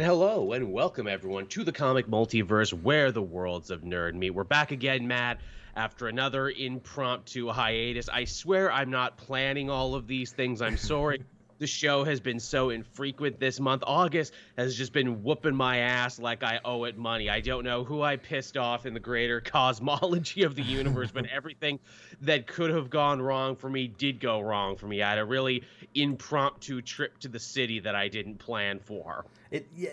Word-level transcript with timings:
And 0.00 0.06
hello 0.06 0.52
and 0.52 0.72
welcome 0.72 1.06
everyone 1.06 1.46
to 1.48 1.62
the 1.62 1.72
comic 1.72 2.06
multiverse 2.06 2.72
where 2.72 3.12
the 3.12 3.20
worlds 3.20 3.70
of 3.70 3.82
nerd 3.82 4.14
meet. 4.14 4.30
We're 4.30 4.44
back 4.44 4.70
again, 4.70 5.06
Matt, 5.06 5.42
after 5.76 6.08
another 6.08 6.48
impromptu 6.48 7.50
hiatus. 7.50 8.08
I 8.08 8.24
swear 8.24 8.72
I'm 8.72 8.88
not 8.88 9.18
planning 9.18 9.68
all 9.68 9.94
of 9.94 10.06
these 10.06 10.32
things. 10.32 10.62
I'm 10.62 10.78
sorry. 10.78 11.22
the 11.60 11.66
show 11.66 12.02
has 12.04 12.18
been 12.20 12.40
so 12.40 12.70
infrequent 12.70 13.38
this 13.38 13.60
month. 13.60 13.84
August 13.86 14.32
has 14.56 14.74
just 14.74 14.92
been 14.92 15.22
whooping 15.22 15.54
my 15.54 15.76
ass 15.76 16.18
like 16.18 16.42
I 16.42 16.58
owe 16.64 16.84
it 16.84 16.96
money. 16.96 17.28
I 17.28 17.40
don't 17.40 17.64
know 17.64 17.84
who 17.84 18.02
I 18.02 18.16
pissed 18.16 18.56
off 18.56 18.86
in 18.86 18.94
the 18.94 19.00
greater 19.00 19.40
cosmology 19.44 20.42
of 20.42 20.56
the 20.56 20.62
universe, 20.62 21.10
but 21.12 21.26
everything 21.32 21.78
that 22.22 22.46
could 22.46 22.70
have 22.70 22.88
gone 22.90 23.20
wrong 23.20 23.54
for 23.54 23.68
me 23.68 23.86
did 23.86 24.20
go 24.20 24.40
wrong 24.40 24.74
for 24.76 24.86
me. 24.86 25.02
I 25.02 25.10
had 25.10 25.18
a 25.18 25.24
really 25.24 25.62
impromptu 25.94 26.80
trip 26.80 27.18
to 27.18 27.28
the 27.28 27.38
city 27.38 27.78
that 27.80 27.94
I 27.94 28.08
didn't 28.08 28.38
plan 28.38 28.80
for. 28.80 29.26
It 29.50 29.68
yeah 29.76 29.90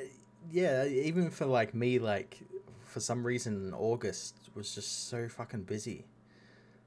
yeah 0.50 0.86
even 0.86 1.30
for 1.30 1.46
like 1.46 1.74
me 1.74 2.00
like 2.00 2.40
for 2.86 3.02
some 3.02 3.26
reason 3.26 3.74
August 3.74 4.36
was 4.56 4.74
just 4.74 5.10
so 5.10 5.28
fucking 5.28 5.64
busy. 5.64 6.06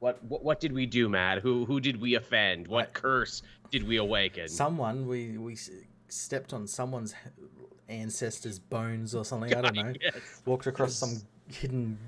What, 0.00 0.22
what 0.24 0.42
what 0.42 0.60
did 0.60 0.72
we 0.72 0.86
do, 0.86 1.09
Matt? 1.09 1.38
Who 1.38 1.66
who 1.66 1.78
did 1.78 2.00
we 2.00 2.14
offend? 2.14 2.66
What 2.66 2.92
curse 2.95 3.42
did 3.70 3.86
we 3.86 3.98
awaken? 3.98 4.48
Someone 4.48 5.06
we 5.06 5.36
we 5.38 5.56
stepped 6.09 6.52
on 6.52 6.66
someone's 6.66 7.14
ancestors' 7.88 8.59
bones 8.59 9.14
or 9.14 9.24
something. 9.24 9.54
I 9.54 9.60
don't 9.60 9.76
know. 9.76 9.92
yes. 10.00 10.42
Walked 10.46 10.66
across 10.66 10.95
some 10.95 11.20
hidden 11.48 11.98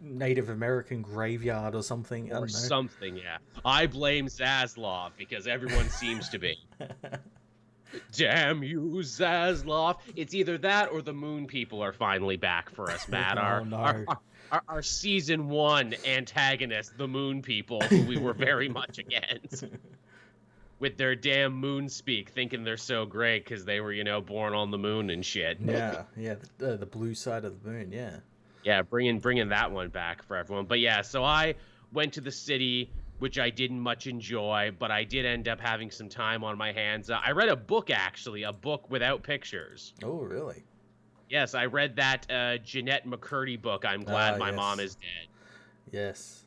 Native 0.00 0.50
American 0.50 1.02
graveyard 1.02 1.74
or 1.74 1.82
something. 1.82 2.32
Or 2.32 2.48
something, 2.48 3.16
yeah. 3.16 3.38
I 3.64 3.86
blame 3.86 4.26
Zaslav 4.26 5.12
because 5.16 5.46
everyone 5.46 5.88
seems 5.88 6.28
to 6.30 6.38
be. 6.38 6.58
Damn 8.12 8.62
you, 8.62 8.80
Zaslav! 9.02 9.98
It's 10.16 10.34
either 10.34 10.58
that 10.58 10.90
or 10.90 11.02
the 11.02 11.12
Moon 11.12 11.46
People 11.46 11.82
are 11.82 11.92
finally 11.92 12.36
back 12.36 12.68
for 12.70 12.90
us, 12.90 13.08
Matt. 13.08 13.38
oh, 13.38 13.40
our, 13.40 13.64
no. 13.64 13.76
our, 13.76 14.04
our, 14.08 14.20
our, 14.52 14.62
our 14.68 14.82
season 14.82 15.48
one 15.48 15.94
antagonist, 16.04 16.96
the 16.96 17.08
Moon 17.08 17.42
People, 17.42 17.80
who 17.82 18.02
we 18.02 18.18
were 18.18 18.32
very 18.32 18.68
much 18.68 18.98
against. 18.98 19.64
With 20.78 20.98
their 20.98 21.16
damn 21.16 21.54
moon 21.54 21.88
speak, 21.88 22.28
thinking 22.28 22.62
they're 22.62 22.76
so 22.76 23.06
great 23.06 23.44
because 23.44 23.64
they 23.64 23.80
were, 23.80 23.94
you 23.94 24.04
know, 24.04 24.20
born 24.20 24.52
on 24.52 24.70
the 24.70 24.76
moon 24.76 25.08
and 25.08 25.24
shit. 25.24 25.56
Yeah, 25.58 26.02
yeah, 26.18 26.34
the, 26.58 26.76
the 26.76 26.84
blue 26.84 27.14
side 27.14 27.46
of 27.46 27.62
the 27.62 27.70
moon. 27.70 27.92
Yeah, 27.92 28.18
yeah, 28.62 28.82
bringing 28.82 29.18
bringing 29.18 29.48
that 29.48 29.72
one 29.72 29.88
back 29.88 30.22
for 30.22 30.36
everyone. 30.36 30.66
But 30.66 30.80
yeah, 30.80 31.00
so 31.00 31.24
I 31.24 31.54
went 31.92 32.12
to 32.14 32.20
the 32.20 32.30
city, 32.30 32.90
which 33.20 33.38
I 33.38 33.48
didn't 33.48 33.80
much 33.80 34.06
enjoy, 34.06 34.72
but 34.78 34.90
I 34.90 35.04
did 35.04 35.24
end 35.24 35.48
up 35.48 35.60
having 35.60 35.90
some 35.90 36.10
time 36.10 36.44
on 36.44 36.58
my 36.58 36.72
hands. 36.72 37.08
Uh, 37.08 37.20
I 37.24 37.30
read 37.30 37.48
a 37.48 37.56
book 37.56 37.88
actually, 37.88 38.42
a 38.42 38.52
book 38.52 38.90
without 38.90 39.22
pictures. 39.22 39.94
Oh, 40.02 40.18
really? 40.18 40.62
Yes, 41.28 41.54
I 41.54 41.66
read 41.66 41.96
that 41.96 42.30
uh, 42.30 42.58
Jennette 42.58 43.06
McCurdy 43.06 43.60
book. 43.60 43.84
I'm 43.84 44.04
glad 44.04 44.34
uh, 44.34 44.38
my 44.38 44.48
yes. 44.48 44.56
mom 44.56 44.80
is 44.80 44.94
dead. 44.94 45.28
Yes. 45.90 46.44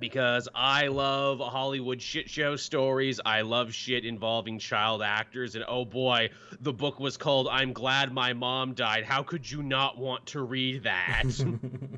Because 0.00 0.48
I 0.54 0.86
love 0.86 1.40
Hollywood 1.40 2.00
shit 2.00 2.28
show 2.28 2.56
stories. 2.56 3.20
I 3.24 3.42
love 3.42 3.72
shit 3.72 4.04
involving 4.06 4.58
child 4.58 5.02
actors. 5.02 5.56
And 5.56 5.64
oh 5.68 5.84
boy, 5.84 6.30
the 6.60 6.72
book 6.72 6.98
was 6.98 7.16
called 7.16 7.48
I'm 7.48 7.72
Glad 7.72 8.12
My 8.12 8.32
Mom 8.32 8.72
Died. 8.72 9.04
How 9.04 9.22
could 9.22 9.48
you 9.48 9.62
not 9.62 9.98
want 9.98 10.24
to 10.26 10.42
read 10.42 10.84
that? 10.84 11.24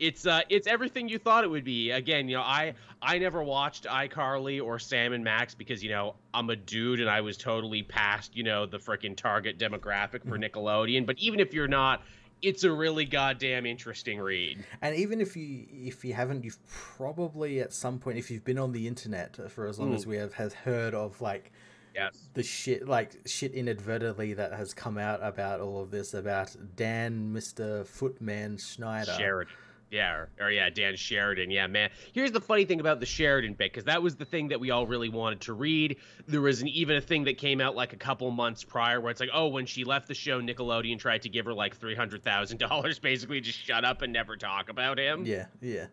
it's 0.00 0.26
uh 0.26 0.40
it's 0.48 0.66
everything 0.66 1.08
you 1.08 1.18
thought 1.18 1.44
it 1.44 1.50
would 1.50 1.64
be. 1.64 1.90
Again, 1.90 2.28
you 2.28 2.36
know, 2.36 2.42
I 2.42 2.74
I 3.02 3.18
never 3.18 3.42
watched 3.42 3.84
iCarly 3.84 4.60
or 4.60 4.78
Sam 4.78 5.12
and 5.12 5.22
Max 5.22 5.54
because 5.54 5.84
you 5.84 5.90
know 5.90 6.16
I'm 6.34 6.50
a 6.50 6.56
dude 6.56 7.00
and 7.00 7.08
I 7.08 7.20
was 7.20 7.36
totally 7.36 7.82
past 7.82 8.34
you 8.34 8.42
know 8.42 8.66
the 8.66 8.78
freaking 8.78 9.14
target 9.14 9.58
demographic 9.58 10.24
for 10.24 10.38
mm-hmm. 10.38 10.44
Nickelodeon. 10.44 11.06
But 11.06 11.18
even 11.18 11.38
if 11.38 11.52
you're 11.52 11.68
not, 11.68 12.02
it's 12.40 12.64
a 12.64 12.72
really 12.72 13.04
goddamn 13.04 13.66
interesting 13.66 14.18
read. 14.18 14.64
And 14.80 14.96
even 14.96 15.20
if 15.20 15.36
you 15.36 15.66
if 15.70 16.02
you 16.04 16.14
haven't, 16.14 16.44
you've 16.44 16.58
probably 16.66 17.60
at 17.60 17.72
some 17.74 17.98
point, 17.98 18.16
if 18.16 18.30
you've 18.30 18.44
been 18.44 18.58
on 18.58 18.72
the 18.72 18.88
internet 18.88 19.50
for 19.50 19.66
as 19.66 19.78
long 19.78 19.92
mm. 19.92 19.96
as 19.96 20.06
we 20.06 20.16
have, 20.16 20.32
has 20.32 20.54
heard 20.54 20.94
of 20.94 21.20
like 21.20 21.52
yes. 21.94 22.30
the 22.32 22.42
shit 22.42 22.88
like 22.88 23.20
shit 23.26 23.52
inadvertently 23.52 24.32
that 24.32 24.54
has 24.54 24.72
come 24.72 24.96
out 24.96 25.20
about 25.22 25.60
all 25.60 25.82
of 25.82 25.90
this 25.90 26.14
about 26.14 26.56
Dan 26.74 27.34
Mister 27.34 27.84
Footman 27.84 28.56
Schneider. 28.56 29.12
Sheridan 29.12 29.52
yeah, 29.90 30.12
or, 30.12 30.28
or, 30.40 30.50
yeah, 30.52 30.70
Dan 30.70 30.94
Sheridan. 30.94 31.50
Yeah, 31.50 31.66
man. 31.66 31.90
Here's 32.12 32.30
the 32.30 32.40
funny 32.40 32.64
thing 32.64 32.78
about 32.78 33.00
the 33.00 33.06
Sheridan 33.06 33.54
bit, 33.54 33.72
because 33.72 33.84
that 33.84 34.00
was 34.00 34.14
the 34.14 34.24
thing 34.24 34.48
that 34.48 34.60
we 34.60 34.70
all 34.70 34.86
really 34.86 35.08
wanted 35.08 35.40
to 35.42 35.52
read. 35.52 35.96
There 36.28 36.40
was 36.40 36.62
an, 36.62 36.68
even 36.68 36.96
a 36.96 37.00
thing 37.00 37.24
that 37.24 37.38
came 37.38 37.60
out 37.60 37.74
like 37.74 37.92
a 37.92 37.96
couple 37.96 38.30
months 38.30 38.62
prior 38.62 39.00
where 39.00 39.10
it's 39.10 39.18
like, 39.18 39.30
oh, 39.34 39.48
when 39.48 39.66
she 39.66 39.82
left 39.82 40.06
the 40.06 40.14
show, 40.14 40.40
Nickelodeon 40.40 40.98
tried 40.98 41.22
to 41.22 41.28
give 41.28 41.44
her 41.44 41.52
like 41.52 41.76
three 41.76 41.96
hundred 41.96 42.22
thousand 42.22 42.58
dollars, 42.58 42.98
basically 43.00 43.40
just 43.40 43.58
shut 43.58 43.84
up 43.84 44.02
and 44.02 44.12
never 44.12 44.36
talk 44.36 44.68
about 44.68 44.96
him. 44.96 45.24
Yeah, 45.24 45.46
yeah. 45.60 45.86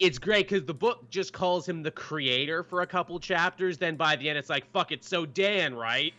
It's 0.00 0.18
great 0.18 0.48
because 0.48 0.64
the 0.64 0.74
book 0.74 1.08
just 1.08 1.32
calls 1.32 1.68
him 1.68 1.82
the 1.82 1.90
creator 1.90 2.64
for 2.64 2.82
a 2.82 2.86
couple 2.86 3.18
chapters. 3.20 3.78
Then 3.78 3.96
by 3.96 4.16
the 4.16 4.28
end, 4.28 4.38
it's 4.38 4.50
like, 4.50 4.68
fuck 4.72 4.90
it, 4.90 5.04
so 5.04 5.24
Dan, 5.26 5.74
right? 5.74 6.12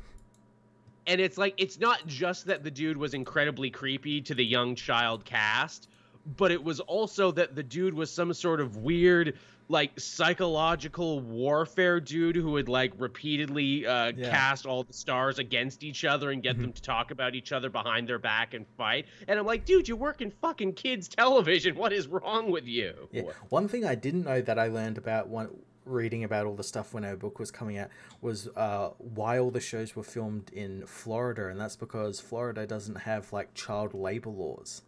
and 1.06 1.22
it's 1.22 1.38
like 1.38 1.54
it's 1.56 1.80
not 1.80 2.06
just 2.06 2.44
that 2.46 2.64
the 2.64 2.70
dude 2.70 2.98
was 2.98 3.14
incredibly 3.14 3.70
creepy 3.70 4.20
to 4.20 4.34
the 4.34 4.44
young 4.44 4.74
child 4.74 5.24
cast 5.24 5.88
but 6.36 6.50
it 6.50 6.62
was 6.62 6.80
also 6.80 7.30
that 7.32 7.54
the 7.54 7.62
dude 7.62 7.94
was 7.94 8.10
some 8.10 8.32
sort 8.32 8.60
of 8.60 8.76
weird 8.76 9.34
like 9.68 9.98
psychological 10.00 11.20
warfare 11.20 12.00
dude 12.00 12.36
who 12.36 12.52
would 12.52 12.68
like 12.68 12.92
repeatedly 12.96 13.86
uh, 13.86 14.12
yeah. 14.16 14.30
cast 14.30 14.66
all 14.66 14.82
the 14.82 14.92
stars 14.92 15.38
against 15.38 15.84
each 15.84 16.04
other 16.04 16.30
and 16.30 16.42
get 16.42 16.54
mm-hmm. 16.54 16.62
them 16.62 16.72
to 16.72 16.82
talk 16.82 17.10
about 17.10 17.34
each 17.34 17.52
other 17.52 17.68
behind 17.68 18.08
their 18.08 18.18
back 18.18 18.54
and 18.54 18.66
fight. 18.76 19.06
And 19.26 19.38
I'm 19.38 19.46
like, 19.46 19.64
dude, 19.64 19.86
you 19.86 19.96
work 19.96 20.20
in 20.20 20.30
fucking 20.30 20.72
kids 20.74 21.08
television. 21.08 21.76
What 21.76 21.92
is 21.92 22.06
wrong 22.06 22.50
with 22.50 22.66
you? 22.66 23.08
Yeah. 23.12 23.22
One 23.50 23.68
thing 23.68 23.84
I 23.84 23.94
didn't 23.94 24.24
know 24.24 24.40
that 24.40 24.58
I 24.58 24.68
learned 24.68 24.96
about 24.96 25.28
one 25.28 25.50
reading 25.84 26.24
about 26.24 26.46
all 26.46 26.54
the 26.54 26.64
stuff 26.64 26.92
when 26.92 27.04
our 27.04 27.16
book 27.16 27.38
was 27.38 27.50
coming 27.50 27.78
out 27.78 27.88
was 28.20 28.48
uh, 28.56 28.90
why 28.98 29.38
all 29.38 29.50
the 29.50 29.60
shows 29.60 29.96
were 29.96 30.02
filmed 30.02 30.50
in 30.52 30.86
Florida, 30.86 31.48
and 31.48 31.58
that's 31.58 31.76
because 31.76 32.20
Florida 32.20 32.66
doesn't 32.66 32.96
have 33.02 33.32
like 33.32 33.54
child 33.54 33.94
labor 33.94 34.30
laws 34.30 34.82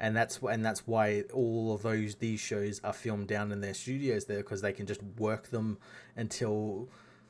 and 0.00 0.16
that's 0.16 0.38
and 0.38 0.64
that's 0.64 0.86
why 0.86 1.24
all 1.32 1.74
of 1.74 1.82
those 1.82 2.16
these 2.16 2.40
shows 2.40 2.80
are 2.84 2.92
filmed 2.92 3.28
down 3.28 3.52
in 3.52 3.60
their 3.60 3.74
studios 3.74 4.26
there 4.26 4.38
because 4.38 4.62
they 4.62 4.72
can 4.72 4.86
just 4.86 5.02
work 5.18 5.48
them 5.48 5.78
until 6.16 6.88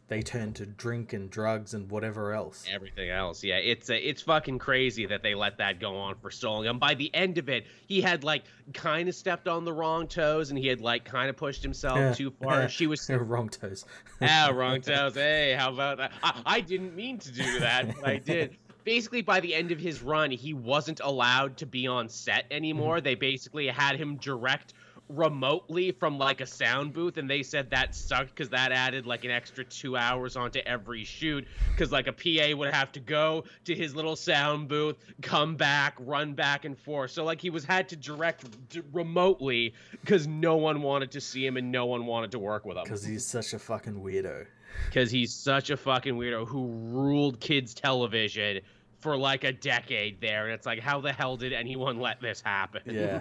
they 0.08 0.22
turn 0.22 0.54
to 0.54 0.64
drink 0.64 1.12
and 1.12 1.30
drugs 1.30 1.74
and 1.74 1.90
whatever 1.90 2.32
else. 2.32 2.64
Everything 2.70 3.10
else, 3.10 3.44
yeah. 3.44 3.56
It's 3.56 3.90
uh, 3.90 3.94
it's 3.94 4.22
fucking 4.22 4.58
crazy 4.58 5.04
that 5.06 5.22
they 5.22 5.34
let 5.34 5.58
that 5.58 5.80
go 5.80 5.96
on 5.96 6.14
for 6.16 6.30
so 6.30 6.52
long. 6.54 6.66
And 6.66 6.80
by 6.80 6.94
the 6.94 7.14
end 7.14 7.36
of 7.36 7.48
it, 7.50 7.66
he 7.86 8.00
had 8.00 8.24
like 8.24 8.44
kind 8.72 9.08
of 9.08 9.14
stepped 9.14 9.48
on 9.48 9.64
the 9.64 9.72
wrong 9.72 10.08
toes, 10.08 10.50
and 10.50 10.58
he 10.58 10.66
had 10.66 10.80
like 10.80 11.04
kind 11.04 11.28
of 11.28 11.36
pushed 11.36 11.62
himself 11.62 12.16
too 12.16 12.30
far. 12.42 12.68
she 12.68 12.86
was 12.86 13.08
wrong 13.10 13.50
toes. 13.50 13.84
ah, 14.22 14.50
wrong 14.52 14.80
toes. 14.82 15.14
Hey, 15.14 15.54
how 15.58 15.72
about 15.72 15.98
that? 15.98 16.12
I, 16.22 16.42
I 16.46 16.60
didn't 16.62 16.96
mean 16.96 17.18
to 17.18 17.30
do 17.32 17.60
that, 17.60 17.94
but 17.94 18.06
I 18.08 18.16
did 18.16 18.56
basically 18.84 19.22
by 19.22 19.40
the 19.40 19.54
end 19.54 19.72
of 19.72 19.78
his 19.78 20.02
run, 20.02 20.30
he 20.30 20.54
wasn't 20.54 21.00
allowed 21.00 21.56
to 21.58 21.66
be 21.66 21.86
on 21.86 22.08
set 22.08 22.46
anymore. 22.50 22.96
Mm-hmm. 22.96 23.04
They 23.04 23.14
basically 23.14 23.68
had 23.68 23.96
him 23.96 24.16
direct 24.16 24.74
remotely 25.08 25.90
from 25.90 26.18
like 26.18 26.40
a 26.40 26.46
sound 26.46 26.92
booth 26.92 27.16
and 27.16 27.30
they 27.30 27.42
said 27.42 27.70
that 27.70 27.94
sucked 27.94 28.28
because 28.28 28.50
that 28.50 28.72
added 28.72 29.06
like 29.06 29.24
an 29.24 29.30
extra 29.30 29.64
two 29.64 29.96
hours 29.96 30.36
onto 30.36 30.58
every 30.60 31.02
shoot 31.02 31.46
because 31.72 31.90
like 31.90 32.06
a 32.06 32.12
pa 32.12 32.54
would 32.54 32.72
have 32.72 32.92
to 32.92 33.00
go 33.00 33.44
to 33.64 33.74
his 33.74 33.96
little 33.96 34.16
sound 34.16 34.68
booth 34.68 34.96
come 35.22 35.56
back 35.56 35.94
run 35.98 36.34
back 36.34 36.66
and 36.66 36.78
forth 36.78 37.10
so 37.10 37.24
like 37.24 37.40
he 37.40 37.48
was 37.48 37.64
had 37.64 37.88
to 37.88 37.96
direct 37.96 38.44
d- 38.68 38.82
remotely 38.92 39.72
because 39.92 40.26
no 40.26 40.56
one 40.56 40.82
wanted 40.82 41.10
to 41.10 41.20
see 41.22 41.44
him 41.44 41.56
and 41.56 41.72
no 41.72 41.86
one 41.86 42.04
wanted 42.04 42.30
to 42.30 42.38
work 42.38 42.66
with 42.66 42.76
him 42.76 42.84
because 42.84 43.04
he's 43.04 43.24
such 43.24 43.54
a 43.54 43.58
fucking 43.58 43.94
weirdo 43.94 44.46
because 44.86 45.10
he's 45.10 45.32
such 45.32 45.70
a 45.70 45.76
fucking 45.76 46.14
weirdo 46.14 46.46
who 46.46 46.66
ruled 46.66 47.40
kids 47.40 47.75
television 47.75 48.60
for 49.00 49.16
like 49.16 49.44
a 49.44 49.52
decade 49.52 50.20
there, 50.20 50.44
and 50.44 50.54
it's 50.54 50.66
like, 50.66 50.81
how 50.81 51.00
the 51.00 51.12
hell 51.12 51.37
did 51.37 51.52
anyone 51.52 51.98
let 51.98 52.20
this 52.20 52.40
happen? 52.40 52.82
Yeah. 52.87 53.20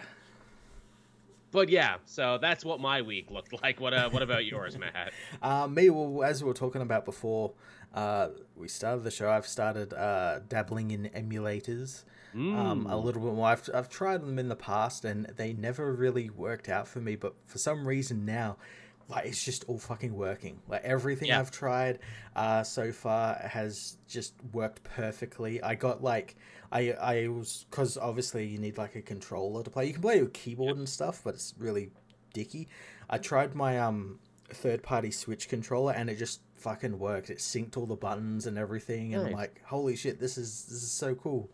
but 1.52 1.70
yeah, 1.70 1.98
so 2.06 2.38
that's 2.42 2.66
what 2.66 2.80
my 2.80 3.02
week 3.02 3.30
looked 3.32 3.62
like. 3.62 3.80
What 3.80 3.94
uh, 3.94 4.10
what 4.10 4.22
about 4.22 4.46
yours, 4.46 4.78
Matt? 4.78 5.14
Uh, 5.42 5.68
me, 5.68 5.90
well, 5.90 6.24
as 6.24 6.44
we 6.44 6.48
were 6.48 6.54
talking 6.54 6.82
about 6.82 7.06
before, 7.06 7.54
uh, 7.94 8.30
we 8.56 8.68
started 8.68 9.04
the 9.04 9.12
show. 9.12 9.30
I've 9.30 9.48
started 9.48 9.94
uh, 9.94 10.40
dabbling 10.50 10.92
in 10.92 11.10
emulators. 11.16 12.04
Mm. 12.36 12.56
Um, 12.56 12.86
a 12.88 12.92
mm. 12.92 13.04
little 13.04 13.22
bit 13.22 13.34
more. 13.34 13.48
I've, 13.48 13.68
I've 13.74 13.90
tried 13.90 14.22
them 14.22 14.38
in 14.38 14.50
the 14.50 14.56
past 14.56 15.06
and 15.06 15.26
they 15.38 15.54
never 15.54 15.94
really 15.94 16.30
worked 16.30 16.70
out 16.70 16.88
for 16.88 17.00
me, 17.00 17.16
but 17.16 17.34
for 17.46 17.58
some 17.58 17.88
reason 17.88 18.26
now 18.26 18.58
like 19.10 19.26
it's 19.26 19.44
just 19.44 19.64
all 19.68 19.80
fucking 19.80 20.14
working. 20.14 20.60
Like 20.68 20.84
everything 20.84 21.30
yeah. 21.30 21.40
I've 21.40 21.52
tried 21.52 22.00
uh, 22.36 22.64
so 22.64 22.92
far 22.92 23.36
has 23.36 23.98
just 24.08 24.34
worked 24.52 24.84
perfectly. 24.84 25.62
I 25.62 25.76
got 25.76 26.04
like 26.04 26.36
I 26.72 26.92
I 26.92 27.28
was 27.28 27.66
because 27.70 27.98
obviously 27.98 28.46
you 28.46 28.58
need 28.58 28.78
like 28.78 28.96
a 28.96 29.02
controller 29.02 29.64
to 29.64 29.70
play. 29.70 29.86
You 29.88 29.94
can 29.94 30.02
play 30.02 30.22
with 30.22 30.34
keyboard 30.34 30.76
yeah. 30.76 30.80
and 30.80 30.90
stuff, 30.90 31.22
but 31.24 31.36
it's 31.36 31.54
really 31.58 31.92
dicky. 32.34 32.68
I 33.10 33.18
tried 33.18 33.56
my 33.56 33.80
um 33.80 34.20
third 34.50 34.84
party 34.84 35.12
Switch 35.12 35.50
controller, 35.50 35.94
and 35.94 36.10
it 36.10 36.18
just 36.18 36.42
fucking 36.56 37.00
worked. 37.00 37.30
It 37.30 37.38
synced 37.38 37.78
all 37.78 37.86
the 37.86 37.96
buttons 37.96 38.46
and 38.46 38.58
everything, 38.58 39.14
and 39.14 39.28
I'm 39.28 39.34
like, 39.34 39.62
holy 39.66 39.96
shit, 39.96 40.20
this 40.20 40.38
is 40.38 40.66
this 40.66 40.84
is 40.84 40.92
so 40.92 41.16
cool. 41.16 41.50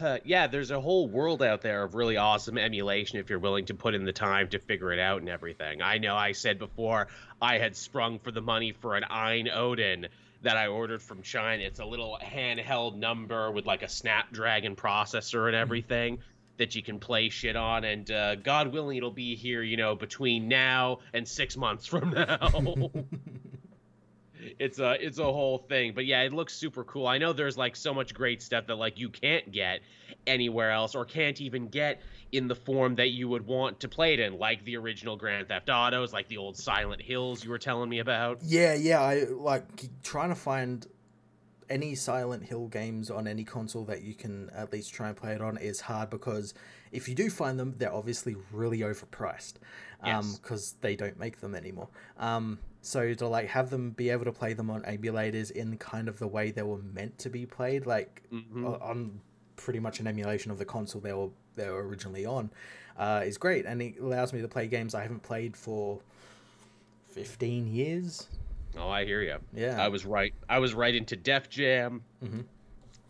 Uh, 0.00 0.18
yeah, 0.24 0.46
there's 0.46 0.70
a 0.70 0.80
whole 0.80 1.08
world 1.08 1.42
out 1.42 1.60
there 1.60 1.82
of 1.82 1.94
really 1.94 2.16
awesome 2.16 2.56
emulation 2.56 3.18
if 3.18 3.28
you're 3.28 3.38
willing 3.38 3.66
to 3.66 3.74
put 3.74 3.94
in 3.94 4.04
the 4.04 4.12
time 4.12 4.48
to 4.48 4.58
figure 4.58 4.92
it 4.92 4.98
out 4.98 5.20
and 5.20 5.28
everything. 5.28 5.82
I 5.82 5.98
know 5.98 6.16
I 6.16 6.32
said 6.32 6.58
before 6.58 7.08
I 7.40 7.58
had 7.58 7.76
sprung 7.76 8.18
for 8.18 8.30
the 8.30 8.40
money 8.40 8.72
for 8.72 8.96
an 8.96 9.04
AYN 9.10 9.48
Odin 9.48 10.08
that 10.42 10.56
I 10.56 10.68
ordered 10.68 11.02
from 11.02 11.22
China. 11.22 11.62
It's 11.62 11.80
a 11.80 11.84
little 11.84 12.18
handheld 12.22 12.96
number 12.96 13.50
with 13.50 13.66
like 13.66 13.82
a 13.82 13.88
Snapdragon 13.88 14.74
processor 14.74 15.46
and 15.46 15.56
everything 15.56 16.18
that 16.56 16.74
you 16.74 16.82
can 16.82 16.98
play 16.98 17.28
shit 17.28 17.56
on. 17.56 17.84
And 17.84 18.10
uh, 18.10 18.36
God 18.36 18.72
willing, 18.72 18.96
it'll 18.96 19.10
be 19.10 19.34
here, 19.34 19.62
you 19.62 19.76
know, 19.76 19.94
between 19.94 20.48
now 20.48 21.00
and 21.12 21.28
six 21.28 21.56
months 21.56 21.86
from 21.86 22.10
now. 22.10 22.90
it's 24.58 24.78
a 24.78 25.04
it's 25.04 25.18
a 25.18 25.24
whole 25.24 25.58
thing 25.58 25.92
but 25.94 26.04
yeah 26.06 26.22
it 26.22 26.32
looks 26.32 26.54
super 26.54 26.84
cool 26.84 27.06
i 27.06 27.18
know 27.18 27.32
there's 27.32 27.56
like 27.56 27.76
so 27.76 27.92
much 27.92 28.14
great 28.14 28.42
stuff 28.42 28.66
that 28.66 28.76
like 28.76 28.98
you 28.98 29.08
can't 29.08 29.50
get 29.52 29.80
anywhere 30.26 30.70
else 30.70 30.94
or 30.94 31.04
can't 31.04 31.40
even 31.40 31.68
get 31.68 32.00
in 32.32 32.48
the 32.48 32.54
form 32.54 32.94
that 32.94 33.08
you 33.08 33.28
would 33.28 33.46
want 33.46 33.80
to 33.80 33.88
play 33.88 34.14
it 34.14 34.20
in 34.20 34.38
like 34.38 34.64
the 34.64 34.76
original 34.76 35.16
grand 35.16 35.48
theft 35.48 35.68
autos 35.68 36.12
like 36.12 36.28
the 36.28 36.36
old 36.36 36.56
silent 36.56 37.02
hills 37.02 37.44
you 37.44 37.50
were 37.50 37.58
telling 37.58 37.88
me 37.88 37.98
about 37.98 38.38
Yeah, 38.42 38.74
yeah. 38.74 39.00
I 39.00 39.24
like 39.24 39.62
trying 40.02 40.30
to 40.30 40.34
find 40.34 40.86
any 41.68 41.94
Silent 41.94 42.42
Hill 42.42 42.66
games 42.66 43.10
on 43.10 43.28
any 43.28 43.44
console 43.44 43.84
that 43.84 44.02
you 44.02 44.14
can 44.14 44.50
at 44.50 44.72
least 44.72 44.92
try 44.92 45.08
and 45.08 45.16
play 45.16 45.32
it 45.34 45.40
on 45.40 45.56
is 45.56 45.80
hard 45.80 46.10
because 46.10 46.52
if 46.92 47.08
you 47.08 47.14
do 47.14 47.30
find 47.30 47.58
them, 47.58 47.74
they're 47.78 47.92
obviously 47.92 48.36
really 48.52 48.78
overpriced. 48.80 49.54
Um, 50.02 50.08
Yes. 50.24 50.38
because 50.38 50.72
they 50.80 50.96
don't 50.96 51.18
make 51.18 51.40
them 51.40 51.54
anymore. 51.54 51.88
Um, 52.18 52.58
so 52.80 53.12
to 53.12 53.26
like 53.28 53.48
have 53.48 53.68
them 53.68 53.90
be 53.90 54.08
able 54.08 54.24
to 54.24 54.32
play 54.32 54.54
them 54.54 54.70
on 54.70 54.80
emulators 54.82 55.50
in 55.50 55.76
kind 55.76 56.08
of 56.08 56.18
the 56.18 56.26
way 56.26 56.50
they 56.50 56.62
were 56.62 56.78
meant 56.78 57.18
to 57.18 57.28
be 57.28 57.44
played, 57.44 57.84
like 57.84 58.22
Mhm. 58.32 58.80
on 58.80 59.20
pretty 59.56 59.78
much 59.78 60.00
an 60.00 60.06
emulation 60.06 60.50
of 60.50 60.56
the 60.58 60.64
console 60.64 61.00
they 61.02 61.12
were 61.12 61.28
they 61.56 61.68
were 61.68 61.86
originally 61.86 62.24
on, 62.24 62.48
uh, 62.96 63.22
is 63.26 63.36
great, 63.36 63.66
and 63.66 63.82
it 63.82 63.98
allows 64.00 64.32
me 64.32 64.40
to 64.40 64.48
play 64.48 64.66
games 64.66 64.94
I 64.94 65.02
haven't 65.02 65.22
played 65.22 65.54
for 65.54 66.00
fifteen 67.08 67.66
years. 67.66 68.28
oh 68.78 68.88
i 68.88 69.04
hear 69.04 69.20
you 69.20 69.36
Yeah. 69.52 69.82
i 69.82 69.88
was 69.88 70.06
right 70.06 70.32
i 70.48 70.60
was 70.60 70.74
right 70.74 70.94
into 70.94 71.16
def 71.16 71.50
jam 71.50 72.04
Mhm. 72.24 72.44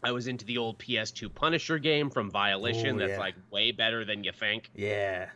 I 0.03 0.13
was 0.13 0.27
into 0.27 0.45
the 0.45 0.59
old 0.59 0.79
ps2 0.79 1.35
punisher 1.35 1.79
game 1.79 2.11
from 2.11 2.31
Volition 2.31 2.97
Oh, 2.97 2.99
that's 2.99 3.13
yeah. 3.13 3.19
like 3.19 3.35
way 3.51 3.73
better 3.73 4.05
than 4.05 4.25
you 4.25 4.33
think 4.33 4.71
Yeah. 4.75 5.29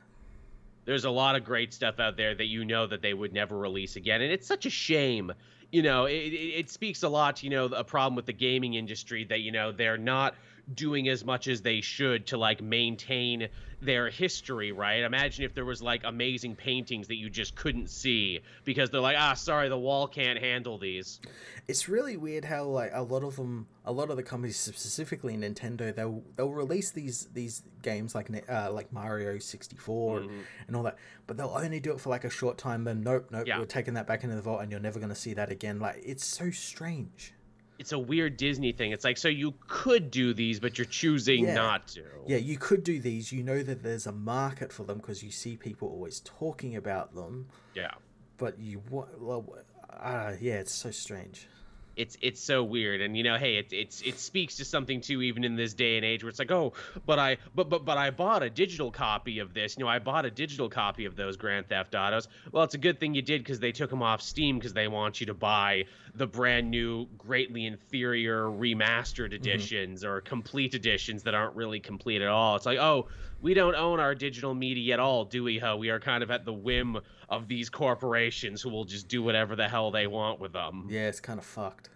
there's 0.85 1.05
a 1.05 1.11
lot 1.11 1.37
of 1.37 1.45
great 1.45 1.73
stuff 1.73 1.99
out 2.01 2.17
there 2.17 2.35
that 2.35 2.47
you 2.47 2.65
know 2.65 2.87
that 2.87 3.03
they 3.03 3.15
would 3.15 3.33
never 3.33 3.57
release 3.59 3.97
again 3.97 4.23
and 4.23 4.33
it's 4.33 4.47
such 4.47 4.67
a 4.67 4.71
shame 4.71 5.33
you 5.73 5.83
know 5.83 6.05
it, 6.05 6.13
it, 6.13 6.59
it 6.61 6.71
speaks 6.71 7.03
a 7.03 7.09
lot 7.09 7.37
to 7.37 7.47
you 7.47 7.51
know 7.51 7.67
a 7.67 7.85
problem 7.85 8.15
with 8.15 8.27
the 8.27 8.33
gaming 8.33 8.75
industry 8.75 9.25
that 9.25 9.41
you 9.41 9.51
know 9.53 9.73
they're 9.73 9.99
not 9.99 10.35
doing 10.73 11.09
as 11.09 11.25
much 11.25 11.47
as 11.49 11.61
they 11.63 11.81
should 11.81 12.27
to 12.27 12.39
like 12.39 12.63
maintain 12.63 13.49
their 13.85 14.09
history 14.11 14.73
right 14.73 15.03
imagine 15.03 15.45
if 15.45 15.55
there 15.55 15.65
was 15.65 15.83
like 15.83 16.03
amazing 16.05 16.55
paintings 16.57 17.07
that 17.09 17.17
you 17.17 17.29
just 17.31 17.55
couldn't 17.55 17.89
see 17.91 18.41
because 18.65 18.91
they're 18.91 19.01
like 19.01 19.17
ah 19.19 19.35
sorry 19.35 19.69
the 19.69 19.79
wall 19.79 20.07
can't 20.09 20.39
handle 20.39 20.79
these 20.79 21.21
It's 21.69 21.89
really 21.89 22.17
weird 22.17 22.45
how 22.45 22.65
like 22.65 22.91
a 22.93 23.03
lot 23.03 23.23
of 23.25 23.37
them, 23.37 23.67
a 23.87 23.93
lot 23.93 24.11
of 24.11 24.17
the 24.17 24.23
companies, 24.23 24.59
specifically 24.59 25.35
Nintendo, 25.37 25.95
they'll 25.95 26.23
they'll 26.37 26.53
release 26.53 26.91
these 26.91 27.27
these 27.33 27.63
games 27.83 28.15
like 28.15 28.29
uh, 28.51 28.71
like 28.71 28.93
Mario 28.93 29.39
sixty 29.39 29.75
Mhm. 29.77 30.43
and 30.67 30.77
all 30.77 30.83
that, 30.83 30.97
but 31.27 31.37
they'll 31.39 31.57
only 31.57 31.81
do 31.81 31.93
it 31.93 32.01
for 32.01 32.11
like 32.11 32.25
a 32.25 32.31
short 32.31 32.59
time. 32.59 32.85
Then 32.85 33.03
nope, 33.03 33.29
nope, 33.31 33.47
Yeah. 33.47 33.59
we're 33.59 33.65
taking 33.65 33.95
that 33.95 34.07
back 34.07 34.25
into 34.25 34.37
the 34.37 34.43
vault, 34.43 34.61
and 34.61 34.71
you're 34.71 34.81
never 34.89 35.01
gonna 35.01 35.15
see 35.15 35.33
that 35.35 35.51
again. 35.51 35.81
Like 35.81 36.03
it's 36.05 36.25
so 36.27 36.51
strange. 36.51 37.33
It's 37.79 37.93
a 37.93 37.99
weird 37.99 38.37
disney 38.37 38.73
thing 38.73 38.93
it's 38.93 39.05
like 39.05 39.19
so 39.19 39.29
you 39.29 39.53
could 39.67 40.11
do 40.11 40.33
these 40.33 40.61
but 40.61 40.79
you're 40.79 40.85
choosing 40.85 41.45
Yeah. 41.45 41.55
not 41.55 41.89
to 41.89 42.03
Yeah, 42.27 42.37
you 42.39 42.57
could 42.57 42.83
do 42.85 43.01
these. 43.01 43.33
You 43.33 43.43
know 43.43 43.63
that 43.63 43.83
there's 43.83 44.07
a 44.07 44.13
market 44.13 44.73
for 44.73 44.85
them 44.85 44.99
because 44.99 45.23
you 45.23 45.31
see 45.31 45.57
people 45.57 45.89
always 45.89 46.21
talking 46.21 46.75
about 46.77 47.15
them. 47.15 47.49
yeah 47.75 47.91
But 48.39 48.59
you, 48.59 48.81
wa- 48.91 49.09
well, 49.19 49.43
uh, 49.91 50.33
yeah, 50.41 50.55
it's 50.55 50.73
so 50.73 50.91
strange. 50.91 51.47
It's 51.97 52.17
it's 52.21 52.41
so 52.41 52.63
weird. 52.63 53.01
And 53.01 53.17
you 53.17 53.23
know 53.23 53.37
hey 53.37 53.57
it, 53.57 53.73
it's 53.73 54.03
it 54.03 54.19
speaks 54.19 54.57
to 54.57 54.65
something 54.65 55.01
too 55.01 55.23
even 55.23 55.45
in 55.45 55.57
this 55.57 55.75
day 55.75 55.97
and 55.97 56.05
age 56.05 56.23
where 56.23 56.31
it's 56.31 56.39
like 56.39 56.51
oh 56.51 56.73
but 57.07 57.19
i 57.19 57.37
but 57.55 57.69
but 57.69 57.85
but 57.85 57.99
i 57.99 58.11
bought 58.11 58.43
a 58.43 58.51
digital 58.51 58.91
copy 58.91 59.39
of 59.39 59.55
this. 59.55 59.77
You 59.77 59.85
know 59.85 59.91
i 59.91 59.99
bought 59.99 60.25
a 60.25 60.31
digital 60.31 60.69
copy 60.69 61.05
of 61.05 61.17
those 61.17 61.37
grand 61.37 61.69
theft 61.69 61.95
autos. 61.95 62.29
Well 62.53 62.65
it's 62.65 62.75
a 62.75 62.79
good 62.79 63.01
thing 63.01 63.15
you 63.15 63.23
did 63.23 63.43
because 63.43 63.61
they 63.61 63.73
took 63.73 63.91
them 63.91 64.03
off 64.03 64.23
steam 64.23 64.59
because 64.59 64.73
they 64.73 64.89
want 64.89 65.21
you 65.21 65.27
to 65.27 65.35
buy 65.35 65.85
the 66.15 66.27
brand 66.27 66.71
new 66.71 67.07
greatly 67.19 67.67
inferior 67.67 68.45
remastered 68.45 69.33
mm-hmm. 69.33 69.35
editions 69.35 70.05
or 70.05 70.21
complete 70.21 70.75
editions 70.75 71.25
that 71.25 71.35
aren't 71.35 71.57
really 71.57 71.81
complete 71.81 72.23
at 72.23 72.29
all. 72.29 72.57
It's 72.57 72.67
like 72.67 72.79
oh 72.79 73.09
we 73.41 73.53
don't 73.55 73.75
own 73.75 74.01
our 74.01 74.15
digital 74.15 74.55
media 74.55 74.95
at 74.95 75.01
all 75.01 75.25
do 75.25 75.45
we 75.45 75.59
ho? 75.59 75.77
We 75.77 75.91
are 75.91 76.01
kind 76.01 76.23
of 76.23 76.31
at 76.31 76.45
the 76.45 76.53
whim 76.53 76.99
of 77.37 77.49
these 77.49 77.69
corporations 77.71 78.61
who 78.63 78.71
will 78.71 78.85
just 78.85 79.09
do 79.09 79.23
whatever 79.23 79.57
the 79.57 79.69
hell 79.69 79.91
they 79.91 80.07
want 80.07 80.41
with 80.41 80.53
them 80.53 80.87
Yeah, 80.91 81.09
it's 81.09 81.21
kind 81.21 81.39
of 81.39 81.45
fucked. 81.45 81.91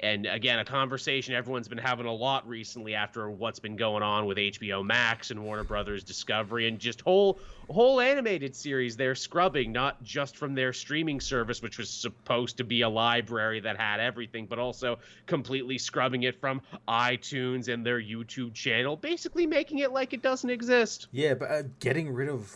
and 0.00 0.26
again 0.26 0.58
a 0.58 0.64
conversation 0.64 1.34
everyone's 1.34 1.68
been 1.68 1.78
having 1.78 2.06
a 2.06 2.12
lot 2.12 2.46
recently 2.48 2.94
after 2.94 3.30
what's 3.30 3.60
been 3.60 3.76
going 3.76 4.02
on 4.02 4.26
with 4.26 4.36
HBO 4.38 4.84
Max 4.84 5.30
and 5.30 5.42
Warner 5.44 5.62
Brothers 5.64 6.02
Discovery 6.02 6.66
and 6.68 6.78
just 6.80 7.00
whole 7.00 7.38
whole 7.70 8.00
animated 8.00 8.54
series 8.56 8.96
they're 8.96 9.14
scrubbing 9.14 9.72
not 9.72 10.02
just 10.02 10.36
from 10.36 10.54
their 10.54 10.72
streaming 10.72 11.20
service 11.20 11.62
which 11.62 11.78
was 11.78 11.88
supposed 11.88 12.56
to 12.58 12.64
be 12.64 12.82
a 12.82 12.88
library 12.88 13.60
that 13.60 13.78
had 13.78 14.00
everything 14.00 14.46
but 14.46 14.58
also 14.58 14.98
completely 15.26 15.78
scrubbing 15.78 16.24
it 16.24 16.38
from 16.40 16.60
iTunes 16.88 17.68
and 17.72 17.86
their 17.86 18.00
YouTube 18.00 18.52
channel 18.52 18.96
basically 18.96 19.46
making 19.46 19.78
it 19.78 19.92
like 19.92 20.12
it 20.12 20.22
doesn't 20.22 20.50
exist. 20.50 21.06
Yeah, 21.12 21.34
but 21.34 21.50
uh, 21.50 21.62
getting 21.80 22.12
rid 22.12 22.28
of 22.28 22.54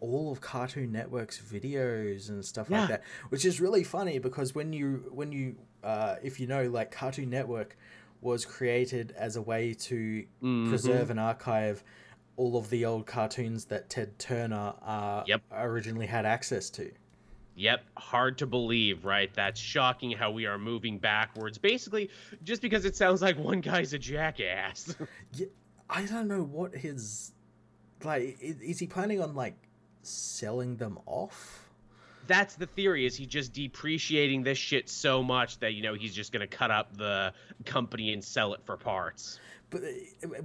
all 0.00 0.30
of 0.32 0.40
Cartoon 0.40 0.92
Network's 0.92 1.40
videos 1.40 2.28
and 2.28 2.44
stuff 2.44 2.68
Yeah. 2.70 2.80
like 2.80 2.88
that, 2.88 3.02
which 3.30 3.44
is 3.44 3.60
really 3.60 3.84
funny 3.84 4.18
because 4.18 4.54
when 4.54 4.72
you 4.72 5.10
when 5.12 5.32
you 5.32 5.56
uh, 5.82 6.16
if 6.22 6.38
you 6.40 6.46
know 6.46 6.68
like 6.68 6.90
Cartoon 6.90 7.30
Network 7.30 7.76
was 8.20 8.44
created 8.44 9.12
as 9.16 9.36
a 9.36 9.42
way 9.42 9.72
to 9.74 10.24
Mhm. 10.42 10.68
preserve 10.68 11.10
and 11.10 11.20
archive 11.20 11.82
all 12.36 12.56
of 12.56 12.68
the 12.70 12.84
old 12.84 13.06
cartoons 13.06 13.64
that 13.66 13.88
Ted 13.90 14.18
Turner 14.18 14.74
uh, 14.82 15.22
Yep. 15.26 15.42
originally 15.52 16.06
had 16.06 16.24
access 16.26 16.70
to. 16.70 16.92
Yep, 17.56 17.84
hard 17.96 18.38
to 18.38 18.46
believe, 18.46 19.04
right? 19.04 19.32
That's 19.34 19.58
shocking 19.58 20.12
how 20.12 20.30
we 20.30 20.46
are 20.46 20.58
moving 20.58 20.98
backwards. 20.98 21.58
Basically, 21.58 22.08
just 22.44 22.62
because 22.62 22.84
it 22.84 22.94
sounds 22.94 23.20
like 23.20 23.36
one 23.36 23.60
guy's 23.60 23.92
a 23.92 23.98
jackass. 23.98 24.94
yeah, 25.34 25.46
I 25.90 26.04
don't 26.06 26.28
know 26.28 26.42
what 26.44 26.74
his 26.76 27.32
like. 28.04 28.38
i- 28.40 28.56
Is 28.62 28.78
he 28.78 28.86
planning 28.86 29.20
on 29.20 29.34
like 29.34 29.56
selling 30.08 30.76
them 30.76 30.98
off? 31.06 31.68
That's 32.26 32.56
the 32.56 32.66
theory. 32.66 33.06
Is 33.06 33.16
he 33.16 33.24
just 33.26 33.52
depreciating 33.52 34.42
this 34.42 34.58
shit 34.58 34.88
so 34.88 35.22
much 35.22 35.58
that 35.60 35.74
you 35.74 35.82
know 35.82 35.94
he's 35.94 36.14
just 36.14 36.32
gonna 36.32 36.46
cut 36.46 36.70
up 36.70 36.96
the 36.96 37.32
company 37.64 38.12
and 38.12 38.22
sell 38.22 38.54
it 38.54 38.60
for 38.64 38.76
parts? 38.76 39.38
but 39.70 39.82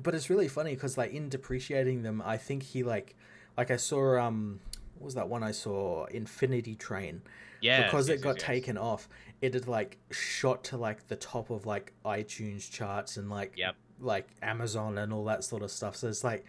but 0.03 0.13
it's 0.13 0.29
really 0.29 0.49
funny 0.49 0.73
because 0.73 0.97
like 0.97 1.13
in 1.13 1.29
depreciating 1.29 2.01
them 2.03 2.21
i 2.25 2.35
think 2.35 2.61
he 2.61 2.83
like 2.83 3.15
like 3.55 3.71
i 3.71 3.77
saw 3.77 4.19
um 4.19 4.59
what 4.95 5.05
was 5.05 5.13
that 5.15 5.29
one 5.29 5.41
i 5.41 5.51
saw 5.51 6.03
infinity 6.07 6.75
train 6.75 7.21
Yeah, 7.61 7.85
because 7.85 8.09
yes, 8.09 8.19
it 8.19 8.21
got 8.21 8.31
yes, 8.31 8.35
yes. 8.39 8.47
taken 8.47 8.77
off 8.77 9.07
it 9.41 9.53
had 9.53 9.65
like 9.65 9.97
shot 10.11 10.65
to 10.65 10.77
like 10.77 11.07
the 11.07 11.15
top 11.15 11.51
of 11.51 11.65
like 11.65 11.93
itunes 12.05 12.69
charts 12.69 13.15
and 13.15 13.29
like 13.29 13.53
Yep. 13.55 13.75
like 14.01 14.27
amazon 14.41 14.97
and 14.97 15.13
all 15.13 15.23
that 15.23 15.45
sort 15.45 15.63
of 15.63 15.71
stuff 15.71 15.95
so 15.95 16.09
it's 16.09 16.25
like 16.25 16.43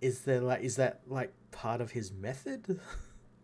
is 0.00 0.22
there 0.22 0.40
like 0.40 0.62
is 0.64 0.74
that 0.76 1.02
like 1.06 1.32
part 1.56 1.80
of 1.80 1.90
his 1.90 2.12
method 2.12 2.78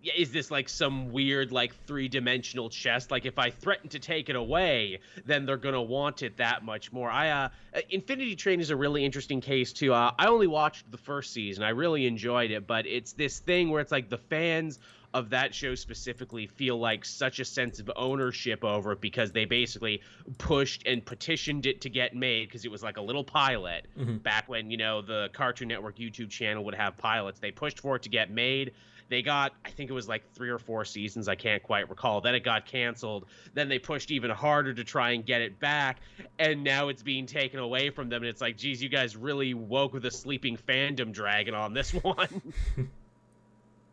yeah, 0.02 0.14
is 0.16 0.33
this 0.33 0.50
like 0.50 0.69
some 0.69 1.12
weird 1.12 1.52
like 1.52 1.75
three-dimensional 1.87 2.71
chest? 2.71 3.11
Like 3.11 3.25
if 3.25 3.38
I 3.38 3.50
threaten 3.50 3.88
to 3.90 4.00
take 4.00 4.28
it 4.28 4.37
away, 4.37 4.99
then 5.25 5.47
they're 5.47 5.57
gonna 5.57 5.83
want 5.83 6.23
it 6.23 6.38
that 6.38 6.64
much 6.64 6.92
more. 6.92 7.09
I 7.09 7.31
uh, 7.31 7.49
uh, 7.75 7.81
Infinity 7.88 8.35
Train 8.35 8.61
is 8.61 8.71
a 8.71 8.76
really 8.76 9.04
interesting 9.04 9.40
case 9.40 9.73
too. 9.73 9.95
Uh, 9.95 10.11
I 10.19 10.26
only 10.26 10.49
watched 10.49 10.90
the 10.90 10.99
first 10.99 11.33
season. 11.33 11.62
I 11.62 11.71
really 11.71 12.07
enjoyed 12.07 12.50
it, 12.50 12.66
but 12.66 12.87
it's 12.87 13.12
this 13.12 13.38
thing 13.38 13.71
where 13.71 13.81
it's 13.81 13.92
like 13.92 14.09
the 14.09 14.19
fans 14.19 14.81
of 15.14 15.31
that 15.31 15.54
show 15.54 15.75
specifically 15.75 16.47
feel 16.47 16.78
like 16.78 17.04
such 17.04 17.38
a 17.40 17.45
sense 17.45 17.81
of 17.81 17.90
ownership 17.97 18.64
over 18.64 18.92
it 18.92 19.00
because 19.00 19.33
they 19.33 19.45
basically 19.45 20.00
pushed 20.38 20.87
and 20.87 21.04
petitioned 21.04 21.66
it 21.66 21.81
to 21.83 21.90
get 21.90 22.14
made 22.14 22.49
because 22.49 22.64
it 22.64 22.71
was 22.71 22.83
like 22.83 22.97
a 22.97 23.02
little 23.02 23.25
pilot 23.25 23.87
Mhm. 23.99 24.23
back 24.23 24.49
when 24.49 24.71
you 24.71 24.76
know 24.76 25.02
the 25.02 25.28
Cartoon 25.33 25.69
Network 25.69 25.97
YouTube 25.97 26.31
channel 26.31 26.64
would 26.64 26.75
have 26.75 26.97
pilots. 26.97 27.40
They 27.40 27.50
pushed 27.50 27.81
for 27.81 27.97
it 27.97 28.02
to 28.02 28.09
get 28.09 28.31
made. 28.31 28.73
They 29.09 29.21
got, 29.21 29.52
I 29.62 29.69
think 29.69 29.90
it 29.90 29.92
was 29.92 30.09
like 30.09 30.33
three 30.33 30.49
or 30.49 30.59
four 30.59 30.87
seasons. 30.87 31.28
I 31.28 31.35
can't 31.35 31.62
quite 31.62 31.90
recall. 31.90 32.23
Then 32.23 32.35
it 32.35 32.40
got 32.45 32.64
canceled. 32.64 33.26
Then 33.52 33.69
they 33.69 33.78
pushed 33.78 34.11
even 34.11 34.31
harder 34.31 34.73
to 34.73 34.85
try 34.85 35.11
and 35.11 35.26
get 35.26 35.42
it 35.42 35.61
back. 35.61 35.99
And 36.38 36.64
now 36.64 36.88
it's 36.88 37.02
being 37.02 37.26
taken 37.26 37.61
away 37.61 37.90
from 37.90 38.09
them. 38.09 38.23
And 38.23 38.31
it's 38.31 38.40
like, 38.40 38.57
geez, 38.57 38.83
you 38.83 38.88
guys 38.88 39.14
really 39.14 39.52
woke 39.52 39.92
with 39.92 40.07
a 40.07 40.11
sleeping 40.11 40.57
fandom 40.57 41.12
dragon 41.12 41.52
on 41.52 41.75
this 41.75 41.90
one. 42.02 42.40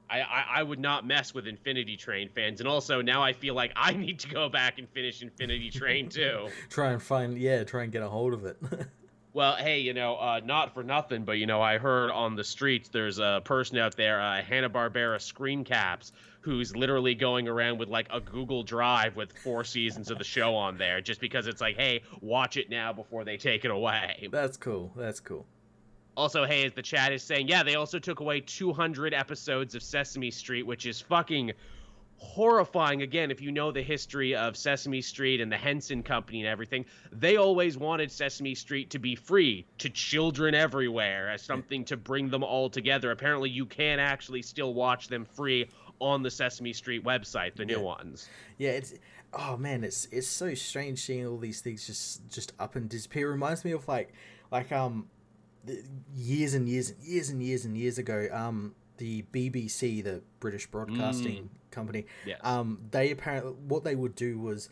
I, 0.09 0.21
I, 0.21 0.45
I 0.55 0.63
would 0.63 0.79
not 0.79 1.05
mess 1.05 1.33
with 1.33 1.47
Infinity 1.47 1.97
Train 1.97 2.29
fans, 2.29 2.59
and 2.59 2.67
also 2.67 3.01
now 3.01 3.21
I 3.23 3.33
feel 3.33 3.53
like 3.53 3.71
I 3.75 3.93
need 3.93 4.19
to 4.19 4.29
go 4.29 4.49
back 4.49 4.79
and 4.79 4.89
finish 4.89 5.21
Infinity 5.21 5.69
Train 5.69 6.09
too. 6.09 6.47
try 6.69 6.91
and 6.91 7.01
find, 7.01 7.37
yeah, 7.37 7.63
try 7.63 7.83
and 7.83 7.91
get 7.91 8.01
a 8.01 8.09
hold 8.09 8.33
of 8.33 8.45
it. 8.45 8.57
well, 9.33 9.55
hey, 9.55 9.79
you 9.79 9.93
know, 9.93 10.15
uh, 10.15 10.41
not 10.43 10.73
for 10.73 10.83
nothing, 10.83 11.25
but 11.25 11.33
you 11.33 11.45
know, 11.45 11.61
I 11.61 11.77
heard 11.77 12.11
on 12.11 12.35
the 12.35 12.43
streets 12.43 12.89
there's 12.89 13.19
a 13.19 13.41
person 13.43 13.77
out 13.77 13.95
there, 13.95 14.19
uh, 14.21 14.41
Hanna 14.41 14.69
Barbera 14.69 15.21
screen 15.21 15.63
caps, 15.63 16.11
who's 16.41 16.75
literally 16.75 17.15
going 17.15 17.47
around 17.47 17.77
with 17.77 17.89
like 17.89 18.07
a 18.11 18.19
Google 18.19 18.63
Drive 18.63 19.15
with 19.15 19.31
four 19.43 19.63
seasons 19.63 20.09
of 20.09 20.17
the 20.17 20.23
show 20.23 20.55
on 20.55 20.77
there, 20.77 21.01
just 21.01 21.21
because 21.21 21.47
it's 21.47 21.61
like, 21.61 21.75
hey, 21.75 22.01
watch 22.21 22.57
it 22.57 22.69
now 22.69 22.93
before 22.93 23.23
they 23.23 23.37
take 23.37 23.65
it 23.65 23.71
away. 23.71 24.27
That's 24.31 24.57
cool. 24.57 24.91
That's 24.95 25.19
cool. 25.19 25.45
Also, 26.19 26.43
hey, 26.43 26.65
as 26.65 26.73
the 26.73 26.81
chat 26.81 27.13
is 27.13 27.23
saying, 27.23 27.47
yeah, 27.47 27.63
they 27.63 27.75
also 27.75 27.97
took 27.97 28.19
away 28.19 28.41
200 28.41 29.13
episodes 29.13 29.73
of 29.73 29.81
Sesame 29.81 30.29
Street, 30.29 30.63
which 30.63 30.85
is 30.85 30.99
fucking 30.99 31.53
horrifying. 32.17 33.01
Again, 33.03 33.31
if 33.31 33.39
you 33.41 33.53
know 33.53 33.71
the 33.71 33.81
history 33.81 34.35
of 34.35 34.57
Sesame 34.57 35.01
Street 35.01 35.39
and 35.39 35.49
the 35.49 35.55
Henson 35.55 36.03
Company 36.03 36.41
and 36.41 36.47
everything, 36.49 36.83
they 37.13 37.37
always 37.37 37.77
wanted 37.77 38.11
Sesame 38.11 38.53
Street 38.53 38.89
to 38.89 38.99
be 38.99 39.15
free 39.15 39.65
to 39.77 39.89
children 39.89 40.53
everywhere 40.53 41.29
as 41.29 41.41
something 41.41 41.85
to 41.85 41.95
bring 41.95 42.29
them 42.29 42.43
all 42.43 42.69
together. 42.69 43.11
Apparently, 43.11 43.49
you 43.49 43.65
can 43.65 43.97
actually 43.99 44.41
still 44.41 44.73
watch 44.73 45.07
them 45.07 45.23
free 45.23 45.69
on 45.99 46.21
the 46.21 46.29
Sesame 46.31 46.73
Street 46.73 47.05
website, 47.05 47.55
the 47.55 47.63
new 47.63 47.77
Yeah. 47.77 47.83
ones. 47.83 48.27
Yeah, 48.57 48.71
it's 48.71 48.93
oh 49.31 49.55
man, 49.55 49.85
it's 49.85 50.05
it's 50.11 50.27
so 50.27 50.53
strange 50.53 50.99
seeing 50.99 51.25
all 51.25 51.37
these 51.37 51.61
things 51.61 51.87
just 51.87 52.29
just 52.29 52.51
up 52.59 52.75
and 52.75 52.89
disappear. 52.89 53.29
It 53.29 53.31
reminds 53.31 53.63
me 53.63 53.71
of 53.71 53.87
like 53.87 54.11
like 54.51 54.73
um 54.73 55.07
years 56.15 56.53
and 56.53 56.67
years 56.67 56.89
and 56.91 57.03
years 57.03 57.29
and 57.29 57.43
years 57.43 57.65
and 57.65 57.77
years 57.77 57.97
ago, 57.97 58.27
um 58.31 58.75
the 58.97 59.23
BBC, 59.33 60.03
the 60.03 60.21
British 60.39 60.67
Broadcasting 60.67 61.49
Company, 61.71 62.05
Yes. 62.25 62.39
um 62.43 62.79
they 62.91 63.11
apparently 63.11 63.53
what 63.67 63.83
they 63.83 63.95
would 63.95 64.15
do 64.15 64.39
was 64.39 64.69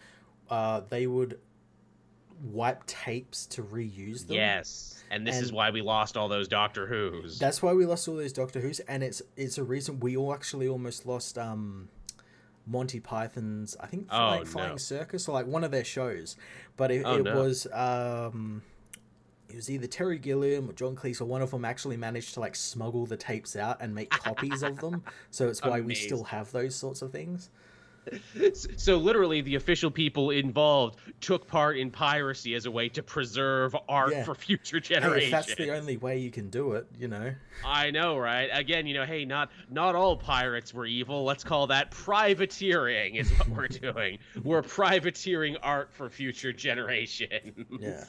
uh 0.49 0.81
they 0.89 1.07
would 1.07 1.39
wipe 2.43 2.85
tapes 2.85 3.45
to 3.47 3.63
reuse 3.63 4.27
them. 4.27 4.35
yes. 4.35 4.93
And 5.09 5.25
this 5.25 5.39
is 5.39 5.51
why 5.53 5.69
we 5.71 5.81
lost 5.81 6.17
all 6.17 6.27
those 6.27 6.47
Doctor 6.49 6.85
Who's. 6.85 7.39
That's 7.39 7.63
why 7.63 7.71
we 7.73 7.85
lost 7.85 8.07
all 8.09 8.15
those 8.17 8.33
Doctor 8.33 8.59
Who's, 8.59 8.79
and 8.81 9.01
it's 9.03 9.21
it's 9.37 9.57
a 9.57 9.63
reason 9.63 9.99
we 10.01 10.17
all 10.17 10.33
actually 10.33 10.67
almost 10.67 11.05
lost 11.05 11.37
um 11.37 11.87
Monty 12.65 12.99
Python's 12.99 13.77
I 13.79 13.87
think 13.87 14.07
Oh, 14.11 14.43
Flying, 14.43 14.71
no. 14.71 14.77
Circus 14.77 15.27
or 15.29 15.31
like 15.33 15.47
one 15.47 15.63
of 15.63 15.71
their 15.71 15.85
shows, 15.85 16.35
but 16.75 16.91
it, 16.91 17.03
Oh, 17.05 17.15
it 17.19 17.23
no. 17.23 17.35
was 17.41 17.65
um 17.71 18.61
it 19.49 19.55
was 19.55 19.69
either 19.69 19.87
Terry 19.87 20.17
Gilliam 20.19 20.69
or 20.69 20.73
John 20.73 20.95
Cleese 20.95 21.21
or 21.21 21.25
one 21.25 21.41
of 21.41 21.51
them 21.51 21.63
actually 21.65 21.97
managed 21.97 22.33
to 22.35 22.39
like 22.39 22.55
smuggle 22.55 23.05
the 23.05 23.17
tapes 23.17 23.55
out 23.55 23.77
and 23.81 23.93
make 23.95 24.09
copies 24.09 24.61
of 24.63 24.77
them. 24.79 25.03
So 25.31 25.47
it's 25.47 25.61
why 25.63 25.81
we 25.81 25.95
still 25.95 26.23
have 26.25 26.51
those 26.51 26.75
sorts 26.75 27.01
of 27.01 27.11
things. 27.11 27.49
So 28.77 28.95
literally, 28.97 29.41
the 29.41 29.55
official 29.55 29.91
people 29.91 30.29
involved 30.31 30.97
took 31.19 31.45
part 31.45 31.77
in 31.77 31.91
piracy 31.91 32.55
as 32.55 32.65
a 32.65 32.71
way 32.71 32.87
to 32.89 33.03
preserve 33.03 33.75
art 33.89 34.13
Yeah. 34.13 34.23
for 34.23 34.33
future 34.33 34.77
Hey, 34.77 34.81
generations. 34.95 35.25
if 35.25 35.31
that's 35.31 35.55
the 35.55 35.71
only 35.75 35.97
way 35.97 36.17
you 36.17 36.31
can 36.31 36.49
do 36.49 36.71
it, 36.73 36.87
you 36.97 37.09
know. 37.09 37.33
I 37.65 37.91
know, 37.91 38.17
right? 38.17 38.49
Again, 38.53 38.87
you 38.87 38.93
know, 38.93 39.03
hey, 39.05 39.25
not 39.25 39.51
not 39.69 39.93
all 39.95 40.15
pirates 40.15 40.73
were 40.73 40.85
evil. 40.85 41.25
Let's 41.25 41.43
call 41.43 41.67
that 41.67 41.91
privateering. 41.91 43.15
Is 43.15 43.29
what 43.31 43.49
we're 43.49 43.67
doing. 43.93 44.19
We're 44.41 44.61
privateering 44.61 45.57
art 45.57 45.91
for 45.91 46.09
future 46.09 46.53
generations. 46.53 47.65
Yeah. 47.77 48.05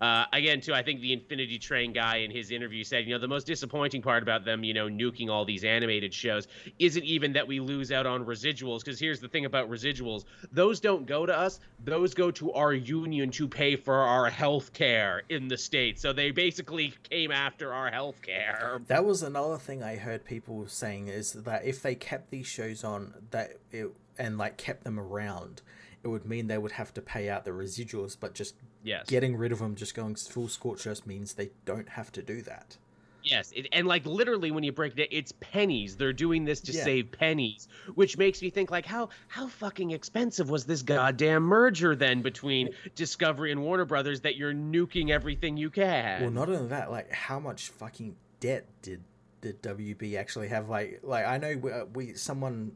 Uh, 0.00 0.24
again, 0.32 0.60
too, 0.60 0.72
I 0.72 0.82
think 0.82 1.00
the 1.00 1.12
Infinity 1.12 1.58
Train 1.58 1.92
guy 1.92 2.18
in 2.18 2.30
his 2.30 2.50
interview 2.50 2.84
said, 2.84 3.06
you 3.06 3.12
know, 3.12 3.18
the 3.18 3.28
most 3.28 3.46
disappointing 3.46 4.00
part 4.00 4.22
about 4.22 4.44
them, 4.44 4.64
you 4.64 4.72
know, 4.72 4.88
nuking 4.88 5.28
all 5.28 5.44
these 5.44 5.62
animated 5.62 6.14
shows 6.14 6.48
isn't 6.78 7.04
even 7.04 7.32
that 7.34 7.46
we 7.46 7.60
lose 7.60 7.92
out 7.92 8.06
on 8.06 8.24
residuals. 8.24 8.80
Because 8.80 8.98
here's 8.98 9.20
the 9.20 9.28
thing 9.28 9.44
about 9.44 9.68
residuals 9.68 10.24
those 10.52 10.80
don't 10.80 11.06
go 11.06 11.26
to 11.26 11.36
us, 11.36 11.60
those 11.84 12.14
go 12.14 12.30
to 12.30 12.52
our 12.52 12.72
union 12.72 13.30
to 13.32 13.46
pay 13.46 13.76
for 13.76 13.96
our 13.96 14.30
health 14.30 14.72
care 14.72 15.22
in 15.28 15.48
the 15.48 15.58
States. 15.58 16.00
So 16.00 16.12
they 16.12 16.30
basically 16.30 16.94
came 17.08 17.30
after 17.30 17.72
our 17.72 17.90
health 17.90 18.22
care. 18.22 18.80
That 18.86 19.04
was 19.04 19.22
another 19.22 19.58
thing 19.58 19.82
I 19.82 19.96
heard 19.96 20.24
people 20.24 20.66
saying 20.66 21.08
is 21.08 21.32
that 21.32 21.64
if 21.64 21.82
they 21.82 21.94
kept 21.94 22.30
these 22.30 22.46
shows 22.46 22.84
on 22.84 23.14
that 23.30 23.58
it, 23.70 23.90
and 24.18 24.38
like 24.38 24.56
kept 24.56 24.84
them 24.84 24.98
around, 24.98 25.62
it 26.02 26.08
would 26.08 26.24
mean 26.24 26.46
they 26.46 26.58
would 26.58 26.72
have 26.72 26.94
to 26.94 27.02
pay 27.02 27.28
out 27.28 27.44
the 27.44 27.50
residuals. 27.50 28.16
But 28.18 28.34
just 28.34 28.54
Yes. 28.82 29.06
getting 29.06 29.36
rid 29.36 29.52
of 29.52 29.58
them, 29.58 29.74
just 29.74 29.94
going 29.94 30.14
full 30.14 30.48
scorch 30.48 30.86
earth, 30.86 31.06
means 31.06 31.34
they 31.34 31.50
don't 31.64 31.88
have 31.90 32.10
to 32.12 32.22
do 32.22 32.40
that. 32.42 32.76
Yes, 33.22 33.52
it, 33.52 33.68
and 33.72 33.86
like 33.86 34.06
literally, 34.06 34.50
when 34.50 34.64
you 34.64 34.72
break 34.72 34.96
it, 34.98 35.08
it's 35.14 35.32
pennies. 35.40 35.96
They're 35.98 36.14
doing 36.14 36.46
this 36.46 36.60
to 36.62 36.72
Yeah. 36.72 36.84
save 36.84 37.12
pennies, 37.12 37.68
which 37.94 38.16
makes 38.16 38.40
me 38.40 38.48
think 38.48 38.70
like, 38.70 38.86
how 38.86 39.10
how 39.28 39.46
fucking 39.48 39.90
expensive 39.90 40.48
was 40.48 40.64
this 40.64 40.80
goddamn 40.80 41.42
merger 41.42 41.94
then 41.94 42.22
between 42.22 42.70
Discovery 42.94 43.52
and 43.52 43.60
Warner 43.62 43.84
Brothers 43.84 44.22
that 44.22 44.36
you're 44.36 44.54
nuking 44.54 45.10
everything 45.10 45.58
you 45.58 45.68
can? 45.68 46.22
Well, 46.22 46.30
not 46.30 46.48
only 46.48 46.68
that, 46.68 46.90
like 46.90 47.12
how 47.12 47.38
much 47.38 47.68
fucking 47.68 48.16
debt 48.40 48.66
did 48.80 49.02
the 49.42 49.52
WB 49.52 50.16
actually 50.16 50.48
have? 50.48 50.70
Like, 50.70 51.00
like 51.02 51.26
I 51.26 51.36
know 51.36 51.58
we, 51.58 51.70
uh, 51.72 51.84
we 51.92 52.14
someone 52.14 52.72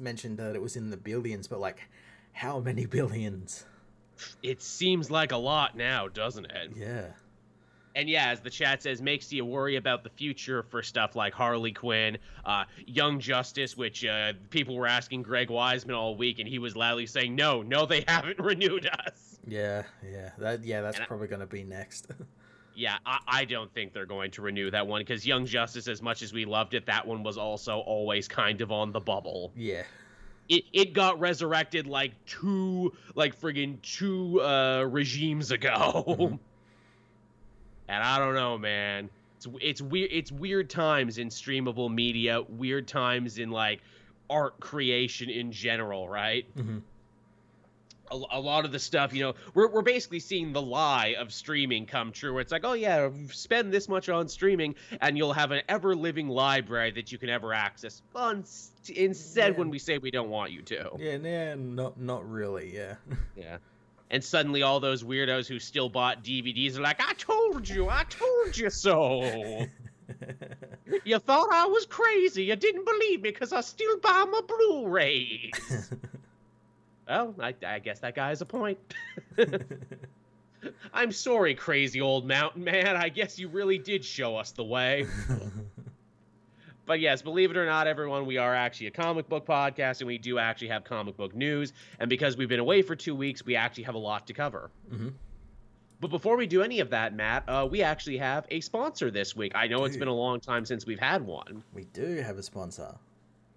mentioned 0.00 0.38
that 0.38 0.56
it 0.56 0.62
was 0.62 0.74
in 0.74 0.90
the 0.90 0.96
billions, 0.96 1.46
but 1.46 1.60
like 1.60 1.88
how 2.32 2.58
many 2.58 2.86
billions? 2.98 3.64
It 4.42 4.62
seems 4.62 5.10
like 5.10 5.32
a 5.32 5.36
lot 5.36 5.76
now, 5.76 6.08
doesn't 6.08 6.46
it? 6.46 6.72
Yeah. 6.76 7.06
And 7.96 8.08
yeah, 8.08 8.30
as 8.30 8.40
the 8.40 8.50
chat 8.50 8.84
says, 8.84 9.02
makes 9.02 9.32
you 9.32 9.44
worry 9.44 9.74
about 9.74 10.04
the 10.04 10.10
future 10.10 10.62
for 10.62 10.80
stuff 10.82 11.16
like 11.16 11.34
Harley 11.34 11.72
Quinn, 11.72 12.18
uh, 12.44 12.64
Young 12.86 13.18
Justice, 13.18 13.76
which 13.76 14.04
uh, 14.04 14.34
people 14.50 14.76
were 14.76 14.86
asking 14.86 15.22
Greg 15.22 15.48
Weisman 15.48 15.96
all 15.96 16.14
week, 16.14 16.38
and 16.38 16.48
he 16.48 16.60
was 16.60 16.76
loudly 16.76 17.06
saying, 17.06 17.34
"No, 17.34 17.62
no, 17.62 17.86
they 17.86 18.04
haven't 18.08 18.38
renewed 18.38 18.86
us." 18.86 19.38
Yeah, 19.46 19.82
yeah, 20.08 20.30
that 20.38 20.64
yeah, 20.64 20.82
that's 20.82 20.98
And 20.98 21.08
probably 21.08 21.26
gonna 21.26 21.46
be 21.46 21.64
next. 21.64 22.06
Yeah, 22.72 22.96
I, 23.04 23.18
I 23.26 23.44
don't 23.44 23.70
think 23.74 23.92
they're 23.92 24.06
going 24.06 24.30
to 24.30 24.42
renew 24.42 24.70
that 24.70 24.86
one 24.86 25.00
because 25.02 25.26
Young 25.26 25.44
Justice, 25.44 25.86
as 25.88 26.00
much 26.00 26.22
as 26.22 26.32
we 26.32 26.46
loved 26.46 26.72
it, 26.72 26.86
that 26.86 27.06
one 27.06 27.22
was 27.24 27.36
also 27.36 27.80
always 27.80 28.26
kind 28.28 28.60
of 28.62 28.70
on 28.72 28.92
the 28.92 29.00
bubble. 29.00 29.52
yeah, 29.56 29.82
It 30.50 30.64
it 30.74 30.92
got 30.92 31.18
resurrected 31.20 31.86
like 31.86 32.12
two 32.26 32.92
like 33.14 33.40
friggin' 33.40 33.80
two 33.80 34.42
uh, 34.42 34.84
regimes 34.90 35.50
ago, 35.52 36.04
Mhm. 36.06 36.38
and 37.88 38.02
I 38.04 38.18
don't 38.18 38.34
know, 38.34 38.58
man. 38.58 39.08
It's 39.36 39.46
it's 39.60 39.80
weird. 39.80 40.10
It's 40.12 40.30
weird 40.32 40.68
times 40.68 41.16
in 41.18 41.28
streamable 41.28 41.90
media. 41.92 42.42
Weird 42.42 42.86
times 42.88 43.38
in 43.38 43.50
like 43.50 43.80
art 44.28 44.60
creation 44.60 45.30
in 45.30 45.52
general, 45.52 46.08
right? 46.08 46.46
hmm 46.54 46.78
a, 48.10 48.20
a 48.32 48.40
lot 48.40 48.64
of 48.64 48.72
the 48.72 48.78
stuff, 48.78 49.12
you 49.14 49.22
know, 49.22 49.34
we're, 49.54 49.68
we're 49.68 49.82
basically 49.82 50.20
seeing 50.20 50.52
the 50.52 50.62
lie 50.62 51.14
of 51.18 51.32
streaming 51.32 51.86
come 51.86 52.12
true. 52.12 52.32
Where 52.32 52.40
it's 52.40 52.52
like, 52.52 52.64
oh 52.64 52.72
yeah, 52.72 53.08
spend 53.30 53.72
this 53.72 53.88
much 53.88 54.08
on 54.08 54.28
streaming, 54.28 54.74
and 55.00 55.16
you'll 55.16 55.32
have 55.32 55.50
an 55.52 55.62
ever 55.68 55.94
living 55.94 56.28
library 56.28 56.90
that 56.92 57.12
you 57.12 57.18
can 57.18 57.28
ever 57.28 57.52
access. 57.52 58.02
Ins- 58.18 58.72
instead, 58.94 59.52
Yeah. 59.52 59.58
when 59.58 59.70
we 59.70 59.78
say 59.78 59.98
we 59.98 60.10
don't 60.10 60.30
want 60.30 60.50
you 60.52 60.62
to, 60.62 60.90
yeah, 60.98 61.16
nah, 61.16 61.54
not 61.54 62.00
not 62.00 62.28
really. 62.30 62.74
Yeah, 62.74 62.94
yeah. 63.36 63.58
And 64.12 64.24
suddenly, 64.24 64.62
all 64.62 64.80
those 64.80 65.04
weirdos 65.04 65.46
who 65.46 65.60
still 65.60 65.88
bought 65.88 66.24
DVDs 66.24 66.76
are 66.76 66.80
like, 66.80 67.00
"I 67.00 67.12
told 67.14 67.68
you, 67.68 67.88
I 67.88 68.04
told 68.10 68.58
you 68.58 68.68
so. 68.70 69.22
you 71.04 71.18
thought 71.20 71.48
I 71.52 71.66
was 71.66 71.86
crazy. 71.86 72.42
You 72.44 72.56
didn't 72.56 72.84
believe 72.84 73.22
me 73.22 73.30
because 73.30 73.52
I 73.52 73.60
still 73.60 73.98
buy 74.00 74.24
my 74.28 74.40
Blu-rays." 74.48 75.92
well, 77.10 77.34
I, 77.40 77.54
I 77.66 77.78
guess 77.80 78.00
that 78.00 78.14
guy 78.14 78.28
has 78.28 78.40
a 78.40 78.46
point. 78.46 78.78
I'm 80.92 81.12
sorry, 81.12 81.54
crazy 81.54 82.00
old 82.00 82.26
mountain 82.26 82.64
man. 82.64 82.96
I 82.96 83.08
guess 83.08 83.38
you 83.38 83.48
really 83.48 83.78
did 83.78 84.04
show 84.04 84.36
us 84.36 84.52
the 84.52 84.64
way. 84.64 85.06
But 86.86 86.98
yes, 86.98 87.22
believe 87.22 87.52
it 87.52 87.56
or 87.56 87.66
not, 87.66 87.86
everyone, 87.86 88.26
we 88.26 88.36
are 88.38 88.52
actually 88.52 88.88
a 88.88 88.90
comic 88.90 89.28
book 89.28 89.46
podcast 89.46 90.00
and 90.00 90.08
we 90.08 90.18
do 90.18 90.40
actually 90.40 90.68
have 90.68 90.82
comic 90.82 91.16
book 91.16 91.36
news. 91.36 91.72
And 92.00 92.10
because 92.10 92.36
we've 92.36 92.48
been 92.48 92.58
away 92.58 92.82
for 92.82 92.96
two 92.96 93.14
weeks, 93.14 93.44
we 93.46 93.54
actually 93.54 93.84
have 93.84 93.94
a 93.94 93.98
lot 93.98 94.26
to 94.26 94.32
cover. 94.32 94.72
Mhm. 94.92 95.12
But 96.00 96.10
before 96.10 96.36
we 96.36 96.48
do 96.48 96.62
any 96.62 96.80
of 96.80 96.90
that, 96.90 97.14
Matt, 97.14 97.48
uh, 97.48 97.68
we 97.70 97.82
actually 97.82 98.16
have 98.18 98.44
a 98.50 98.60
sponsor 98.60 99.08
this 99.12 99.36
week. 99.36 99.52
I 99.54 99.68
know 99.68 99.84
it's 99.84 99.96
been 99.96 100.08
a 100.08 100.12
long 100.12 100.40
time 100.40 100.64
since 100.64 100.84
we've 100.84 100.98
had 100.98 101.24
one. 101.24 101.62
we 101.72 101.84
do 101.92 102.16
have 102.22 102.38
a 102.38 102.42
sponsor. 102.42 102.96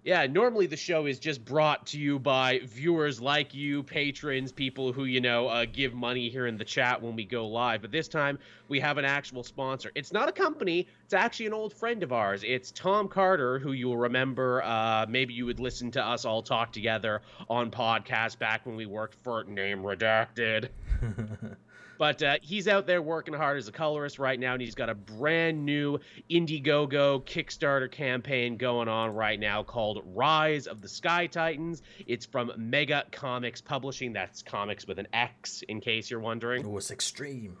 Yeah, 0.04 0.26
normally 0.26 0.66
the 0.66 0.76
show 0.76 1.06
is 1.06 1.18
just 1.18 1.42
brought 1.46 1.86
to 1.86 1.98
you 1.98 2.18
by 2.18 2.60
viewers 2.64 3.22
like 3.22 3.54
you, 3.54 3.82
patrons, 3.82 4.52
people 4.52 4.92
who, 4.92 5.06
you 5.06 5.22
know, 5.22 5.48
uh, 5.48 5.64
give 5.64 5.94
money 5.94 6.28
here 6.28 6.46
in 6.46 6.58
the 6.58 6.64
chat 6.64 7.00
when 7.00 7.16
we 7.16 7.24
go 7.24 7.46
live. 7.48 7.80
But 7.80 7.90
this 7.90 8.06
time 8.06 8.38
we 8.68 8.80
have 8.80 8.98
an 8.98 9.06
actual 9.06 9.42
sponsor. 9.42 9.90
It's 9.94 10.12
not 10.12 10.28
a 10.28 10.32
company, 10.32 10.88
it's 11.06 11.14
actually 11.14 11.46
an 11.46 11.54
old 11.54 11.72
friend 11.72 12.02
of 12.02 12.12
ours. 12.12 12.44
It's 12.44 12.70
Tom 12.70 13.08
Carter, 13.08 13.58
who 13.58 13.72
you'll 13.72 13.96
remember. 13.96 14.62
Uh, 14.62 15.06
maybe 15.08 15.32
you 15.32 15.46
would 15.46 15.58
listen 15.58 15.90
to 15.92 16.04
us 16.04 16.26
all 16.26 16.42
talk 16.42 16.70
together 16.70 17.22
on 17.48 17.70
podcasts 17.70 18.38
back 18.38 18.66
when 18.66 18.76
we 18.76 18.84
worked 18.84 19.16
for 19.24 19.44
Name 19.44 19.82
Redacted. 19.82 20.68
But 21.98 22.22
uh, 22.22 22.36
he's 22.42 22.66
out 22.68 22.86
there 22.86 23.00
working 23.00 23.34
hard 23.34 23.58
as 23.58 23.68
a 23.68 23.72
colorist 23.72 24.18
right 24.18 24.38
now, 24.38 24.52
and 24.54 24.62
he's 24.62 24.74
got 24.74 24.88
a 24.88 24.94
brand 24.94 25.64
new 25.64 26.00
Indiegogo 26.30 27.24
Kickstarter 27.24 27.90
campaign 27.90 28.56
going 28.56 28.88
on 28.88 29.14
right 29.14 29.38
now 29.38 29.62
called 29.62 30.02
Rise 30.14 30.66
of 30.66 30.80
the 30.80 30.88
Sky 30.88 31.26
Titans. 31.26 31.82
It's 32.06 32.26
from 32.26 32.52
Mega 32.56 33.04
Comix 33.12 33.64
Publishing. 33.64 34.12
That's 34.12 34.42
comics 34.42 34.86
with 34.86 34.98
an 34.98 35.08
X, 35.12 35.62
in 35.68 35.80
case 35.80 36.10
you're 36.10 36.20
wondering. 36.20 36.66
Oh, 36.66 36.76
it's 36.76 36.90
extreme. 36.90 37.56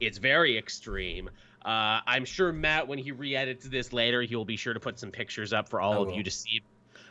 It's 0.00 0.18
very 0.18 0.58
extreme. 0.58 1.30
Uh, 1.64 2.00
I'm 2.06 2.24
sure 2.24 2.52
Matt, 2.52 2.88
when 2.88 2.98
he 2.98 3.10
re-edits 3.12 3.66
this 3.66 3.92
later, 3.92 4.22
he'll 4.22 4.44
be 4.44 4.56
sure 4.56 4.74
to 4.74 4.80
put 4.80 4.98
some 4.98 5.10
pictures 5.10 5.52
up 5.52 5.68
for 5.68 5.80
all 5.80 6.02
of 6.02 6.14
you 6.14 6.22
to 6.22 6.30
see. 6.30 6.62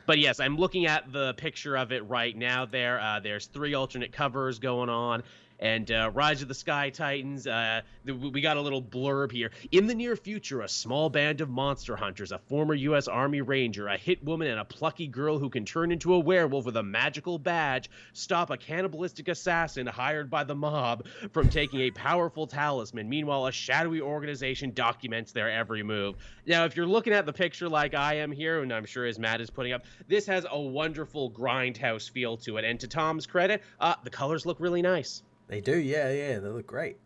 But 0.06 0.20
yes, 0.20 0.40
I'm 0.40 0.56
looking 0.56 0.86
at 0.86 1.12
the 1.12 1.34
picture 1.34 1.76
of 1.76 1.92
it 1.92 2.08
right 2.08 2.36
now. 2.36 2.66
There, 2.66 3.00
uh, 3.00 3.20
there's 3.20 3.48
three 3.48 3.74
alternate 3.74 4.14
covers 4.14 4.58
going 4.60 4.90
on, 4.90 5.24
and 5.60 5.92
uh, 5.92 6.12
Rise 6.14 6.42
of 6.42 6.48
the 6.48 6.54
Sky 6.54 6.90
Titans. 6.90 7.48
Uh, 7.48 7.82
we 8.06 8.42
got 8.42 8.58
a 8.58 8.62
little 8.62 8.82
blurb 8.82 9.32
here. 9.32 9.52
In 9.72 9.88
the 9.88 9.96
near 9.96 10.16
future, 10.16 10.62
a 10.62 10.68
small 10.68 11.10
band 11.10 11.42
of 11.42 11.50
monster 11.50 11.96
hunters, 11.96 12.32
a 12.32 12.38
former 12.38 12.74
U.S. 12.74 13.08
Army 13.08 13.42
Ranger, 13.42 13.88
a 13.88 13.98
hit 13.98 14.24
woman, 14.24 14.48
and 14.48 14.60
a 14.60 14.66
plucky 14.66 15.08
girl 15.08 15.40
who 15.40 15.50
can 15.50 15.66
turn 15.66 15.92
into 15.92 16.14
a 16.14 16.20
werewolf 16.20 16.66
with 16.66 16.78
a 16.78 16.84
magical 16.84 17.40
badge 17.40 17.90
stop 18.14 18.50
a 18.50 18.58
cannibalistic 18.58 19.28
assassin 19.28 19.88
hired 19.88 20.30
by 20.30 20.44
the 20.44 20.56
mob 20.56 21.06
from 21.32 21.50
taking 21.50 21.82
a 21.82 21.92
powerful 21.92 22.48
talisman. 22.48 23.10
Meanwhile, 23.10 23.48
a 23.48 23.52
shadowy 23.52 24.02
organization 24.02 24.72
documents 24.74 25.32
their 25.32 25.50
every 25.50 25.84
move. 25.84 26.16
Now, 26.46 26.66
if 26.66 26.76
you're 26.76 26.86
looking 26.86 27.14
at 27.14 27.26
the 27.26 27.34
picture 27.34 27.70
like 27.70 27.94
I 27.94 28.16
am 28.16 28.32
here, 28.32 28.62
and 28.62 28.72
I'm 28.72 28.86
sure 28.86 29.06
as 29.06 29.20
Matt 29.20 29.42
is 29.42 29.50
putting 29.50 29.74
up, 29.74 29.86
this 30.08 30.26
has 30.28 30.46
a 30.50 30.60
wonderful 30.60 31.32
grindhouse 31.32 32.10
feel 32.10 32.38
to 32.38 32.58
it. 32.58 32.66
And 32.66 32.80
to 32.80 32.88
Tom's 32.88 33.26
credit, 33.26 33.62
uh, 33.80 33.96
the 34.04 34.10
colors 34.10 34.46
look 34.46 34.60
really 34.60 34.82
nice. 34.82 35.24
They 35.48 35.62
do, 35.62 35.78
yeah, 35.78 36.12
yeah. 36.12 36.40
They 36.40 36.50
look 36.50 36.68
great. 36.68 36.98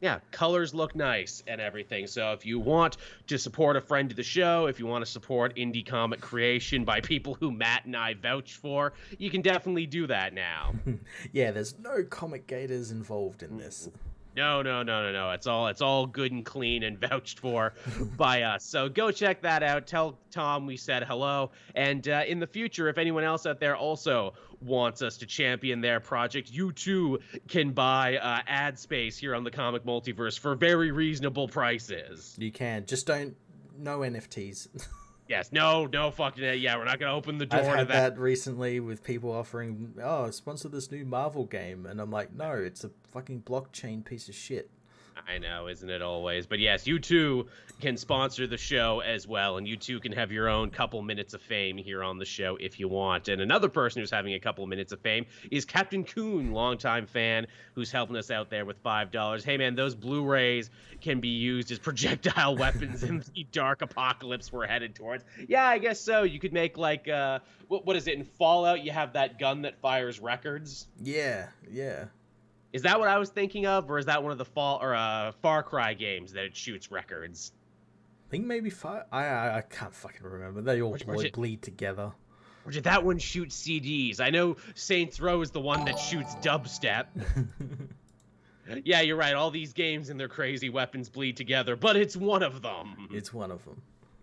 Yeah, 0.00 0.20
colors 0.30 0.74
look 0.74 0.94
nice 0.94 1.42
and 1.46 1.58
everything. 1.58 2.06
So 2.06 2.32
if 2.32 2.44
you 2.44 2.60
want 2.60 2.98
to 3.28 3.38
support 3.38 3.76
a 3.76 3.80
friend 3.80 4.10
of 4.10 4.16
the 4.16 4.22
show, 4.22 4.66
if 4.66 4.78
you 4.78 4.86
want 4.86 5.04
to 5.04 5.10
support 5.10 5.56
indie 5.56 5.86
comic 5.86 6.20
creation 6.20 6.84
by 6.84 7.00
people 7.00 7.34
who 7.34 7.50
Matt 7.50 7.86
and 7.86 7.96
I 7.96 8.12
vouch 8.12 8.54
for, 8.56 8.92
you 9.16 9.30
can 9.30 9.40
definitely 9.40 9.86
do 9.86 10.06
that 10.06 10.34
now. 10.34 10.74
yeah, 11.32 11.50
there's 11.50 11.78
no 11.78 12.04
comic 12.04 12.46
gators 12.46 12.90
involved 12.90 13.42
in 13.42 13.56
this. 13.56 13.88
No, 14.36 14.60
no, 14.60 14.82
no, 14.82 15.02
no, 15.02 15.12
no. 15.12 15.30
It's 15.30 15.46
all 15.46 15.68
it's 15.68 15.80
all 15.80 16.06
good 16.06 16.30
and 16.30 16.44
clean 16.44 16.82
and 16.82 17.00
vouched 17.00 17.38
for 17.38 17.72
by 18.18 18.42
us. 18.42 18.64
So 18.64 18.90
go 18.90 19.10
check 19.10 19.40
that 19.40 19.62
out. 19.62 19.86
Tell 19.86 20.18
Tom 20.30 20.66
we 20.66 20.76
said 20.76 21.04
hello. 21.04 21.52
And 21.74 22.06
uh, 22.06 22.22
in 22.28 22.38
the 22.38 22.46
future, 22.46 22.88
if 22.88 22.98
anyone 22.98 23.24
else 23.24 23.46
out 23.46 23.60
there 23.60 23.76
also 23.76 24.34
wants 24.60 25.02
us 25.02 25.16
to 25.18 25.26
champion 25.26 25.80
their 25.80 26.00
project, 26.00 26.50
you 26.50 26.72
too 26.72 27.20
can 27.48 27.72
buy 27.72 28.16
uh, 28.16 28.40
ad 28.46 28.78
space 28.78 29.16
here 29.16 29.34
on 29.34 29.44
the 29.44 29.50
Comic 29.50 29.84
Multiverse 29.84 30.38
for 30.38 30.54
very 30.54 30.90
reasonable 30.90 31.48
prices. 31.48 32.34
You 32.38 32.50
can. 32.50 32.86
Just 32.86 33.06
don't 33.06 33.36
no 33.78 34.00
NFTs. 34.00 34.68
Yes, 35.28 35.50
no, 35.50 35.86
no 35.86 36.10
fucking 36.10 36.60
yeah. 36.60 36.76
We're 36.76 36.84
not 36.84 37.00
gonna 37.00 37.14
open 37.14 37.38
the 37.38 37.46
door 37.46 37.58
I've 37.58 37.66
had 37.66 37.78
to 37.78 37.84
that. 37.86 38.14
that 38.14 38.20
recently 38.20 38.78
with 38.78 39.02
people 39.02 39.32
offering, 39.32 39.94
oh, 40.02 40.30
sponsor 40.30 40.68
this 40.68 40.90
new 40.92 41.04
Marvel 41.04 41.44
game, 41.44 41.86
and 41.86 42.00
I'm 42.00 42.10
like, 42.10 42.32
no, 42.32 42.52
it's 42.52 42.84
a 42.84 42.90
fucking 43.08 43.42
blockchain 43.42 44.04
piece 44.04 44.28
of 44.28 44.36
shit. 44.36 44.70
I 45.28 45.38
know, 45.38 45.68
isn't 45.68 45.88
it 45.88 46.02
always? 46.02 46.46
But 46.46 46.58
yes, 46.58 46.86
you 46.86 46.98
too 46.98 47.46
can 47.80 47.96
sponsor 47.96 48.46
the 48.46 48.56
show 48.56 49.00
as 49.00 49.26
well, 49.26 49.56
and 49.56 49.66
you 49.66 49.76
too 49.76 50.00
can 50.00 50.12
have 50.12 50.30
your 50.30 50.48
own 50.48 50.70
couple 50.70 51.00
minutes 51.02 51.34
of 51.34 51.42
fame 51.42 51.76
here 51.76 52.02
on 52.02 52.18
the 52.18 52.24
show 52.24 52.56
if 52.56 52.78
you 52.78 52.88
want. 52.88 53.28
And 53.28 53.40
another 53.40 53.68
person 53.68 54.00
who's 54.00 54.10
having 54.10 54.34
a 54.34 54.40
couple 54.40 54.66
minutes 54.66 54.92
of 54.92 55.00
fame 55.00 55.26
is 55.50 55.64
Captain 55.64 56.04
Coon, 56.04 56.52
longtime 56.52 57.06
fan, 57.06 57.46
who's 57.74 57.90
helping 57.90 58.16
us 58.16 58.30
out 58.30 58.50
there 58.50 58.64
with 58.64 58.78
five 58.78 59.10
dollars. 59.10 59.44
Hey 59.44 59.56
man, 59.56 59.74
those 59.74 59.94
Blu-rays 59.94 60.70
can 61.00 61.20
be 61.20 61.28
used 61.28 61.70
as 61.70 61.78
projectile 61.78 62.56
weapons 62.58 63.02
in 63.02 63.22
the 63.34 63.46
dark 63.52 63.82
apocalypse 63.82 64.52
we're 64.52 64.66
headed 64.66 64.94
towards. 64.94 65.24
Yeah, 65.48 65.64
I 65.64 65.78
guess 65.78 66.00
so. 66.00 66.22
You 66.22 66.38
could 66.38 66.52
make 66.52 66.76
like 66.78 67.08
uh, 67.08 67.40
what 67.68 67.86
what 67.86 67.96
is 67.96 68.06
it 68.06 68.14
in 68.14 68.24
Fallout? 68.24 68.84
You 68.84 68.92
have 68.92 69.14
that 69.14 69.38
gun 69.38 69.62
that 69.62 69.80
fires 69.80 70.20
records. 70.20 70.86
Yeah, 71.02 71.48
yeah. 71.70 72.06
Is 72.72 72.82
that 72.82 72.98
what 72.98 73.08
I 73.08 73.18
was 73.18 73.30
thinking 73.30 73.66
of, 73.66 73.90
or 73.90 73.98
is 73.98 74.06
that 74.06 74.22
one 74.22 74.32
of 74.32 74.38
the 74.38 74.44
fall 74.44 74.78
or 74.82 74.94
uh, 74.94 75.32
Far 75.42 75.62
Cry 75.62 75.94
games 75.94 76.32
that 76.32 76.44
it 76.44 76.56
shoots 76.56 76.90
records? 76.90 77.52
I 78.26 78.30
think 78.30 78.46
maybe 78.46 78.70
five. 78.70 79.04
I 79.12 79.24
I, 79.26 79.58
I 79.58 79.60
can't 79.62 79.94
fucking 79.94 80.26
remember. 80.26 80.60
They 80.60 80.82
all 80.82 80.96
bleed, 80.96 81.32
bleed 81.32 81.62
together. 81.62 82.12
Or 82.66 82.72
did 82.72 82.84
that 82.84 83.04
one 83.04 83.18
shoot 83.18 83.50
CDs? 83.50 84.20
I 84.20 84.30
know 84.30 84.56
Saints 84.74 85.20
Row 85.20 85.40
is 85.40 85.52
the 85.52 85.60
one 85.60 85.84
that 85.84 86.00
shoots 86.00 86.34
dubstep. 86.36 87.06
yeah, 88.84 89.02
you're 89.02 89.16
right. 89.16 89.34
All 89.34 89.52
these 89.52 89.72
games 89.72 90.10
and 90.10 90.18
their 90.18 90.28
crazy 90.28 90.68
weapons 90.68 91.08
bleed 91.08 91.36
together, 91.36 91.76
but 91.76 91.96
it's 91.96 92.16
one 92.16 92.42
of 92.42 92.62
them. 92.62 93.08
It's 93.12 93.32
one 93.32 93.52
of 93.52 93.64
them. 93.64 93.80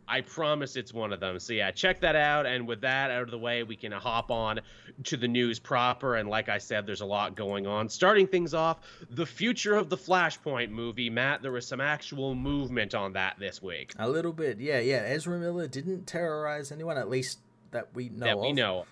I 0.08 0.22
promise 0.22 0.76
it's 0.76 0.94
one 0.94 1.14
of 1.14 1.20
them. 1.20 1.40
So 1.40 1.54
yeah, 1.54 1.72
check 1.72 2.02
that 2.02 2.16
out. 2.16 2.46
And 2.46 2.68
with 2.68 2.82
that 2.82 3.12
out 3.12 3.24
of 3.24 3.32
the 3.32 3.38
way, 3.38 3.64
we 3.64 3.76
can 3.76 3.92
hop 3.92 4.32
on 4.32 4.60
to 5.06 5.18
the 5.18 5.28
news 5.28 5.60
proper. 5.60 6.16
And 6.16 6.30
like 6.30 6.50
I 6.50 6.58
said, 6.58 6.86
there's 6.86 7.02
a 7.02 7.06
lot 7.06 7.36
going 7.36 7.66
on. 7.66 7.90
Starting 7.90 8.28
things 8.28 8.54
off, 8.54 8.80
the 9.10 9.26
future 9.26 9.76
of 9.76 9.90
the 9.90 9.98
Flashpoint 9.98 10.70
movie. 10.70 11.10
Matt, 11.10 11.42
there 11.42 11.52
was 11.52 11.68
some 11.68 11.82
actual 11.82 12.36
movement 12.36 12.94
on 12.94 13.14
that 13.14 13.38
this 13.40 13.62
week. 13.62 13.94
A 13.98 14.10
little 14.10 14.34
bit, 14.34 14.60
yeah, 14.60 14.80
yeah. 14.80 14.98
Ezra 14.98 15.40
Miller 15.40 15.68
didn't 15.68 16.06
terrorize 16.06 16.72
anyone, 16.72 16.98
at 16.98 17.10
least 17.10 17.40
that 17.72 17.94
we 17.94 18.10
know. 18.10 18.26
That 18.26 18.36
of. 18.36 18.42
we 18.42 18.52
know. 18.52 18.86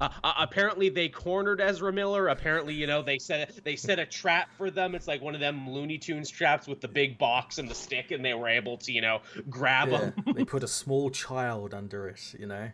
Uh, 0.00 0.08
uh, 0.22 0.32
apparently 0.38 0.88
they 0.88 1.08
cornered 1.08 1.60
Ezra 1.60 1.92
Miller. 1.92 2.28
Apparently, 2.28 2.74
you 2.74 2.86
know, 2.86 3.02
they 3.02 3.18
set 3.18 3.64
they 3.64 3.76
set 3.76 3.98
a 3.98 4.06
trap 4.06 4.48
for 4.56 4.70
them. 4.70 4.94
It's 4.94 5.06
like 5.08 5.22
one 5.22 5.34
of 5.34 5.40
them 5.40 5.68
Looney 5.70 5.98
Tunes 5.98 6.30
traps 6.30 6.66
with 6.66 6.80
the 6.80 6.88
big 6.88 7.18
box 7.18 7.58
and 7.58 7.68
the 7.68 7.74
stick, 7.74 8.10
and 8.10 8.24
they 8.24 8.34
were 8.34 8.48
able 8.48 8.76
to, 8.78 8.92
you 8.92 9.00
know, 9.00 9.20
grab 9.48 9.88
Yeah, 9.90 9.98
him. 9.98 10.14
they 10.34 10.44
put 10.46 10.62
a 10.64 10.68
small 10.68 11.10
child 11.10 11.74
under 11.74 12.08
it, 12.08 12.34
you 12.38 12.46
know. 12.46 12.70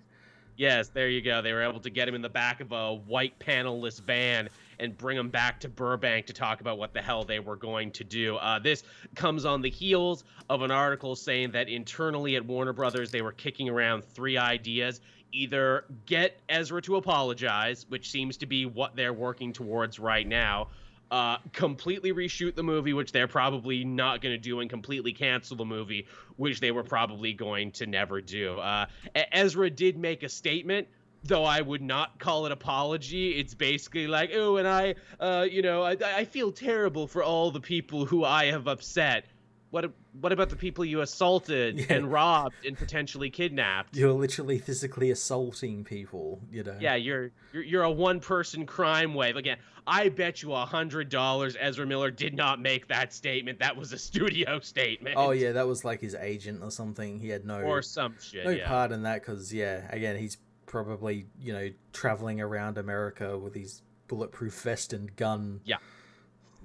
yes, 0.56 0.88
there 0.88 1.09
you 1.09 1.20
go. 1.22 1.40
They 1.42 1.52
were 1.52 1.62
able 1.62 1.80
to 1.80 1.90
get 1.90 2.09
him 2.09 2.14
in 2.14 2.22
the 2.22 2.28
back 2.28 2.61
of 2.61 2.72
a 2.72 2.94
white 2.94 3.38
panelless 3.38 4.00
van 4.00 4.48
and 4.78 4.96
bring 4.96 5.16
him 5.18 5.28
back 5.28 5.61
to 5.61 5.68
Burbank 5.68 6.24
to 6.26 6.33
talk 6.33 6.61
about 6.62 6.78
what 6.78 6.94
the 6.94 7.02
hell 7.02 7.22
they 7.24 7.38
were 7.38 7.56
going 7.56 7.90
to 7.92 8.04
do. 8.04 8.37
Uh, 8.37 8.59
this 8.59 8.83
comes 9.14 9.44
on 9.44 9.61
the 9.61 9.68
heels 9.70 10.24
of 10.48 10.62
an 10.62 10.70
article 10.70 11.14
saying 11.16 11.50
that 11.52 11.68
internally 11.68 12.37
at 12.37 12.44
Warner 12.46 12.72
Brothers 12.72 13.11
they 13.11 13.20
were 13.22 13.33
kicking 13.33 13.68
around 13.68 14.04
three 14.04 14.38
ideas 14.38 15.00
either 15.33 15.85
get 16.07 16.38
Ezra 16.49 16.83
to 16.83 16.97
apologize, 16.97 17.87
which 17.88 18.11
seems 18.11 18.38
to 18.38 18.47
be 18.47 18.66
what 18.66 18.97
they're 18.97 19.12
working 19.12 19.53
towards 19.53 19.99
right 19.99 20.27
now, 20.27 20.69
uh, 21.11 21.38
completely 21.53 22.12
reshoot 22.12 22.55
the 22.55 22.62
movie, 22.62 22.93
which 22.93 23.12
they're 23.12 23.29
probably 23.29 23.85
not 23.85 24.21
going 24.21 24.33
to 24.33 24.38
do, 24.38 24.61
and 24.61 24.71
completely 24.71 25.12
cancel 25.12 25.57
the 25.57 25.64
movie, 25.64 26.07
which 26.37 26.61
they 26.61 26.71
were 26.71 26.85
probably 26.85 27.33
going 27.33 27.73
to 27.73 27.87
never 27.87 28.21
do. 28.21 28.59
Uh, 28.59 28.87
Ezra 29.33 29.71
did 29.71 29.99
make 29.99 30.23
a 30.23 30.29
statement. 30.29 30.88
Though 31.23 31.45
I 31.45 31.61
would 31.61 31.83
not 31.83 32.19
call 32.19 32.47
it 32.47 32.53
apology, 32.53 33.33
it's 33.33 33.53
basically 33.53 34.07
like, 34.07 34.31
oh, 34.33 34.57
and 34.57 34.66
I, 34.66 34.95
uh, 35.19 35.47
you 35.51 35.61
know, 35.61 35.83
I, 35.83 35.97
I 36.03 36.25
feel 36.25 36.51
terrible 36.51 37.07
for 37.07 37.23
all 37.23 37.51
the 37.51 37.61
people 37.61 38.07
who 38.07 38.25
I 38.25 38.47
have 38.47 38.66
upset. 38.66 39.27
What, 39.70 39.92
what 40.20 40.33
about 40.33 40.50
the 40.50 40.56
people 40.56 40.85
you 40.85 41.00
assaulted 41.00 41.78
Yeah. 41.78 41.87
and 41.94 42.11
robbed 42.11 42.66
and 42.66 42.76
potentially 42.76 43.30
kidnapped? 43.30 43.96
You're 43.96 44.12
literally 44.12 44.59
physically 44.59 45.11
assaulting 45.12 45.85
people, 45.85 46.40
you 46.50 46.64
know. 46.64 46.76
Yeah, 46.80 46.96
you're 46.96 47.30
you're, 47.52 47.62
you're 47.62 47.83
a 47.85 47.90
one 47.90 48.18
person 48.20 48.66
crime 48.66 49.14
wave. 49.14 49.37
Again, 49.37 49.59
I 49.87 50.09
bet 50.09 50.42
you 50.42 50.52
a 50.54 50.66
hundred 50.66 51.09
dollars 51.09 51.56
Ezra 51.59 51.87
Miller 51.87 52.11
did 52.11 52.35
not 52.35 52.61
make 52.61 52.88
that 52.88 53.12
statement. 53.12 53.61
That 53.61 53.76
was 53.76 53.92
a 53.92 53.98
studio 53.98 54.59
statement. 54.62 55.14
Oh 55.16 55.30
yeah, 55.30 55.52
that 55.52 55.68
was 55.68 55.85
like 55.85 56.00
his 56.00 56.16
agent 56.16 56.62
or 56.64 56.70
something. 56.72 57.20
He 57.20 57.28
had 57.28 57.44
no 57.44 57.61
Or 57.61 57.80
some 57.80 58.16
shit. 58.20 58.44
no 58.44 58.50
yeah. 58.50 58.66
part 58.66 58.90
in 58.90 59.02
that 59.04 59.22
because 59.22 59.52
yeah, 59.54 59.87
again, 59.90 60.16
he's 60.16 60.37
probably 60.66 61.26
you 61.40 61.52
know 61.52 61.70
traveling 61.92 62.40
around 62.40 62.76
America 62.78 63.38
with 63.38 63.54
his 63.54 63.83
bulletproof 64.09 64.54
vest 64.62 64.92
and 64.92 65.14
gun. 65.14 65.61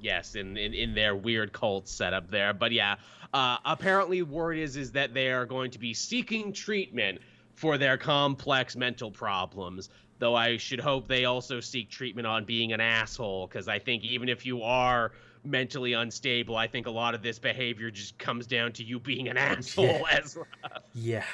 Yes, 0.06 0.36
in, 0.36 0.56
in 0.56 0.74
in 0.74 0.94
their 0.94 1.16
weird 1.16 1.52
cult 1.52 1.90
setup 1.90 2.30
there. 2.30 2.54
But 2.54 2.72
yeah, 2.72 2.96
uh, 3.34 3.58
apparently 3.66 4.22
word 4.22 4.58
is 4.58 4.78
is 4.78 4.92
that 4.94 5.14
they 5.14 5.32
are 5.32 5.46
going 5.46 5.72
to 5.72 5.80
be 5.80 5.94
seeking 5.94 6.54
treatment 6.54 7.20
for 7.56 7.78
their 7.78 7.98
complex 7.98 8.76
mental 8.76 9.12
problems. 9.12 9.90
Though 10.20 10.36
I 10.36 10.56
should 10.58 10.80
hope 10.80 11.10
they 11.10 11.26
also 11.26 11.60
seek 11.60 11.90
treatment 11.90 12.26
on 12.26 12.46
being 12.46 12.72
an 12.72 12.80
asshole, 12.80 13.48
because 13.48 13.68
I 13.68 13.80
think 13.80 14.04
even 14.06 14.30
if 14.30 14.46
you 14.46 14.62
are 14.62 15.12
mentally 15.44 15.94
unstable, 15.94 16.56
I 16.56 16.68
think 16.68 16.88
a 16.88 16.92
lot 16.92 17.16
of 17.16 17.22
this 17.22 17.38
behavior 17.38 17.92
just 17.92 18.18
comes 18.18 18.48
down 18.48 18.72
to 18.74 18.84
you 18.84 19.00
being 19.00 19.28
an 19.28 19.38
asshole, 19.52 20.08
Ezra 20.10 20.46
Yeah, 20.94 21.26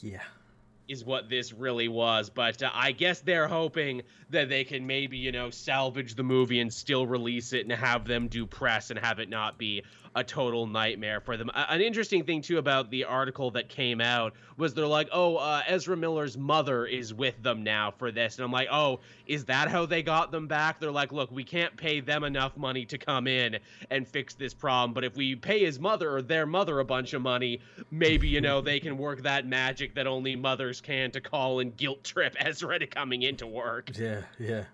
yeah. 0.00 0.22
Is 0.88 1.04
what 1.04 1.28
this 1.28 1.52
really 1.52 1.88
was. 1.88 2.30
But 2.30 2.62
uh, 2.62 2.70
I 2.72 2.92
guess 2.92 3.20
they're 3.20 3.48
hoping 3.48 4.02
that 4.30 4.48
they 4.48 4.64
can 4.64 4.86
maybe, 4.86 5.16
you 5.16 5.32
know, 5.32 5.50
salvage 5.50 6.14
the 6.14 6.22
movie 6.22 6.60
and 6.60 6.72
still 6.72 7.06
release 7.06 7.52
it 7.52 7.62
and 7.62 7.72
have 7.72 8.06
them 8.06 8.28
do 8.28 8.46
press 8.46 8.90
and 8.90 8.98
have 8.98 9.18
it 9.18 9.28
not 9.28 9.58
be 9.58 9.82
a 10.14 10.22
total 10.22 10.66
nightmare 10.66 11.20
for 11.20 11.36
them. 11.36 11.50
an 11.54 11.80
interesting 11.80 12.24
thing 12.24 12.40
too 12.40 12.58
about 12.58 12.90
the 12.90 13.04
article 13.04 13.50
that 13.50 13.68
came 13.68 14.00
out 14.00 14.34
was 14.56 14.74
they're 14.74 14.86
like, 14.86 15.08
"Oh, 15.12 15.36
uh, 15.36 15.62
Ezra 15.66 15.96
Miller's 15.96 16.38
mother 16.38 16.86
is 16.86 17.12
with 17.12 17.42
them 17.42 17.64
now 17.64 17.90
for 17.90 18.12
this," 18.12 18.36
and 18.36 18.44
I'm 18.44 18.52
like, 18.52 18.68
"Oh, 18.70 19.00
is 19.26 19.44
that 19.46 19.68
how 19.68 19.86
they 19.86 20.02
got 20.02 20.30
them 20.30 20.46
back?" 20.46 20.78
They're 20.78 20.92
like, 20.92 21.12
"Look, 21.12 21.30
we 21.30 21.44
can't 21.44 21.76
pay 21.76 22.00
them 22.00 22.22
enough 22.22 22.56
money 22.56 22.84
to 22.86 22.98
come 22.98 23.26
in 23.26 23.58
and 23.90 24.06
fix 24.06 24.34
this 24.34 24.54
problem, 24.54 24.92
but 24.94 25.04
if 25.04 25.16
we 25.16 25.34
pay 25.34 25.64
his 25.64 25.80
mother 25.80 26.14
or 26.14 26.22
their 26.22 26.46
mother 26.46 26.78
a 26.78 26.84
bunch 26.84 27.12
of 27.14 27.22
money, 27.22 27.60
maybe 27.90 28.28
you 28.28 28.40
know 28.40 28.60
they 28.60 28.78
can 28.80 28.96
work 28.96 29.22
that 29.22 29.46
magic 29.46 29.94
that 29.94 30.06
only 30.06 30.36
mothers 30.36 30.80
can 30.80 31.10
to 31.10 31.20
call 31.20 31.60
and 31.60 31.76
guilt 31.76 32.04
trip 32.04 32.36
Ezra 32.40 32.78
to 32.78 32.86
coming 32.86 33.22
into 33.22 33.46
work." 33.46 33.90
Yeah, 33.98 34.22
yeah. 34.38 34.64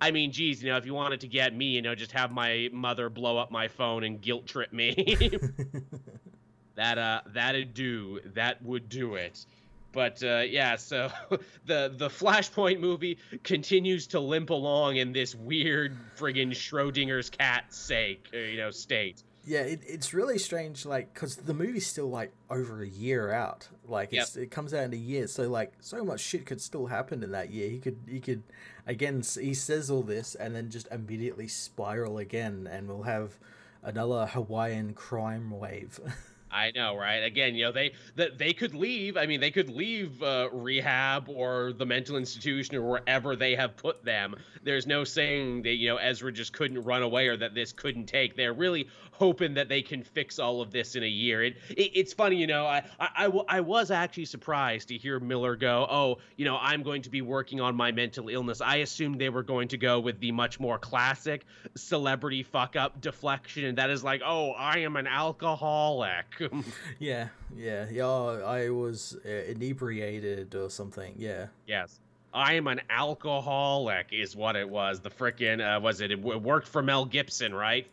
I 0.00 0.10
mean, 0.10 0.32
geez, 0.32 0.62
you 0.62 0.70
know, 0.70 0.76
if 0.76 0.86
you 0.86 0.94
wanted 0.94 1.20
to 1.20 1.28
get 1.28 1.54
me, 1.54 1.66
you 1.66 1.82
know, 1.82 1.94
just 1.94 2.12
have 2.12 2.30
my 2.30 2.68
mother 2.72 3.08
blow 3.08 3.38
up 3.38 3.50
my 3.50 3.68
phone 3.68 4.04
and 4.04 4.20
guilt 4.20 4.46
trip 4.46 4.72
me. 4.72 4.94
that 6.74 6.98
uh, 6.98 7.20
that'd 7.32 7.74
do. 7.74 8.20
That 8.34 8.62
would 8.62 8.88
do 8.88 9.14
it. 9.14 9.44
But 9.92 10.22
uh, 10.22 10.42
yeah, 10.48 10.76
so 10.76 11.10
the 11.66 11.94
the 11.96 12.08
Flashpoint 12.08 12.80
movie 12.80 13.18
continues 13.42 14.08
to 14.08 14.20
limp 14.20 14.50
along 14.50 14.96
in 14.96 15.12
this 15.12 15.34
weird 15.34 15.96
friggin' 16.16 16.50
Schrodinger's 16.50 17.30
cat 17.30 17.72
sake, 17.72 18.26
you 18.32 18.56
know, 18.56 18.70
state 18.70 19.22
yeah, 19.46 19.60
it, 19.60 19.82
it's 19.86 20.14
really 20.14 20.38
strange, 20.38 20.86
like, 20.86 21.12
because 21.12 21.36
the 21.36 21.54
movie's 21.54 21.86
still 21.86 22.08
like 22.08 22.32
over 22.50 22.82
a 22.82 22.88
year 22.88 23.32
out. 23.32 23.68
Like, 23.86 24.12
it's, 24.12 24.36
yep. 24.36 24.44
it 24.44 24.50
comes 24.50 24.72
out 24.72 24.84
in 24.84 24.92
a 24.92 24.96
year, 24.96 25.26
so 25.26 25.48
like, 25.48 25.72
so 25.80 26.04
much 26.04 26.20
shit 26.20 26.46
could 26.46 26.60
still 26.60 26.86
happen 26.86 27.22
in 27.22 27.32
that 27.32 27.50
year. 27.50 27.68
He 27.68 27.78
could, 27.78 27.98
he 28.08 28.20
could, 28.20 28.42
again, 28.86 29.22
he 29.40 29.54
says 29.54 29.90
all 29.90 30.02
this 30.02 30.34
and 30.34 30.54
then 30.54 30.70
just 30.70 30.88
immediately 30.90 31.48
spiral 31.48 32.18
again, 32.18 32.68
and 32.70 32.88
we'll 32.88 33.02
have 33.02 33.38
another 33.82 34.26
Hawaiian 34.26 34.94
crime 34.94 35.50
wave. 35.50 36.00
I 36.54 36.70
know, 36.74 36.96
right? 36.96 37.16
Again, 37.16 37.56
you 37.56 37.64
know, 37.64 37.72
they 37.72 37.92
that 38.14 38.38
they 38.38 38.52
could 38.52 38.74
leave. 38.74 39.16
I 39.16 39.26
mean, 39.26 39.40
they 39.40 39.50
could 39.50 39.68
leave 39.68 40.22
uh, 40.22 40.48
rehab 40.52 41.28
or 41.28 41.72
the 41.72 41.84
mental 41.84 42.16
institution 42.16 42.76
or 42.76 42.82
wherever 42.82 43.34
they 43.34 43.56
have 43.56 43.76
put 43.76 44.04
them. 44.04 44.36
There's 44.62 44.86
no 44.86 45.02
saying 45.02 45.62
that 45.62 45.74
you 45.74 45.88
know 45.88 45.96
Ezra 45.96 46.32
just 46.32 46.52
couldn't 46.52 46.80
run 46.82 47.02
away 47.02 47.26
or 47.26 47.36
that 47.36 47.54
this 47.54 47.72
couldn't 47.72 48.06
take. 48.06 48.36
They're 48.36 48.52
really 48.52 48.88
hoping 49.10 49.54
that 49.54 49.68
they 49.68 49.82
can 49.82 50.02
fix 50.02 50.38
all 50.38 50.60
of 50.60 50.70
this 50.70 50.94
in 50.94 51.02
a 51.02 51.08
year. 51.08 51.42
It, 51.42 51.56
it 51.70 51.90
it's 51.94 52.12
funny, 52.12 52.36
you 52.36 52.46
know. 52.46 52.66
I, 52.66 52.84
I, 53.00 53.26
I, 53.26 53.40
I 53.48 53.60
was 53.60 53.90
actually 53.90 54.26
surprised 54.26 54.88
to 54.88 54.96
hear 54.96 55.18
Miller 55.18 55.56
go, 55.56 55.86
"Oh, 55.90 56.18
you 56.36 56.44
know, 56.44 56.58
I'm 56.60 56.84
going 56.84 57.02
to 57.02 57.10
be 57.10 57.20
working 57.20 57.60
on 57.60 57.74
my 57.74 57.90
mental 57.90 58.28
illness." 58.28 58.60
I 58.60 58.76
assumed 58.76 59.20
they 59.20 59.28
were 59.28 59.42
going 59.42 59.68
to 59.68 59.76
go 59.76 59.98
with 59.98 60.20
the 60.20 60.30
much 60.30 60.60
more 60.60 60.78
classic 60.78 61.46
celebrity 61.76 62.44
fuck 62.44 62.76
up 62.76 63.00
deflection, 63.00 63.74
that 63.74 63.90
is 63.90 64.04
like, 64.04 64.22
"Oh, 64.24 64.52
I 64.52 64.78
am 64.78 64.94
an 64.96 65.08
alcoholic." 65.08 66.26
yeah, 66.98 67.28
yeah, 67.56 67.86
yeah. 67.90 68.06
I 68.06 68.70
was 68.70 69.16
uh, 69.24 69.28
inebriated 69.28 70.54
or 70.54 70.70
something. 70.70 71.14
Yeah. 71.18 71.46
Yes. 71.66 72.00
I 72.32 72.54
am 72.54 72.66
an 72.66 72.80
alcoholic, 72.90 74.08
is 74.10 74.34
what 74.34 74.56
it 74.56 74.68
was. 74.68 75.00
The 75.00 75.10
frickin' 75.10 75.60
uh, 75.60 75.80
was 75.80 76.00
it? 76.00 76.10
It 76.10 76.20
worked 76.20 76.66
for 76.66 76.82
Mel 76.82 77.04
Gibson, 77.04 77.54
right? 77.54 77.86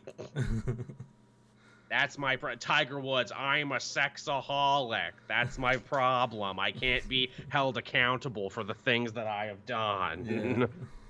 That's 1.90 2.18
my 2.18 2.38
pro- 2.38 2.56
Tiger 2.56 3.00
Woods. 3.00 3.32
I'm 3.38 3.72
a 3.74 3.76
sexaholic. 3.76 5.12
That's 5.28 5.60
my 5.60 5.78
problem. 5.78 6.60
I 6.60 6.72
can't 6.72 7.08
be 7.08 7.30
held 7.50 7.78
accountable 7.78 8.50
for 8.50 8.64
the 8.64 8.74
things 8.74 9.12
that 9.14 9.28
I 9.28 9.46
have 9.46 9.66
done. 9.66 10.26
Yeah. 10.26 10.68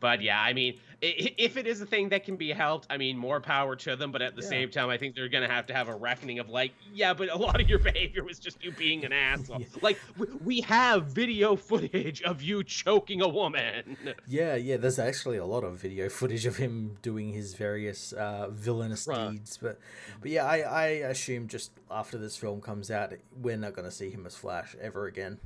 but 0.00 0.22
yeah, 0.22 0.40
I 0.40 0.52
mean, 0.52 0.78
if 1.00 1.56
it 1.56 1.66
is 1.66 1.80
a 1.80 1.86
thing 1.86 2.08
that 2.08 2.24
can 2.24 2.36
be 2.36 2.50
helped, 2.52 2.86
I 2.90 2.96
mean, 2.96 3.16
more 3.16 3.40
power 3.40 3.76
to 3.76 3.96
them. 3.96 4.10
But 4.10 4.22
at 4.22 4.34
the 4.34 4.42
yeah. 4.42 4.48
same 4.48 4.70
time, 4.70 4.90
I 4.90 4.98
think 4.98 5.14
they're 5.14 5.28
going 5.28 5.46
to 5.46 5.52
have 5.52 5.66
to 5.66 5.74
have 5.74 5.88
a 5.88 5.94
reckoning 5.94 6.38
of 6.38 6.48
like, 6.48 6.72
yeah, 6.92 7.14
but 7.14 7.30
a 7.30 7.36
lot 7.36 7.60
of 7.60 7.68
your 7.68 7.78
behavior 7.90 8.24
was 8.24 8.38
just 8.38 8.62
you 8.62 8.72
being 8.72 9.04
an 9.04 9.12
asshole. 9.12 9.60
yeah. 9.60 9.66
Like, 9.80 9.98
we 10.44 10.60
have 10.62 11.06
video 11.06 11.56
footage 11.56 12.22
of 12.22 12.42
you 12.42 12.64
choking 12.64 13.22
a 13.22 13.28
woman. 13.28 13.96
Yeah, 14.26 14.56
yeah. 14.56 14.76
There's 14.76 14.98
actually 14.98 15.36
a 15.38 15.44
lot 15.44 15.64
of 15.64 15.80
video 15.80 16.08
footage 16.08 16.44
of 16.44 16.56
him 16.56 16.98
doing 17.02 17.32
his 17.32 17.54
various 17.54 18.12
uh, 18.12 18.48
villainous 18.50 19.06
right. 19.06 19.30
deeds. 19.30 19.58
But, 19.60 19.78
but 20.20 20.30
yeah, 20.30 20.44
I, 20.44 20.58
I 20.58 20.86
assume 20.86 21.48
just 21.48 21.70
after 21.90 22.18
this 22.18 22.36
film 22.36 22.60
comes 22.60 22.90
out, 22.90 23.12
we're 23.40 23.56
not 23.56 23.74
going 23.74 23.86
to 23.86 23.94
see 23.94 24.10
him 24.10 24.26
as 24.26 24.36
Flash 24.36 24.76
ever 24.80 25.06
again. 25.06 25.38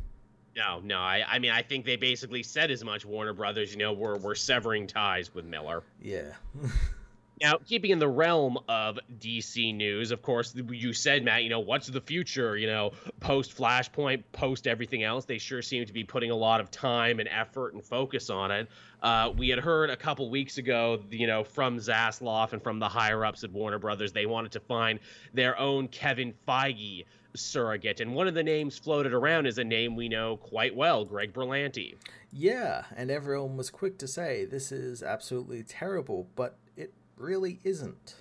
No, 0.57 0.81
no. 0.81 0.99
I, 0.99 1.25
I 1.27 1.39
mean, 1.39 1.51
I 1.51 1.63
think 1.63 1.85
they 1.85 1.97
basically 1.97 2.43
said 2.43 2.71
as 2.71 2.85
much. 2.85 3.05
Warner 3.05 3.33
Brothers, 3.33 3.73
you 3.73 3.79
know, 3.79 3.93
we're 3.93 4.19
we're 4.19 4.35
severing 4.35 4.87
ties 4.87 5.35
with 5.35 5.45
Miller. 5.45 5.83
Yeah. 6.01 6.33
now, 7.41 7.57
keeping 7.67 7.91
in 7.91 7.99
the 7.99 8.09
realm 8.09 8.59
of 8.69 8.99
DC 9.19 9.75
news, 9.75 10.11
of 10.11 10.21
course, 10.21 10.55
you 10.55 10.93
said, 10.93 11.25
Matt. 11.25 11.43
You 11.43 11.49
know, 11.49 11.61
what's 11.61 11.87
the 11.87 12.03
future? 12.03 12.59
You 12.59 12.67
know, 12.67 12.93
post 13.21 13.57
Flashpoint, 13.57 14.25
post 14.33 14.67
everything 14.67 15.05
else. 15.05 15.25
They 15.25 15.39
sure 15.39 15.63
seem 15.63 15.87
to 15.87 15.93
be 15.93 16.05
putting 16.05 16.31
a 16.31 16.37
lot 16.37 16.61
of 16.61 16.71
time 16.71 17.19
and 17.19 17.29
effort 17.29 17.73
and 17.73 17.83
focus 17.83 18.29
on 18.29 18.51
it. 18.51 18.69
Uh, 19.03 19.33
we 19.37 19.49
had 19.49 19.59
heard 19.59 19.89
a 19.89 19.97
couple 19.97 20.29
weeks 20.29 20.59
ago, 20.59 21.03
you 21.11 21.27
know, 21.27 21.43
from 21.45 21.79
Zaslav 21.79 22.53
and 22.53 22.63
from 22.63 22.79
the 22.79 22.89
higher 22.89 23.25
ups 23.25 23.43
at 23.43 23.51
Warner 23.51 23.79
Brothers, 23.79 24.13
they 24.13 24.27
wanted 24.27 24.53
to 24.53 24.61
find 24.61 25.01
their 25.33 25.59
own 25.59 25.89
Kevin 25.89 26.35
Feige 26.47 27.07
surrogate. 27.35 28.01
And 28.01 28.15
one 28.15 28.29
of 28.29 28.35
the 28.35 28.43
names 28.43 28.79
floated 28.79 29.13
around 29.13 29.47
is 29.47 29.59
a 29.59 29.65
name 29.65 29.97
we 29.97 30.09
know 30.09 30.37
quite 30.37 30.75
well 30.75 31.05
Greg 31.05 31.33
Berlanti. 31.33 31.97
Yeah, 32.33 32.85
and 32.97 33.11
everyone 33.11 33.57
was 33.57 33.71
quick 33.71 33.99
to 33.99 34.09
say 34.09 34.45
this 34.45 34.73
is 34.73 35.03
absolutely 35.03 35.63
terrible, 35.63 36.29
but 36.35 36.57
it 36.77 36.93
really 37.17 37.61
isn't. 37.65 38.17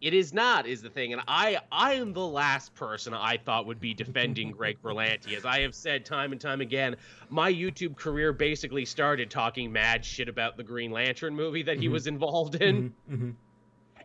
It 0.00 0.12
is 0.12 0.34
not, 0.34 0.66
is 0.66 0.82
the 0.82 0.90
thing, 0.90 1.14
and 1.14 1.22
I 1.26 1.58
I 1.72 1.94
am 1.94 2.12
the 2.12 2.26
last 2.26 2.74
person 2.74 3.14
I 3.14 3.38
thought 3.38 3.64
would 3.64 3.80
be 3.80 3.94
defending 3.94 4.50
Greg 4.50 4.76
Berlanti, 4.82 5.34
as 5.34 5.46
I 5.46 5.60
have 5.60 5.74
said 5.74 6.04
time 6.04 6.32
and 6.32 6.40
time 6.40 6.60
again. 6.60 6.96
My 7.30 7.50
YouTube 7.50 7.96
career 7.96 8.34
basically 8.34 8.84
started 8.84 9.30
talking 9.30 9.72
mad 9.72 10.04
shit 10.04 10.28
about 10.28 10.58
the 10.58 10.62
Green 10.62 10.90
Lantern 10.90 11.34
movie 11.34 11.62
that 11.62 11.78
he 11.78 11.84
mm-hmm. 11.84 11.94
was 11.94 12.06
involved 12.06 12.56
in. 12.56 12.92
Mm-hmm. 13.08 13.14
Mm-hmm. 13.14 13.30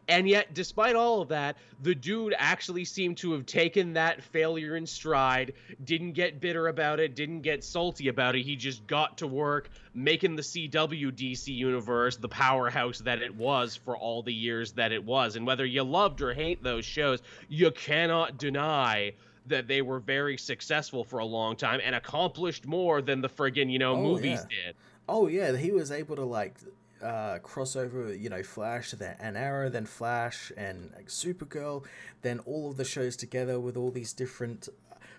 And 0.09 0.27
yet, 0.27 0.55
despite 0.55 0.95
all 0.95 1.21
of 1.21 1.29
that, 1.29 1.55
the 1.83 1.93
dude 1.93 2.33
actually 2.35 2.83
seemed 2.83 3.17
to 3.17 3.33
have 3.33 3.45
taken 3.45 3.93
that 3.93 4.23
failure 4.23 4.75
in 4.75 4.87
stride, 4.87 5.53
didn't 5.83 6.13
get 6.13 6.41
bitter 6.41 6.67
about 6.67 6.99
it, 6.99 7.15
didn't 7.15 7.41
get 7.41 7.63
salty 7.63 8.07
about 8.07 8.35
it. 8.35 8.41
He 8.41 8.55
just 8.55 8.87
got 8.87 9.19
to 9.19 9.27
work 9.27 9.69
making 9.93 10.35
the 10.35 10.41
CW 10.41 11.11
DC 11.11 11.55
universe 11.55 12.17
the 12.17 12.27
powerhouse 12.27 12.97
that 12.99 13.21
it 13.21 13.35
was 13.35 13.75
for 13.75 13.95
all 13.95 14.23
the 14.23 14.33
years 14.33 14.71
that 14.73 14.91
it 14.91 15.03
was. 15.03 15.35
And 15.35 15.45
whether 15.45 15.65
you 15.65 15.83
loved 15.83 16.21
or 16.23 16.33
hate 16.33 16.63
those 16.63 16.85
shows, 16.85 17.21
you 17.47 17.69
cannot 17.69 18.39
deny 18.39 19.13
that 19.45 19.67
they 19.67 19.83
were 19.83 19.99
very 19.99 20.39
successful 20.39 21.03
for 21.03 21.19
a 21.19 21.25
long 21.25 21.55
time 21.55 21.81
and 21.83 21.93
accomplished 21.93 22.65
more 22.65 23.03
than 23.03 23.21
the 23.21 23.29
friggin', 23.29 23.71
you 23.71 23.77
know, 23.77 23.95
oh, 23.95 24.01
movies 24.01 24.39
yeah. 24.49 24.65
did. 24.65 24.75
Oh 25.07 25.27
yeah, 25.27 25.55
he 25.55 25.71
was 25.71 25.91
able 25.91 26.15
to 26.15 26.25
like 26.25 26.55
uh, 27.03 27.39
crossover, 27.39 28.19
you 28.19 28.29
know, 28.29 28.43
Flash, 28.43 28.91
then 28.91 29.15
an 29.19 29.35
Arrow, 29.35 29.69
then 29.69 29.85
Flash, 29.85 30.51
and 30.57 30.91
like, 30.95 31.07
Supergirl, 31.07 31.85
then 32.21 32.39
all 32.39 32.69
of 32.69 32.77
the 32.77 32.85
shows 32.85 33.15
together 33.15 33.59
with 33.59 33.77
all 33.77 33.91
these 33.91 34.13
different 34.13 34.69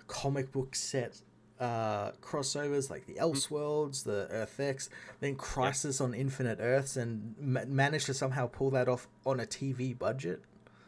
comic 0.06 0.52
book 0.52 0.74
set 0.74 1.20
uh, 1.60 2.12
crossovers 2.22 2.90
like 2.90 3.06
the 3.06 3.14
mm-hmm. 3.14 3.24
Elseworlds, 3.24 4.04
the 4.04 4.26
Earth 4.30 4.58
X, 4.58 4.88
then 5.20 5.36
Crisis 5.36 6.00
yep. 6.00 6.08
on 6.08 6.14
Infinite 6.14 6.58
Earths, 6.60 6.96
and 6.96 7.34
ma- 7.38 7.64
managed 7.66 8.06
to 8.06 8.14
somehow 8.14 8.46
pull 8.46 8.70
that 8.70 8.88
off 8.88 9.06
on 9.26 9.40
a 9.40 9.44
TV 9.44 9.96
budget. 9.96 10.42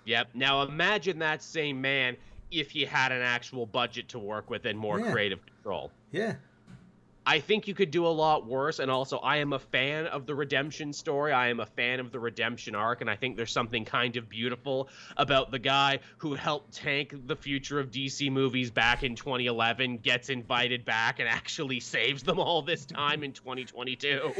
Yep. 0.06 0.30
Now 0.34 0.62
imagine 0.62 1.18
that 1.20 1.42
same 1.42 1.80
man 1.80 2.16
if 2.50 2.70
he 2.70 2.84
had 2.84 3.12
an 3.12 3.22
actual 3.22 3.66
budget 3.66 4.08
to 4.08 4.18
work 4.18 4.50
with 4.50 4.64
and 4.64 4.78
more 4.78 4.98
yeah. 4.98 5.12
creative 5.12 5.44
control. 5.44 5.92
Yeah. 6.10 6.34
I 7.24 7.38
think 7.38 7.68
you 7.68 7.74
could 7.74 7.90
do 7.90 8.06
a 8.06 8.08
lot 8.08 8.46
worse. 8.46 8.78
And 8.78 8.90
also, 8.90 9.18
I 9.18 9.36
am 9.36 9.52
a 9.52 9.58
fan 9.58 10.06
of 10.06 10.26
the 10.26 10.34
redemption 10.34 10.92
story. 10.92 11.32
I 11.32 11.48
am 11.48 11.60
a 11.60 11.66
fan 11.66 12.00
of 12.00 12.10
the 12.10 12.18
redemption 12.18 12.74
arc. 12.74 13.00
And 13.00 13.08
I 13.08 13.16
think 13.16 13.36
there's 13.36 13.52
something 13.52 13.84
kind 13.84 14.16
of 14.16 14.28
beautiful 14.28 14.88
about 15.16 15.50
the 15.50 15.58
guy 15.58 16.00
who 16.18 16.34
helped 16.34 16.74
tank 16.74 17.14
the 17.26 17.36
future 17.36 17.78
of 17.78 17.90
DC 17.90 18.30
movies 18.30 18.70
back 18.70 19.04
in 19.04 19.14
2011, 19.14 19.98
gets 19.98 20.30
invited 20.30 20.84
back, 20.84 21.20
and 21.20 21.28
actually 21.28 21.80
saves 21.80 22.22
them 22.22 22.38
all 22.40 22.62
this 22.62 22.84
time 22.84 23.22
in 23.22 23.32
2022. 23.32 24.32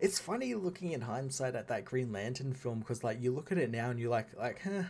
It's 0.00 0.18
funny 0.18 0.54
looking 0.54 0.92
in 0.92 1.00
hindsight 1.00 1.54
at 1.54 1.68
that 1.68 1.84
Green 1.84 2.12
Lantern 2.12 2.52
film 2.52 2.80
because, 2.80 3.04
like, 3.04 3.22
you 3.22 3.32
look 3.32 3.52
at 3.52 3.58
it 3.58 3.70
now 3.70 3.90
and 3.90 4.00
you're 4.00 4.10
like, 4.10 4.36
like, 4.36 4.60
huh 4.62 4.84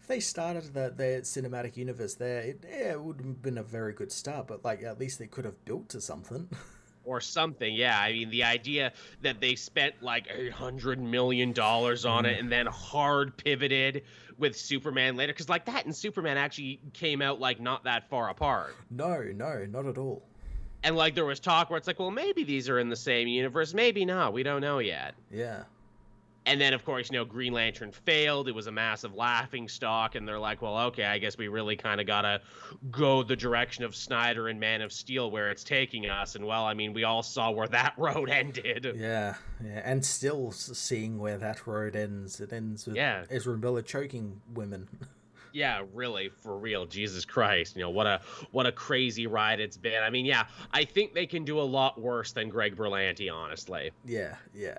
if 0.00 0.06
they 0.08 0.20
started 0.20 0.72
the, 0.72 0.92
their 0.94 1.22
cinematic 1.22 1.76
universe 1.76 2.14
there, 2.14 2.40
it, 2.40 2.64
yeah, 2.68 2.92
it 2.92 3.02
would 3.02 3.20
have 3.20 3.42
been 3.42 3.58
a 3.58 3.62
very 3.62 3.92
good 3.92 4.12
start. 4.12 4.46
But 4.46 4.64
like, 4.64 4.84
at 4.84 5.00
least 5.00 5.18
they 5.18 5.26
could 5.26 5.44
have 5.44 5.64
built 5.64 5.88
to 5.88 6.00
something. 6.00 6.48
or 7.06 7.20
something. 7.20 7.72
Yeah, 7.74 7.98
I 7.98 8.12
mean 8.12 8.30
the 8.30 8.44
idea 8.44 8.92
that 9.22 9.40
they 9.40 9.54
spent 9.54 10.02
like 10.02 10.26
a 10.28 10.50
hundred 10.50 11.00
million 11.00 11.52
dollars 11.52 12.04
on 12.04 12.26
it 12.26 12.36
mm. 12.36 12.40
and 12.40 12.52
then 12.52 12.66
hard 12.66 13.36
pivoted 13.36 14.02
with 14.38 14.56
Superman 14.56 15.16
later, 15.16 15.32
because 15.32 15.48
like 15.48 15.64
that 15.64 15.86
and 15.86 15.96
Superman 15.96 16.36
actually 16.36 16.80
came 16.92 17.22
out 17.22 17.40
like 17.40 17.60
not 17.60 17.84
that 17.84 18.10
far 18.10 18.28
apart. 18.28 18.74
No, 18.90 19.22
no, 19.22 19.64
not 19.64 19.86
at 19.86 19.96
all. 19.96 20.22
And 20.82 20.94
like 20.94 21.14
there 21.14 21.24
was 21.24 21.40
talk 21.40 21.70
where 21.70 21.78
it's 21.78 21.86
like, 21.86 21.98
well, 21.98 22.10
maybe 22.10 22.44
these 22.44 22.68
are 22.68 22.78
in 22.78 22.90
the 22.90 22.96
same 22.96 23.28
universe, 23.28 23.72
maybe 23.72 24.04
not. 24.04 24.32
We 24.32 24.42
don't 24.42 24.60
know 24.60 24.78
yet. 24.78 25.14
Yeah. 25.32 25.62
And 26.46 26.60
then, 26.60 26.72
of 26.72 26.84
course, 26.84 27.10
you 27.10 27.18
know, 27.18 27.24
Green 27.24 27.52
Lantern 27.52 27.90
failed. 27.90 28.48
It 28.48 28.54
was 28.54 28.68
a 28.68 28.72
massive 28.72 29.14
laughing 29.14 29.68
stock, 29.68 30.14
and 30.14 30.26
they're 30.26 30.38
like, 30.38 30.62
well, 30.62 30.78
okay, 30.86 31.04
I 31.04 31.18
guess 31.18 31.36
we 31.36 31.48
really 31.48 31.76
kind 31.76 32.00
of 32.00 32.06
got 32.06 32.22
to 32.22 32.40
go 32.90 33.24
the 33.24 33.34
direction 33.34 33.82
of 33.82 33.96
Snyder 33.96 34.48
and 34.48 34.60
Man 34.60 34.80
of 34.80 34.92
Steel 34.92 35.30
where 35.30 35.50
it's 35.50 35.64
taking 35.64 36.08
us. 36.08 36.36
And, 36.36 36.46
well, 36.46 36.64
I 36.64 36.72
mean, 36.72 36.92
we 36.92 37.02
all 37.02 37.24
saw 37.24 37.50
where 37.50 37.66
that 37.68 37.94
road 37.98 38.30
ended. 38.30 38.94
Yeah, 38.96 39.34
yeah. 39.62 39.82
And 39.84 40.04
still 40.04 40.52
seeing 40.52 41.18
where 41.18 41.36
that 41.38 41.66
road 41.66 41.96
ends. 41.96 42.40
It 42.40 42.52
ends 42.52 42.86
with 42.86 42.94
yeah. 42.94 43.24
Ezra 43.28 43.58
Miller 43.58 43.82
choking 43.82 44.40
women. 44.54 44.88
yeah 45.52 45.82
really 45.94 46.28
for 46.42 46.58
real 46.58 46.84
jesus 46.84 47.24
christ 47.24 47.76
you 47.76 47.82
know 47.82 47.88
what 47.88 48.06
a 48.06 48.20
what 48.50 48.66
a 48.66 48.72
crazy 48.72 49.26
ride 49.26 49.58
it's 49.58 49.78
been 49.78 50.02
i 50.02 50.10
mean 50.10 50.26
yeah 50.26 50.44
i 50.72 50.84
think 50.84 51.14
they 51.14 51.24
can 51.24 51.46
do 51.46 51.58
a 51.58 51.62
lot 51.62 51.98
worse 51.98 52.32
than 52.32 52.50
greg 52.50 52.76
berlanti 52.76 53.32
honestly 53.32 53.90
yeah 54.04 54.34
yeah 54.54 54.76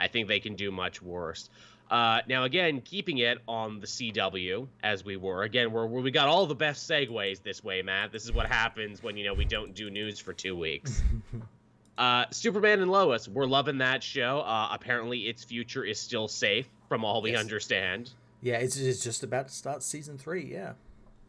I 0.00 0.08
think 0.08 0.28
they 0.28 0.40
can 0.40 0.54
do 0.54 0.70
much 0.70 1.02
worse. 1.02 1.48
Uh, 1.90 2.20
now, 2.28 2.44
again, 2.44 2.80
keeping 2.80 3.18
it 3.18 3.38
on 3.48 3.80
the 3.80 3.86
CW 3.86 4.68
as 4.82 5.04
we 5.04 5.16
were. 5.16 5.42
Again, 5.42 5.72
we're, 5.72 5.86
we 5.86 6.10
got 6.12 6.28
all 6.28 6.46
the 6.46 6.54
best 6.54 6.88
segues 6.88 7.42
this 7.42 7.64
way, 7.64 7.82
Matt. 7.82 8.12
This 8.12 8.24
is 8.24 8.32
what 8.32 8.46
happens 8.46 9.02
when 9.02 9.16
you 9.16 9.24
know 9.24 9.34
we 9.34 9.44
don't 9.44 9.74
do 9.74 9.90
news 9.90 10.20
for 10.20 10.32
two 10.32 10.56
weeks. 10.56 11.02
uh, 11.98 12.26
Superman 12.30 12.80
and 12.80 12.92
Lois, 12.92 13.26
we're 13.26 13.46
loving 13.46 13.78
that 13.78 14.04
show. 14.04 14.40
Uh, 14.40 14.68
apparently, 14.70 15.20
its 15.20 15.42
future 15.42 15.82
is 15.82 15.98
still 15.98 16.28
safe, 16.28 16.68
from 16.88 17.04
all 17.04 17.22
we 17.22 17.32
yes. 17.32 17.40
understand. 17.40 18.10
Yeah, 18.40 18.58
it's, 18.58 18.76
it's 18.76 19.02
just 19.02 19.24
about 19.24 19.48
to 19.48 19.54
start 19.54 19.82
season 19.82 20.16
three. 20.16 20.44
Yeah 20.44 20.74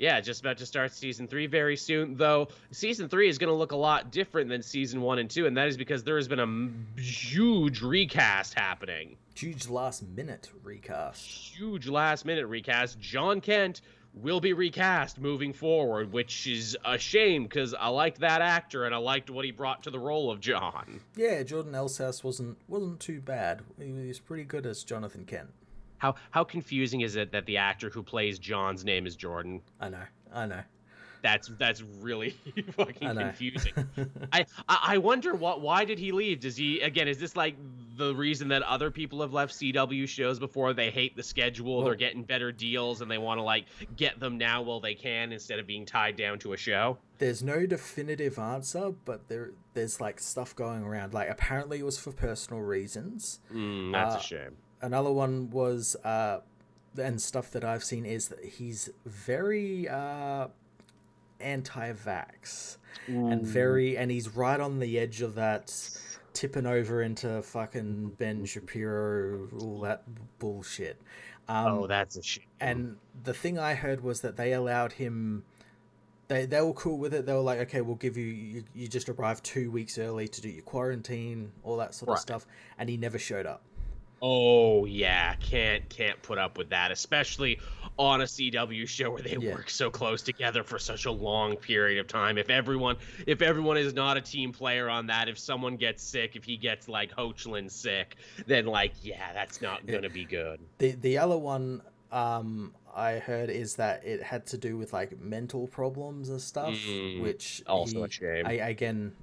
yeah, 0.02 0.20
just 0.20 0.42
about 0.42 0.58
to 0.58 0.66
start 0.66 0.92
season 0.92 1.28
three 1.28 1.46
very 1.46 1.78
soon. 1.78 2.18
Though 2.18 2.48
season 2.72 3.08
three 3.08 3.30
is 3.30 3.38
going 3.38 3.50
to 3.52 3.56
look 3.56 3.72
a 3.72 3.78
lot 3.78 4.12
different 4.12 4.50
than 4.50 4.64
season 4.64 5.00
one 5.00 5.20
and 5.20 5.30
two, 5.30 5.46
and 5.46 5.56
that 5.56 5.68
is 5.68 5.78
because 5.78 6.04
there 6.04 6.16
has 6.16 6.28
been 6.28 6.40
a 6.40 7.00
huge 7.00 7.84
recast 7.84 8.56
happening. 8.56 9.16
Huge 9.36 9.68
last 9.68 10.02
minute 10.02 10.50
recast. 10.64 11.24
Huge 11.24 11.88
last 11.88 12.26
minute 12.26 12.48
recast. 12.48 13.00
Jon 13.00 13.42
Kent 13.42 13.82
will 14.16 14.40
be 14.40 14.54
recast 14.54 15.20
moving 15.20 15.54
forward, 15.54 16.12
which 16.12 16.48
is 16.48 16.76
a 16.84 16.98
shame 16.98 17.44
because 17.44 17.76
I 17.76 17.90
liked 17.90 18.22
that 18.22 18.42
actor 18.42 18.86
and 18.86 18.96
I 18.96 18.98
liked 18.98 19.30
what 19.30 19.46
he 19.46 19.52
brought 19.52 19.84
to 19.84 19.92
the 19.92 20.00
role 20.00 20.32
of 20.32 20.40
Jon. 20.40 21.02
Yeah, 21.16 21.44
Jordan 21.44 21.74
Elsass 21.74 22.24
wasn't 22.24 22.58
wasn't 22.68 23.00
too 23.00 23.22
bad. 23.22 23.62
He 23.80 23.92
was 23.92 24.20
pretty 24.20 24.46
good 24.46 24.66
as 24.66 24.84
Jonathan 24.84 25.26
Kent. 25.26 25.52
How 26.02 26.16
how 26.32 26.44
confusing 26.44 27.02
is 27.02 27.16
it 27.16 27.32
that 27.32 27.46
the 27.46 27.58
actor 27.58 27.92
who 27.92 28.02
plays 28.02 28.40
John's 28.40 28.84
name 28.84 29.06
is 29.06 29.16
Jordan? 29.16 29.62
I 29.80 29.90
know, 29.90 30.04
I 30.34 30.48
know. 30.48 30.62
That's 31.22 31.52
that's 31.60 31.84
really 31.84 32.32
fucking 32.72 33.08
I 33.08 33.14
confusing. 33.14 33.74
I 34.34 34.48
I 34.68 34.98
wonder 34.98 35.36
what 35.36 35.62
why 35.62 35.86
did 35.86 36.00
he 36.00 36.12
leave? 36.12 36.40
Does 36.40 36.58
he 36.58 36.82
again? 36.82 37.08
Is 37.08 37.20
this 37.20 37.36
like 37.36 37.56
the 37.98 38.16
reason 38.16 38.48
that 38.48 38.64
other 38.64 38.90
people 38.90 39.22
have 39.22 39.32
left 39.32 39.54
CW 39.54 40.08
shows 40.08 40.40
before? 40.40 40.74
They 40.74 40.90
hate 40.90 41.16
the 41.16 41.22
schedule. 41.22 41.76
Well, 41.76 41.86
they're 41.86 41.94
getting 41.94 42.24
better 42.24 42.52
deals, 42.52 43.02
and 43.02 43.12
they 43.12 43.20
want 43.20 43.38
to 43.38 43.44
like 43.44 43.66
get 43.96 44.20
them 44.20 44.40
now 44.40 44.64
while 44.64 44.80
they 44.80 44.96
can 44.96 45.32
instead 45.32 45.60
of 45.60 45.68
being 45.68 45.86
tied 45.86 46.16
down 46.16 46.40
to 46.40 46.54
a 46.54 46.58
show. 46.58 46.98
There's 47.20 47.44
no 47.44 47.68
definitive 47.68 48.40
answer, 48.40 48.96
but 49.06 49.30
there 49.30 49.52
there's 49.76 50.02
like 50.02 50.20
stuff 50.20 50.56
going 50.56 50.82
around. 50.82 51.14
Like 51.14 51.30
apparently 51.30 51.78
it 51.78 51.86
was 51.86 52.00
for 52.00 52.12
personal 52.12 52.64
reasons. 52.64 53.40
Mm, 53.54 53.92
that's 53.92 54.16
uh, 54.16 54.18
a 54.18 54.22
shame 54.24 54.58
another 54.82 55.12
one 55.12 55.50
was 55.50 55.96
uh, 56.04 56.39
and 56.98 57.22
stuff 57.22 57.52
that 57.52 57.63
I've 57.63 57.84
seen 57.84 58.06
is 58.06 58.28
that 58.30 58.44
he's 58.44 58.89
very 59.06 59.88
uh, 59.88 60.48
anti-vax 61.39 62.78
Ooh. 63.10 63.28
and 63.28 63.44
very 63.44 63.98
and 63.98 64.12
he's 64.12 64.36
right 64.36 64.60
on 64.60 64.80
the 64.80 65.00
edge 65.00 65.22
of 65.22 65.36
that 65.36 65.74
tipping 66.34 66.65
over 66.65 67.02
into 67.02 67.41
fucking 67.41 68.15
Ben 68.17 68.46
Shapiro 68.46 69.48
all 69.60 69.80
that 69.82 70.04
bullshit. 70.39 71.02
Um, 71.48 71.67
oh, 71.67 71.88
that's 71.88 72.15
a 72.15 72.24
shit. 72.24 72.44
And 72.60 72.98
the 73.24 73.34
thing 73.34 73.60
I 73.60 73.74
heard 73.74 74.02
was 74.02 74.22
that 74.22 74.38
they 74.38 74.54
allowed 74.54 74.94
him. 74.94 75.44
They, 76.30 76.46
they 76.46 76.62
were 76.62 76.74
cool 76.74 76.98
with 76.98 77.13
it. 77.13 77.26
They 77.26 77.34
were 77.34 77.39
like, 77.39 77.60
okay, 77.60 77.82
we'll 77.82 77.98
give 77.98 78.15
you, 78.15 78.28
you, 78.28 78.63
you 78.74 78.88
just 78.88 79.10
arrived 79.10 79.44
two 79.44 79.70
weeks 79.70 79.98
early 79.98 80.30
to 80.30 80.41
do 80.41 80.48
your 80.48 80.63
quarantine, 80.63 81.52
all 81.63 81.76
that 81.78 81.94
sort 81.94 82.08
right. 82.08 82.15
of 82.15 82.22
stuff. 82.22 82.46
And 82.78 82.89
he 82.89 82.96
never 82.96 83.20
showed 83.20 83.46
up. 83.46 83.63
Oh 84.21 84.86
yeah, 84.86 85.36
can't 85.36 85.88
can't 85.89 86.21
put 86.21 86.38
up 86.38 86.57
with 86.57 86.69
that, 86.69 86.91
especially 86.91 87.60
on 87.97 88.21
a 88.21 88.25
CW 88.25 88.88
show 88.88 89.12
where 89.12 89.21
they 89.21 89.38
yeah. 89.38 89.53
work 89.53 89.69
so 89.69 89.89
close 89.89 90.21
together 90.21 90.63
for 90.63 90.77
such 90.79 91.05
a 91.05 91.12
long 91.12 91.55
period 91.55 91.99
of 91.99 92.07
time. 92.07 92.38
If 92.38 92.49
everyone 92.49 92.97
if 93.25 93.41
everyone 93.41 93.77
is 93.77 93.93
not 93.93 94.17
a 94.17 94.21
team 94.21 94.51
player 94.51 94.89
on 94.89 95.07
that, 95.07 95.27
if 95.27 95.39
someone 95.39 95.75
gets 95.75 96.03
sick, 96.03 96.36
if 96.36 96.43
he 96.43 96.55
gets 96.55 96.88
like 96.88 97.12
Hoechlin 97.15 97.69
sick, 97.69 98.17
then 98.45 98.65
like 98.65 98.93
yeah, 99.01 99.34
that's 99.34 99.62
not 99.62 99.86
gonna 99.88 100.10
be 100.10 100.25
good. 100.25 100.60
The 100.77 100.91
the 100.91 101.17
other 101.17 101.38
one 101.38 101.81
um 102.12 102.73
I 102.95 103.13
heard 103.13 103.49
is 103.49 103.75
that 103.75 104.05
it 104.05 104.21
had 104.21 104.45
to 104.47 104.57
do 104.57 104.77
with 104.77 104.93
like 104.93 105.19
mental 105.19 105.67
problems 105.67 106.29
and 106.29 106.41
stuff, 106.41 106.73
mm, 106.73 107.21
which 107.21 107.63
also 107.67 107.99
he, 107.99 108.03
a 108.03 108.10
shame. 108.10 108.45
I, 108.45 108.53
again, 108.53 109.13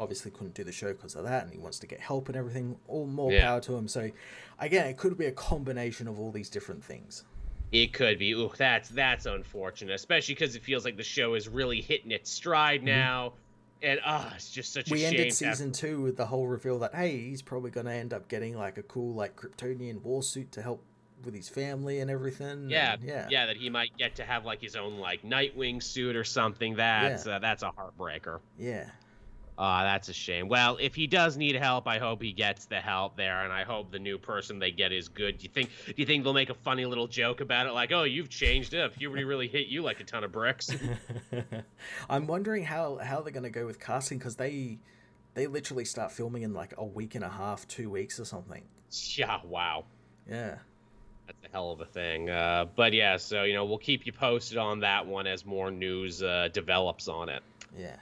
obviously 0.00 0.30
couldn't 0.30 0.54
do 0.54 0.64
the 0.64 0.72
show 0.72 0.92
because 0.92 1.14
of 1.14 1.24
that, 1.24 1.44
and 1.44 1.52
he 1.52 1.58
wants 1.58 1.78
to 1.80 1.86
get 1.86 2.00
help 2.00 2.28
and 2.28 2.36
everything. 2.36 2.76
All 2.88 3.06
more 3.06 3.32
yeah. 3.32 3.46
power 3.46 3.60
to 3.60 3.76
him. 3.76 3.88
So, 3.88 4.10
again, 4.58 4.86
it 4.86 4.96
could 4.96 5.16
be 5.16 5.26
a 5.26 5.32
combination 5.32 6.08
of 6.08 6.18
all 6.18 6.30
these 6.30 6.48
different 6.48 6.84
things. 6.84 7.24
It 7.72 7.92
could 7.92 8.18
be. 8.18 8.32
Ooh, 8.32 8.52
that's 8.56 8.88
that's 8.90 9.26
unfortunate, 9.26 9.94
especially 9.94 10.34
because 10.34 10.54
it 10.54 10.62
feels 10.62 10.84
like 10.84 10.96
the 10.96 11.02
show 11.02 11.34
is 11.34 11.48
really 11.48 11.80
hitting 11.80 12.10
its 12.10 12.30
stride 12.30 12.80
mm-hmm. 12.80 12.88
now. 12.88 13.28
Mm-hmm. 13.28 13.38
And 13.82 14.00
ah, 14.06 14.28
oh, 14.30 14.32
it's 14.36 14.50
just 14.50 14.72
such 14.72 14.90
we 14.90 14.98
a 14.98 15.00
shame. 15.00 15.10
We 15.10 15.18
ended 15.18 15.34
season 15.34 15.66
have... 15.68 15.76
two 15.76 16.00
with 16.00 16.16
the 16.16 16.26
whole 16.26 16.46
reveal 16.46 16.78
that 16.78 16.94
hey, 16.94 17.18
he's 17.18 17.42
probably 17.42 17.70
going 17.70 17.86
to 17.86 17.92
end 17.92 18.14
up 18.14 18.28
getting 18.28 18.56
like 18.56 18.78
a 18.78 18.82
cool 18.82 19.14
like 19.14 19.36
Kryptonian 19.36 20.00
war 20.02 20.22
suit 20.22 20.52
to 20.52 20.62
help 20.62 20.82
with 21.24 21.34
his 21.34 21.48
family 21.48 22.00
and 22.00 22.10
everything. 22.10 22.70
Yeah, 22.70 22.94
and, 22.94 23.02
yeah, 23.02 23.26
yeah. 23.30 23.46
That 23.46 23.56
he 23.56 23.70
might 23.70 23.96
get 23.96 24.16
to 24.16 24.24
have 24.24 24.44
like 24.44 24.60
his 24.60 24.76
own 24.76 24.98
like 24.98 25.22
Nightwing 25.22 25.82
suit 25.82 26.16
or 26.16 26.24
something. 26.24 26.76
That's 26.76 27.26
yeah. 27.26 27.36
uh, 27.36 27.38
that's 27.40 27.62
a 27.62 27.72
heartbreaker. 27.72 28.40
Yeah, 28.58 28.88
Ah, 29.56 29.80
uh, 29.80 29.84
that's 29.84 30.08
a 30.08 30.12
shame. 30.12 30.48
Well, 30.48 30.78
if 30.80 30.96
he 30.96 31.06
does 31.06 31.36
need 31.36 31.54
help, 31.54 31.86
I 31.86 31.98
hope 31.98 32.20
he 32.20 32.32
gets 32.32 32.64
the 32.64 32.80
help 32.80 33.16
there, 33.16 33.44
and 33.44 33.52
I 33.52 33.62
hope 33.62 33.92
the 33.92 34.00
new 34.00 34.18
person 34.18 34.58
they 34.58 34.72
get 34.72 34.90
is 34.90 35.08
good. 35.08 35.38
Do 35.38 35.44
you 35.44 35.50
think? 35.50 35.70
Do 35.86 35.94
you 35.96 36.06
think 36.06 36.24
they'll 36.24 36.32
make 36.32 36.50
a 36.50 36.54
funny 36.54 36.86
little 36.86 37.06
joke 37.06 37.40
about 37.40 37.66
it, 37.66 37.72
like, 37.72 37.92
"Oh, 37.92 38.02
you've 38.02 38.28
changed 38.28 38.74
up. 38.74 38.96
Puberty 38.96 39.22
really 39.22 39.46
hit 39.46 39.68
you 39.68 39.82
like 39.82 40.00
a 40.00 40.04
ton 40.04 40.24
of 40.24 40.32
bricks." 40.32 40.74
I'm 42.10 42.26
wondering 42.26 42.64
how 42.64 42.98
how 42.98 43.20
they're 43.20 43.32
gonna 43.32 43.48
go 43.48 43.64
with 43.64 43.78
casting 43.78 44.18
because 44.18 44.34
they 44.36 44.78
they 45.34 45.46
literally 45.46 45.84
start 45.84 46.10
filming 46.10 46.42
in 46.42 46.52
like 46.52 46.74
a 46.76 46.84
week 46.84 47.14
and 47.14 47.24
a 47.24 47.28
half, 47.28 47.68
two 47.68 47.90
weeks 47.90 48.18
or 48.18 48.24
something. 48.24 48.64
Yeah. 49.16 49.40
Wow. 49.44 49.84
Yeah. 50.28 50.56
That's 51.26 51.38
a 51.44 51.48
hell 51.52 51.70
of 51.72 51.80
a 51.80 51.86
thing. 51.86 52.28
Uh, 52.28 52.66
but 52.74 52.92
yeah, 52.92 53.16
so 53.16 53.44
you 53.44 53.54
know 53.54 53.64
we'll 53.64 53.78
keep 53.78 54.04
you 54.04 54.12
posted 54.12 54.58
on 54.58 54.80
that 54.80 55.06
one 55.06 55.26
as 55.26 55.46
more 55.46 55.70
news 55.70 56.22
uh, 56.22 56.48
develops 56.52 57.08
on 57.08 57.28
it. 57.28 57.42
Yeah. 57.76 57.96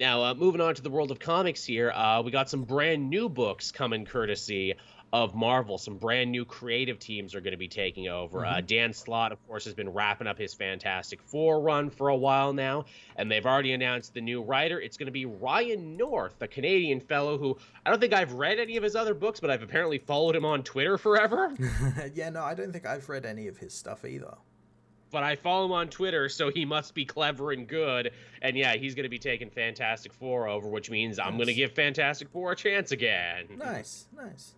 Now, 0.00 0.24
uh, 0.24 0.34
moving 0.34 0.62
on 0.62 0.74
to 0.74 0.80
the 0.80 0.88
world 0.88 1.10
of 1.10 1.18
comics 1.18 1.62
here, 1.62 1.90
uh, 1.90 2.22
we 2.22 2.30
got 2.30 2.48
some 2.48 2.64
brand 2.64 3.10
new 3.10 3.28
books 3.28 3.70
coming 3.70 4.06
courtesy 4.06 4.76
of 5.12 5.34
Marvel. 5.34 5.76
Some 5.76 5.98
brand 5.98 6.32
new 6.32 6.46
creative 6.46 6.98
teams 6.98 7.34
are 7.34 7.42
going 7.42 7.50
to 7.50 7.58
be 7.58 7.68
taking 7.68 8.08
over. 8.08 8.46
Uh, 8.46 8.48
mm-hmm. 8.48 8.56
Uh, 8.56 8.60
Dan 8.62 8.92
Slott, 8.94 9.30
of 9.30 9.46
course, 9.46 9.66
has 9.66 9.74
been 9.74 9.90
wrapping 9.90 10.26
up 10.26 10.38
his 10.38 10.54
Fantastic 10.54 11.20
Four 11.20 11.60
run 11.60 11.90
for 11.90 12.08
a 12.08 12.16
while 12.16 12.54
now, 12.54 12.86
and 13.16 13.30
they've 13.30 13.44
already 13.44 13.74
announced 13.74 14.14
the 14.14 14.22
new 14.22 14.40
writer. 14.42 14.80
It's 14.80 14.96
going 14.96 15.08
to 15.08 15.12
be 15.12 15.26
Ryan 15.26 15.98
North, 15.98 16.40
a 16.40 16.48
Canadian 16.48 17.00
fellow 17.00 17.36
who 17.36 17.58
I 17.84 17.90
don't 17.90 18.00
think 18.00 18.14
I've 18.14 18.32
read 18.32 18.58
any 18.58 18.78
of 18.78 18.82
his 18.82 18.96
other 18.96 19.12
books, 19.12 19.38
but 19.38 19.50
I've 19.50 19.62
apparently 19.62 19.98
followed 19.98 20.34
him 20.34 20.46
on 20.46 20.62
Twitter 20.62 20.96
forever. 20.96 21.54
yeah, 22.14 22.30
no, 22.30 22.42
I 22.42 22.54
don't 22.54 22.72
think 22.72 22.86
I've 22.86 23.06
read 23.10 23.26
any 23.26 23.48
of 23.48 23.58
his 23.58 23.74
stuff 23.74 24.06
either 24.06 24.38
but 25.10 25.22
I 25.22 25.36
follow 25.36 25.66
him 25.66 25.72
on 25.72 25.88
Twitter, 25.88 26.28
so 26.28 26.50
he 26.50 26.64
must 26.64 26.94
be 26.94 27.04
clever 27.04 27.52
and 27.52 27.66
good. 27.66 28.12
And 28.42 28.56
yeah, 28.56 28.74
he's 28.76 28.94
going 28.94 29.04
to 29.04 29.10
be 29.10 29.18
taking 29.18 29.50
Fantastic 29.50 30.12
Four 30.12 30.48
over, 30.48 30.68
which 30.68 30.90
means 30.90 31.18
nice. 31.18 31.26
I'm 31.26 31.36
going 31.36 31.48
to 31.48 31.54
give 31.54 31.72
Fantastic 31.72 32.28
Four 32.28 32.52
a 32.52 32.56
chance 32.56 32.92
again. 32.92 33.46
Nice, 33.56 34.06
nice. 34.16 34.54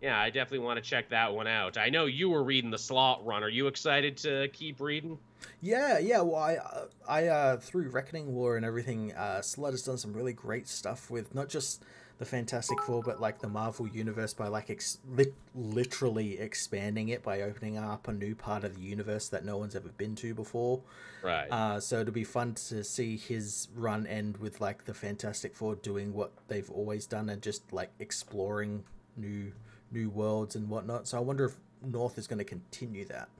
Yeah, 0.00 0.18
I 0.18 0.30
definitely 0.30 0.64
want 0.64 0.82
to 0.82 0.88
check 0.88 1.10
that 1.10 1.34
one 1.34 1.46
out. 1.46 1.76
I 1.76 1.90
know 1.90 2.06
you 2.06 2.30
were 2.30 2.42
reading 2.42 2.70
the 2.70 2.78
Slott 2.78 3.24
run. 3.26 3.42
Are 3.42 3.50
you 3.50 3.66
excited 3.66 4.16
to 4.18 4.48
keep 4.48 4.80
reading? 4.80 5.18
Yeah, 5.60 5.98
yeah. 5.98 6.22
Well, 6.22 6.36
I, 6.36 6.54
uh, 6.56 6.84
I 7.06 7.26
uh, 7.26 7.56
through 7.58 7.90
Reckoning 7.90 8.34
War 8.34 8.56
and 8.56 8.64
everything, 8.64 9.12
uh, 9.12 9.42
Slott 9.42 9.72
has 9.72 9.82
done 9.82 9.98
some 9.98 10.14
really 10.14 10.32
great 10.32 10.68
stuff 10.68 11.10
with 11.10 11.34
not 11.34 11.50
just 11.50 11.84
the 12.20 12.26
Fantastic 12.26 12.82
Four, 12.82 13.02
but 13.02 13.18
like 13.18 13.38
the 13.38 13.48
Marvel 13.48 13.88
universe 13.88 14.34
by 14.34 14.46
like 14.48 14.68
ex- 14.68 14.98
li- 15.10 15.32
literally 15.54 16.38
expanding 16.38 17.08
it 17.08 17.22
by 17.22 17.40
opening 17.40 17.78
up 17.78 18.08
a 18.08 18.12
new 18.12 18.34
part 18.34 18.62
of 18.62 18.74
the 18.74 18.82
universe 18.82 19.30
that 19.30 19.42
no 19.42 19.56
one's 19.56 19.74
ever 19.74 19.88
been 19.88 20.14
to 20.16 20.34
before. 20.34 20.82
Right. 21.22 21.48
Uh, 21.50 21.80
so 21.80 22.00
it'll 22.00 22.12
be 22.12 22.24
fun 22.24 22.52
to 22.68 22.84
see 22.84 23.16
his 23.16 23.68
run 23.74 24.06
end 24.06 24.36
with 24.36 24.60
like 24.60 24.84
the 24.84 24.92
Fantastic 24.92 25.56
Four 25.56 25.76
doing 25.76 26.12
what 26.12 26.30
they've 26.46 26.70
always 26.70 27.06
done 27.06 27.30
and 27.30 27.40
just 27.40 27.72
like 27.72 27.90
exploring 27.98 28.84
new 29.16 29.50
new 29.90 30.10
worlds 30.10 30.56
and 30.56 30.68
whatnot. 30.68 31.08
So 31.08 31.16
I 31.16 31.22
wonder 31.22 31.46
if 31.46 31.54
North 31.82 32.18
is 32.18 32.26
going 32.26 32.38
to 32.38 32.44
continue 32.44 33.06
that. 33.06 33.30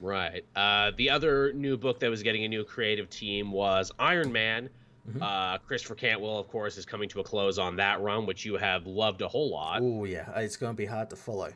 Right. 0.00 0.44
Uh, 0.54 0.92
the 0.96 1.10
other 1.10 1.52
new 1.52 1.76
book 1.76 1.98
that 1.98 2.08
was 2.08 2.22
getting 2.22 2.44
a 2.44 2.48
new 2.48 2.62
creative 2.62 3.10
team 3.10 3.50
was 3.50 3.90
Iron 3.98 4.30
Man 4.30 4.70
Mm-hmm. 5.08 5.22
Uh, 5.22 5.58
Christopher 5.58 5.96
Cantwell, 5.96 6.38
of 6.38 6.48
course, 6.48 6.76
is 6.76 6.86
coming 6.86 7.08
to 7.08 7.20
a 7.20 7.24
close 7.24 7.58
on 7.58 7.76
that 7.76 8.00
run, 8.00 8.24
which 8.24 8.44
you 8.44 8.56
have 8.56 8.86
loved 8.86 9.20
a 9.22 9.28
whole 9.28 9.50
lot. 9.50 9.80
Oh 9.82 10.04
yeah, 10.04 10.30
it's 10.38 10.56
going 10.56 10.72
to 10.72 10.76
be 10.76 10.86
hard 10.86 11.10
to 11.10 11.16
follow. 11.16 11.50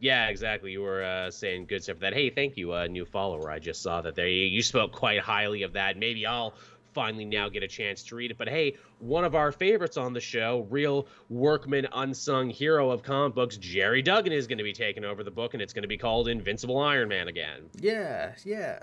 Yeah, 0.00 0.28
exactly. 0.28 0.72
You 0.72 0.82
were 0.82 1.04
uh, 1.04 1.30
saying 1.30 1.66
good 1.66 1.82
stuff 1.82 1.96
for 1.96 2.00
that. 2.00 2.14
Hey, 2.14 2.28
thank 2.30 2.56
you, 2.56 2.72
uh, 2.72 2.88
new 2.88 3.04
follower. 3.04 3.50
I 3.50 3.60
just 3.60 3.82
saw 3.82 4.00
that 4.02 4.16
there. 4.16 4.26
You, 4.26 4.46
you 4.46 4.62
spoke 4.62 4.90
quite 4.90 5.20
highly 5.20 5.62
of 5.62 5.74
that. 5.74 5.96
Maybe 5.96 6.26
I'll 6.26 6.54
finally 6.92 7.24
now 7.24 7.48
get 7.48 7.62
a 7.62 7.68
chance 7.68 8.02
to 8.04 8.16
read 8.16 8.30
it. 8.30 8.38
But 8.38 8.48
hey, 8.48 8.76
one 8.98 9.24
of 9.24 9.34
our 9.34 9.52
favorites 9.52 9.96
on 9.96 10.12
the 10.12 10.20
show, 10.20 10.66
real 10.70 11.06
workman, 11.28 11.86
unsung 11.92 12.50
hero 12.50 12.90
of 12.90 13.02
comic 13.02 13.34
books, 13.34 13.56
Gerry 13.56 14.02
Duggan 14.02 14.32
is 14.32 14.46
going 14.46 14.58
to 14.58 14.64
be 14.64 14.72
taking 14.72 15.04
over 15.04 15.22
the 15.22 15.30
book, 15.30 15.54
and 15.54 15.62
it's 15.62 15.72
going 15.72 15.82
to 15.82 15.88
be 15.88 15.98
called 15.98 16.28
Invincible 16.28 16.78
Iron 16.78 17.08
Man 17.08 17.28
again. 17.28 17.70
Yeah, 17.80 18.32
yeah. 18.44 18.80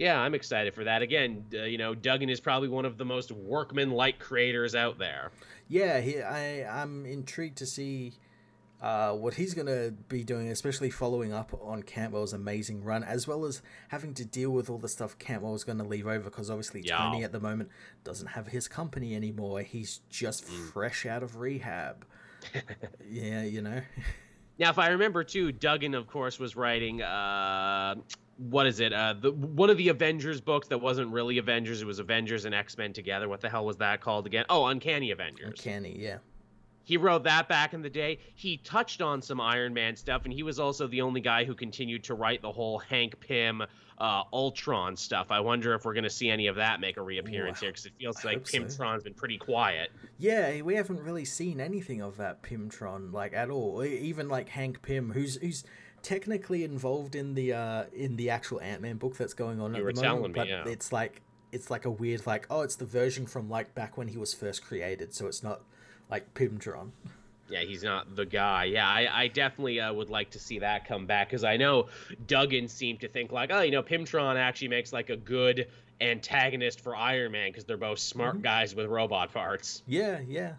Yeah, 0.00 0.18
I'm 0.18 0.34
excited 0.34 0.72
for 0.72 0.84
that. 0.84 1.02
Again, 1.02 1.44
uh, 1.52 1.64
you 1.64 1.76
know, 1.76 1.94
Duggan 1.94 2.30
is 2.30 2.40
probably 2.40 2.70
one 2.70 2.86
of 2.86 2.96
the 2.96 3.04
most 3.04 3.30
workman-like 3.30 4.18
creators 4.18 4.74
out 4.74 4.98
there. 4.98 5.30
Yeah, 5.68 6.00
he, 6.00 6.22
I, 6.22 6.82
I'm 6.82 7.04
intrigued 7.04 7.58
to 7.58 7.66
see 7.66 8.14
uh, 8.80 9.12
what 9.12 9.34
he's 9.34 9.52
going 9.52 9.66
to 9.66 9.92
be 10.08 10.24
doing, 10.24 10.48
especially 10.48 10.88
following 10.88 11.34
up 11.34 11.52
on 11.62 11.82
Cantwell's 11.82 12.32
amazing 12.32 12.82
run, 12.82 13.04
as 13.04 13.28
well 13.28 13.44
as 13.44 13.60
having 13.88 14.14
to 14.14 14.24
deal 14.24 14.48
with 14.52 14.70
all 14.70 14.78
the 14.78 14.88
stuff 14.88 15.18
Cantwell 15.18 15.54
is 15.54 15.64
going 15.64 15.76
to 15.76 15.84
leave 15.84 16.06
over, 16.06 16.30
because 16.30 16.48
obviously 16.48 16.80
yeah. 16.80 16.96
Tony 16.96 17.22
at 17.22 17.32
the 17.32 17.40
moment 17.40 17.68
doesn't 18.02 18.28
have 18.28 18.46
his 18.46 18.68
company 18.68 19.14
anymore. 19.14 19.60
He's 19.60 20.00
just 20.08 20.46
mm. 20.46 20.72
fresh 20.72 21.04
out 21.04 21.22
of 21.22 21.36
rehab. 21.36 22.06
yeah, 23.06 23.42
you 23.42 23.60
know. 23.60 23.82
Now, 24.58 24.68
if 24.68 24.78
I 24.78 24.88
remember 24.88 25.24
too, 25.24 25.52
Duggan, 25.52 25.94
of 25.94 26.06
course, 26.06 26.38
was 26.38 26.54
writing. 26.54 27.00
Uh, 27.00 27.94
what 28.48 28.66
is 28.66 28.80
it? 28.80 28.92
Uh, 28.92 29.14
the 29.20 29.32
one 29.32 29.68
of 29.68 29.76
the 29.76 29.88
Avengers 29.88 30.40
books 30.40 30.68
that 30.68 30.78
wasn't 30.78 31.12
really 31.12 31.38
Avengers. 31.38 31.82
It 31.82 31.86
was 31.86 31.98
Avengers 31.98 32.46
and 32.46 32.54
X 32.54 32.76
Men 32.78 32.92
together. 32.92 33.28
What 33.28 33.40
the 33.40 33.50
hell 33.50 33.66
was 33.66 33.76
that 33.78 34.00
called 34.00 34.26
again? 34.26 34.46
Oh, 34.48 34.66
Uncanny 34.66 35.10
Avengers. 35.10 35.48
Uncanny, 35.50 35.96
yeah. 35.98 36.18
He 36.84 36.96
wrote 36.96 37.22
that 37.24 37.48
back 37.48 37.74
in 37.74 37.82
the 37.82 37.90
day. 37.90 38.18
He 38.34 38.56
touched 38.56 39.02
on 39.02 39.20
some 39.20 39.40
Iron 39.40 39.74
Man 39.74 39.94
stuff, 39.94 40.24
and 40.24 40.32
he 40.32 40.42
was 40.42 40.58
also 40.58 40.86
the 40.86 41.02
only 41.02 41.20
guy 41.20 41.44
who 41.44 41.54
continued 41.54 42.02
to 42.04 42.14
write 42.14 42.40
the 42.40 42.50
whole 42.50 42.78
Hank 42.78 43.20
Pym 43.20 43.62
uh, 43.98 44.22
Ultron 44.32 44.96
stuff. 44.96 45.26
I 45.30 45.40
wonder 45.40 45.74
if 45.74 45.84
we're 45.84 45.92
going 45.92 46.04
to 46.04 46.10
see 46.10 46.30
any 46.30 46.46
of 46.46 46.56
that 46.56 46.80
make 46.80 46.96
a 46.96 47.02
reappearance 47.02 47.60
here 47.60 47.70
because 47.70 47.86
it 47.86 47.92
feels 47.98 48.24
I 48.24 48.30
like 48.30 48.44
Pymtron's 48.44 48.76
so. 48.76 49.04
been 49.04 49.14
pretty 49.14 49.36
quiet. 49.36 49.90
Yeah, 50.18 50.62
we 50.62 50.74
haven't 50.74 51.00
really 51.00 51.26
seen 51.26 51.60
anything 51.60 52.00
of 52.00 52.16
that 52.16 52.42
Pymtron 52.42 53.12
like 53.12 53.34
at 53.34 53.50
all. 53.50 53.84
Even 53.84 54.28
like 54.28 54.48
Hank 54.48 54.80
Pym, 54.82 55.12
who's 55.12 55.36
who's 55.36 55.64
technically 56.02 56.64
involved 56.64 57.14
in 57.14 57.34
the 57.34 57.52
uh 57.52 57.84
in 57.92 58.16
the 58.16 58.30
actual 58.30 58.60
Ant 58.60 58.82
Man 58.82 58.96
book 58.96 59.16
that's 59.16 59.34
going 59.34 59.60
on 59.60 59.74
you 59.74 59.88
at 59.88 59.94
the 59.94 60.02
moment, 60.02 60.34
me, 60.34 60.40
but 60.40 60.48
yeah. 60.48 60.64
it's 60.66 60.92
like 60.92 61.22
it's 61.52 61.70
like 61.70 61.84
a 61.84 61.90
weird 61.90 62.26
like 62.26 62.46
oh 62.50 62.62
it's 62.62 62.76
the 62.76 62.84
version 62.84 63.26
from 63.26 63.48
like 63.48 63.74
back 63.74 63.96
when 63.96 64.08
he 64.08 64.18
was 64.18 64.34
first 64.34 64.64
created, 64.64 65.14
so 65.14 65.26
it's 65.26 65.42
not 65.42 65.62
like 66.10 66.32
Pymtron. 66.34 66.90
Yeah, 67.48 67.62
he's 67.62 67.82
not 67.82 68.14
the 68.14 68.24
guy. 68.24 68.64
Yeah, 68.64 68.88
I, 68.88 69.22
I 69.22 69.28
definitely 69.28 69.80
uh, 69.80 69.92
would 69.92 70.08
like 70.08 70.30
to 70.30 70.38
see 70.38 70.60
that 70.60 70.86
come 70.86 71.06
back 71.06 71.28
because 71.28 71.42
I 71.42 71.56
know 71.56 71.88
Duggan 72.28 72.68
seemed 72.68 73.00
to 73.00 73.08
think 73.08 73.32
like, 73.32 73.50
oh, 73.52 73.60
you 73.60 73.72
know, 73.72 73.82
Pymtron 73.82 74.36
actually 74.36 74.68
makes 74.68 74.92
like 74.92 75.10
a 75.10 75.16
good 75.16 75.66
antagonist 76.00 76.80
for 76.80 76.94
Iron 76.94 77.32
Man 77.32 77.50
because 77.50 77.64
they're 77.64 77.76
both 77.76 77.98
smart 77.98 78.34
mm-hmm. 78.34 78.42
guys 78.42 78.74
with 78.74 78.86
robot 78.86 79.32
parts. 79.32 79.82
Yeah, 79.88 80.20
yeah. 80.28 80.52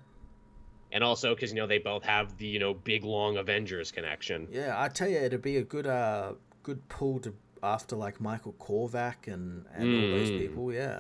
And 0.92 1.04
also 1.04 1.34
because 1.34 1.52
you 1.52 1.58
know 1.58 1.68
they 1.68 1.80
both 1.80 2.04
have 2.04 2.38
the 2.38 2.48
you 2.48 2.60
know 2.60 2.74
big 2.74 3.04
long 3.04 3.38
Avengers 3.38 3.92
connection. 3.92 4.48
Yeah, 4.52 4.76
I 4.78 4.88
tell 4.90 5.08
you, 5.08 5.18
it'd 5.18 5.42
be 5.42 5.58
a 5.58 5.64
good 5.64 5.88
uh 5.88 6.34
good 6.64 6.88
pull 6.90 7.20
to 7.20 7.34
after 7.64 7.96
like 7.96 8.20
Michael 8.20 8.56
Korvac 8.60 9.32
and 9.32 9.66
and 9.74 9.86
mm. 9.86 10.04
all 10.04 10.18
those 10.18 10.32
mm. 10.32 10.40
people. 10.40 10.74
Yeah. 10.74 11.00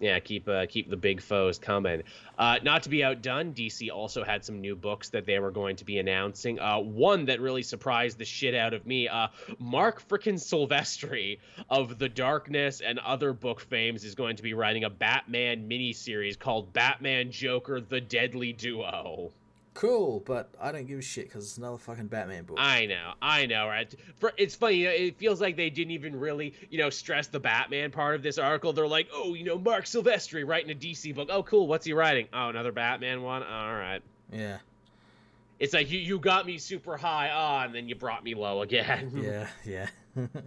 Yeah, 0.00 0.18
keep 0.18 0.48
uh, 0.48 0.66
keep 0.66 0.90
the 0.90 0.96
big 0.96 1.20
foes 1.20 1.58
coming. 1.58 2.02
Uh, 2.36 2.58
not 2.62 2.82
to 2.82 2.88
be 2.88 3.04
outdone, 3.04 3.54
DC 3.54 3.90
also 3.92 4.24
had 4.24 4.44
some 4.44 4.60
new 4.60 4.74
books 4.74 5.10
that 5.10 5.24
they 5.24 5.38
were 5.38 5.52
going 5.52 5.76
to 5.76 5.84
be 5.84 5.98
announcing. 5.98 6.58
Uh, 6.58 6.80
one 6.80 7.26
that 7.26 7.40
really 7.40 7.62
surprised 7.62 8.18
the 8.18 8.24
shit 8.24 8.56
out 8.56 8.74
of 8.74 8.84
me. 8.86 9.06
Uh, 9.06 9.28
Marc 9.60 10.06
frickin' 10.08 10.34
Silvestri 10.34 11.38
of 11.70 11.98
The 11.98 12.08
Darkness 12.08 12.80
and 12.80 12.98
other 12.98 13.32
book 13.32 13.60
fames 13.60 14.04
is 14.04 14.16
going 14.16 14.36
to 14.36 14.42
be 14.42 14.52
writing 14.52 14.82
a 14.82 14.90
Batman 14.90 15.68
miniseries 15.68 16.36
called 16.36 16.72
Batman 16.72 17.30
Joker: 17.30 17.80
The 17.80 18.00
Deadly 18.00 18.52
Duo 18.52 19.32
cool, 19.74 20.20
but 20.20 20.50
I 20.60 20.72
don't 20.72 20.86
give 20.86 20.98
a 20.98 21.02
shit 21.02 21.28
because 21.28 21.44
it's 21.44 21.58
another 21.58 21.78
fucking 21.78 22.06
Batman 22.06 22.44
book. 22.44 22.56
I 22.58 22.86
know, 22.86 23.12
I 23.20 23.46
know, 23.46 23.66
right? 23.66 23.92
For, 24.16 24.32
it's 24.36 24.54
funny, 24.54 24.76
you 24.76 24.84
know, 24.86 24.92
it 24.92 25.18
feels 25.18 25.40
like 25.40 25.56
they 25.56 25.70
didn't 25.70 25.90
even 25.90 26.18
really, 26.18 26.54
you 26.70 26.78
know, 26.78 26.90
stress 26.90 27.26
the 27.26 27.40
Batman 27.40 27.90
part 27.90 28.14
of 28.14 28.22
this 28.22 28.38
article. 28.38 28.72
They're 28.72 28.86
like, 28.86 29.08
oh, 29.12 29.34
you 29.34 29.44
know, 29.44 29.58
Marc 29.58 29.84
Silvestri 29.84 30.46
writing 30.46 30.70
a 30.70 30.74
DC 30.74 31.14
book. 31.14 31.28
Oh, 31.30 31.42
cool. 31.42 31.66
What's 31.66 31.84
he 31.84 31.92
writing? 31.92 32.28
Oh, 32.32 32.48
another 32.48 32.72
Batman 32.72 33.22
one. 33.22 33.42
All 33.42 33.74
right. 33.74 34.00
Yeah. 34.32 34.58
It's 35.58 35.72
like 35.72 35.90
you 35.90 35.98
you 36.00 36.18
got 36.18 36.46
me 36.46 36.58
super 36.58 36.96
high 36.96 37.30
on, 37.30 37.66
and 37.66 37.74
then 37.74 37.88
you 37.88 37.94
brought 37.94 38.24
me 38.24 38.34
low 38.34 38.62
again. 38.62 39.12
yeah, 39.14 39.46
yeah. 39.64 39.88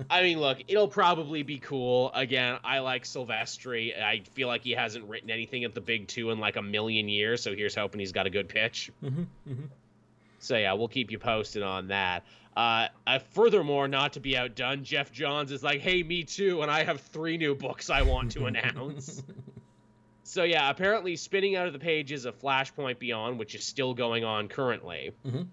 I 0.10 0.24
mean, 0.24 0.40
look, 0.40 0.60
it'll 0.68 0.88
probably 0.88 1.44
be 1.44 1.60
cool. 1.60 2.12
Again, 2.14 2.60
I 2.64 2.80
like 2.80 3.04
Silvestri. 3.04 4.00
I 4.02 4.22
feel 4.34 4.48
like 4.48 4.64
he 4.64 4.72
hasn't 4.72 5.06
written 5.06 5.30
anything 5.30 5.64
at 5.64 5.74
the 5.74 5.82
big 5.82 6.08
two 6.08 6.32
in 6.32 6.40
like 6.40 6.56
a 6.56 6.62
million 6.62 7.10
years, 7.10 7.44
so 7.44 7.56
here's 7.56 7.76
hoping 7.76 8.00
he's 8.00 8.12
got 8.12 8.26
a 8.26 8.30
good 8.30 8.48
pitch. 8.48 8.92
Mm-hmm, 9.04 9.22
mm-hmm. 9.50 9.66
So 10.40 10.58
yeah, 10.58 10.74
we'll 10.74 10.88
keep 10.88 11.12
you 11.12 11.20
posted 11.20 11.64
on 11.64 11.88
that. 11.88 12.24
Uh, 12.56 12.88
uh, 13.06 13.20
furthermore, 13.20 13.88
not 13.88 14.14
to 14.14 14.20
be 14.20 14.36
outdone, 14.36 14.84
Geoff 14.84 15.12
Johns 15.12 15.52
is 15.52 15.64
like, 15.64 15.82
"Hey, 15.82 16.02
me 16.02 16.24
too," 16.24 16.62
and 16.62 16.72
I 16.72 16.84
have 16.84 17.02
three 17.02 17.38
new 17.38 17.54
books 17.54 17.90
I 17.90 18.02
want 18.02 18.32
to 18.32 18.46
announce. 18.48 19.22
so 20.24 20.44
yeah, 20.44 20.70
apparently, 20.70 21.16
spinning 21.18 21.56
out 21.56 21.68
of 21.68 21.74
the 21.74 21.80
pages 21.80 22.26
of 22.26 22.40
Flashpoint 22.40 23.00
Beyond, 23.00 23.38
which 23.38 23.54
is 23.54 23.64
still 23.64 23.94
going 23.94 24.24
on 24.24 24.48
currently. 24.48 25.12
Mm-hmm 25.26 25.44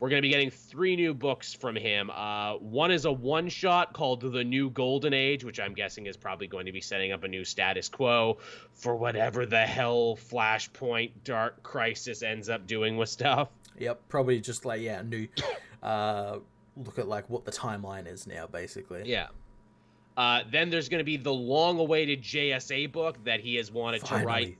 we're 0.00 0.08
going 0.08 0.20
to 0.20 0.26
be 0.26 0.30
getting 0.30 0.50
three 0.50 0.96
new 0.96 1.14
books 1.14 1.54
from 1.54 1.76
him. 1.76 2.10
Uh, 2.10 2.54
one 2.54 2.90
is 2.90 3.04
a 3.04 3.12
one 3.12 3.48
shot 3.48 3.92
called 3.92 4.20
The 4.20 4.44
New 4.44 4.70
Golden 4.70 5.14
Age, 5.14 5.44
which 5.44 5.60
I'm 5.60 5.72
guessing 5.72 6.06
is 6.06 6.16
probably 6.16 6.46
going 6.46 6.66
to 6.66 6.72
be 6.72 6.80
setting 6.80 7.12
up 7.12 7.24
a 7.24 7.28
new 7.28 7.44
status 7.44 7.88
quo 7.88 8.38
for 8.72 8.96
whatever 8.96 9.46
the 9.46 9.64
hell 9.64 10.16
Flashpoint 10.16 11.12
Dark 11.22 11.62
Crisis 11.62 12.22
ends 12.22 12.48
up 12.48 12.66
doing 12.66 12.96
with 12.96 13.08
stuff. 13.08 13.48
Yep, 13.78 14.02
probably 14.08 14.40
just 14.40 14.64
like, 14.64 14.80
yeah, 14.80 15.02
new. 15.02 15.28
Uh, 15.82 16.38
look 16.76 16.98
at 16.98 17.06
like 17.06 17.28
what 17.28 17.44
the 17.44 17.52
timeline 17.52 18.06
is 18.06 18.26
now, 18.26 18.46
basically. 18.46 19.02
Yeah. 19.04 19.28
Uh, 20.16 20.42
then 20.50 20.70
there's 20.70 20.88
going 20.88 21.00
to 21.00 21.04
be 21.04 21.16
the 21.16 21.32
long-awaited 21.32 22.22
JSA 22.22 22.90
book 22.92 23.22
that 23.24 23.40
he 23.40 23.56
has 23.56 23.72
wanted 23.72 24.02
Finally. 24.02 24.22
to 24.22 24.26
write 24.26 24.58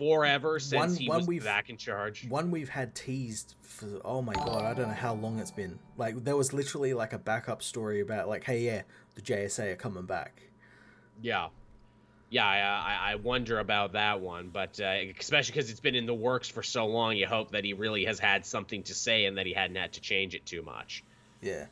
forever 0.00 0.58
since 0.58 0.80
one, 0.80 0.96
he 0.96 1.08
one 1.08 1.26
was 1.26 1.44
back 1.44 1.68
in 1.68 1.76
charge. 1.76 2.26
One 2.28 2.50
we've 2.50 2.68
had 2.68 2.94
teased 2.94 3.54
for 3.60 4.00
oh 4.04 4.22
my 4.22 4.32
god, 4.32 4.64
I 4.64 4.74
don't 4.74 4.88
know 4.88 4.94
how 4.94 5.14
long 5.14 5.38
it's 5.38 5.50
been. 5.50 5.78
Like 5.96 6.24
there 6.24 6.36
was 6.36 6.52
literally 6.52 6.94
like 6.94 7.12
a 7.12 7.18
backup 7.18 7.62
story 7.62 8.00
about 8.00 8.28
like, 8.28 8.44
hey 8.44 8.60
yeah, 8.60 8.82
the 9.14 9.22
JSA 9.22 9.72
are 9.72 9.76
coming 9.76 10.06
back. 10.06 10.42
Yeah. 11.20 11.48
Yeah, 12.30 12.46
I, 12.46 13.12
I 13.12 13.14
wonder 13.16 13.58
about 13.58 13.94
that 13.94 14.20
one, 14.20 14.50
but 14.52 14.78
uh, 14.80 14.94
especially 15.18 15.52
because 15.52 15.68
it's 15.68 15.80
been 15.80 15.96
in 15.96 16.06
the 16.06 16.14
works 16.14 16.48
for 16.48 16.62
so 16.62 16.86
long, 16.86 17.16
you 17.16 17.26
hope 17.26 17.50
that 17.50 17.64
he 17.64 17.72
really 17.72 18.04
has 18.04 18.20
had 18.20 18.46
something 18.46 18.84
to 18.84 18.94
say 18.94 19.24
and 19.24 19.36
that 19.36 19.46
he 19.46 19.52
hadn't 19.52 19.74
had 19.74 19.94
to 19.94 20.00
change 20.00 20.36
it 20.36 20.46
too 20.46 20.62
much. 20.62 21.02
Yeah. 21.42 21.66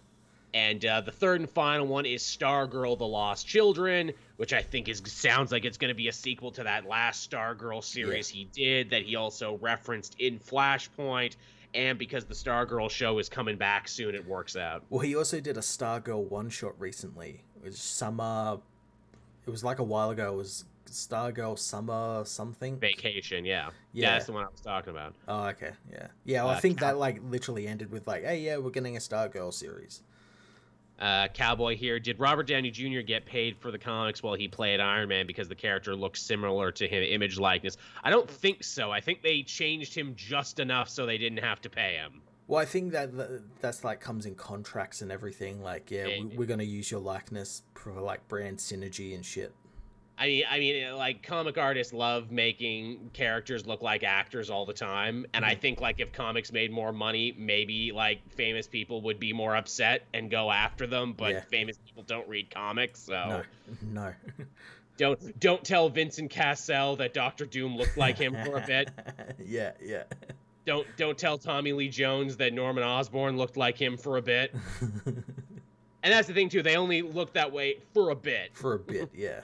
And 0.52 0.84
uh, 0.84 1.02
the 1.02 1.12
third 1.12 1.40
and 1.40 1.48
final 1.48 1.86
one 1.86 2.06
is 2.06 2.22
Stargirl: 2.22 2.98
The 2.98 3.06
Lost 3.06 3.46
Children, 3.46 4.12
which 4.38 4.52
I 4.52 4.62
think 4.62 4.88
is 4.88 5.02
sounds 5.04 5.50
like 5.52 5.64
it's 5.64 5.76
going 5.76 5.88
to 5.88 5.96
be 5.96 6.08
a 6.08 6.12
sequel 6.12 6.52
to 6.52 6.62
that 6.62 6.86
last 6.86 7.28
Stargirl 7.28 7.82
series 7.82 8.32
yeah. 8.32 8.38
he 8.38 8.44
did 8.52 8.90
that 8.90 9.02
he 9.02 9.16
also 9.16 9.58
referenced 9.60 10.16
in 10.18 10.38
Flashpoint. 10.38 11.36
And 11.74 11.98
because 11.98 12.24
the 12.24 12.34
Stargirl 12.34 12.88
show 12.88 13.18
is 13.18 13.28
coming 13.28 13.56
back 13.56 13.88
soon, 13.88 14.14
it 14.14 14.26
works 14.26 14.56
out. 14.56 14.84
Well, 14.88 15.00
he 15.00 15.16
also 15.16 15.38
did 15.38 15.58
a 15.58 15.60
Stargirl 15.60 16.30
one 16.30 16.48
shot 16.48 16.80
recently. 16.80 17.42
It 17.56 17.64
was 17.64 17.78
summer. 17.78 18.58
It 19.46 19.50
was 19.50 19.64
like 19.64 19.80
a 19.80 19.84
while 19.84 20.10
ago. 20.10 20.32
It 20.32 20.36
was 20.36 20.64
Stargirl 20.86 21.58
Summer 21.58 22.22
something. 22.24 22.78
Vacation, 22.78 23.44
yeah. 23.44 23.70
yeah. 23.92 24.06
Yeah, 24.06 24.12
that's 24.12 24.26
the 24.26 24.32
one 24.32 24.44
I 24.44 24.48
was 24.48 24.60
talking 24.60 24.90
about. 24.90 25.14
Oh, 25.26 25.46
okay. 25.48 25.72
Yeah. 25.92 26.06
Yeah, 26.24 26.44
well, 26.44 26.54
uh, 26.54 26.56
I 26.56 26.60
think 26.60 26.80
that 26.80 26.96
like 26.96 27.20
literally 27.28 27.66
ended 27.66 27.90
with 27.90 28.06
like, 28.06 28.24
hey, 28.24 28.40
yeah, 28.40 28.56
we're 28.58 28.70
getting 28.70 28.96
a 28.96 29.00
Stargirl 29.00 29.52
series. 29.52 30.02
Uh, 30.98 31.28
Cowboy 31.28 31.76
here. 31.76 32.00
Did 32.00 32.18
Robert 32.18 32.46
Downey 32.46 32.70
Jr. 32.70 33.00
get 33.00 33.24
paid 33.24 33.56
for 33.56 33.70
the 33.70 33.78
comics 33.78 34.22
while 34.22 34.34
he 34.34 34.48
played 34.48 34.80
Iron 34.80 35.08
Man 35.08 35.26
because 35.26 35.48
the 35.48 35.54
character 35.54 35.94
looks 35.94 36.20
similar 36.20 36.72
to 36.72 36.88
him, 36.88 37.02
image 37.04 37.38
likeness? 37.38 37.76
I 38.02 38.10
don't 38.10 38.28
think 38.28 38.64
so. 38.64 38.90
I 38.90 39.00
think 39.00 39.22
they 39.22 39.42
changed 39.42 39.94
him 39.94 40.14
just 40.16 40.58
enough 40.58 40.88
so 40.88 41.06
they 41.06 41.18
didn't 41.18 41.38
have 41.38 41.60
to 41.62 41.70
pay 41.70 41.94
him. 41.94 42.22
Well, 42.48 42.60
I 42.60 42.64
think 42.64 42.92
that 42.92 43.10
that's 43.60 43.84
like 43.84 44.00
comes 44.00 44.24
in 44.24 44.34
contracts 44.34 45.02
and 45.02 45.12
everything. 45.12 45.62
Like, 45.62 45.90
yeah, 45.90 46.08
we're 46.34 46.46
gonna 46.46 46.62
use 46.62 46.90
your 46.90 47.00
likeness 47.00 47.62
for 47.74 47.92
like 47.92 48.26
brand 48.26 48.56
synergy 48.56 49.14
and 49.14 49.24
shit. 49.24 49.52
I 50.18 50.26
mean, 50.26 50.44
I 50.50 50.58
mean, 50.58 50.96
like 50.96 51.22
comic 51.22 51.58
artists 51.58 51.92
love 51.92 52.32
making 52.32 53.10
characters 53.12 53.66
look 53.66 53.82
like 53.82 54.02
actors 54.02 54.50
all 54.50 54.66
the 54.66 54.72
time, 54.72 55.26
and 55.32 55.44
mm-hmm. 55.44 55.52
I 55.52 55.54
think 55.54 55.80
like 55.80 56.00
if 56.00 56.12
comics 56.12 56.50
made 56.52 56.72
more 56.72 56.92
money, 56.92 57.34
maybe 57.38 57.92
like 57.92 58.28
famous 58.32 58.66
people 58.66 59.00
would 59.02 59.20
be 59.20 59.32
more 59.32 59.54
upset 59.54 60.04
and 60.12 60.30
go 60.30 60.50
after 60.50 60.86
them. 60.86 61.12
But 61.12 61.32
yeah. 61.32 61.40
famous 61.42 61.78
people 61.78 62.02
don't 62.02 62.28
read 62.28 62.50
comics, 62.50 63.00
so 63.00 63.44
no, 63.92 64.02
no. 64.02 64.14
Don't 64.98 65.38
don't 65.38 65.62
tell 65.62 65.88
Vincent 65.88 66.28
Cassel 66.28 66.96
that 66.96 67.14
Doctor 67.14 67.46
Doom 67.46 67.76
looked 67.76 67.96
like 67.96 68.18
him 68.18 68.36
for 68.44 68.58
a 68.58 68.66
bit. 68.66 68.90
yeah, 69.38 69.70
yeah. 69.80 70.02
Don't 70.66 70.84
don't 70.96 71.16
tell 71.16 71.38
Tommy 71.38 71.72
Lee 71.72 71.88
Jones 71.88 72.36
that 72.38 72.52
Norman 72.52 72.82
Osborn 72.82 73.36
looked 73.36 73.56
like 73.56 73.80
him 73.80 73.96
for 73.96 74.16
a 74.16 74.22
bit. 74.22 74.52
and 75.06 75.22
that's 76.02 76.26
the 76.26 76.34
thing 76.34 76.48
too. 76.48 76.62
They 76.64 76.74
only 76.74 77.02
look 77.02 77.32
that 77.34 77.52
way 77.52 77.78
for 77.94 78.10
a 78.10 78.16
bit. 78.16 78.50
For 78.54 78.74
a 78.74 78.78
bit, 78.80 79.08
yeah. 79.14 79.42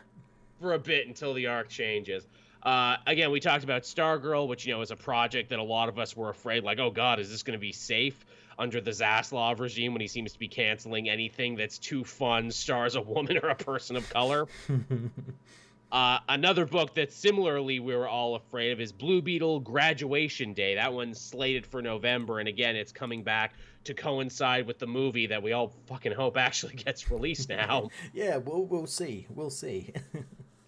For 0.61 0.74
a 0.74 0.78
bit 0.78 1.07
until 1.07 1.34
the 1.34 1.46
arc 1.46 1.68
changes. 1.68 2.26
Uh, 2.64 2.96
again, 3.07 3.30
we 3.30 3.40
talked 3.40 3.62
about 3.62 3.82
Stargirl, 3.82 4.48
which 4.48 4.64
you 4.64 4.72
know 4.72 4.80
is 4.80 4.90
a 4.90 4.96
project 4.96 5.50
that 5.50 5.59
a 5.59 5.62
lot 5.62 5.88
of 5.88 5.98
us 5.98 6.16
were 6.16 6.30
afraid, 6.30 6.64
like, 6.64 6.78
oh 6.78 6.90
God, 6.90 7.20
is 7.20 7.30
this 7.30 7.42
going 7.42 7.59
to 7.59 7.61
be 7.61 7.72
safe 7.72 8.24
under 8.59 8.80
the 8.80 8.90
Zaslav 8.90 9.59
regime 9.61 9.92
when 9.92 10.00
he 10.00 10.07
seems 10.07 10.32
to 10.32 10.38
be 10.38 10.48
canceling 10.48 11.09
anything 11.09 11.57
that's 11.57 11.78
too 11.78 12.05
fun, 12.05 12.50
stars 12.50 12.94
a 12.94 13.02
woman 13.02 13.38
or 13.42 13.48
a 13.48 13.55
person 13.55 13.96
of 13.96 14.09
color? 14.09 14.46
uh, 15.92 16.18
another 16.28 16.64
book 16.64 16.94
that 16.94 17.12
similarly 17.12 17.80
we 17.80 17.94
were 17.94 18.09
all 18.09 18.34
afraid 18.34 18.72
of 18.72 18.80
is 18.80 18.92
Blue 18.92 19.20
Beetle 19.20 19.61
Graduation 19.61 20.55
Day. 20.55 20.76
That 20.76 20.94
one's 20.94 21.20
slated 21.20 21.66
for 21.66 21.82
November, 21.82 22.38
and 22.38 22.48
again, 22.48 22.76
it's 22.76 22.92
coming 22.92 23.22
back 23.22 23.52
to 23.84 23.92
coincide 23.92 24.66
with 24.66 24.78
the 24.78 24.86
movie 24.86 25.26
that 25.26 25.42
we 25.42 25.52
all 25.52 25.74
fucking 25.86 26.12
hope 26.12 26.36
actually 26.38 26.76
gets 26.76 27.11
released 27.11 27.50
now. 27.50 27.90
yeah, 28.14 28.38
we'll 28.38 28.64
we'll 28.64 28.86
see. 28.86 29.26
We'll 29.28 29.50
see. 29.50 29.92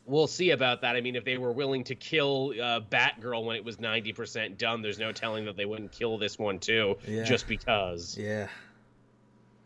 We'll 0.07 0.27
see 0.27 0.51
about 0.51 0.81
that. 0.83 0.97
I 0.97 1.01
mean, 1.01 1.17
if 1.17 1.25
they 1.25 1.37
were 1.37 1.53
willing 1.53 1.85
to 1.85 1.95
kill 1.95 2.53
uh, 2.61 2.81
Batgirl 2.81 3.45
when 3.45 3.57
it 3.57 3.65
was 3.65 3.77
90% 3.77 4.57
done, 4.57 4.81
there's 4.83 4.99
no 4.99 5.13
telling 5.13 5.45
that 5.47 5.57
they 5.57 5.65
wouldn't 5.65 5.93
kill 5.93 6.17
this 6.19 6.39
one 6.39 6.59
too, 6.59 6.97
Yeah. 7.07 7.25
just 7.25 7.47
because. 7.49 8.17
yeah. 8.17 8.49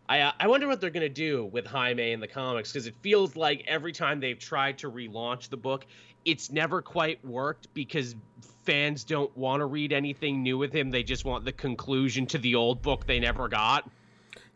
I 0.09 0.23
uh, 0.23 0.33
I 0.41 0.49
wonder 0.49 0.67
what 0.67 0.81
they're 0.81 0.91
gonna 0.91 1.09
do 1.09 1.45
with 1.45 1.67
Jaime 1.67 2.11
in 2.11 2.19
the 2.19 2.27
comics 2.27 2.73
because 2.73 2.89
it 2.89 2.97
feels 3.01 3.37
like 3.37 3.63
every 3.69 3.93
time 3.93 4.19
they've 4.19 4.39
tried 4.39 4.79
to 4.79 4.91
relaunch 4.91 5.51
the 5.51 5.57
book, 5.57 5.87
it's 6.25 6.51
never 6.51 6.83
quite 6.83 7.25
worked 7.25 7.73
because 7.75 8.17
fans 8.65 9.05
don't 9.05 9.35
want 9.37 9.61
to 9.61 9.67
read 9.67 9.93
anything 9.93 10.43
new 10.43 10.59
with 10.59 10.73
him. 10.73 10.91
They 10.91 11.05
just 11.05 11.25
want 11.25 11.45
the 11.45 11.53
conclusion 11.53 12.27
to 12.27 12.39
the 12.39 12.57
old 12.57 12.83
book 12.83 13.07
they 13.07 13.21
never 13.21 13.49
got. 13.49 13.89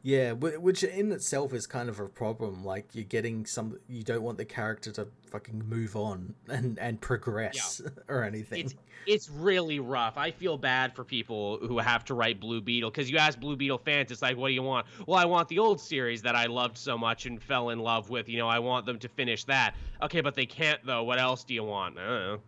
Yeah, 0.06 0.32
which 0.32 0.84
in 0.84 1.12
itself 1.12 1.54
is 1.54 1.66
kind 1.66 1.88
of 1.88 1.98
a 1.98 2.06
problem. 2.06 2.62
Like 2.62 2.90
you're 2.92 3.04
getting 3.04 3.46
some, 3.46 3.78
you 3.88 4.02
don't 4.02 4.20
want 4.20 4.36
the 4.36 4.44
character 4.44 4.92
to 4.92 5.08
fucking 5.30 5.64
move 5.66 5.96
on 5.96 6.34
and 6.46 6.78
and 6.78 7.00
progress 7.00 7.80
or 8.08 8.22
anything. 8.22 8.66
It's 8.66 8.74
it's 9.06 9.30
really 9.30 9.80
rough. 9.80 10.18
I 10.18 10.30
feel 10.30 10.58
bad 10.58 10.94
for 10.94 11.04
people 11.04 11.56
who 11.56 11.78
have 11.78 12.04
to 12.04 12.14
write 12.14 12.38
Blue 12.38 12.60
Beetle 12.60 12.90
because 12.90 13.10
you 13.10 13.16
ask 13.16 13.40
Blue 13.40 13.56
Beetle 13.56 13.78
fans, 13.78 14.10
it's 14.10 14.20
like, 14.20 14.36
what 14.36 14.48
do 14.48 14.54
you 14.54 14.62
want? 14.62 14.86
Well, 15.06 15.18
I 15.18 15.24
want 15.24 15.48
the 15.48 15.58
old 15.58 15.80
series 15.80 16.20
that 16.20 16.36
I 16.36 16.46
loved 16.46 16.76
so 16.76 16.98
much 16.98 17.24
and 17.24 17.42
fell 17.42 17.70
in 17.70 17.78
love 17.78 18.10
with. 18.10 18.28
You 18.28 18.36
know, 18.36 18.48
I 18.48 18.58
want 18.58 18.84
them 18.84 18.98
to 18.98 19.08
finish 19.08 19.44
that. 19.44 19.74
Okay, 20.02 20.20
but 20.20 20.34
they 20.34 20.44
can't 20.44 20.84
though. 20.84 21.02
What 21.04 21.18
else 21.18 21.44
do 21.44 21.54
you 21.54 21.64
want? 21.64 21.96
I 21.96 22.02
don't 22.02 22.26
know. 22.26 22.40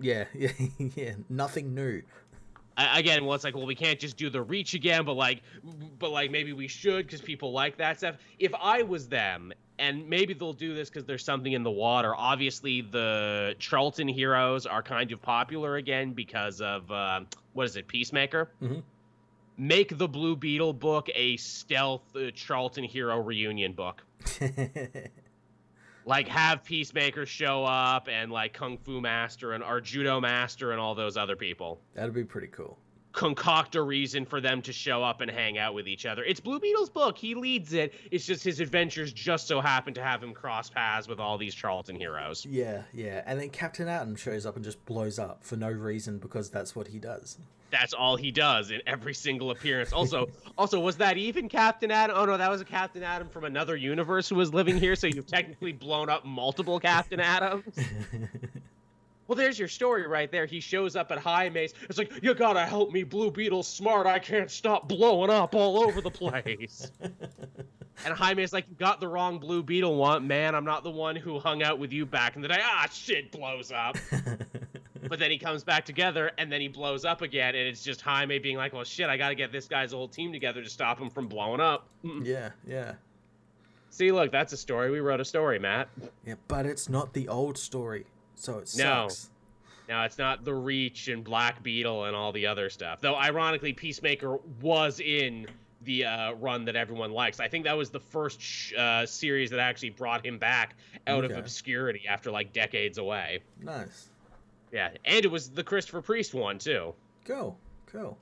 Yeah, 0.00 0.24
yeah, 0.34 0.50
yeah. 0.78 1.12
Nothing 1.28 1.74
new. 1.74 2.02
Again, 2.76 3.24
well, 3.24 3.34
it's 3.34 3.44
like, 3.44 3.54
well, 3.54 3.66
we 3.66 3.74
can't 3.74 3.98
just 4.00 4.16
do 4.16 4.30
the 4.30 4.40
reach 4.42 4.74
again, 4.74 5.04
but 5.04 5.14
like, 5.14 5.42
but 5.98 6.10
like 6.10 6.30
maybe 6.30 6.52
we 6.52 6.68
should 6.68 7.06
because 7.06 7.20
people 7.20 7.52
like 7.52 7.76
that 7.76 7.98
stuff. 7.98 8.16
If 8.38 8.52
I 8.60 8.82
was 8.82 9.08
them, 9.08 9.52
and 9.78 10.08
maybe 10.08 10.32
they'll 10.32 10.52
do 10.52 10.74
this 10.74 10.88
because 10.88 11.04
there's 11.04 11.24
something 11.24 11.52
in 11.52 11.62
the 11.62 11.70
water. 11.70 12.14
Obviously, 12.16 12.80
the 12.80 13.56
Charlton 13.58 14.08
heroes 14.08 14.64
are 14.64 14.82
kind 14.82 15.10
of 15.12 15.20
popular 15.20 15.76
again 15.76 16.12
because 16.12 16.60
of 16.60 16.90
uh, 16.90 17.20
what 17.52 17.66
is 17.66 17.76
it, 17.76 17.88
Peacemaker. 17.88 18.50
Mhm. 18.62 18.82
Make 19.58 19.98
the 19.98 20.08
Blue 20.08 20.34
Beetle 20.34 20.72
book 20.72 21.08
a 21.14 21.36
stealth 21.36 22.02
uh, 22.16 22.30
Charlton 22.34 22.84
hero 22.84 23.18
reunion 23.20 23.74
book. 23.74 24.02
Like 26.04 26.28
have 26.28 26.64
Peacemaker 26.64 27.26
show 27.26 27.64
up 27.64 28.08
and 28.10 28.32
like 28.32 28.52
Kung 28.52 28.78
Fu 28.78 29.00
Master 29.00 29.52
and 29.52 29.62
our 29.62 29.80
Judo 29.80 30.20
Master 30.20 30.72
and 30.72 30.80
all 30.80 30.94
those 30.94 31.16
other 31.16 31.36
people 31.36 31.80
That'd 31.94 32.14
be 32.14 32.24
pretty 32.24 32.48
cool. 32.48 32.78
concoct 33.12 33.74
a 33.76 33.82
reason 33.82 34.24
for 34.24 34.40
them 34.40 34.62
to 34.62 34.72
show 34.72 35.02
up 35.02 35.20
and 35.20 35.30
hang 35.30 35.58
out 35.58 35.74
with 35.74 35.86
each 35.86 36.06
other. 36.06 36.24
It's 36.24 36.40
Blue 36.40 36.58
Beetle's 36.58 36.90
book. 36.90 37.16
He 37.18 37.34
leads 37.34 37.72
it. 37.72 37.94
It's 38.10 38.26
just 38.26 38.42
his 38.42 38.58
adventures 38.60 39.12
just 39.12 39.46
so 39.46 39.60
happen 39.60 39.94
to 39.94 40.02
have 40.02 40.22
him 40.22 40.32
cross 40.34 40.70
paths 40.70 41.06
with 41.06 41.20
all 41.20 41.38
these 41.38 41.54
Charlton 41.54 41.96
heroes. 41.96 42.46
Yeah, 42.48 42.82
yeah. 42.92 43.22
And 43.26 43.38
then 43.38 43.50
Captain 43.50 43.86
Atom 43.86 44.16
shows 44.16 44.46
up 44.46 44.56
and 44.56 44.64
just 44.64 44.84
blows 44.86 45.18
up 45.18 45.44
for 45.44 45.56
no 45.56 45.70
reason 45.70 46.18
because 46.18 46.50
that's 46.50 46.74
what 46.74 46.88
he 46.88 46.98
does. 46.98 47.38
That's 47.72 47.94
all 47.94 48.16
he 48.16 48.30
does 48.30 48.70
in 48.70 48.82
every 48.86 49.14
single 49.14 49.50
appearance. 49.50 49.92
Also, 49.92 50.28
also 50.58 50.78
was 50.78 50.98
that 50.98 51.16
even 51.16 51.48
Captain 51.48 51.90
Atom? 51.90 52.14
Oh 52.16 52.26
no, 52.26 52.36
that 52.36 52.50
was 52.50 52.60
a 52.60 52.66
Captain 52.66 53.02
Atom 53.02 53.28
from 53.30 53.44
another 53.44 53.74
universe 53.76 54.28
who 54.28 54.36
was 54.36 54.52
living 54.52 54.76
here. 54.76 54.94
So 54.94 55.06
you've 55.08 55.26
technically 55.26 55.72
blown 55.72 56.08
up 56.10 56.24
multiple 56.24 56.78
Captain 56.78 57.18
Atoms. 57.18 57.74
Well, 59.28 59.36
there's 59.36 59.58
your 59.58 59.68
story 59.68 60.06
right 60.06 60.30
there. 60.30 60.44
He 60.44 60.60
shows 60.60 60.94
up 60.94 61.10
at 61.10 61.18
Jaime's. 61.18 61.72
It's 61.88 61.96
like, 61.96 62.12
you 62.22 62.34
gotta 62.34 62.66
help 62.66 62.92
me, 62.92 63.02
Blue 63.02 63.30
Beetle. 63.30 63.62
smart. 63.62 64.06
I 64.06 64.18
can't 64.18 64.50
stop 64.50 64.88
blowing 64.88 65.30
up 65.30 65.54
all 65.54 65.82
over 65.82 66.02
the 66.02 66.10
place. 66.10 66.90
and 67.00 68.14
Jaime's 68.14 68.52
like, 68.52 68.68
you 68.68 68.74
got 68.74 69.00
the 69.00 69.08
wrong 69.08 69.38
Blue 69.38 69.62
Beetle 69.62 69.96
one, 69.96 70.26
man. 70.26 70.54
I'm 70.54 70.66
not 70.66 70.82
the 70.82 70.90
one 70.90 71.16
who 71.16 71.38
hung 71.38 71.62
out 71.62 71.78
with 71.78 71.92
you 71.92 72.04
back 72.04 72.36
in 72.36 72.42
the 72.42 72.48
day. 72.48 72.58
Ah, 72.60 72.88
shit 72.92 73.32
blows 73.32 73.72
up. 73.72 73.96
But 75.08 75.18
then 75.18 75.30
he 75.30 75.38
comes 75.38 75.64
back 75.64 75.84
together, 75.84 76.30
and 76.38 76.50
then 76.50 76.60
he 76.60 76.68
blows 76.68 77.04
up 77.04 77.22
again, 77.22 77.54
and 77.54 77.66
it's 77.68 77.82
just 77.82 78.00
Jaime 78.02 78.38
being 78.38 78.56
like, 78.56 78.72
well, 78.72 78.84
shit, 78.84 79.08
I 79.08 79.16
gotta 79.16 79.34
get 79.34 79.52
this 79.52 79.66
guy's 79.66 79.92
whole 79.92 80.08
team 80.08 80.32
together 80.32 80.62
to 80.62 80.68
stop 80.70 80.98
him 80.98 81.10
from 81.10 81.26
blowing 81.28 81.60
up. 81.60 81.86
Yeah, 82.22 82.50
yeah. 82.66 82.94
See, 83.90 84.10
look, 84.12 84.32
that's 84.32 84.52
a 84.52 84.56
story. 84.56 84.90
We 84.90 85.00
wrote 85.00 85.20
a 85.20 85.24
story, 85.24 85.58
Matt. 85.58 85.88
Yeah, 86.24 86.34
but 86.48 86.64
it's 86.66 86.88
not 86.88 87.12
the 87.12 87.28
old 87.28 87.58
story, 87.58 88.06
so 88.34 88.54
it 88.58 88.72
No. 88.76 89.08
sucks. 89.08 89.28
Now 89.88 90.04
it's 90.04 90.16
not 90.16 90.44
the 90.44 90.54
Reach 90.54 91.08
and 91.08 91.22
Black 91.22 91.62
Beetle 91.62 92.04
and 92.04 92.16
all 92.16 92.32
the 92.32 92.46
other 92.46 92.70
stuff. 92.70 93.00
Though 93.00 93.16
ironically, 93.16 93.72
Peacemaker 93.74 94.38
was 94.62 95.00
in 95.00 95.46
the 95.82 96.04
uh, 96.06 96.32
run 96.34 96.64
that 96.66 96.76
everyone 96.76 97.10
likes. 97.10 97.40
I 97.40 97.48
think 97.48 97.64
that 97.64 97.76
was 97.76 97.90
the 97.90 97.98
first 98.00 98.40
sh- 98.40 98.72
uh, 98.74 99.04
series 99.04 99.50
that 99.50 99.58
actually 99.58 99.90
brought 99.90 100.24
him 100.24 100.38
back 100.38 100.76
out 101.08 101.24
of 101.24 101.32
obscurity 101.32 102.02
after 102.08 102.30
like 102.30 102.52
decades 102.52 102.98
away. 102.98 103.40
Nice. 103.60 104.08
Yeah, 104.72 104.90
and 105.04 105.24
it 105.24 105.30
was 105.30 105.50
the 105.50 105.62
Christopher 105.62 106.00
Priest 106.02 106.34
one 106.34 106.58
too. 106.58 106.94
Go, 107.24 107.56
go. 107.92 108.16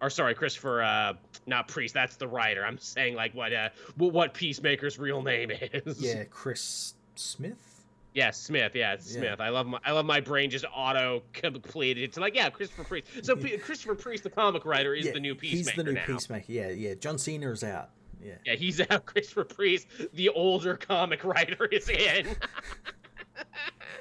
Or 0.00 0.08
sorry, 0.08 0.34
Christopher, 0.34 0.82
uh, 0.82 1.12
not 1.46 1.68
Priest. 1.68 1.92
That's 1.92 2.16
the 2.16 2.26
writer. 2.28 2.64
I'm 2.64 2.78
saying 2.78 3.16
like 3.16 3.34
what 3.34 3.52
uh, 3.52 3.68
what 3.96 4.32
Peacemaker's 4.32 4.98
real 4.98 5.20
name 5.20 5.50
is. 5.50 6.00
Yeah, 6.00 6.24
Chris 6.24 6.94
Smith. 7.16 7.66
Yeah, 8.14 8.30
Smith. 8.30 8.74
Yeah, 8.74 8.94
it's 8.94 9.12
Yeah. 9.14 9.20
Smith. 9.20 9.40
I 9.40 9.50
love 9.50 9.66
my 9.66 9.78
I 9.84 9.92
love 9.92 10.06
my 10.06 10.20
brain 10.20 10.48
just 10.50 10.64
auto 10.74 11.22
completed. 11.32 12.02
It's 12.02 12.16
like 12.16 12.34
yeah, 12.34 12.48
Christopher 12.50 12.84
Priest. 12.84 13.08
So 13.22 13.36
P- 13.36 13.58
Christopher 13.58 13.94
Priest, 13.94 14.22
the 14.24 14.30
comic 14.30 14.64
writer, 14.64 14.94
is 14.94 15.06
yeah, 15.06 15.12
the 15.12 15.20
new 15.20 15.34
Peacemaker 15.34 15.68
He's 15.70 15.76
the 15.76 15.84
new 15.84 15.92
now. 15.92 16.06
Peacemaker. 16.06 16.50
Yeah, 16.50 16.68
yeah. 16.70 16.94
John 16.94 17.18
Cena 17.18 17.50
is 17.50 17.62
out. 17.62 17.90
Yeah. 18.24 18.34
Yeah, 18.46 18.54
he's 18.54 18.80
out. 18.90 19.06
Christopher 19.06 19.44
Priest, 19.44 19.86
the 20.14 20.28
older 20.30 20.76
comic 20.76 21.24
writer, 21.24 21.66
is 21.66 21.88
in. 21.88 22.26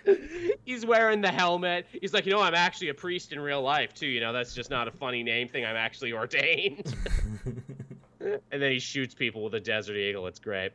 he's 0.66 0.86
wearing 0.86 1.22
the 1.22 1.32
helmet. 1.32 1.86
He's 2.02 2.14
like, 2.14 2.26
you 2.26 2.32
know, 2.32 2.42
I'm 2.42 2.56
actually 2.56 2.90
a 2.90 2.94
priest 2.94 3.32
in 3.34 3.40
real 3.40 3.62
life 3.62 3.94
too. 3.94 4.08
You 4.08 4.20
know, 4.20 4.34
that's 4.34 4.54
just 4.54 4.70
not 4.70 4.88
a 4.88 4.92
funny 4.92 5.24
name 5.24 5.48
thing. 5.48 5.66
I'm 5.66 5.76
actually 5.76 6.14
ordained. 6.14 6.96
and 8.20 8.62
then 8.62 8.72
he 8.72 8.80
shoots 8.80 9.14
people 9.14 9.44
with 9.44 9.54
a 9.56 9.60
Desert 9.60 9.96
Eagle. 9.96 10.28
It's 10.28 10.40
great. 10.40 10.72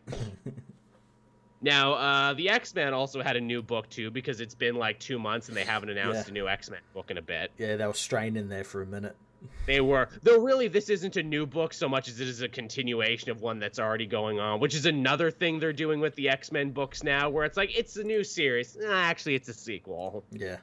Now, 1.61 1.95
uh, 1.95 2.35
the 2.35 2.51
X 2.51 2.75
Men 2.75 2.93
also 2.93 3.23
had 3.23 3.37
a 3.37 3.41
new 3.41 3.63
book 3.63 3.89
too 3.89 4.11
because 4.11 4.41
it's 4.41 4.55
been 4.55 4.75
like 4.77 4.99
two 5.01 5.19
months 5.19 5.49
and 5.49 5.57
they 5.57 5.65
haven't 5.65 5.89
announced 5.89 6.27
Yeah. 6.27 6.31
a 6.31 6.35
new 6.35 6.49
X 6.49 6.71
Men 6.71 6.81
book 6.93 7.11
in 7.11 7.17
a 7.19 7.23
bit. 7.23 7.51
yeah, 7.59 7.77
they 7.77 7.87
were 7.87 7.95
straining 7.95 8.49
there 8.49 8.65
for 8.65 8.83
a 8.83 8.87
minute. 8.87 9.17
They 9.67 9.81
were, 9.81 10.09
though. 10.23 10.41
Really, 10.41 10.69
this 10.69 10.91
isn't 10.91 11.17
a 11.17 11.23
new 11.23 11.47
book 11.47 11.73
so 11.73 11.89
much 11.89 12.09
as 12.09 12.21
it 12.21 12.29
is 12.29 12.43
a 12.43 12.49
continuation 12.49 13.31
of 13.31 13.41
one 13.41 13.59
that's 13.59 13.79
already 13.79 14.07
going 14.07 14.39
on, 14.39 14.61
which 14.61 14.75
is 14.75 14.87
another 14.87 15.31
thing 15.31 15.59
they're 15.59 15.73
doing 15.73 16.01
with 16.01 16.15
the 16.15 16.29
X 16.29 16.53
Men 16.53 16.71
books 16.71 17.03
now, 17.03 17.31
where 17.31 17.45
it's 17.45 17.57
like 17.57 17.77
it's 17.77 17.97
a 17.97 18.05
new 18.05 18.25
series. 18.25 18.77
Nah, 18.79 18.93
actually, 18.93 19.35
it's 19.35 19.49
a 19.49 19.55
sequel. 19.55 20.25
Yeah. 20.31 20.57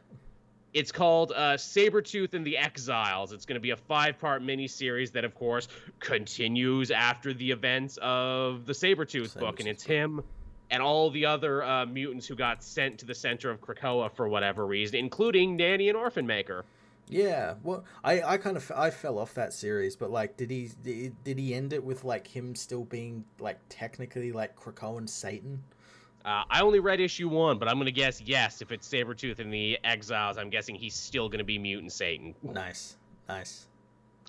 It's 0.73 0.91
called 0.91 1.33
uh, 1.35 1.57
Sabretooth 1.57 2.33
and 2.33 2.45
the 2.45 2.57
Exiles. 2.57 3.33
It's 3.33 3.45
going 3.45 3.55
to 3.55 3.61
be 3.61 3.71
a 3.71 3.75
five 3.75 4.17
part 4.19 4.41
miniseries 4.41 5.11
that, 5.13 5.25
of 5.25 5.35
course, 5.35 5.67
continues 5.99 6.91
after 6.91 7.33
the 7.33 7.51
events 7.51 7.97
of 8.01 8.65
the 8.65 8.73
Sabretooth 8.73 9.37
book. 9.37 9.59
And 9.59 9.67
it's 9.67 9.83
him 9.83 10.23
and 10.71 10.81
all 10.81 11.09
the 11.09 11.25
other 11.25 11.63
uh, 11.63 11.85
mutants 11.85 12.25
who 12.25 12.35
got 12.35 12.63
sent 12.63 12.99
to 12.99 13.05
the 13.05 13.13
center 13.13 13.51
of 13.51 13.59
Krakoa 13.59 14.09
for 14.13 14.27
whatever 14.29 14.65
reason, 14.65 14.95
including 14.95 15.57
Nanny 15.57 15.89
and 15.89 15.97
Orphan 15.97 16.25
Maker. 16.25 16.63
Yeah. 17.07 17.55
Well, 17.63 17.83
I 18.03 18.21
I 18.21 18.37
kind 18.37 18.55
of 18.57 18.71
I 18.75 18.89
fell 18.89 19.19
off 19.19 19.33
that 19.33 19.53
series, 19.53 19.95
but 19.95 20.11
like, 20.11 20.37
did 20.37 20.49
he 20.49 20.69
did, 20.83 21.37
he 21.37 21.53
end 21.53 21.73
it 21.73 21.83
with 21.83 22.03
like 22.03 22.27
him 22.27 22.55
still 22.55 22.85
being 22.85 23.25
like 23.39 23.59
technically 23.69 24.31
like 24.31 24.55
Krakoan 24.55 25.09
Satan? 25.09 25.63
Uh, 26.23 26.43
I 26.49 26.61
only 26.61 26.79
read 26.79 26.99
issue 26.99 27.27
one, 27.29 27.57
but 27.57 27.67
I'm 27.67 27.75
going 27.75 27.85
to 27.87 27.91
guess 27.91 28.21
yes. 28.21 28.61
If 28.61 28.71
it's 28.71 28.87
Sabretooth 28.87 29.39
and 29.39 29.51
the 29.51 29.79
Exiles, 29.83 30.37
I'm 30.37 30.51
guessing 30.51 30.75
he's 30.75 30.93
still 30.93 31.27
going 31.27 31.39
to 31.39 31.43
be 31.43 31.57
Mutant 31.57 31.91
Satan. 31.91 32.35
Nice, 32.43 32.97
nice. 33.27 33.67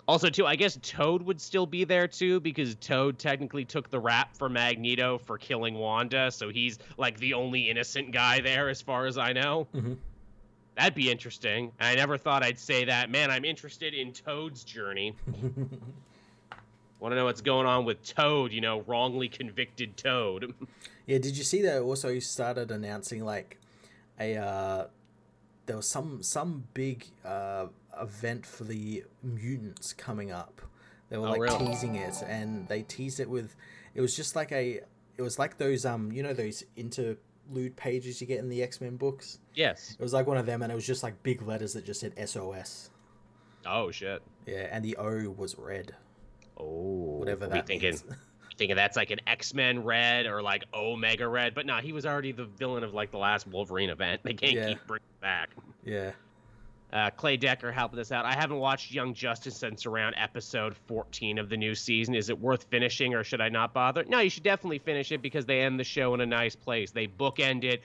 Also, 0.09 0.29
too, 0.29 0.47
I 0.47 0.57
guess 0.57 0.79
Toad 0.83 1.23
would 1.23 1.41
still 1.41 1.67
be 1.67 1.85
there 1.85 2.09
too 2.09 2.41
because 2.41 2.75
Toad 2.77 3.19
technically 3.19 3.65
took 3.65 3.89
the 3.91 4.01
rap 4.01 4.35
for 4.37 4.49
Magneto 4.49 5.19
for 5.19 5.39
killing 5.39 5.75
Wanda, 5.75 6.31
so 6.33 6.49
he's 6.49 6.79
like 6.97 7.19
the 7.21 7.35
only 7.35 7.71
innocent 7.71 8.11
guy 8.11 8.41
there, 8.41 8.69
as 8.69 8.83
far 8.83 9.07
as 9.07 9.17
I 9.17 9.33
know. 9.33 9.69
Mhm. 9.75 9.99
That'd 10.77 10.95
be 10.95 11.11
interesting. 11.11 11.73
I 11.79 11.95
never 11.95 12.17
thought 12.17 12.43
I'd 12.43 12.59
say 12.59 12.85
that. 12.87 13.11
Man, 13.11 13.31
I'm 13.31 13.45
interested 13.45 13.93
in 13.95 14.13
Toad's 14.13 14.65
journey. 14.65 15.15
Want 16.99 17.13
to 17.13 17.17
know 17.17 17.25
what's 17.25 17.41
going 17.41 17.67
on 17.67 17.85
with 17.85 18.03
Toad? 18.15 18.53
You 18.53 18.61
know, 18.61 18.81
wrongly 18.83 19.29
convicted 19.29 19.97
Toad. 19.97 20.55
Yeah, 21.05 21.19
did 21.19 21.37
you 21.37 21.43
see 21.43 21.63
that 21.63 21.83
also 21.83 22.11
you 22.11 22.21
started 22.21 22.71
announcing 22.71 23.25
like 23.25 23.59
a 24.21 24.37
uh 24.37 24.87
there 25.67 25.77
was 25.77 25.89
some 25.89 26.23
some 26.23 26.69
big 26.75 27.07
uh 27.25 27.67
event 28.01 28.47
for 28.47 28.63
the 28.63 29.03
mutants 29.21 29.93
coming 29.93 30.31
up. 30.31 30.63
They 31.09 31.19
were 31.19 31.27
Oh, 31.27 31.31
like 31.33 31.41
really? 31.41 31.67
teasing 31.67 31.97
it 31.97 32.23
and 32.25 32.69
they 32.69 32.83
teased 32.83 33.19
it 33.19 33.29
with 33.29 33.57
it 33.97 34.01
was 34.01 34.15
just 34.15 34.37
like 34.37 34.53
a 34.53 34.81
it 35.17 35.23
was 35.23 35.41
like 35.41 35.59
those 35.59 35.85
um 35.85 36.13
you 36.13 36.23
know 36.23 36.33
those 36.33 36.63
interlude 37.49 37.77
pages 37.77 38.21
you 38.21 38.27
get 38.27 38.39
in 38.39 38.49
the 38.49 38.63
X-Men 38.63 38.97
books. 38.97 39.39
yes. 39.55 39.97
It 39.99 40.03
was 40.03 40.13
like 40.13 40.27
one 40.27 40.37
of 40.37 40.47
them 40.47 40.63
and 40.63 40.71
it 40.71 40.75
was 40.75 40.87
just 40.87 41.03
like 41.03 41.23
big 41.23 41.43
letters 41.43 41.73
that 41.75 41.85
just 41.85 42.01
said 42.01 42.13
SOS. 42.29 42.91
Oh 43.67 43.91
shit. 43.91 44.23
Yeah, 44.47 44.69
and 44.71 44.85
the 44.85 44.97
O 44.97 45.31
was 45.37 45.57
red. 45.59 45.95
Oh, 46.59 47.19
Whatever 47.19 47.47
that 47.47 47.55
we 47.69 47.79
thinking? 47.79 47.99
Thinking 48.59 48.77
that's 48.77 48.97
like 48.97 49.11
an 49.11 49.21
X 49.27 49.55
Men 49.55 49.83
Red 49.85 50.27
or 50.27 50.43
like 50.43 50.65
Omega 50.75 51.27
Red, 51.29 51.55
but 51.55 51.65
no, 51.67 51.77
he 51.79 51.93
was 51.93 52.05
already 52.05 52.33
the 52.33 52.45
villain 52.45 52.85
of 52.85 52.93
like 52.95 53.11
the 53.11 53.19
last 53.19 53.47
Wolverine 53.47 53.91
event. 53.91 54.21
They 54.25 54.35
can't 54.35 54.53
Yeah. 54.53 54.69
keep 54.71 54.87
bringing 54.87 55.07
back. 55.21 55.51
yeah. 55.85 56.13
Uh, 56.93 57.11
Clay 57.11 57.39
Decker 57.39 57.73
helping 57.73 57.99
us 57.99 58.13
out. 58.13 58.27
I 58.27 58.35
haven't 58.35 58.59
watched 58.59 58.93
Young 58.93 59.15
Justice 59.15 59.57
since 59.57 59.87
around 59.87 60.15
episode 60.19 60.77
14 60.89 61.39
of 61.39 61.49
the 61.49 61.57
new 61.57 61.75
season. 61.75 62.15
Is 62.15 62.29
it 62.29 62.39
worth 62.39 62.65
finishing 62.65 63.15
or 63.15 63.25
should 63.25 63.41
I 63.41 63.49
not 63.49 63.73
bother? 63.73 64.05
No, 64.05 64.19
you 64.19 64.29
should 64.29 64.43
definitely 64.43 64.79
finish 64.79 65.11
it 65.11 65.23
because 65.23 65.47
they 65.47 65.61
end 65.61 65.81
the 65.81 65.85
show 65.85 66.13
in 66.13 66.21
a 66.21 66.27
nice 66.27 66.55
place. 66.55 66.91
They 66.91 67.07
bookend 67.07 67.65
it 67.65 67.83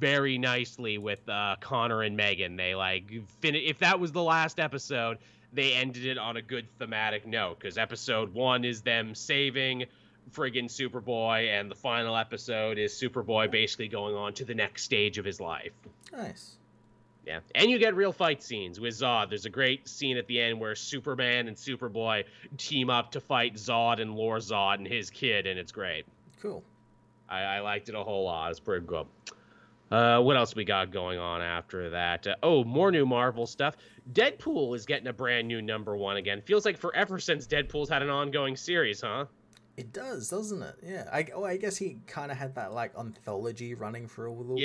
very 0.00 0.38
nicely 0.38 0.96
with 0.96 1.28
uh, 1.28 1.56
Connor 1.60 2.02
and 2.02 2.16
Megan. 2.16 2.56
They 2.56 2.74
like 2.74 3.10
fin- 3.40 3.54
if 3.54 3.78
that 3.80 4.00
was 4.00 4.12
the 4.12 4.22
last 4.22 4.58
episode, 4.58 5.18
they 5.52 5.74
ended 5.74 6.06
it 6.06 6.18
on 6.18 6.36
a 6.36 6.42
good 6.42 6.66
thematic 6.78 7.26
note 7.26 7.58
because 7.58 7.78
episode 7.78 8.32
one 8.32 8.64
is 8.64 8.82
them 8.82 9.14
saving 9.14 9.84
friggin' 10.32 10.64
Superboy, 10.64 11.48
and 11.48 11.70
the 11.70 11.74
final 11.74 12.16
episode 12.16 12.78
is 12.78 12.92
Superboy 12.92 13.50
basically 13.50 13.88
going 13.88 14.16
on 14.16 14.32
to 14.34 14.44
the 14.44 14.54
next 14.54 14.82
stage 14.82 15.18
of 15.18 15.24
his 15.24 15.40
life. 15.40 15.72
Nice. 16.12 16.55
Yeah, 17.26 17.40
and 17.56 17.68
you 17.68 17.78
get 17.78 17.96
real 17.96 18.12
fight 18.12 18.40
scenes 18.40 18.78
with 18.78 18.94
Zod. 18.94 19.30
There's 19.30 19.46
a 19.46 19.50
great 19.50 19.88
scene 19.88 20.16
at 20.16 20.28
the 20.28 20.40
end 20.40 20.60
where 20.60 20.76
Superman 20.76 21.48
and 21.48 21.56
Superboy 21.56 22.24
team 22.56 22.88
up 22.88 23.10
to 23.12 23.20
fight 23.20 23.56
Zod 23.56 24.00
and 24.00 24.14
Lord 24.14 24.42
Zod 24.42 24.74
and 24.74 24.86
his 24.86 25.10
kid, 25.10 25.48
and 25.48 25.58
it's 25.58 25.72
great. 25.72 26.06
Cool. 26.40 26.62
I, 27.28 27.40
I 27.40 27.60
liked 27.60 27.88
it 27.88 27.96
a 27.96 28.04
whole 28.04 28.24
lot. 28.24 28.52
It's 28.52 28.60
pretty 28.60 28.86
good. 28.86 29.06
Uh, 29.90 30.20
what 30.20 30.36
else 30.36 30.54
we 30.54 30.64
got 30.64 30.92
going 30.92 31.18
on 31.18 31.40
after 31.40 31.90
that? 31.90 32.26
Uh, 32.26 32.34
oh, 32.42 32.64
more 32.64 32.92
new 32.92 33.06
Marvel 33.06 33.46
stuff. 33.46 33.76
Deadpool 34.12 34.76
is 34.76 34.84
getting 34.86 35.08
a 35.08 35.12
brand 35.12 35.48
new 35.48 35.62
number 35.62 35.96
one 35.96 36.16
again. 36.16 36.40
Feels 36.42 36.64
like 36.64 36.78
forever 36.78 37.18
since 37.18 37.46
Deadpool's 37.46 37.88
had 37.88 38.02
an 38.02 38.10
ongoing 38.10 38.56
series, 38.56 39.00
huh? 39.00 39.26
It 39.76 39.92
does, 39.92 40.28
doesn't 40.28 40.62
it? 40.62 40.76
Yeah. 40.82 41.08
I 41.12 41.26
oh, 41.34 41.44
I 41.44 41.56
guess 41.56 41.76
he 41.76 41.98
kind 42.06 42.30
of 42.32 42.38
had 42.38 42.54
that 42.54 42.72
like 42.72 42.96
anthology 42.98 43.74
running 43.74 44.06
for 44.06 44.26
a 44.26 44.32
little 44.32 44.56
bit. 44.56 44.64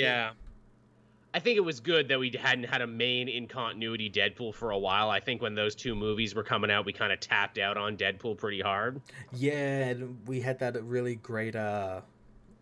Yeah. 1.32 1.36
I 1.36 1.40
think 1.40 1.56
it 1.56 1.60
was 1.60 1.80
good 1.80 2.08
that 2.08 2.18
we 2.18 2.30
hadn't 2.38 2.64
had 2.64 2.82
a 2.82 2.86
main 2.86 3.28
in 3.28 3.46
continuity 3.48 4.10
Deadpool 4.10 4.54
for 4.54 4.70
a 4.70 4.78
while. 4.78 5.10
I 5.10 5.20
think 5.20 5.40
when 5.42 5.54
those 5.54 5.74
two 5.74 5.94
movies 5.94 6.34
were 6.34 6.42
coming 6.42 6.70
out, 6.70 6.84
we 6.84 6.92
kind 6.92 7.12
of 7.12 7.20
tapped 7.20 7.58
out 7.58 7.76
on 7.76 7.96
Deadpool 7.96 8.36
pretty 8.38 8.60
hard. 8.60 9.00
Yeah, 9.32 9.88
and 9.88 10.18
we 10.26 10.40
had 10.40 10.58
that 10.60 10.82
really 10.84 11.14
great 11.16 11.56
uh, 11.56 12.00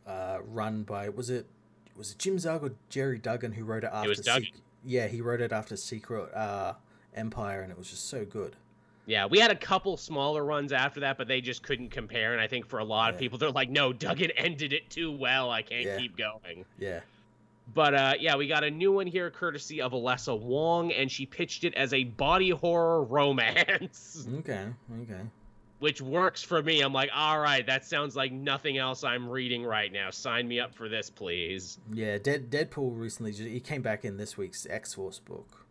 uh, 0.07 0.39
run 0.49 0.83
by 0.85 1.09
was 1.09 1.31
it 1.31 1.47
was 1.97 2.13
it 2.13 2.19
Jim 2.19 2.37
Zub 2.37 2.63
or 2.63 2.73
Gerry 2.89 3.19
Duggan 3.19 3.53
who 3.53 3.65
wrote 3.65 3.85
it 3.85 3.91
after? 3.93 4.09
was 4.09 4.21
Duggan. 4.21 4.49
yeah, 4.85 5.07
he 5.09 5.21
wrote 5.21 5.41
it 5.41 5.53
after 5.53 5.77
Secret 5.77 6.33
uh, 6.35 6.75
Empire, 7.15 7.63
and 7.63 7.71
it 7.73 7.77
was 7.79 7.91
just 7.91 8.09
so 8.09 8.25
good. 8.25 8.57
Yeah, 9.07 9.27
we 9.27 9.41
had 9.41 9.51
a 9.51 9.57
couple 9.57 9.97
smaller 9.97 10.45
runs 10.45 10.73
after 10.73 11.01
that, 11.01 11.19
but 11.19 11.27
they 11.27 11.41
just 11.41 11.65
couldn't 11.65 11.89
compare. 11.91 12.33
And 12.33 12.41
I 12.41 12.47
think 12.47 12.67
for 12.69 12.79
a 12.79 12.85
lot 12.85 13.13
of 13.13 13.19
people, 13.19 13.39
they're 13.39 13.51
like, 13.51 13.69
no, 13.69 13.93
Duggan 13.93 14.31
ended 14.37 14.73
it 14.73 14.89
too 14.89 15.11
well. 15.11 15.51
I 15.51 15.63
can't 15.63 15.85
Yeah. 15.85 15.99
keep 15.99 16.17
going. 16.17 16.65
Yeah. 16.79 17.01
But 17.73 17.95
uh, 17.95 18.15
yeah, 18.19 18.37
we 18.37 18.47
got 18.49 18.65
a 18.65 18.71
new 18.71 18.93
one 18.93 19.07
here 19.07 19.31
courtesy 19.31 19.81
of 19.81 19.93
Alyssa 19.93 20.39
Wong, 20.39 20.91
and 20.93 21.11
she 21.11 21.27
pitched 21.27 21.65
it 21.65 21.75
as 21.75 21.93
a 21.93 22.05
body 22.05 22.51
horror 22.51 23.03
romance, 23.05 24.27
Okay. 24.41 24.67
Okay. 25.03 25.21
which 25.79 26.01
works 26.03 26.43
for 26.43 26.63
me. 26.63 26.81
I'm 26.81 26.93
like, 26.93 27.11
all 27.15 27.39
right, 27.39 27.65
that 27.67 27.85
sounds 27.85 28.17
like 28.17 28.33
nothing 28.33 28.77
else 28.79 29.05
I'm 29.05 29.29
reading 29.29 29.63
right 29.65 29.93
now. 29.93 30.11
Sign 30.11 30.49
me 30.49 30.59
up 30.59 30.75
for 30.75 30.89
this, 30.89 31.11
please. 31.11 31.79
Yeah. 31.93 32.19
Dead 32.19 32.51
Deadpool 32.51 32.99
recently 32.99 33.31
just, 33.33 33.45
he 33.49 33.61
came 33.61 33.83
back 33.83 34.05
in 34.05 34.17
this 34.17 34.37
week's 34.37 34.67
X 34.69 34.95
Force 34.95 35.19
book. 35.21 35.67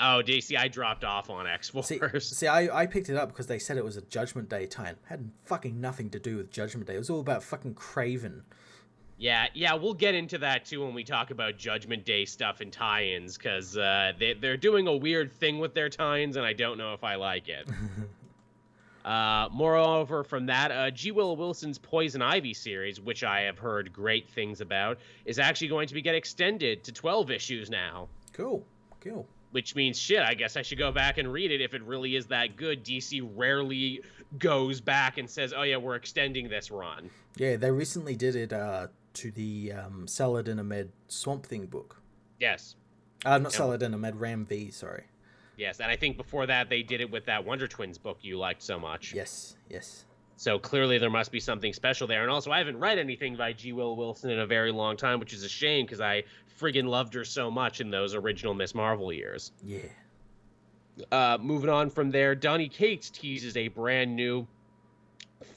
Oh, 0.00 0.22
DC, 0.24 0.56
I 0.56 0.68
dropped 0.68 1.02
off 1.02 1.28
on 1.28 1.46
X 1.48 1.72
See, 1.82 1.98
Force. 1.98 2.28
see, 2.28 2.46
I, 2.46 2.82
I 2.82 2.86
picked 2.86 3.08
it 3.08 3.16
up 3.16 3.30
because 3.30 3.48
they 3.48 3.58
said 3.58 3.76
it 3.76 3.84
was 3.84 3.96
a 3.96 4.02
Judgment 4.02 4.48
Day 4.48 4.66
tie 4.66 4.94
Had 5.06 5.30
fucking 5.46 5.80
nothing 5.80 6.10
to 6.10 6.20
do 6.20 6.36
with 6.36 6.52
Judgment 6.52 6.86
Day. 6.86 6.94
It 6.94 6.98
was 6.98 7.10
all 7.10 7.18
about 7.20 7.42
fucking 7.42 7.74
Kraven. 7.74 8.42
Yeah, 9.18 9.46
yeah, 9.52 9.74
we'll 9.74 9.94
get 9.94 10.14
into 10.14 10.38
that 10.38 10.64
too 10.64 10.84
when 10.84 10.94
we 10.94 11.02
talk 11.02 11.32
about 11.32 11.58
Judgment 11.58 12.04
Day 12.04 12.24
stuff 12.24 12.60
and 12.60 12.72
tie-ins, 12.72 13.36
because 13.36 13.76
uh, 13.76 14.12
they, 14.16 14.34
they're 14.34 14.56
doing 14.56 14.86
a 14.86 14.96
weird 14.96 15.32
thing 15.32 15.58
with 15.58 15.74
their 15.74 15.88
tie-ins, 15.88 16.36
and 16.36 16.46
I 16.46 16.52
don't 16.52 16.78
know 16.78 16.94
if 16.94 17.02
I 17.02 17.16
like 17.16 17.48
it. 17.48 17.68
uh, 19.04 19.48
moreover, 19.50 20.22
from 20.22 20.46
that, 20.46 20.70
uh, 20.70 20.90
G. 20.92 21.10
Willow 21.10 21.32
Wilson's 21.32 21.78
Poison 21.78 22.22
Ivy 22.22 22.54
series, 22.54 23.00
which 23.00 23.24
I 23.24 23.40
have 23.40 23.58
heard 23.58 23.92
great 23.92 24.28
things 24.28 24.60
about, 24.60 24.98
is 25.24 25.40
actually 25.40 25.68
going 25.68 25.88
to 25.88 25.94
be 25.94 26.00
get 26.00 26.14
extended 26.14 26.84
to 26.84 26.92
12 26.92 27.32
issues 27.32 27.70
now. 27.70 28.06
Cool. 28.32 28.64
Cool. 29.00 29.26
Which 29.50 29.74
means 29.74 29.98
shit. 29.98 30.20
I 30.20 30.34
guess 30.34 30.56
I 30.56 30.62
should 30.62 30.78
go 30.78 30.92
back 30.92 31.18
and 31.18 31.32
read 31.32 31.50
it 31.50 31.60
if 31.60 31.74
it 31.74 31.82
really 31.82 32.14
is 32.14 32.26
that 32.26 32.56
good. 32.56 32.84
DC 32.84 33.28
rarely 33.34 34.02
goes 34.38 34.80
back 34.80 35.16
and 35.16 35.28
says, 35.28 35.54
"Oh 35.56 35.62
yeah, 35.62 35.78
we're 35.78 35.94
extending 35.94 36.50
this 36.50 36.70
run." 36.70 37.08
Yeah, 37.36 37.56
they 37.56 37.70
recently 37.70 38.14
did 38.14 38.36
it 38.36 38.52
uh, 38.52 38.88
to 39.18 39.30
the 39.32 39.72
um, 39.72 40.06
Saladin 40.06 40.60
Ahmed 40.60 40.90
Swamp 41.08 41.44
Thing 41.44 41.66
book. 41.66 42.00
Yes, 42.38 42.76
Uh, 43.24 43.38
not 43.38 43.52
Yeah. 43.52 43.58
Saladin 43.58 43.94
Ahmed, 43.94 44.14
Ram 44.16 44.46
V, 44.46 44.70
sorry. 44.70 45.04
Yes, 45.56 45.80
and 45.80 45.90
I 45.90 45.96
think 45.96 46.16
before 46.16 46.46
that 46.46 46.68
they 46.68 46.84
did 46.84 47.00
it 47.00 47.10
with 47.10 47.24
that 47.26 47.44
Wonder 47.44 47.66
Twins 47.66 47.98
book 47.98 48.18
you 48.22 48.38
liked 48.38 48.62
so 48.62 48.78
much. 48.78 49.12
Yes, 49.12 49.56
yes. 49.68 50.04
So 50.36 50.56
clearly 50.56 50.98
there 50.98 51.10
must 51.10 51.32
be 51.32 51.40
something 51.40 51.72
special 51.72 52.06
there. 52.06 52.22
And 52.22 52.30
also 52.30 52.52
I 52.52 52.58
haven't 52.58 52.78
read 52.78 52.96
anything 52.96 53.36
by 53.36 53.52
G. 53.52 53.72
Will 53.72 53.96
Wilson 53.96 54.30
in 54.30 54.38
a 54.38 54.46
very 54.46 54.70
long 54.70 54.96
time, 54.96 55.18
which 55.18 55.32
is 55.32 55.42
a 55.42 55.48
shame 55.48 55.84
because 55.84 56.00
I 56.00 56.22
friggin' 56.60 56.84
loved 56.86 57.12
her 57.14 57.24
so 57.24 57.50
much 57.50 57.80
in 57.80 57.90
those 57.90 58.14
original 58.14 58.54
Miss 58.54 58.72
Marvel 58.72 59.12
years. 59.12 59.50
Yeah. 59.64 59.80
Uh, 61.10 61.38
moving 61.40 61.70
on 61.70 61.90
from 61.90 62.10
there, 62.12 62.36
Donny 62.36 62.68
Cates 62.68 63.10
teases 63.10 63.56
a 63.56 63.66
brand 63.66 64.14
new 64.14 64.46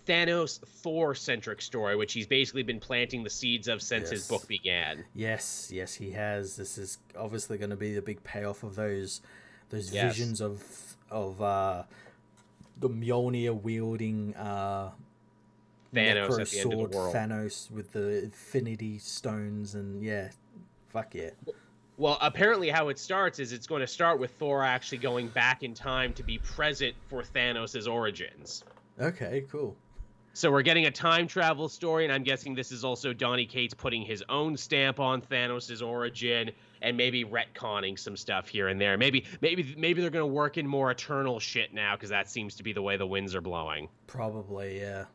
Thanos 0.08 0.60
Thor 0.60 1.16
centric 1.16 1.62
story, 1.62 1.96
which 1.96 2.14
he's 2.14 2.28
basically 2.28 2.64
been 2.64 2.80
planting 2.80 3.24
the 3.24 3.30
seeds 3.30 3.68
of 3.68 3.82
since 3.82 4.10
his 4.10 4.28
book 4.28 4.48
began. 4.48 5.04
Yes, 5.14 5.70
yes, 5.74 5.94
he 5.94 6.12
has. 6.12 6.56
This 6.56 6.78
is 6.78 6.98
obviously 7.18 7.58
going 7.58 7.70
to 7.70 7.76
be 7.76 7.94
the 7.96 8.02
big 8.02 8.24
payoff 8.24 8.64
of 8.64 8.76
those 8.76 9.22
those 9.70 9.92
Yes. 9.94 10.16
visions 10.16 10.42
of 10.42 10.64
of 11.10 11.42
uh, 11.42 11.84
the 12.80 12.90
Mjolnir 12.90 13.60
wielding 13.62 14.36
uh, 14.36 14.92
Thanos 15.94 15.94
at 15.94 15.94
the 15.94 16.00
end 16.02 16.18
of 16.20 16.38
the 16.38 16.46
sword 16.46 16.92
world. 16.94 17.16
Thanos 17.16 17.72
with 17.72 17.92
the 17.92 18.24
Infinity 18.24 18.98
Stones, 19.00 19.76
and 19.76 20.04
yeah, 20.04 20.30
fuck 20.90 21.14
yeah. 21.16 21.32
Well, 21.98 22.18
apparently, 22.22 22.70
how 22.70 22.90
it 22.90 22.98
starts 22.98 23.38
is 23.40 23.52
it's 23.52 23.68
going 23.68 23.82
to 23.82 23.88
start 23.88 24.20
with 24.20 24.32
Thor 24.32 24.64
actually 24.64 24.98
going 25.00 25.28
back 25.28 25.62
in 25.64 25.74
time 25.74 26.14
to 26.14 26.24
be 26.24 26.40
present 26.40 26.96
for 27.10 27.22
Thanos' 27.22 27.88
origins. 27.92 28.64
Okay, 29.00 29.46
cool. 29.52 29.76
So 30.34 30.50
we're 30.50 30.62
getting 30.62 30.86
a 30.86 30.92
time 30.92 31.28
travel 31.28 31.68
story, 31.68 32.06
and 32.06 32.14
I'm 32.14 32.24
guessing 32.24 32.56
this 32.56 32.72
is 32.72 32.86
also 32.86 33.12
Donny 33.12 33.46
Cates 33.46 33.74
putting 33.74 34.02
his 34.02 34.24
own 34.30 34.56
stamp 34.56 35.00
on 35.00 35.22
Thanos' 35.22 35.86
origin 35.86 36.52
and 36.82 36.96
maybe 36.96 37.26
retconning 37.26 38.00
some 38.00 38.16
stuff 38.16 38.48
here 38.48 38.70
and 38.70 38.80
there. 38.80 38.98
Maybe, 38.98 39.26
maybe, 39.42 39.76
maybe 39.78 40.00
they're 40.02 40.10
going 40.10 40.24
to 40.24 40.34
work 40.34 40.58
in 40.58 40.66
more 40.66 40.90
eternal 40.90 41.40
shit 41.42 41.74
now 41.74 41.96
because 41.96 42.10
that 42.12 42.30
seems 42.30 42.56
to 42.56 42.64
be 42.64 42.72
the 42.72 42.82
way 42.82 42.96
the 42.96 43.06
winds 43.06 43.36
are 43.36 43.42
blowing. 43.42 43.90
Probably, 44.08 44.80
yeah. 44.80 45.06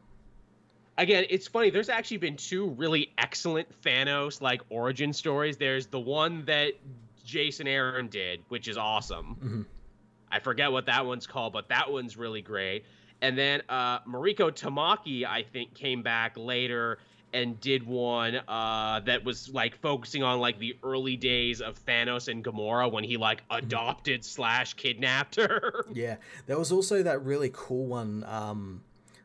Again, 0.98 1.24
it's 1.30 1.46
funny. 1.46 1.70
There's 1.70 1.88
actually 1.88 2.18
been 2.18 2.36
two 2.36 2.70
really 2.70 3.12
excellent 3.16 3.68
Thanos 3.82 4.42
like 4.42 4.60
origin 4.68 5.12
stories. 5.14 5.56
There's 5.56 5.86
the 5.86 6.00
one 6.00 6.44
that 6.44 6.72
Jason 7.24 7.66
Aaron 7.66 8.08
did, 8.08 8.42
which 8.48 8.68
is 8.68 8.76
awesome. 8.76 9.36
Mhm. 9.42 9.66
I 10.30 10.40
forget 10.40 10.72
what 10.72 10.86
that 10.86 11.06
one's 11.06 11.26
called, 11.26 11.52
but 11.52 11.68
that 11.68 11.90
one's 11.90 12.16
really 12.16 12.42
great. 12.42 12.84
And 13.22 13.36
then 13.36 13.62
uh, 13.68 14.00
Mariko 14.00 14.50
Tamaki, 14.50 15.24
I 15.24 15.42
think, 15.42 15.74
came 15.74 16.02
back 16.02 16.36
later 16.36 16.98
and 17.32 17.60
did 17.60 17.86
one 17.86 18.40
uh, 18.48 19.00
that 19.04 19.24
was 19.24 19.48
like 19.50 19.76
focusing 19.80 20.22
on 20.22 20.38
like 20.40 20.58
the 20.58 20.76
early 20.82 21.16
days 21.16 21.60
of 21.60 21.82
Thanos 21.84 22.28
and 22.28 22.44
Gamora 22.44 22.90
when 22.90 23.04
he 23.04 23.16
like 23.16 23.42
Mm-hmm. 23.48 23.66
adopted 23.66 24.24
slash 24.24 24.74
kidnapped 24.74 25.36
her. 25.36 25.84
Yeah, 25.92 26.16
there 26.46 26.58
was 26.58 26.70
also 26.72 27.02
that 27.02 27.22
really 27.22 27.50
cool 27.52 27.86
one 27.86 28.24
um, 28.24 28.82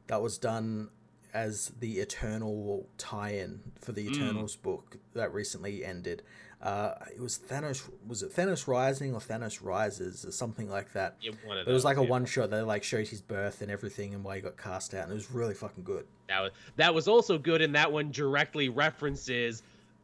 that 0.08 0.22
was 0.22 0.38
done 0.38 0.90
as 1.34 1.72
the 1.80 2.00
Eternal 2.00 2.88
tie-in 2.98 3.62
for 3.80 3.92
the 3.94 4.08
Eternals 4.08 4.56
book 4.58 4.98
that 5.14 5.34
recently 5.34 5.84
ended. 5.86 6.24
Uh, 6.62 6.94
it 7.16 7.20
was 7.20 7.40
Thanos. 7.50 7.90
Was 8.08 8.22
it 8.22 8.36
Thanos 8.36 8.68
Rising 8.68 9.14
or 9.14 9.20
Thanos 9.20 9.64
Rises 9.64 10.24
or 10.26 10.32
something 10.32 10.70
like 10.70 10.94
that? 10.94 11.16
Yeah, 11.20 11.32
one 11.44 11.58
of 11.58 11.68
It 11.68 11.72
was 11.72 11.84
like 11.84 11.98
a 11.98 12.04
yeah. 12.04 12.10
one 12.10 12.26
shot 12.26 12.52
that 12.52 12.68
like 12.68 12.84
showed 12.84 13.08
his 13.08 13.22
birth 13.22 13.62
and 13.64 13.72
everything 13.72 14.14
and 14.14 14.24
why 14.24 14.36
he 14.36 14.42
got 14.42 14.58
cast 14.58 14.94
out, 14.94 15.04
and 15.04 15.12
it 15.12 15.16
was 15.16 15.32
really 15.32 15.56
fucking 15.56 15.84
good. 15.84 16.06
That 16.28 16.42
was 16.42 16.52
that 16.76 16.94
was 16.94 17.08
also 17.08 17.40
good, 17.40 17.62
and 17.64 17.74
that 17.76 17.92
one 17.92 18.12
directly 18.12 18.70
references 18.70 19.64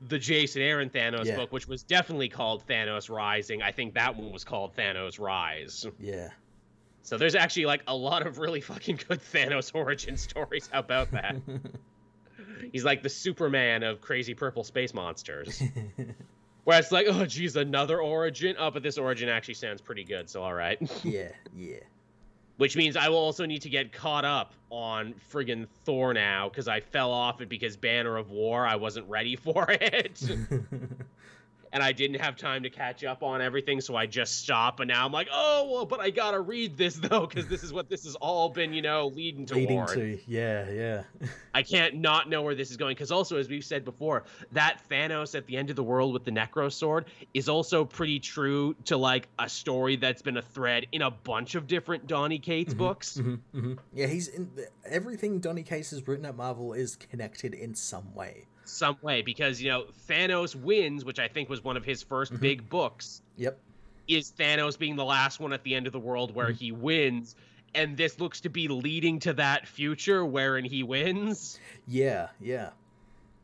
the 0.10 0.18
Jason 0.18 0.62
Aaron 0.64 0.90
Thanos 0.90 1.26
Yeah. 1.26 1.36
book, 1.36 1.52
which 1.52 1.68
was 1.68 1.84
definitely 1.84 2.30
called 2.30 2.64
Thanos 2.68 3.10
Rising. 3.10 3.62
I 3.62 3.72
think 3.72 3.94
that 3.96 4.16
one 4.16 4.32
was 4.32 4.44
called 4.44 4.76
Thanos 4.76 5.20
Rise. 5.20 5.86
Yeah, 6.00 6.30
So 7.02 7.18
there's 7.18 7.34
actually 7.36 7.66
like 7.66 7.82
a 7.88 7.96
lot 7.96 8.26
of 8.26 8.38
really 8.40 8.62
fucking 8.62 9.00
good 9.08 9.20
Thanos 9.34 9.72
origin 9.74 10.18
stories. 10.18 10.70
How 10.72 10.80
about 10.80 11.10
that? 11.12 11.36
He's 12.72 12.84
like 12.86 13.02
the 13.04 13.10
Superman 13.10 13.82
of 13.84 14.02
crazy 14.02 14.34
purple 14.34 14.64
space 14.64 14.94
monsters. 14.94 15.62
Where 16.68 16.78
it's 16.78 16.92
like, 16.92 17.08
oh 17.08 17.26
geez, 17.26 17.56
another 17.56 18.02
origin. 18.02 18.58
Oh, 18.60 18.70
but 18.70 18.84
this 18.84 18.98
origin 18.98 19.30
actually 19.30 19.54
sounds 19.54 19.80
pretty 19.80 20.04
good, 20.04 20.30
so 20.30 20.44
all 20.44 20.54
right. 20.54 20.78
yeah, 21.06 21.30
yeah. 21.56 21.78
Which 22.58 22.76
means 22.76 22.98
I 22.98 23.08
will 23.08 23.16
also 23.16 23.46
need 23.46 23.62
to 23.62 23.70
get 23.70 23.94
caught 23.94 24.26
up 24.26 24.54
on 24.70 25.14
friggin' 25.32 25.66
Thor 25.86 26.14
now 26.14 26.50
because 26.50 26.68
I 26.68 26.82
fell 26.82 27.14
off 27.14 27.40
it 27.40 27.48
because 27.48 27.78
Banner 27.78 28.18
of 28.18 28.32
War 28.32 28.68
I 28.68 28.76
wasn't 28.76 29.08
ready 29.08 29.38
for 29.38 29.66
it, 29.70 30.22
and 31.74 31.84
I 31.84 31.92
didn't 31.92 32.20
have 32.20 32.36
time 32.36 32.64
to 32.64 32.70
catch 32.70 33.04
up 33.04 33.24
on 33.24 33.42
everything, 33.42 33.82
so 33.82 33.96
I 33.96 34.06
just 34.06 34.40
stopped. 34.40 34.80
And 34.80 34.88
now 34.90 35.06
I'm 35.06 35.12
like, 35.12 35.28
oh 35.32 35.70
well, 35.72 35.86
but 35.86 36.00
I 36.00 36.10
gotta 36.10 36.40
read 36.40 36.78
this 36.78 36.96
though 37.02 37.26
because 37.26 37.48
this 37.48 37.64
is 37.64 37.74
what 37.74 37.90
this 37.90 38.06
has 38.06 38.16
all 38.16 38.50
been, 38.50 38.74
you 38.74 38.82
know, 38.82 39.08
leading 39.08 39.46
toward. 39.46 39.60
Leading 39.68 39.86
to 39.88 40.20
yeah, 40.28 40.70
yeah, 40.70 41.04
I 41.54 41.64
can't 41.64 41.96
not 41.96 42.30
know 42.30 42.42
where 42.42 42.56
this 42.56 42.72
is 42.72 42.78
going 42.78 42.96
because 42.96 43.12
also, 43.12 43.38
as 43.38 43.50
we've 43.50 43.66
said 43.66 43.86
before, 43.86 44.24
that 44.52 44.82
Thanos 44.90 45.36
at 45.36 45.46
the 45.46 45.58
end 45.58 45.70
of 45.70 45.76
the 45.76 45.84
world 45.84 46.14
with 46.14 46.24
the 46.24 46.32
Necro 46.32 46.72
Sword 46.72 47.06
is 47.34 47.50
also 47.50 47.86
pretty 47.86 48.20
true 48.20 48.76
to 48.86 48.98
like 48.98 49.28
a 49.40 49.50
story 49.50 49.96
that's 49.96 50.22
been 50.22 50.38
a 50.38 50.42
thread 50.42 50.88
in 50.92 51.02
a 51.02 51.12
bunch 51.12 51.56
of 51.56 51.68
different 51.68 52.08
Donny 52.08 52.40
Cates 52.40 52.74
books. 52.74 53.18
hmm 53.18 53.36
hmm 53.54 53.74
yeah. 53.94 54.08
He's 54.08 54.28
in 54.28 54.50
everything. 54.86 55.40
Donny 55.40 55.64
Cates 55.64 55.92
has 55.92 56.08
written 56.08 56.26
at 56.26 56.36
Marvel 56.36 56.74
is 56.74 56.96
connected 56.96 57.54
in 57.54 57.76
some 57.76 58.14
way. 58.14 58.46
Some 58.68 58.98
way 59.02 59.22
because 59.22 59.62
you 59.62 59.70
know 59.70 59.86
Thanos 60.10 60.56
wins, 60.56 61.06
which 61.06 61.20
I 61.20 61.28
think 61.28 61.50
was 61.50 61.64
one 61.64 61.78
of 61.78 61.86
his 61.86 62.04
1st 62.04 62.26
mm-hmm. 62.28 62.36
big 62.38 62.70
books, 62.70 63.22
Yep. 63.38 63.58
is 64.08 64.32
Thanos 64.38 64.78
being 64.78 64.96
the 64.96 65.06
last 65.06 65.40
one 65.40 65.54
at 65.54 65.64
the 65.64 65.74
end 65.76 65.88
of 65.88 65.94
the 65.94 66.00
world 66.00 66.36
where 66.36 66.48
mm-hmm. 66.48 66.56
he 66.56 66.72
wins. 66.72 67.36
And 67.76 67.96
this 67.98 68.20
looks 68.20 68.42
to 68.42 68.50
be 68.50 68.68
leading 68.68 69.20
to 69.20 69.34
that 69.34 69.68
future 69.68 70.26
wherein 70.26 70.64
he 70.66 70.84
wins. 70.84 71.60
Yeah, 71.88 72.30
yeah. 72.40 72.70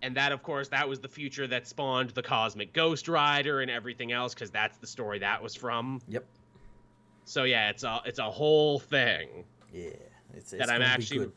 and 0.01 0.15
that 0.17 0.31
of 0.31 0.43
course 0.43 0.67
that 0.69 0.87
was 0.89 0.99
the 0.99 1.07
future 1.07 1.47
that 1.47 1.67
spawned 1.67 2.09
the 2.11 2.21
cosmic 2.23 2.73
ghost 2.73 3.07
rider 3.07 3.61
and 3.61 3.71
everything 3.71 4.11
else 4.11 4.33
because 4.33 4.51
that's 4.51 4.77
the 4.77 4.87
story 4.87 5.19
that 5.19 5.41
was 5.41 5.55
from 5.55 6.01
Yep. 6.09 6.25
so 7.25 7.43
yeah 7.43 7.69
it's 7.69 7.83
a 7.83 8.01
it's 8.05 8.19
a 8.19 8.29
whole 8.29 8.79
thing 8.79 9.45
Yeah. 9.73 9.91
It's, 10.35 10.51
it's 10.51 10.65
that 10.65 10.69
i'm 10.69 10.81
actually. 10.81 11.31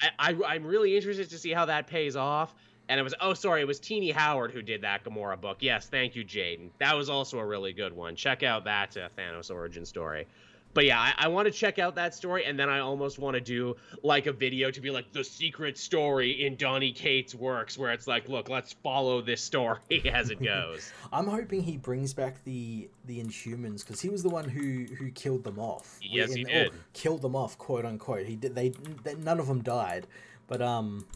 I, 0.00 0.30
I 0.30 0.54
i'm 0.54 0.64
really 0.64 0.96
interested 0.96 1.28
to 1.30 1.38
see 1.38 1.50
how 1.52 1.66
that 1.66 1.86
pays 1.88 2.16
off 2.16 2.54
and 2.90 3.00
it 3.00 3.02
was 3.02 3.14
oh 3.20 3.32
sorry 3.32 3.62
it 3.62 3.66
was 3.66 3.80
Tini 3.80 4.10
Howard 4.10 4.50
who 4.50 4.60
did 4.60 4.82
that 4.82 5.04
gamora 5.04 5.40
book 5.40 5.58
yes 5.60 5.86
thank 5.86 6.14
you 6.14 6.24
jaden 6.24 6.68
that 6.78 6.94
was 6.94 7.08
also 7.08 7.38
a 7.38 7.46
really 7.46 7.72
good 7.72 7.94
one 7.94 8.14
check 8.16 8.42
out 8.42 8.64
that 8.64 8.96
uh, 8.96 9.08
thanos 9.16 9.50
origin 9.50 9.86
story 9.86 10.26
but 10.72 10.84
yeah, 10.84 11.00
I, 11.00 11.14
I 11.18 11.28
want 11.28 11.46
to 11.46 11.52
check 11.52 11.78
out 11.78 11.96
that 11.96 12.14
story, 12.14 12.44
and 12.44 12.58
then 12.58 12.68
I 12.68 12.78
almost 12.78 13.18
want 13.18 13.34
to 13.34 13.40
do 13.40 13.76
like 14.02 14.26
a 14.26 14.32
video 14.32 14.70
to 14.70 14.80
be 14.80 14.90
like 14.90 15.12
the 15.12 15.24
secret 15.24 15.76
story 15.76 16.46
in 16.46 16.56
Donny 16.56 16.92
Cates' 16.92 17.34
works, 17.34 17.76
where 17.76 17.92
it's 17.92 18.06
like, 18.06 18.28
look, 18.28 18.48
let's 18.48 18.72
follow 18.74 19.20
this 19.20 19.42
story 19.42 19.78
as 20.12 20.30
it 20.30 20.42
goes. 20.42 20.92
I'm 21.12 21.26
hoping 21.26 21.62
he 21.62 21.76
brings 21.76 22.14
back 22.14 22.42
the 22.44 22.88
the 23.06 23.20
Inhumans 23.20 23.80
because 23.80 24.00
he 24.00 24.08
was 24.08 24.22
the 24.22 24.28
one 24.28 24.48
who 24.48 24.86
who 24.94 25.10
killed 25.10 25.42
them 25.42 25.58
off. 25.58 25.98
Yes, 26.02 26.32
he 26.32 26.42
In- 26.42 26.46
or 26.46 26.64
did. 26.64 26.72
killed 26.92 27.22
them 27.22 27.34
off, 27.34 27.58
quote 27.58 27.84
unquote. 27.84 28.26
He 28.26 28.36
did. 28.36 28.54
They, 28.54 28.68
they 29.02 29.16
none 29.16 29.40
of 29.40 29.46
them 29.48 29.62
died, 29.62 30.06
but 30.46 30.62
um. 30.62 31.06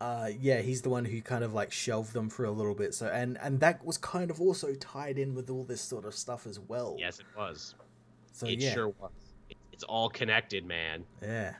Uh, 0.00 0.30
yeah, 0.38 0.60
he's 0.60 0.82
the 0.82 0.90
one 0.90 1.06
who 1.06 1.22
kind 1.22 1.42
of 1.42 1.54
like 1.54 1.72
shelved 1.72 2.12
them 2.12 2.28
for 2.28 2.44
a 2.44 2.50
little 2.50 2.74
bit. 2.74 2.92
So 2.94 3.06
and 3.06 3.38
and 3.40 3.60
that 3.60 3.84
was 3.84 3.96
kind 3.96 4.30
of 4.30 4.40
also 4.40 4.74
tied 4.74 5.18
in 5.18 5.34
with 5.34 5.48
all 5.48 5.64
this 5.64 5.80
sort 5.80 6.04
of 6.04 6.14
stuff 6.14 6.46
as 6.46 6.58
well. 6.60 6.96
yes, 6.98 7.18
it 7.18 7.26
was. 7.36 7.74
So 8.32 8.46
it 8.46 8.60
yeah, 8.60 8.74
sure 8.74 8.88
was. 8.88 9.10
It, 9.48 9.56
it's 9.72 9.84
all 9.84 10.10
connected, 10.10 10.66
man. 10.66 11.04
yeah, 11.22 11.54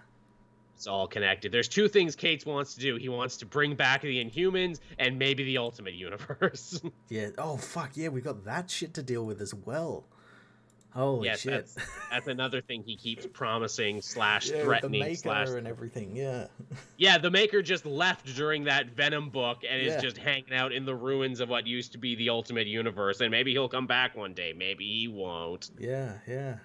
It's 0.75 0.87
all 0.87 1.07
connected. 1.07 1.51
There's 1.53 1.69
two 1.69 1.89
things 1.89 2.15
Cates 2.15 2.45
wants 2.45 2.75
to 2.75 2.81
do. 2.81 2.97
He 2.97 3.09
wants 3.09 3.39
to 3.39 3.47
bring 3.47 3.75
back 3.75 4.03
the 4.03 4.23
Inhumans 4.23 4.81
and 4.99 5.19
maybe 5.19 5.45
the 5.45 5.57
Ultimate 5.59 5.95
Universe. 5.95 6.81
yeah. 7.09 7.29
Oh 7.39 7.57
fuck 7.57 7.93
yeah, 7.97 8.09
we 8.09 8.21
got 8.21 8.45
that 8.45 8.71
shit 8.71 8.93
to 8.95 9.03
deal 9.03 9.25
with 9.25 9.41
as 9.41 9.55
well. 9.55 10.05
Holy 10.97 11.27
yes, 11.29 11.41
shit! 11.41 11.53
that's 11.53 11.77
that's 12.11 12.27
another 12.27 12.63
thing 12.63 12.83
he 12.83 12.97
keeps 12.97 13.27
promising 13.33 14.01
slash 14.01 14.49
yeah, 14.51 14.67
with 14.67 14.81
the 14.81 14.89
maker 14.89 15.15
slash. 15.15 15.49
and 15.49 15.67
everything. 15.67 16.17
Yeah. 16.17 16.47
Yeah, 16.99 17.19
the 17.19 17.31
Maker 17.31 17.61
just 17.61 17.85
left 17.85 18.25
during 18.37 18.65
that 18.65 18.87
Venom 18.89 19.29
book 19.29 19.59
and 19.69 19.83
Yeah. 19.83 19.97
is 19.97 20.03
just 20.03 20.17
hanging 20.17 20.55
out 20.55 20.73
in 20.73 20.87
the 20.87 20.95
ruins 20.95 21.41
of 21.41 21.51
what 21.51 21.67
used 21.67 21.93
to 21.93 21.99
be 21.99 22.15
the 22.15 22.31
Ultimate 22.31 22.67
Universe. 22.67 23.21
And 23.21 23.31
maybe 23.31 23.53
he'll 23.53 23.69
come 23.69 23.87
back 23.87 24.17
one 24.17 24.33
day. 24.33 24.55
Maybe 24.57 24.87
he 24.87 25.07
won't. 25.09 25.71
yeah, 25.79 26.15
yeah. 26.27 26.57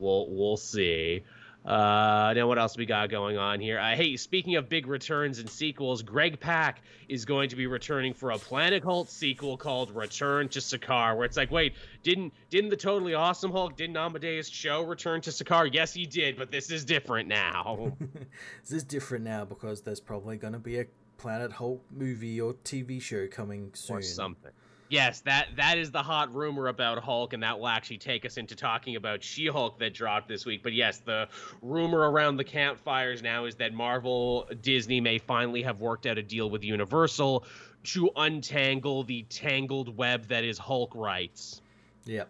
We'll 0.00 0.26
we'll 0.28 0.56
see. 0.56 1.22
Uh, 1.64 2.32
now 2.34 2.46
what 2.46 2.58
else 2.58 2.76
we 2.76 2.86
got 2.86 3.10
going 3.10 3.36
on 3.36 3.60
here? 3.60 3.78
Uh, 3.78 3.94
hey, 3.94 4.16
speaking 4.16 4.56
of 4.56 4.68
big 4.68 4.86
returns 4.86 5.38
and 5.38 5.48
sequels, 5.48 6.02
Greg 6.02 6.40
Pak 6.40 6.82
is 7.08 7.24
going 7.24 7.50
to 7.50 7.56
be 7.56 7.66
returning 7.66 8.14
for 8.14 8.30
a 8.30 8.38
Planet 8.38 8.82
Hulk 8.82 9.08
sequel 9.08 9.56
called 9.56 9.94
Return 9.94 10.48
to 10.50 10.60
Sakaar, 10.60 11.16
where 11.16 11.26
it's 11.26 11.36
like, 11.36 11.50
wait, 11.50 11.74
didn't 12.02 12.32
didn't 12.48 12.70
the 12.70 12.76
totally 12.76 13.14
awesome 13.14 13.52
Hulk, 13.52 13.76
didn't 13.76 13.96
Amadeus 13.96 14.48
Cho 14.48 14.82
return 14.82 15.20
to 15.22 15.30
Sakaar? 15.30 15.68
Yes, 15.72 15.92
he 15.92 16.06
did, 16.06 16.38
but 16.38 16.50
this 16.50 16.70
is 16.70 16.84
different 16.84 17.28
now. 17.28 17.92
this 18.62 18.72
is 18.72 18.84
different 18.84 19.24
now 19.24 19.44
because 19.44 19.82
there's 19.82 20.00
probably 20.00 20.38
going 20.38 20.54
to 20.54 20.58
be 20.58 20.78
a 20.80 20.86
Planet 21.18 21.52
Hulk 21.52 21.84
movie 21.90 22.40
or 22.40 22.54
TV 22.54 23.02
show 23.02 23.26
coming 23.26 23.72
soon. 23.74 23.98
or 23.98 24.02
something. 24.02 24.52
Yes, 24.90 25.20
that 25.20 25.50
that 25.56 25.78
is 25.78 25.92
the 25.92 26.02
hot 26.02 26.34
rumor 26.34 26.66
about 26.66 26.98
Hulk, 26.98 27.32
and 27.32 27.42
that 27.44 27.58
will 27.58 27.68
actually 27.68 27.98
take 27.98 28.26
us 28.26 28.36
into 28.36 28.56
talking 28.56 28.96
about 28.96 29.22
She-Hulk 29.22 29.78
that 29.78 29.94
dropped 29.94 30.26
this 30.26 30.44
week. 30.44 30.64
But 30.64 30.72
yes, 30.72 30.98
the 30.98 31.28
rumor 31.62 32.10
around 32.10 32.38
the 32.38 32.44
campfires 32.44 33.22
now 33.22 33.44
is 33.44 33.54
that 33.54 33.72
Marvel 33.72 34.48
Disney 34.62 35.00
may 35.00 35.18
finally 35.18 35.62
have 35.62 35.80
worked 35.80 36.06
out 36.06 36.18
a 36.18 36.22
deal 36.24 36.50
with 36.50 36.64
Universal 36.64 37.44
to 37.84 38.10
untangle 38.16 39.04
the 39.04 39.22
tangled 39.30 39.96
web 39.96 40.26
that 40.26 40.42
is 40.42 40.58
Hulk 40.58 40.92
rights. 40.96 41.62
Yep. 42.04 42.28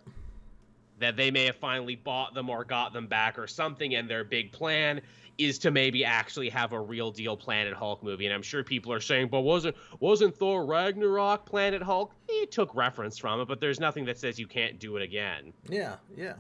That 0.99 1.17
they 1.17 1.31
may 1.31 1.47
have 1.47 1.57
finally 1.57 1.97
bought 1.97 2.35
them 2.35 2.51
or 2.51 2.65
got 2.65 2.93
them 2.93 3.07
back 3.07 3.39
or 3.39 3.47
something, 3.47 3.95
and 3.95 4.09
their 4.09 4.23
big 4.23 4.53
plan 4.53 5.01
is 5.41 5.59
to 5.61 5.71
maybe 5.71 6.05
actually 6.05 6.49
have 6.51 6.73
a 6.73 6.81
real 6.81 7.11
deal 7.11 7.37
Planet 7.37 7.75
Hulk 7.75 8.03
movie. 8.03 8.27
And 8.27 8.35
I'm 8.35 8.43
sure 8.43 8.63
people 8.63 8.93
are 8.93 9.01
saying, 9.01 9.29
but 9.29 9.41
wasn't 9.41 9.77
wasn't 10.01 10.37
Thor 10.37 10.65
Ragnarok 10.65 11.47
Planet 11.47 11.83
Hulk? 11.83 12.13
It 12.29 12.51
took 12.51 12.75
reference 12.75 13.19
from 13.19 13.41
it, 13.41 13.49
but 13.49 13.61
there's 13.61 13.81
nothing 13.81 14.05
that 14.07 14.19
says 14.19 14.39
you 14.39 14.47
can't 14.47 14.79
do 14.79 14.97
it 14.97 15.03
again. 15.03 15.53
Yeah, 15.69 15.97
yeah. 16.17 16.35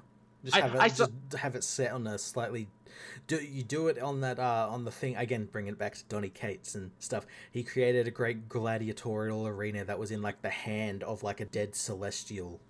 Just 0.44 0.56
I- 0.56 0.60
have 0.60 0.74
it, 0.74 0.80
I 0.80 0.88
saw- 0.88 1.06
just 1.06 1.40
have 1.42 1.54
it 1.54 1.64
set 1.64 1.92
on 1.92 2.06
a 2.06 2.18
slightly. 2.18 2.68
Do 3.26 3.36
you 3.36 3.62
do 3.62 3.88
it 3.88 3.98
on 4.00 4.20
that 4.22 4.38
uh 4.38 4.66
on 4.70 4.84
the 4.84 4.90
thing 4.90 5.16
again? 5.16 5.46
Bring 5.50 5.66
it 5.68 5.78
back 5.78 5.94
to 5.94 6.04
Donny 6.08 6.28
Cates 6.30 6.74
and 6.74 6.90
stuff. 6.98 7.26
He 7.50 7.62
created 7.62 8.06
a 8.06 8.10
great 8.10 8.48
gladiatorial 8.48 9.46
arena 9.46 9.84
that 9.84 9.98
was 9.98 10.10
in 10.10 10.22
like 10.22 10.42
the 10.42 10.50
hand 10.50 11.02
of 11.04 11.22
like 11.22 11.40
a 11.40 11.44
dead 11.44 11.74
celestial. 11.74 12.60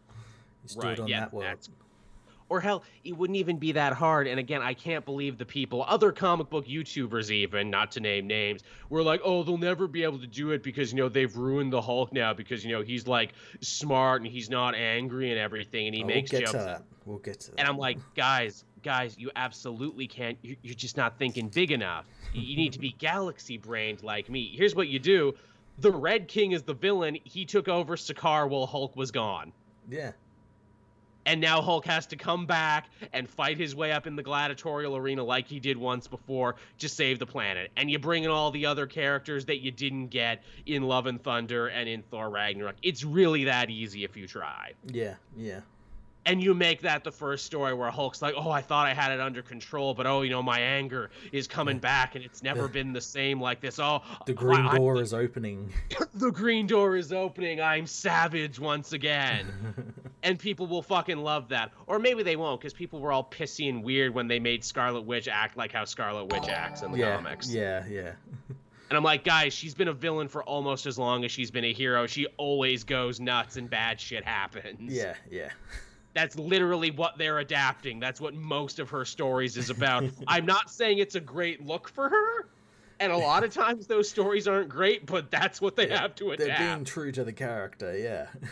Just 0.62 0.80
do 0.80 0.88
it 0.88 1.00
on 1.00 1.10
that 1.10 1.32
world. 1.32 1.46
that's- 1.46 1.68
Or 2.50 2.60
hell, 2.60 2.82
it 3.04 3.16
wouldn't 3.16 3.36
even 3.38 3.58
be 3.58 3.70
that 3.72 3.92
hard. 3.92 4.26
And 4.26 4.40
again, 4.40 4.60
I 4.60 4.74
can't 4.74 5.04
believe 5.04 5.38
the 5.38 5.46
people, 5.46 5.84
other 5.86 6.10
comic 6.10 6.50
book 6.50 6.66
YouTubers 6.66 7.30
even, 7.30 7.70
not 7.70 7.92
to 7.92 8.00
name 8.00 8.26
names, 8.26 8.62
were 8.90 9.04
like, 9.04 9.20
"Oh, 9.24 9.44
they'll 9.44 9.56
never 9.56 9.86
be 9.86 10.02
able 10.02 10.18
to 10.18 10.26
do 10.26 10.50
it 10.50 10.62
because 10.64 10.92
you 10.92 10.98
know 10.98 11.08
they've 11.08 11.34
ruined 11.36 11.72
the 11.72 11.80
Hulk 11.80 12.12
now 12.12 12.34
because 12.34 12.64
you 12.64 12.72
know 12.72 12.82
he's 12.82 13.06
like 13.06 13.34
smart 13.60 14.22
and 14.22 14.30
he's 14.30 14.50
not 14.50 14.74
angry 14.74 15.30
and 15.30 15.38
everything, 15.38 15.86
and 15.86 15.94
he 15.94 16.02
Oh, 16.02 16.06
makes 16.06 16.32
we'll 16.32 16.40
get 16.40 16.46
jokes." 16.50 16.58
to 16.58 16.64
that. 16.70 16.82
We'll 17.06 17.18
get 17.18 17.38
to 17.40 17.50
that. 17.52 17.60
And 17.60 17.68
I'm 17.68 17.78
like, 17.78 17.98
guys, 18.16 18.64
guys, 18.82 19.16
you 19.16 19.30
absolutely 19.36 20.08
can't. 20.08 20.36
you- 20.42 20.56
You're 20.62 20.74
just 20.74 20.96
not 20.96 21.18
thinking 21.18 21.48
big 21.48 21.70
enough. 21.70 22.04
You 22.34 22.42
you 22.42 22.56
need 22.56 22.72
to 22.72 22.80
be 22.80 22.90
galaxy 22.98 23.58
brained 23.58 24.02
like 24.02 24.28
me. 24.28 24.52
Here's 24.56 24.74
what 24.74 24.88
you 24.88 24.98
do: 24.98 25.34
the 25.78 25.92
Red 25.92 26.26
King 26.26 26.50
is 26.50 26.64
the 26.64 26.74
villain. 26.74 27.16
He 27.22 27.44
took 27.44 27.68
over 27.68 27.94
Sakaar 27.94 28.48
while 28.48 28.66
Hulk 28.66 28.96
was 28.96 29.12
gone. 29.12 29.52
yeah. 29.88 30.10
And 31.26 31.40
now 31.40 31.60
Hulk 31.60 31.86
has 31.86 32.06
to 32.08 32.16
come 32.16 32.46
back 32.46 32.88
and 33.12 33.28
fight 33.28 33.58
his 33.58 33.74
way 33.74 33.92
up 33.92 34.06
in 34.06 34.16
the 34.16 34.22
gladiatorial 34.22 34.96
arena 34.96 35.22
like 35.22 35.46
he 35.46 35.60
did 35.60 35.76
once 35.76 36.06
before 36.06 36.56
to 36.78 36.88
save 36.88 37.18
the 37.18 37.26
planet. 37.26 37.70
And 37.76 37.90
you 37.90 37.98
bring 37.98 38.24
in 38.24 38.30
all 38.30 38.50
the 38.50 38.66
other 38.66 38.86
characters 38.86 39.44
that 39.46 39.58
you 39.58 39.70
didn't 39.70 40.08
get 40.08 40.42
in 40.66 40.82
Love 40.82 41.06
and 41.06 41.22
Thunder 41.22 41.68
and 41.68 41.88
in 41.88 42.02
Thor 42.02 42.30
Ragnarok. 42.30 42.76
It's 42.82 43.04
really 43.04 43.44
that 43.44 43.70
easy 43.70 44.04
if 44.04 44.16
you 44.16 44.26
try. 44.26 44.72
Yeah, 44.86 45.14
yeah 45.36 45.60
and 46.26 46.42
you 46.42 46.54
make 46.54 46.82
that 46.82 47.02
the 47.02 47.12
first 47.12 47.46
story 47.46 47.72
where 47.72 47.90
Hulk's 47.90 48.20
like, 48.20 48.34
"Oh, 48.36 48.50
I 48.50 48.60
thought 48.60 48.86
I 48.86 48.94
had 48.94 49.12
it 49.12 49.20
under 49.20 49.42
control, 49.42 49.94
but 49.94 50.06
oh, 50.06 50.22
you 50.22 50.30
know, 50.30 50.42
my 50.42 50.60
anger 50.60 51.10
is 51.32 51.46
coming 51.46 51.78
back, 51.78 52.14
and 52.14 52.24
it's 52.24 52.42
never 52.42 52.68
been 52.68 52.92
the 52.92 53.00
same 53.00 53.40
like 53.40 53.60
this." 53.60 53.78
Oh, 53.78 54.02
the 54.26 54.34
green 54.34 54.66
I, 54.66 54.76
door 54.76 54.98
I, 54.98 55.00
is 55.00 55.14
opening. 55.14 55.72
the 56.14 56.30
green 56.30 56.66
door 56.66 56.96
is 56.96 57.12
opening. 57.12 57.60
I'm 57.60 57.86
savage 57.86 58.58
once 58.58 58.92
again, 58.92 59.46
and 60.22 60.38
people 60.38 60.66
will 60.66 60.82
fucking 60.82 61.18
love 61.18 61.48
that, 61.48 61.72
or 61.86 61.98
maybe 61.98 62.22
they 62.22 62.36
won't, 62.36 62.60
because 62.60 62.74
people 62.74 63.00
were 63.00 63.12
all 63.12 63.24
pissy 63.24 63.68
and 63.68 63.82
weird 63.82 64.14
when 64.14 64.28
they 64.28 64.38
made 64.38 64.62
Scarlet 64.62 65.02
Witch 65.02 65.28
act 65.28 65.56
like 65.56 65.72
how 65.72 65.84
Scarlet 65.84 66.32
Witch 66.32 66.48
acts 66.48 66.82
in 66.82 66.92
the 66.92 66.98
yeah, 66.98 67.16
comics. 67.16 67.52
Yeah, 67.52 67.84
yeah. 67.88 68.12
And 68.88 68.96
I'm 68.96 69.04
like, 69.04 69.22
guys, 69.22 69.52
she's 69.52 69.72
been 69.72 69.86
a 69.86 69.92
villain 69.92 70.26
for 70.26 70.42
almost 70.42 70.84
as 70.84 70.98
long 70.98 71.24
as 71.24 71.30
she's 71.30 71.52
been 71.52 71.62
a 71.62 71.72
hero. 71.72 72.08
She 72.08 72.26
always 72.38 72.82
goes 72.82 73.20
nuts 73.20 73.56
and 73.56 73.70
bad 73.70 74.00
shit 74.00 74.24
happens. 74.24 74.92
Yeah, 74.92 75.14
yeah 75.30 75.50
that's 76.14 76.36
literally 76.38 76.90
what 76.90 77.18
they're 77.18 77.38
adapting. 77.38 78.00
That's 78.00 78.20
what 78.20 78.34
most 78.34 78.78
of 78.78 78.90
her 78.90 79.04
stories 79.04 79.56
is 79.56 79.70
about. 79.70 80.04
I'm 80.26 80.46
not 80.46 80.70
saying 80.70 80.98
it's 80.98 81.14
a 81.14 81.20
great 81.20 81.64
look 81.64 81.88
for 81.88 82.08
her, 82.08 82.48
and 82.98 83.12
a 83.12 83.16
lot 83.16 83.44
of 83.44 83.52
times 83.52 83.86
those 83.86 84.08
stories 84.08 84.48
aren't 84.48 84.68
great, 84.68 85.06
but 85.06 85.30
that's 85.30 85.60
what 85.60 85.76
they 85.76 85.88
yeah, 85.88 86.00
have 86.00 86.14
to 86.16 86.32
adapt. 86.32 86.48
They're 86.48 86.74
being 86.74 86.84
true 86.84 87.12
to 87.12 87.24
the 87.24 87.32
character, 87.32 87.96
yeah. 87.96 88.26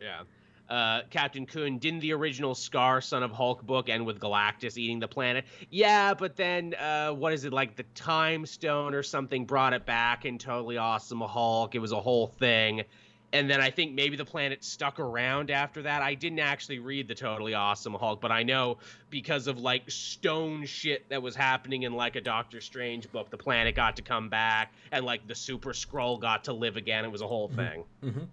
Yeah. 0.00 0.22
Uh, 0.68 1.02
Captain 1.10 1.44
Coon, 1.46 1.78
didn't 1.78 2.00
the 2.00 2.12
original 2.12 2.54
Skaar, 2.54 3.02
Son 3.04 3.22
of 3.22 3.30
Hulk 3.30 3.62
book 3.62 3.88
end 3.88 4.06
with 4.06 4.18
Galactus 4.18 4.78
eating 4.78 5.00
the 5.00 5.06
planet? 5.06 5.44
Yeah, 5.70 6.14
but 6.14 6.34
then, 6.34 6.74
uh, 6.74 7.10
what 7.10 7.32
is 7.32 7.44
it, 7.44 7.52
like 7.52 7.76
the 7.76 7.84
Time 7.94 8.46
Stone 8.46 8.94
or 8.94 9.02
something 9.02 9.44
brought 9.44 9.74
it 9.74 9.84
back 9.84 10.24
and 10.24 10.40
Totally 10.40 10.78
Awesome 10.78 11.20
Hulk? 11.20 11.74
It 11.74 11.78
was 11.78 11.92
a 11.92 12.00
whole 12.00 12.26
thing 12.26 12.84
and 13.32 13.48
then 13.48 13.60
I 13.60 13.70
think 13.70 13.94
maybe 13.94 14.16
the 14.16 14.24
planet 14.24 14.62
stuck 14.62 15.00
around 15.00 15.50
after 15.50 15.82
that. 15.82 16.02
I 16.02 16.14
didn't 16.14 16.40
actually 16.40 16.78
read 16.80 17.08
the 17.08 17.14
Totally 17.14 17.54
Awesome 17.54 17.94
Hulk, 17.94 18.20
but 18.20 18.30
I 18.30 18.42
know 18.42 18.78
because 19.08 19.46
of 19.46 19.58
like 19.58 19.90
stone 19.90 20.66
shit 20.66 21.08
that 21.08 21.22
was 21.22 21.34
happening 21.34 21.84
in 21.84 21.94
like 21.94 22.16
a 22.16 22.20
Doctor 22.20 22.60
Strange 22.60 23.10
book, 23.10 23.30
the 23.30 23.38
planet 23.38 23.74
got 23.74 23.96
to 23.96 24.02
come 24.02 24.28
back 24.28 24.72
and 24.90 25.04
like 25.04 25.26
the 25.26 25.34
Super 25.34 25.70
Skrull 25.70 26.20
got 26.20 26.44
to 26.44 26.52
live 26.52 26.76
again. 26.76 27.04
It 27.04 27.10
was 27.10 27.22
a 27.22 27.26
whole 27.26 27.48
mm-hmm. 27.48 27.56
thing. 27.56 27.84
Mm-hmm. 28.04 28.24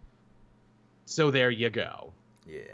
So 1.06 1.32
there 1.32 1.50
you 1.50 1.70
go. 1.70 2.12
Yeah. 2.46 2.74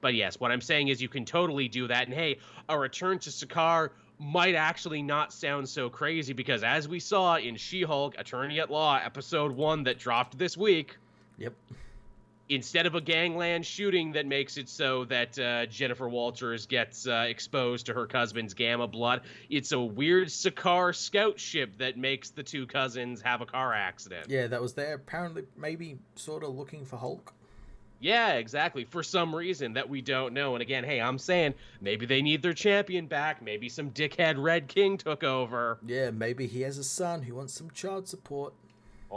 But 0.00 0.14
yes, 0.14 0.40
what 0.40 0.52
I'm 0.52 0.60
saying 0.60 0.88
is 0.88 1.02
you 1.02 1.08
can 1.08 1.24
totally 1.24 1.68
do 1.68 1.86
that. 1.88 2.06
And 2.06 2.14
hey, 2.14 2.38
a 2.68 2.78
return 2.78 3.18
to 3.20 3.30
Sakaar 3.30 3.90
might 4.18 4.54
actually 4.54 5.02
not 5.02 5.32
sound 5.32 5.68
so 5.68 5.90
crazy 5.90 6.32
because 6.32 6.62
as 6.64 6.88
we 6.88 6.98
saw 6.98 7.36
in 7.36 7.56
She-Hulk 7.56 8.14
Attorney 8.16 8.60
at 8.60 8.70
Law 8.70 8.98
episode 9.02 9.52
1 9.52 9.84
that 9.84 9.98
dropped 9.98 10.38
this 10.38 10.56
week, 10.56 10.96
Yep. 11.38 11.54
Instead 12.48 12.86
of 12.86 12.94
a 12.94 13.00
gangland 13.00 13.66
shooting 13.66 14.12
that 14.12 14.24
makes 14.24 14.56
it 14.56 14.68
so 14.68 15.04
that 15.06 15.36
uh, 15.36 15.66
Jennifer 15.66 16.08
Walters 16.08 16.66
gets 16.66 17.08
uh, 17.08 17.24
exposed 17.28 17.86
to 17.86 17.94
her 17.94 18.06
cousin's 18.06 18.54
gamma 18.54 18.86
blood, 18.86 19.22
it's 19.50 19.72
a 19.72 19.80
weird 19.80 20.28
Sakaar 20.28 20.94
scout 20.94 21.40
ship 21.40 21.76
that 21.78 21.96
makes 21.96 22.30
the 22.30 22.44
two 22.44 22.66
cousins 22.68 23.20
have 23.22 23.40
a 23.40 23.46
car 23.46 23.74
accident. 23.74 24.26
Yeah, 24.28 24.46
that 24.46 24.62
was 24.62 24.74
there. 24.74 24.94
Apparently, 24.94 25.42
maybe 25.56 25.98
sort 26.14 26.44
of 26.44 26.54
looking 26.54 26.84
for 26.84 26.96
Hulk. 26.96 27.32
Yeah, 27.98 28.34
exactly. 28.34 28.84
For 28.84 29.02
some 29.02 29.34
reason 29.34 29.72
that 29.72 29.88
we 29.88 30.02
don't 30.02 30.34
know. 30.34 30.54
And 30.54 30.62
again, 30.62 30.84
hey, 30.84 31.00
I'm 31.00 31.18
saying 31.18 31.54
maybe 31.80 32.06
they 32.06 32.22
need 32.22 32.42
their 32.42 32.52
champion 32.52 33.06
back. 33.06 33.42
Maybe 33.42 33.68
some 33.68 33.90
dickhead 33.90 34.34
Red 34.38 34.68
King 34.68 34.98
took 34.98 35.24
over. 35.24 35.78
Yeah, 35.84 36.10
maybe 36.10 36.46
he 36.46 36.60
has 36.60 36.78
a 36.78 36.84
son 36.84 37.22
who 37.22 37.34
wants 37.34 37.54
some 37.54 37.70
child 37.70 38.06
support. 38.06 38.52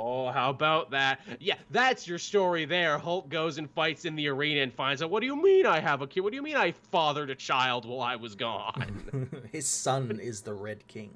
Oh, 0.01 0.31
how 0.31 0.49
about 0.49 0.91
that? 0.91 1.19
Yeah, 1.39 1.55
that's 1.71 2.07
your 2.07 2.19
story 2.19 2.65
there. 2.65 2.97
Hulk 2.97 3.29
goes 3.29 3.57
and 3.57 3.69
fights 3.69 4.05
in 4.05 4.15
the 4.15 4.27
arena 4.29 4.61
and 4.61 4.73
finds 4.73 5.01
out, 5.01 5.09
what 5.09 5.19
do 5.19 5.25
you 5.25 5.35
mean 5.35 5.65
I 5.65 5.79
have 5.79 6.01
a 6.01 6.07
kid? 6.07 6.21
What 6.21 6.31
do 6.31 6.37
you 6.37 6.41
mean 6.41 6.55
I 6.55 6.71
fathered 6.91 7.29
a 7.29 7.35
child 7.35 7.85
while 7.85 8.01
I 8.01 8.15
was 8.15 8.35
gone? 8.35 9.29
His 9.51 9.67
son 9.67 10.19
is 10.21 10.41
the 10.41 10.53
Red 10.53 10.87
King. 10.87 11.11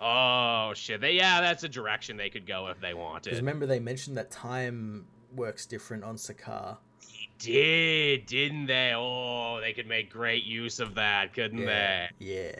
Oh, 0.00 0.72
shit. 0.74 1.00
They, 1.00 1.12
yeah, 1.12 1.40
that's 1.40 1.62
a 1.62 1.68
direction 1.68 2.16
they 2.16 2.30
could 2.30 2.46
go 2.46 2.66
if 2.66 2.80
they 2.80 2.94
wanted. 2.94 3.24
Because 3.24 3.38
remember, 3.38 3.66
they 3.66 3.80
mentioned 3.80 4.16
that 4.16 4.30
time 4.30 5.06
works 5.34 5.66
different 5.66 6.04
on 6.04 6.16
Sakaar. 6.16 6.76
did, 7.38 8.26
didn't 8.26 8.66
they? 8.66 8.92
Oh, 8.96 9.60
they 9.60 9.72
could 9.72 9.86
make 9.86 10.10
great 10.10 10.44
use 10.44 10.80
of 10.80 10.96
that, 10.96 11.32
couldn't 11.32 11.58
yeah, 11.58 12.08
they? 12.18 12.26
Yeah. 12.26 12.56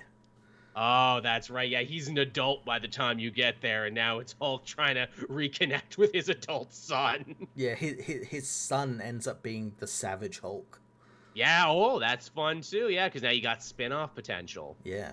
Oh, 0.76 1.20
that's 1.22 1.50
right. 1.50 1.68
Yeah, 1.68 1.82
he's 1.82 2.08
an 2.08 2.18
adult 2.18 2.64
by 2.64 2.78
the 2.80 2.88
time 2.88 3.18
you 3.18 3.30
get 3.30 3.60
there, 3.60 3.84
and 3.86 3.94
now 3.94 4.18
it's 4.18 4.34
Hulk 4.40 4.64
trying 4.64 4.96
to 4.96 5.08
reconnect 5.28 5.96
with 5.98 6.12
his 6.12 6.28
adult 6.28 6.72
son. 6.72 7.34
Yeah, 7.54 7.74
his 7.74 8.04
his 8.04 8.48
son 8.48 9.00
ends 9.00 9.26
up 9.28 9.42
being 9.42 9.72
the 9.78 9.86
Savage 9.86 10.40
Hulk. 10.40 10.80
Yeah. 11.34 11.64
Oh, 11.66 11.98
that's 12.00 12.28
fun 12.28 12.60
too. 12.60 12.88
Yeah, 12.88 13.08
because 13.08 13.22
now 13.22 13.30
you 13.30 13.42
got 13.42 13.62
spin-off 13.62 14.14
potential. 14.14 14.76
Yeah. 14.84 15.12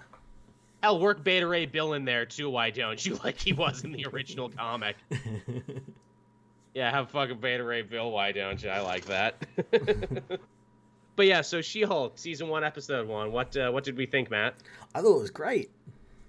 Hell, 0.81 0.99
work 0.99 1.23
Beta 1.23 1.45
Ray 1.45 1.67
Bill 1.67 1.93
in 1.93 2.05
there 2.05 2.25
too. 2.25 2.49
Why 2.49 2.71
don't 2.71 3.03
you? 3.05 3.19
Like 3.23 3.39
he 3.39 3.53
was 3.53 3.83
in 3.83 3.91
the 3.91 4.05
original 4.07 4.49
comic. 4.57 4.95
yeah, 6.73 6.89
have 6.89 7.11
fucking 7.11 7.39
Beta 7.39 7.63
Ray 7.63 7.83
Bill. 7.83 8.09
Why 8.11 8.31
don't 8.31 8.61
you? 8.63 8.69
I 8.69 8.79
like 8.81 9.05
that. 9.05 9.35
But 11.15 11.27
yeah, 11.27 11.41
so 11.41 11.61
She-Hulk 11.61 12.17
season 12.17 12.47
one, 12.47 12.63
episode 12.63 13.07
one. 13.07 13.31
What 13.31 13.55
uh, 13.57 13.69
what 13.71 13.83
did 13.83 13.97
we 13.97 14.05
think, 14.05 14.31
Matt? 14.31 14.55
I 14.95 15.01
thought 15.01 15.17
it 15.17 15.21
was 15.21 15.29
great. 15.29 15.71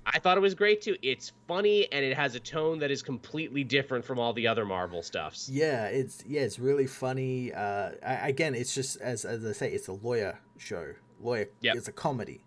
I 0.05 0.18
thought 0.18 0.37
it 0.37 0.41
was 0.41 0.55
great 0.55 0.83
too. 0.83 0.97
It's 1.03 1.33
funny 1.47 1.91
and 1.93 2.05
it 2.05 2.16
has 2.16 2.35
a 2.35 2.41
tone 2.41 2.80
that 2.80 2.91
is 2.91 3.03
completely 3.03 3.62
different 3.62 4.05
from 4.05 4.18
all 4.18 4.33
the 4.33 4.49
other 4.49 4.64
Marvel 4.64 5.03
stuffs. 5.03 5.49
Yeah, 5.49 5.87
it's 5.87 6.24
yeah, 6.26 6.41
it's 6.41 6.59
really 6.59 6.87
funny. 6.87 7.53
Uh, 7.53 7.91
I, 8.05 8.28
again, 8.28 8.55
it's 8.55 8.74
just 8.74 9.01
as 9.01 9.24
as 9.24 9.45
I 9.47 9.53
say, 9.53 9.70
it's 9.70 9.89
a 9.89 9.93
lawyer 9.93 10.39
show. 10.59 10.93
Lawyer, 11.20 11.49
yeah, 11.61 11.74
it's 11.76 11.87
a 11.87 11.93
comedy. 11.93 12.43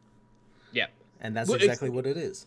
Yeah, 0.73 0.87
and 1.21 1.35
that's 1.35 1.49
well, 1.49 1.57
exactly 1.57 1.89
what 1.89 2.05
it 2.05 2.17
is 2.17 2.45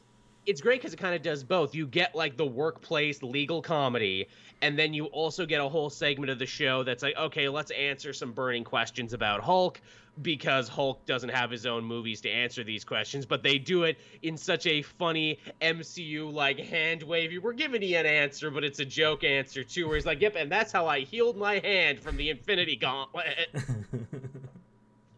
it's 0.49 0.62
great 0.62 0.80
because 0.80 0.94
it 0.94 0.96
kind 0.96 1.14
of 1.14 1.20
does 1.20 1.44
both. 1.44 1.74
You 1.74 1.86
get 1.86 2.14
like 2.14 2.38
the 2.38 2.46
workplace 2.46 3.22
legal 3.22 3.61
comedy, 3.61 4.28
and 4.62 4.78
then 4.78 4.94
you 4.94 5.05
also 5.07 5.44
get 5.44 5.61
a 5.61 5.68
whole 5.68 5.90
segment 5.90 6.30
of 6.30 6.38
the 6.38 6.46
show 6.46 6.82
that's 6.82 7.03
like, 7.03 7.16
okay, 7.18 7.51
let's 7.51 7.70
answer 7.72 8.14
some 8.14 8.32
burning 8.32 8.64
questions 8.64 9.12
about 9.12 9.42
Hulk 9.42 9.78
because 10.22 10.66
Hulk 10.66 11.05
doesn't 11.05 11.28
have 11.28 11.51
his 11.51 11.66
own 11.66 11.84
movies 11.84 12.22
to 12.22 12.30
answer 12.30 12.64
these 12.64 12.82
questions, 12.82 13.26
but 13.26 13.42
they 13.42 13.59
do 13.59 13.84
it 13.84 13.99
in 14.22 14.38
such 14.38 14.66
a 14.66 14.80
funny 14.80 15.38
MCU 15.61 16.32
like 16.32 16.59
hand 16.59 17.03
wavy. 17.03 17.36
We're 17.38 17.53
giving 17.53 17.82
you 17.82 17.99
an 17.99 18.07
answer, 18.07 18.51
but 18.51 18.64
it's 18.64 18.80
a 18.80 18.86
joke 18.86 19.24
answer 19.24 19.62
too, 19.62 19.86
where 19.86 19.96
he's 19.96 20.07
like, 20.07 20.22
yep, 20.22 20.34
and 20.34 20.51
that's 20.51 20.72
how 20.72 20.86
I 20.86 21.01
healed 21.01 21.36
my 21.36 21.59
hand 21.59 22.01
from 22.01 22.16
the 22.16 22.30
Infinity 22.30 22.76
Gauntlet. 22.76 23.51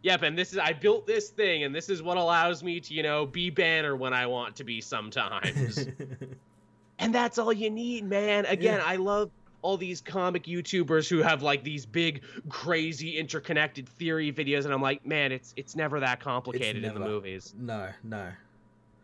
yep, 0.02 0.22
and 0.22 0.36
this 0.36 0.52
is 0.52 0.58
I 0.58 0.72
built 0.72 1.06
this 1.06 1.30
thing, 1.30 1.64
and 1.64 1.74
this 1.74 1.88
is 1.88 2.02
what 2.02 2.16
allows 2.16 2.62
me 2.62 2.80
to, 2.80 2.94
you 2.94 3.02
know, 3.02 3.26
be 3.26 3.50
Banner 3.50 3.96
when 3.96 4.12
I 4.12 4.26
want 4.26 4.56
to 4.56 4.64
be 4.64 4.80
sometimes. 4.80 5.86
and 6.98 7.14
that's 7.14 7.38
all 7.38 7.52
you 7.52 7.70
need, 7.70 8.04
man. 8.04 8.46
Again, 8.46 8.78
yeah. 8.78 8.84
I 8.86 8.96
love 8.96 9.30
all 9.62 9.76
these 9.76 10.00
comic 10.00 10.44
YouTubers 10.44 11.08
who 11.08 11.18
have 11.18 11.42
like 11.42 11.64
these 11.64 11.84
big, 11.86 12.22
crazy, 12.48 13.18
interconnected 13.18 13.88
theory 13.88 14.32
videos, 14.32 14.64
and 14.64 14.72
I'm 14.72 14.82
like, 14.82 15.04
man, 15.06 15.32
it's 15.32 15.52
it's 15.56 15.76
never 15.76 16.00
that 16.00 16.20
complicated 16.20 16.82
never, 16.82 16.96
in 16.96 17.02
the 17.02 17.08
movies. 17.08 17.54
No, 17.58 17.88
no. 18.02 18.28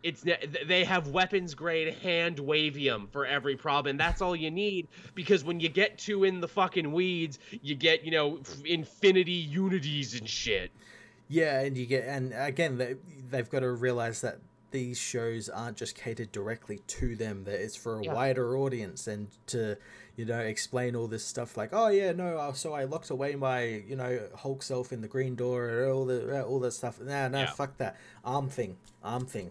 It's 0.07 0.24
they 0.66 0.84
have 0.84 1.09
weapons 1.09 1.54
grade 1.54 1.94
hand 1.94 2.36
wavium 2.38 3.11
for 3.11 3.26
every 3.26 3.57
problem, 3.57 3.90
and 3.90 3.98
that's 3.98 4.22
all 4.22 4.36
you 4.36 4.52
need 4.52 4.86
because 5.16 5.42
when 5.42 5.59
you 5.59 5.68
get 5.68 5.98
too 5.98 6.22
in 6.22 6.40
the 6.40 6.46
fucking 6.46 6.92
weeds, 6.92 7.40
you 7.61 7.74
get 7.74 8.04
you 8.04 8.12
know 8.12 8.38
infinity 8.64 9.32
unities 9.32 10.14
and 10.14 10.28
shit. 10.28 10.70
Yeah, 11.26 11.61
and 11.61 11.76
you 11.76 11.86
get 11.86 12.04
and 12.04 12.32
again 12.36 12.78
they 12.78 12.94
they've 13.30 13.50
got 13.50 13.61
to 13.61 13.70
realize 13.72 14.20
that 14.20 14.38
these 14.70 14.96
shows 14.96 15.48
aren't 15.48 15.76
just 15.76 15.96
catered 15.96 16.30
directly 16.30 16.78
to 16.86 17.16
them 17.16 17.42
that 17.44 17.54
it's 17.54 17.74
for 17.74 17.98
a 17.98 18.04
yeah. 18.04 18.12
wider 18.12 18.57
audience 18.57 19.07
and 19.07 19.28
to 19.46 19.76
you 20.16 20.24
know 20.24 20.38
explain 20.40 20.94
all 20.94 21.07
this 21.07 21.24
stuff 21.24 21.57
like 21.57 21.70
oh 21.72 21.88
yeah 21.88 22.12
no 22.12 22.36
uh, 22.36 22.52
so 22.52 22.74
i 22.74 22.84
locked 22.84 23.09
away 23.11 23.34
my 23.36 23.62
you 23.62 23.96
know 23.96 24.20
hulk 24.34 24.62
self 24.62 24.92
in 24.92 25.00
the 25.00 25.09
green 25.09 25.34
door 25.36 25.88
all 25.88 26.04
the 26.04 26.44
all 26.44 26.59
that 26.59 26.72
stuff 26.72 27.00
nah 27.00 27.28
no 27.28 27.40
yeah. 27.40 27.46
fuck 27.46 27.76
that 27.78 27.96
arm 28.24 28.48
thing 28.48 28.76
arm 29.02 29.24
thing 29.24 29.50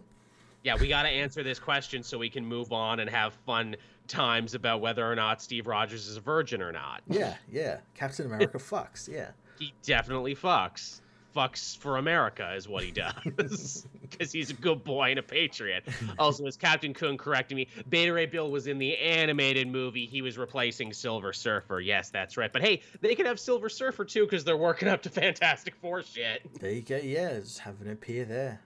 yeah 0.66 0.76
we 0.78 0.88
got 0.88 1.04
to 1.04 1.08
answer 1.08 1.42
this 1.42 1.58
question 1.58 2.02
so 2.02 2.18
we 2.18 2.28
can 2.28 2.44
move 2.44 2.72
on 2.72 3.00
and 3.00 3.08
have 3.08 3.32
fun 3.46 3.76
times 4.08 4.54
about 4.54 4.80
whether 4.80 5.10
or 5.10 5.14
not 5.14 5.40
steve 5.40 5.66
rogers 5.66 6.08
is 6.08 6.16
a 6.16 6.20
virgin 6.20 6.60
or 6.60 6.72
not 6.72 7.02
yeah 7.08 7.34
yeah 7.50 7.78
captain 7.94 8.26
america 8.26 8.58
fucks 8.58 9.08
yeah 9.08 9.30
he 9.58 9.72
definitely 9.82 10.34
fucks 10.34 11.00
fucks 11.36 11.76
for 11.76 11.98
America, 11.98 12.54
is 12.54 12.66
what 12.66 12.82
he 12.82 12.90
does, 12.90 13.86
because 14.00 14.32
he's 14.32 14.48
a 14.48 14.54
good 14.54 14.82
boy 14.82 15.10
and 15.10 15.18
a 15.18 15.22
patriot. 15.22 15.84
Also, 16.18 16.46
as 16.46 16.56
Captain 16.56 16.94
Coon 16.94 17.18
corrected 17.18 17.56
me, 17.56 17.68
Beta 17.90 18.12
Ray 18.12 18.24
Bill 18.24 18.50
was 18.50 18.66
in 18.66 18.78
the 18.78 18.96
animated 18.96 19.68
movie. 19.68 20.06
He 20.06 20.22
was 20.22 20.38
replacing 20.38 20.94
Silver 20.94 21.32
Surfer. 21.34 21.78
Yes, 21.80 22.08
that's 22.08 22.38
right. 22.38 22.50
But 22.50 22.62
hey, 22.62 22.80
they 23.02 23.14
could 23.14 23.26
have 23.26 23.38
Silver 23.38 23.68
Surfer 23.68 24.06
too, 24.06 24.24
because 24.24 24.44
they're 24.44 24.56
working 24.56 24.88
up 24.88 25.02
to 25.02 25.10
Fantastic 25.10 25.74
Four 25.74 26.02
shit. 26.02 26.40
There 26.58 26.70
you 26.70 26.80
go. 26.80 26.96
Yeah, 26.96 27.38
just 27.40 27.58
having 27.58 27.88
it 27.88 27.92
appear 27.92 28.24
there. 28.24 28.60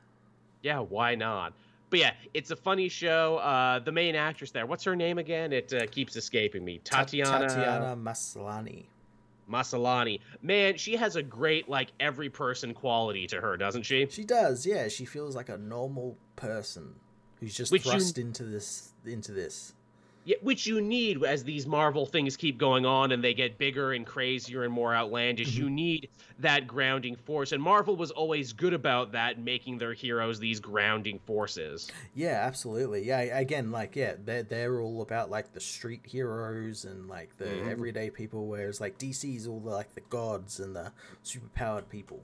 Yeah, 0.62 0.78
why 0.78 1.16
not? 1.16 1.54
But 1.90 1.98
yeah, 1.98 2.12
it's 2.32 2.50
a 2.50 2.56
funny 2.56 2.88
show. 2.88 3.38
Uh, 3.38 3.80
the 3.80 3.92
main 3.92 4.14
actress 4.14 4.52
there, 4.52 4.64
what's 4.64 4.84
her 4.84 4.96
name 4.96 5.18
again? 5.18 5.52
It 5.52 5.72
uh, 5.72 5.86
keeps 5.86 6.16
escaping 6.16 6.64
me. 6.64 6.78
Tatiana. 6.78 7.48
Tatiana 7.48 7.96
Maslany. 7.96 8.84
Maslany. 9.50 10.20
Man, 10.42 10.76
she 10.76 10.96
has 10.96 11.16
a 11.16 11.22
great 11.22 11.68
like 11.68 11.88
every 11.98 12.30
person 12.30 12.72
quality 12.72 13.26
to 13.26 13.40
her, 13.40 13.56
doesn't 13.56 13.82
she? 13.82 14.06
She 14.08 14.24
does. 14.24 14.64
Yeah, 14.64 14.88
she 14.88 15.04
feels 15.04 15.34
like 15.34 15.48
a 15.48 15.58
normal 15.58 16.16
person 16.36 16.94
who's 17.40 17.54
just 17.54 17.72
Which 17.72 17.82
thrust 17.82 18.16
you... 18.16 18.24
into 18.24 18.44
this 18.44 18.92
into 19.04 19.32
this 19.32 19.74
which 20.42 20.66
you 20.66 20.80
need 20.80 21.22
as 21.24 21.44
these 21.44 21.66
Marvel 21.66 22.06
things 22.06 22.36
keep 22.36 22.58
going 22.58 22.84
on 22.84 23.12
and 23.12 23.24
they 23.24 23.34
get 23.34 23.58
bigger 23.58 23.92
and 23.92 24.06
crazier 24.06 24.64
and 24.64 24.72
more 24.72 24.94
outlandish. 24.94 25.52
Mm-hmm. 25.52 25.62
You 25.62 25.70
need 25.70 26.08
that 26.38 26.66
grounding 26.66 27.16
force, 27.16 27.52
and 27.52 27.62
Marvel 27.62 27.96
was 27.96 28.10
always 28.10 28.52
good 28.52 28.74
about 28.74 29.12
that, 29.12 29.38
making 29.38 29.78
their 29.78 29.94
heroes 29.94 30.38
these 30.38 30.60
grounding 30.60 31.18
forces. 31.20 31.90
Yeah, 32.14 32.42
absolutely. 32.44 33.04
Yeah, 33.04 33.20
again, 33.20 33.70
like 33.70 33.96
yeah, 33.96 34.14
they're 34.24 34.42
they're 34.42 34.80
all 34.80 35.02
about 35.02 35.30
like 35.30 35.52
the 35.52 35.60
street 35.60 36.02
heroes 36.04 36.84
and 36.84 37.08
like 37.08 37.36
the 37.38 37.46
mm-hmm. 37.46 37.68
everyday 37.68 38.10
people, 38.10 38.46
whereas 38.46 38.80
like 38.80 38.98
DC's 38.98 39.46
all 39.46 39.60
the, 39.60 39.70
like 39.70 39.94
the 39.94 40.02
gods 40.02 40.60
and 40.60 40.76
the 40.76 40.92
superpowered 41.24 41.88
people 41.88 42.20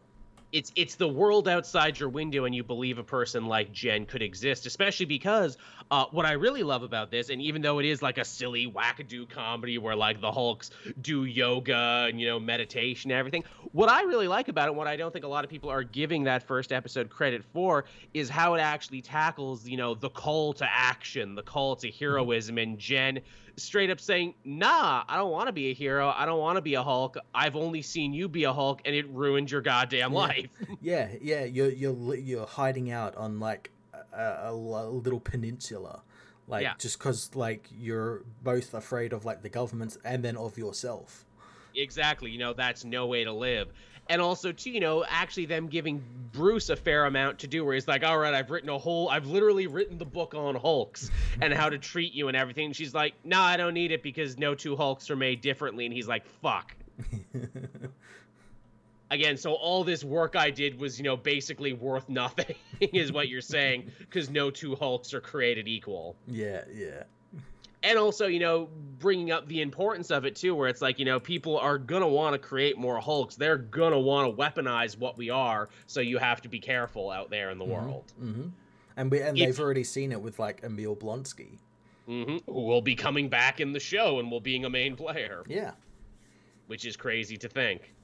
it's 0.57 0.73
it's 0.75 0.95
the 0.95 1.07
world 1.07 1.49
outside 1.49 2.01
your 2.01 2.09
window 2.09 2.47
and 2.47 2.55
you 2.55 2.65
believe 2.65 2.97
a 2.97 3.03
person 3.03 3.45
like 3.45 3.71
jen 3.73 4.07
could 4.07 4.23
exist 4.23 4.65
especially 4.65 5.05
because 5.05 5.59
uh, 5.91 6.07
what 6.13 6.25
i 6.25 6.33
really 6.33 6.63
love 6.63 6.83
about 6.83 7.11
this 7.11 7.29
and 7.29 7.43
even 7.43 7.61
though 7.61 7.79
it 7.79 7.85
is 7.85 8.01
like 8.01 8.17
a 8.17 8.25
silly 8.25 8.67
wackadoo 8.67 9.29
comedy 9.29 9.77
where 9.77 9.95
like 9.95 10.19
the 10.23 10.33
hulks 10.33 10.71
do 11.03 11.25
yoga 11.25 12.07
and 12.09 12.19
you 12.19 12.27
know 12.27 12.41
meditation 12.41 13.11
and 13.11 13.19
everything 13.19 13.45
what 13.73 13.91
i 13.91 14.01
really 14.05 14.29
like 14.29 14.49
about 14.49 14.67
it 14.67 14.75
what 14.75 14.87
i 14.87 14.97
don't 14.97 15.13
think 15.13 15.27
a 15.27 15.29
lot 15.29 15.45
of 15.45 15.51
people 15.51 15.69
are 15.69 15.85
giving 15.85 16.25
that 16.25 16.43
first 16.43 16.73
episode 16.73 17.11
credit 17.11 17.45
for 17.53 17.85
is 18.15 18.31
how 18.31 18.55
it 18.55 18.59
actually 18.59 19.03
tackles 19.03 19.69
you 19.69 19.77
know 19.77 19.95
the 19.95 20.09
call 20.09 20.55
to 20.55 20.67
action 20.73 21.35
the 21.35 21.43
call 21.43 21.77
to 21.77 21.91
heroism 21.91 22.57
and 22.57 22.79
jen 22.79 23.21
straight 23.57 23.91
up 23.91 24.01
saying, 24.01 24.35
"Nah, 24.45 25.05
I 25.09 25.17
don't 25.17 25.31
want 25.31 25.49
to 25.49 25.53
be 25.53 25.71
a 25.71 25.75
hero. 25.75 26.13
I 26.15 26.27
don't 26.27 26.39
want 26.39 26.57
to 26.57 26.63
be 26.63 26.75
a 26.75 26.83
Hulk. 26.83 27.17
I've 27.35 27.57
only 27.57 27.83
seen 27.83 28.13
you 28.13 28.29
be 28.29 28.45
a 28.45 28.53
Hulk, 28.53 28.83
and 28.85 28.95
it 28.95 29.09
ruined 29.09 29.51
your 29.51 29.63
goddamn 29.63 30.13
yeah. 30.13 30.19
Life." 30.61 30.79
yeah, 30.81 31.09
yeah. 31.21 31.45
You're 31.45 31.71
you're 31.71 32.15
you're 32.15 32.47
hiding 32.47 32.91
out 32.91 33.17
on 33.17 33.41
like 33.41 33.71
a, 34.13 34.51
a 34.51 34.55
little 34.55 35.21
peninsula, 35.21 36.03
like 36.49 36.63
yeah. 36.63 36.75
just 36.79 36.99
because 36.99 37.35
like 37.35 37.69
you're 37.77 38.23
both 38.43 38.75
afraid 38.75 39.13
of 39.13 39.25
like 39.25 39.43
the 39.43 39.49
government 39.49 39.97
and 40.05 40.25
then 40.25 40.37
of 40.37 40.59
yourself. 40.59 41.25
Exactly. 41.75 42.31
You 42.31 42.39
know 42.39 42.53
that's 42.53 42.85
no 42.85 43.07
way 43.07 43.25
to 43.25 43.33
live 43.33 43.73
and 44.09 44.21
also 44.21 44.53
too 44.53 44.71
you 44.71 44.81
know 44.81 45.05
actually 45.09 45.47
them 45.47 45.67
giving 45.67 46.03
bruce 46.33 46.69
a 46.71 46.77
fair 46.77 47.07
amount 47.07 47.39
to 47.39 47.47
do 47.47 47.65
where 47.65 47.75
he's 47.75 47.89
like 47.89 48.05
all 48.05 48.19
right 48.19 48.35
i've 48.35 48.51
written 48.51 48.69
a 48.69 48.79
whole 48.79 49.09
i've 49.09 49.27
literally 49.27 49.67
written 49.67 49.99
the 49.99 50.05
book 50.05 50.35
on 50.35 50.55
hulks 50.55 51.11
and 51.41 51.53
how 51.53 51.69
to 51.69 51.79
treat 51.79 52.13
you 52.13 52.29
and 52.29 52.37
everything 52.37 52.67
and 52.67 52.77
she's 52.77 52.95
like 52.95 53.15
no 53.25 53.37
nah, 53.37 53.45
i 53.45 53.57
don't 53.57 53.75
need 53.75 53.93
it 53.93 54.03
because 54.03 54.39
no 54.39 54.55
two 54.55 54.77
hulks 54.77 55.11
are 55.11 55.17
made 55.17 55.41
differently 55.41 55.87
and 55.87 55.95
he's 55.95 56.09
like 56.09 56.25
fuck 56.43 56.75
again 59.11 59.37
so 59.37 59.53
all 59.53 59.85
this 59.85 60.03
work 60.03 60.37
i 60.37 60.51
did 60.51 60.79
was 60.79 60.99
you 60.99 61.05
know 61.05 61.17
basically 61.17 61.73
worth 61.73 62.09
nothing 62.09 62.57
is 62.81 63.13
what 63.13 63.29
you're 63.29 63.41
saying 63.41 63.91
because 63.99 64.31
no 64.31 64.51
two 64.51 64.75
hulks 64.77 65.15
are 65.15 65.21
created 65.21 65.69
equal. 65.69 66.17
Yeah 66.27 66.63
yeah. 66.73 67.05
And 67.83 67.99
also 67.99 68.27
you 68.27 68.41
know 68.41 68.69
bringing 68.99 69.31
up 69.31 69.47
the 69.49 69.63
importance 69.63 70.11
of 70.11 70.25
it 70.25 70.37
too 70.37 70.55
where 70.55 70.69
it's 70.69 70.83
like 70.83 70.99
you 70.99 71.05
know 71.05 71.21
people 71.21 71.59
are 71.59 71.79
gonna 71.79 72.09
want 72.09 72.35
to 72.35 72.39
create 72.39 72.79
more 72.79 73.01
hulks. 73.01 73.37
They're 73.37 73.59
gonna 73.59 74.01
want 74.01 74.31
to 74.31 74.43
weaponize 74.43 74.99
what 74.99 75.17
we 75.17 75.31
are 75.31 75.69
so 75.87 76.01
you 76.01 76.19
have 76.19 76.41
to 76.43 76.49
be 76.49 76.59
careful 76.59 77.11
out 77.11 77.31
there 77.31 77.51
in 77.51 77.59
the 77.59 77.65
mm-hmm. 77.65 77.73
world. 77.73 78.13
mm-hmm. 78.21 78.49
and 78.97 79.11
we 79.11 79.21
and 79.21 79.39
if, 79.39 79.47
they've 79.47 79.61
already 79.61 79.85
seen 79.85 80.13
it 80.13 80.21
with 80.21 80.39
like 80.39 80.63
emil 80.63 80.97
blonsky. 80.97 81.59
Mm-hmm, 82.09 82.53
who 82.53 82.61
will 82.61 82.83
be 82.83 82.95
coming 82.95 83.29
back 83.29 83.59
in 83.59 83.73
the 83.73 83.81
show 83.81 84.21
and 84.21 84.31
will 84.31 84.41
being 84.41 84.65
a 84.65 84.71
main 84.71 84.95
player. 84.95 85.43
Yeah. 85.49 85.73
Which 86.69 86.85
is 86.85 86.97
crazy 86.97 87.37
to 87.39 87.49
think 87.49 87.96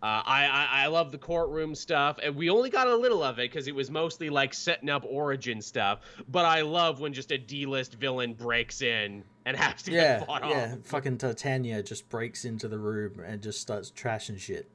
uh, 0.00 0.22
I, 0.24 0.46
I, 0.46 0.68
I 0.84 0.86
love 0.86 1.10
the 1.10 1.18
courtroom 1.18 1.74
stuff, 1.74 2.18
and 2.22 2.36
we 2.36 2.50
only 2.50 2.70
got 2.70 2.86
a 2.86 2.94
little 2.94 3.22
of 3.22 3.38
it 3.40 3.50
because 3.50 3.66
it 3.66 3.74
was 3.74 3.90
mostly 3.90 4.30
like 4.30 4.54
setting 4.54 4.88
up 4.88 5.04
origin 5.04 5.60
stuff. 5.60 6.00
But 6.28 6.44
I 6.44 6.60
love 6.60 7.00
when 7.00 7.12
just 7.12 7.32
a 7.32 7.38
D-list 7.38 7.94
villain 7.94 8.34
breaks 8.34 8.80
in 8.80 9.24
and 9.44 9.56
has 9.58 9.82
to 9.82 9.92
yeah, 9.92 10.18
get 10.18 10.26
fought 10.26 10.42
off. 10.44 10.50
yeah. 10.50 10.74
off. 10.74 10.86
Fucking 10.86 11.18
Titania 11.18 11.82
just 11.82 12.08
breaks 12.08 12.44
into 12.44 12.68
the 12.68 12.78
room 12.78 13.20
and 13.26 13.42
just 13.42 13.60
starts 13.60 13.90
trashing 13.90 14.38
shit. 14.38 14.70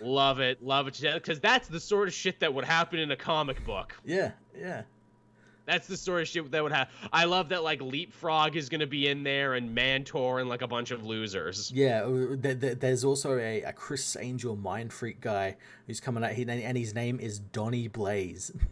love 0.00 0.40
it, 0.40 0.62
love 0.62 0.88
it, 0.88 0.98
because 1.00 1.38
that's 1.40 1.68
the 1.68 1.80
sort 1.80 2.08
of 2.08 2.14
shit 2.14 2.40
that 2.40 2.54
would 2.54 2.64
happen 2.64 2.98
in 2.98 3.10
a 3.10 3.16
comic 3.16 3.64
book. 3.66 3.94
Yeah, 4.06 4.32
yeah. 4.58 4.82
That's 5.66 5.86
the 5.86 5.96
sort 5.96 6.22
of 6.22 6.28
shit 6.28 6.50
that 6.50 6.62
would 6.62 6.72
have. 6.72 6.88
I 7.12 7.24
love 7.24 7.48
that 7.50 7.62
like 7.62 7.80
Leapfrog 7.80 8.56
is 8.56 8.68
gonna 8.68 8.86
be 8.86 9.08
in 9.08 9.22
there 9.22 9.54
and 9.54 9.74
Mantor 9.74 10.40
and 10.40 10.48
like 10.48 10.62
a 10.62 10.68
bunch 10.68 10.90
of 10.90 11.04
losers. 11.04 11.70
Yeah, 11.72 12.02
uh, 12.02 12.36
there's 12.38 13.04
also 13.04 13.38
a, 13.38 13.62
a 13.62 13.72
Criss 13.72 14.16
Angel 14.18 14.56
mind 14.56 14.92
freak 14.92 15.20
guy 15.20 15.56
who's 15.86 16.00
coming 16.00 16.24
out, 16.24 16.32
and 16.32 16.76
his 16.78 16.94
name 16.94 17.20
is 17.20 17.38
Donny 17.38 17.88
Blaze. 17.88 18.52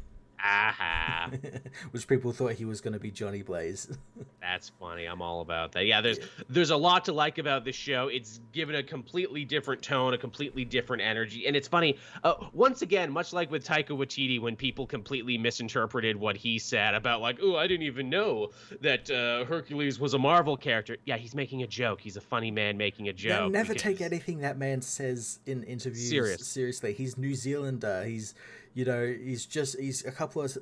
Aha. 0.43 1.30
Which 1.91 2.07
people 2.07 2.32
thought 2.32 2.53
he 2.53 2.64
was 2.64 2.80
going 2.80 2.95
to 2.95 2.99
be 2.99 3.11
Johnny 3.11 3.43
Blaze. 3.43 3.97
That's 4.41 4.70
funny. 4.80 5.05
I'm 5.07 5.20
all 5.20 5.43
about 5.43 5.72
that. 5.72 5.86
Yeah, 5.86 6.01
there's 6.01 6.18
there's 6.49 6.70
a 6.70 6.76
lot 6.76 7.05
to 7.07 7.12
like 7.12 7.38
about 7.38 7.64
this 7.64 7.76
show. 7.76 8.09
It's 8.09 8.41
given 8.53 8.74
a 8.74 8.82
completely 8.82 9.45
different 9.45 9.82
tone, 9.82 10.14
a 10.14 10.18
completely 10.18 10.64
different 10.64 11.03
energy, 11.03 11.47
and 11.47 11.55
it's 11.55 11.68
funny. 11.68 11.99
Uh, 12.24 12.34
once 12.53 12.82
again, 12.82 13.12
much 13.12 13.32
like 13.32 13.51
with 13.51 13.64
Taika 13.64 13.91
Waititi, 13.91 14.41
when 14.41 14.57
people 14.57 14.86
completely 14.86 15.36
misinterpreted 15.36 16.16
what 16.16 16.36
he 16.36 16.59
said 16.59 16.95
about 16.95 17.20
like, 17.20 17.38
oh, 17.43 17.57
I 17.57 17.66
didn't 17.66 17.86
even 17.86 18.09
know 18.09 18.51
that 18.80 19.11
uh, 19.11 19.45
Hercules 19.45 20.01
was 20.01 20.14
a 20.14 20.18
Marvel 20.18 20.57
character. 20.57 20.97
Yeah, 21.05 21.16
he's 21.16 21.34
making 21.34 21.62
a 21.62 21.66
joke. 21.66 22.01
He's 22.01 22.16
a 22.16 22.20
funny 22.20 22.51
man 22.51 22.76
making 22.76 23.09
a 23.09 23.12
joke. 23.12 23.53
Never 23.53 23.74
because... 23.74 23.82
take 23.82 24.01
anything 24.01 24.41
that 24.41 24.59
man 24.59 24.80
says 24.80 25.41
in 25.47 25.62
interviews 25.64 26.09
Serious. 26.09 26.47
seriously. 26.47 26.95
He's 26.95 27.18
New 27.18 27.34
Zealander. 27.34 28.05
He's 28.05 28.34
you 28.75 28.85
know, 28.85 29.07
he's 29.07 29.47
just 29.47 29.79
he's 29.79 30.05
a 30.05 30.12
couple 30.12 30.43
of 30.43 30.57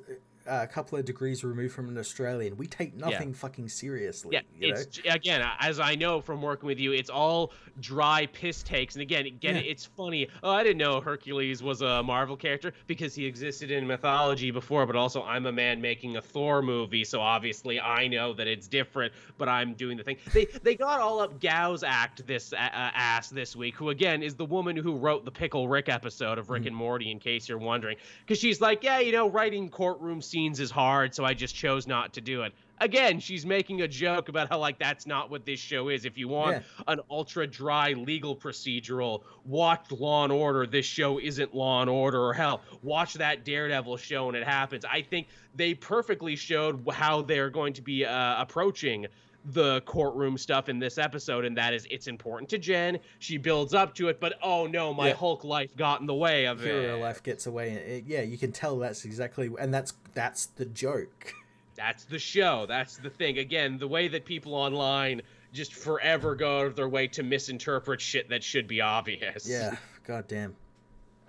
a 0.49 0.67
couple 0.67 0.97
of 0.97 1.05
degrees 1.05 1.43
removed 1.43 1.73
from 1.73 1.89
an 1.89 1.97
Australian. 1.97 2.57
We 2.57 2.67
take 2.67 2.95
nothing 2.95 3.29
yeah. 3.29 3.35
fucking 3.35 3.69
seriously. 3.69 4.31
Yeah, 4.33 4.41
it's 4.59 5.03
know? 5.03 5.13
again, 5.13 5.47
as 5.59 5.79
I 5.79 5.95
know 5.95 6.21
from 6.21 6.41
working 6.41 6.67
with 6.67 6.79
you, 6.79 6.91
it's 6.91 7.09
all 7.09 7.53
dry 7.79 8.25
piss 8.27 8.63
takes. 8.63 8.95
And 8.95 9.01
again, 9.01 9.27
again, 9.27 9.55
yeah. 9.55 9.61
it's 9.61 9.85
funny. 9.85 10.27
Oh, 10.41 10.51
I 10.51 10.63
didn't 10.63 10.79
know 10.79 10.99
Hercules 10.99 11.61
was 11.61 11.81
a 11.81 12.01
Marvel 12.01 12.35
character 12.35 12.73
because 12.87 13.13
he 13.13 13.25
existed 13.25 13.69
in 13.69 13.85
mythology 13.85 14.51
before. 14.51 14.85
But 14.85 14.95
also, 14.95 15.21
I'm 15.23 15.45
a 15.45 15.51
man 15.51 15.79
making 15.79 16.17
a 16.17 16.21
Thor 16.21 16.61
movie, 16.61 17.03
so 17.03 17.21
obviously 17.21 17.79
I 17.79 18.07
know 18.07 18.33
that 18.33 18.47
it's 18.47 18.67
different. 18.67 19.13
But 19.37 19.49
I'm 19.49 19.73
doing 19.75 19.97
the 19.97 20.03
thing. 20.03 20.17
They 20.33 20.45
they 20.45 20.75
got 20.75 20.99
all 20.99 21.19
up 21.19 21.39
Gao's 21.39 21.83
act 21.83 22.25
this 22.25 22.53
uh, 22.53 22.57
ass 22.57 23.29
this 23.29 23.55
week, 23.55 23.75
who 23.75 23.89
again 23.89 24.23
is 24.23 24.35
the 24.35 24.45
woman 24.45 24.75
who 24.75 24.97
wrote 24.97 25.25
the 25.25 25.31
Pickle 25.31 25.67
Rick 25.67 25.89
episode 25.89 26.39
of 26.39 26.49
Rick 26.49 26.63
mm. 26.63 26.67
and 26.67 26.75
Morty. 26.75 27.11
In 27.11 27.19
case 27.19 27.47
you're 27.47 27.57
wondering, 27.59 27.97
because 28.21 28.39
she's 28.39 28.59
like, 28.59 28.83
yeah, 28.83 28.99
you 28.99 29.11
know, 29.11 29.29
writing 29.29 29.69
courtroom 29.69 30.21
scenes 30.21 30.38
scenes 30.39 30.59
is 30.61 30.71
hard, 30.71 31.13
so 31.13 31.25
I 31.25 31.33
just 31.33 31.53
chose 31.53 31.85
not 31.85 32.13
to 32.13 32.21
do 32.21 32.43
it. 32.43 32.53
Again, 32.81 33.19
she's 33.19 33.45
making 33.45 33.81
a 33.81 33.89
joke 33.89 34.29
about 34.29 34.47
how 34.47 34.57
like 34.57 34.79
that's 34.79 35.05
not 35.05 35.29
what 35.29 35.45
this 35.45 35.59
show 35.59 35.89
is. 35.89 36.05
If 36.05 36.17
you 36.17 36.29
want 36.29 36.57
yeah. 36.57 36.83
an 36.87 37.01
ultra 37.09 37.45
dry 37.45 37.91
legal 37.91 38.37
procedural, 38.37 39.23
watch 39.43 39.91
Law 39.91 40.23
and 40.23 40.31
Order. 40.31 40.65
This 40.65 40.85
show 40.85 41.19
isn't 41.19 41.53
Law 41.53 41.81
and 41.81 41.89
Order, 41.89 42.21
or 42.21 42.33
hell, 42.33 42.61
watch 42.81 43.15
that 43.15 43.43
Daredevil 43.43 43.97
show 43.97 44.29
and 44.29 44.37
it 44.37 44.45
happens. 44.45 44.85
I 44.85 45.01
think 45.01 45.27
they 45.55 45.73
perfectly 45.73 46.37
showed 46.37 46.87
how 46.89 47.21
they're 47.21 47.49
going 47.49 47.73
to 47.73 47.81
be 47.81 48.05
uh, 48.05 48.41
approaching 48.41 49.07
the 49.45 49.81
courtroom 49.81 50.37
stuff 50.37 50.69
in 50.69 50.79
this 50.79 50.97
episode, 50.97 51.45
and 51.45 51.57
that 51.57 51.73
is 51.73 51.87
it's 51.89 52.07
important 52.07 52.49
to 52.49 52.57
Jen. 52.57 52.99
She 53.19 53.37
builds 53.37 53.73
up 53.73 53.95
to 53.95 54.09
it, 54.09 54.19
but 54.19 54.35
oh 54.41 54.67
no, 54.67 54.93
my 54.93 55.09
yeah. 55.09 55.13
Hulk 55.15 55.43
life 55.43 55.75
got 55.75 56.01
in 56.01 56.07
the 56.07 56.13
way 56.13 56.45
of 56.45 56.61
Hero 56.61 56.79
it. 56.79 56.81
Hero 56.83 56.99
life 56.99 57.23
gets 57.23 57.45
away. 57.45 57.71
It, 57.73 58.03
yeah, 58.07 58.21
you 58.21 58.37
can 58.37 58.51
tell 58.51 58.77
that's 58.77 59.05
exactly, 59.05 59.49
and 59.59 59.73
that's 59.73 59.93
that's 60.13 60.47
the 60.47 60.65
joke. 60.65 61.33
That's 61.75 62.03
the 62.03 62.19
show. 62.19 62.65
That's 62.67 62.97
the 62.97 63.09
thing. 63.09 63.37
Again, 63.37 63.77
the 63.77 63.87
way 63.87 64.09
that 64.09 64.25
people 64.25 64.53
online 64.53 65.21
just 65.53 65.73
forever 65.73 66.35
go 66.35 66.59
out 66.59 66.65
of 66.67 66.75
their 66.75 66.89
way 66.89 67.07
to 67.07 67.23
misinterpret 67.23 68.01
shit 68.01 68.29
that 68.29 68.43
should 68.43 68.67
be 68.67 68.81
obvious. 68.81 69.47
Yeah, 69.47 69.77
goddamn 70.05 70.55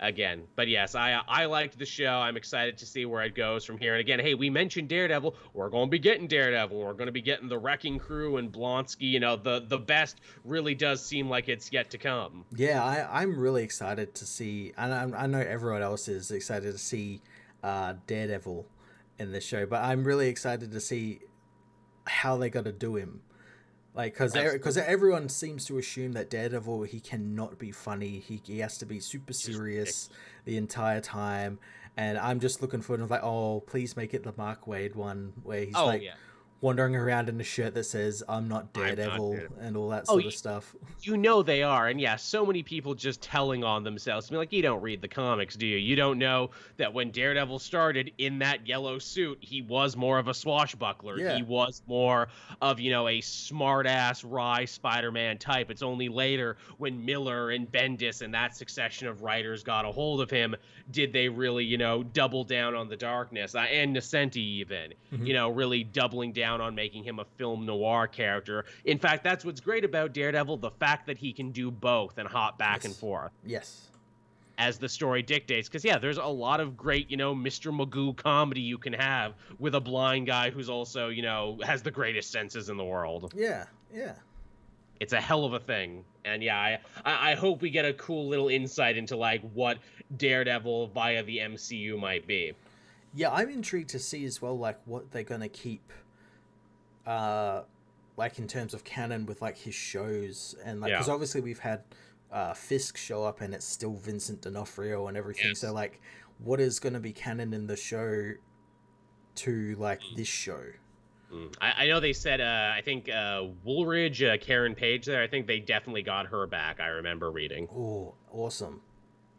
again. 0.01 0.43
But 0.55 0.67
yes, 0.67 0.95
I 0.95 1.21
I 1.27 1.45
liked 1.45 1.77
the 1.77 1.85
show. 1.85 2.07
I'm 2.07 2.35
excited 2.35 2.77
to 2.79 2.85
see 2.85 3.05
where 3.05 3.23
it 3.23 3.35
goes 3.35 3.63
from 3.63 3.77
here. 3.77 3.93
And 3.93 4.01
again, 4.01 4.19
hey, 4.19 4.33
we 4.33 4.49
mentioned 4.49 4.89
Daredevil. 4.89 5.35
We're 5.53 5.69
going 5.69 5.87
to 5.87 5.91
be 5.91 5.99
getting 5.99 6.27
Daredevil. 6.27 6.77
We're 6.77 6.93
going 6.93 7.05
to 7.05 7.11
be 7.11 7.21
getting 7.21 7.47
the 7.47 7.57
Wrecking 7.57 7.99
Crew 7.99 8.37
and 8.37 8.51
Blonsky. 8.51 9.09
You 9.09 9.19
know, 9.19 9.35
the 9.35 9.63
the 9.65 9.77
best 9.77 10.19
really 10.43 10.75
does 10.75 11.05
seem 11.05 11.29
like 11.29 11.47
it's 11.47 11.71
yet 11.71 11.91
to 11.91 11.97
come. 11.97 12.45
Yeah, 12.55 12.83
I 12.83 13.21
I'm 13.21 13.39
really 13.39 13.63
excited 13.63 14.15
to 14.15 14.25
see, 14.25 14.73
and 14.77 15.15
I, 15.15 15.23
I 15.23 15.27
know 15.27 15.39
everyone 15.39 15.83
else 15.83 16.07
is 16.07 16.31
excited 16.31 16.71
to 16.71 16.79
see 16.79 17.21
uh, 17.63 17.93
Daredevil 18.07 18.65
in 19.19 19.31
the 19.31 19.41
show, 19.41 19.65
but 19.65 19.83
I'm 19.83 20.03
really 20.03 20.27
excited 20.27 20.71
to 20.71 20.81
see 20.81 21.19
how 22.07 22.37
they 22.37 22.49
got 22.49 22.65
to 22.65 22.71
do 22.71 22.95
him 22.95 23.21
like 23.93 24.13
because 24.13 24.33
because 24.33 24.77
everyone 24.77 25.29
seems 25.29 25.65
to 25.65 25.77
assume 25.77 26.13
that 26.13 26.29
Daredevil 26.29 26.83
he 26.83 26.99
cannot 26.99 27.59
be 27.59 27.71
funny. 27.71 28.19
He 28.19 28.41
he 28.43 28.59
has 28.59 28.77
to 28.79 28.85
be 28.85 28.99
super 28.99 29.33
serious 29.33 30.09
the 30.45 30.57
entire 30.57 31.01
time. 31.01 31.59
And 31.97 32.17
I'm 32.17 32.39
just 32.39 32.61
looking 32.61 32.81
for 32.81 32.95
it. 32.95 33.09
like, 33.09 33.21
oh, 33.21 33.59
please 33.59 33.97
make 33.97 34.13
it 34.13 34.23
the 34.23 34.33
Mark 34.37 34.65
Waid 34.65 34.95
one 34.95 35.33
where 35.43 35.65
he's 35.65 35.75
oh, 35.75 35.87
like, 35.87 36.01
yeah 36.01 36.13
wandering 36.61 36.95
around 36.95 37.27
in 37.27 37.39
a 37.41 37.43
shirt 37.43 37.73
that 37.73 37.83
says 37.83 38.23
"I'm 38.29 38.47
not 38.47 38.71
Daredevil" 38.73 39.33
I'm 39.33 39.39
not 39.39 39.51
and 39.59 39.77
all 39.77 39.89
that 39.89 40.05
oh, 40.07 40.13
sort 40.13 40.25
oh, 40.25 40.27
of 40.27 40.33
stuff. 40.33 40.75
You 41.01 41.17
know 41.17 41.43
they 41.43 41.63
are, 41.63 41.87
and 41.87 41.99
yeah, 41.99 42.15
so 42.15 42.45
many 42.45 42.63
people 42.63 42.93
just 42.93 43.21
telling 43.21 43.63
on 43.63 43.83
themselves. 43.83 44.29
I 44.29 44.33
mean, 44.33 44.39
like 44.39 44.53
you 44.53 44.61
don't 44.61 44.81
read 44.81 45.01
the 45.01 45.07
comics, 45.07 45.55
do 45.55 45.65
you? 45.65 45.77
You 45.77 45.95
don't 45.95 46.17
know 46.17 46.51
that 46.77 46.93
when 46.93 47.11
Daredevil 47.11 47.59
started 47.59 48.11
in 48.17 48.39
that 48.39 48.67
yellow 48.67 48.99
suit, 48.99 49.39
he 49.41 49.61
was 49.61 49.97
more 49.97 50.19
of 50.19 50.27
a 50.27 50.33
swashbuckler. 50.33 51.17
Yeah. 51.17 51.35
He 51.35 51.43
was 51.43 51.81
more 51.87 52.27
of 52.61 52.79
you 52.79 52.91
know 52.91 53.07
a 53.07 53.21
smart-ass 53.21 54.23
wry 54.23 54.65
Spider-Man 54.65 55.37
type. 55.39 55.71
It's 55.71 55.83
only 55.83 56.09
later 56.09 56.57
when 56.77 57.03
Miller 57.03 57.51
and 57.51 57.69
Bendis 57.71 58.21
and 58.21 58.33
that 58.33 58.55
succession 58.55 59.07
of 59.07 59.23
writers 59.23 59.63
got 59.63 59.85
a 59.85 59.91
hold 59.91 60.21
of 60.21 60.29
him 60.29 60.55
did 60.91 61.13
they 61.13 61.29
really 61.29 61.63
you 61.63 61.77
know 61.77 62.03
double 62.03 62.43
down 62.43 62.75
on 62.75 62.89
the 62.89 62.95
darkness 62.95 63.55
uh, 63.55 63.59
and 63.59 63.95
Nocenti 63.95 64.37
even 64.37 64.93
mm-hmm. 65.13 65.25
you 65.25 65.33
know 65.33 65.49
really 65.49 65.83
doubling 65.83 66.31
down 66.31 66.50
down 66.51 66.61
on 66.65 66.75
making 66.75 67.03
him 67.03 67.19
a 67.19 67.25
film 67.37 67.65
noir 67.65 68.07
character. 68.07 68.65
In 68.85 68.97
fact, 68.97 69.23
that's 69.23 69.45
what's 69.45 69.59
great 69.59 69.85
about 69.85 70.13
Daredevil 70.13 70.57
the 70.57 70.71
fact 70.71 71.07
that 71.07 71.17
he 71.17 71.33
can 71.33 71.51
do 71.51 71.71
both 71.71 72.17
and 72.17 72.27
hop 72.27 72.57
back 72.57 72.77
yes. 72.77 72.85
and 72.85 72.95
forth. 72.95 73.31
Yes. 73.45 73.87
As 74.57 74.77
the 74.77 74.89
story 74.89 75.21
dictates. 75.21 75.67
Because, 75.67 75.83
yeah, 75.83 75.97
there's 75.97 76.17
a 76.17 76.25
lot 76.25 76.59
of 76.59 76.77
great, 76.77 77.09
you 77.09 77.17
know, 77.17 77.33
Mr. 77.33 77.75
Magoo 77.75 78.15
comedy 78.15 78.61
you 78.61 78.77
can 78.77 78.93
have 78.93 79.33
with 79.59 79.75
a 79.75 79.79
blind 79.79 80.27
guy 80.27 80.49
who's 80.51 80.69
also, 80.69 81.09
you 81.09 81.21
know, 81.21 81.57
has 81.63 81.81
the 81.81 81.91
greatest 81.91 82.31
senses 82.31 82.69
in 82.69 82.77
the 82.77 82.85
world. 82.85 83.33
Yeah, 83.35 83.65
yeah. 83.93 84.13
It's 84.99 85.13
a 85.13 85.21
hell 85.21 85.45
of 85.45 85.53
a 85.53 85.59
thing. 85.59 86.03
And 86.25 86.43
yeah, 86.43 86.77
I, 87.03 87.31
I 87.31 87.33
hope 87.33 87.61
we 87.61 87.71
get 87.71 87.85
a 87.85 87.93
cool 87.93 88.27
little 88.27 88.49
insight 88.49 88.97
into, 88.97 89.15
like, 89.15 89.41
what 89.53 89.79
Daredevil 90.17 90.87
via 90.87 91.23
the 91.23 91.39
MCU 91.39 91.99
might 91.99 92.27
be. 92.27 92.53
Yeah, 93.15 93.31
I'm 93.31 93.49
intrigued 93.49 93.89
to 93.89 93.99
see 93.99 94.25
as 94.25 94.43
well, 94.43 94.57
like, 94.57 94.79
what 94.85 95.11
they're 95.11 95.23
going 95.23 95.41
to 95.41 95.49
keep 95.49 95.91
uh, 97.05 97.61
like 98.17 98.39
in 98.39 98.47
terms 98.47 98.73
of 98.73 98.83
canon 98.83 99.25
with 99.25 99.41
like 99.41 99.57
his 99.57 99.75
shows 99.75 100.55
and 100.63 100.81
like 100.81 100.91
because 100.91 101.07
yeah. 101.07 101.13
obviously 101.13 101.41
we've 101.41 101.59
had 101.59 101.83
uh, 102.31 102.53
Fisk 102.53 102.97
show 102.97 103.23
up 103.23 103.41
and 103.41 103.53
it's 103.53 103.65
still 103.65 103.93
Vincent 103.93 104.41
D'Onofrio 104.41 105.07
and 105.07 105.17
everything. 105.17 105.49
Yes. 105.49 105.59
So 105.59 105.73
like, 105.73 105.99
what 106.39 106.59
is 106.59 106.79
going 106.79 106.93
to 106.93 106.99
be 106.99 107.11
canon 107.11 107.53
in 107.53 107.67
the 107.67 107.75
show 107.75 108.31
to 109.35 109.75
like 109.77 110.01
mm. 110.01 110.15
this 110.15 110.27
show? 110.27 110.61
Mm. 111.31 111.53
I, 111.61 111.83
I, 111.83 111.87
know 111.87 111.99
they 111.99 112.13
said 112.13 112.41
uh, 112.41 112.73
I 112.75 112.81
think 112.81 113.09
uh, 113.09 113.43
Woolridge, 113.63 114.21
uh, 114.21 114.37
Karen 114.37 114.75
Page 114.75 115.05
there. 115.05 115.21
I 115.21 115.27
think 115.27 115.47
they 115.47 115.59
definitely 115.59 116.03
got 116.03 116.27
her 116.27 116.45
back. 116.47 116.79
I 116.79 116.87
remember 116.87 117.31
reading. 117.31 117.67
Oh, 117.73 118.15
awesome. 118.31 118.81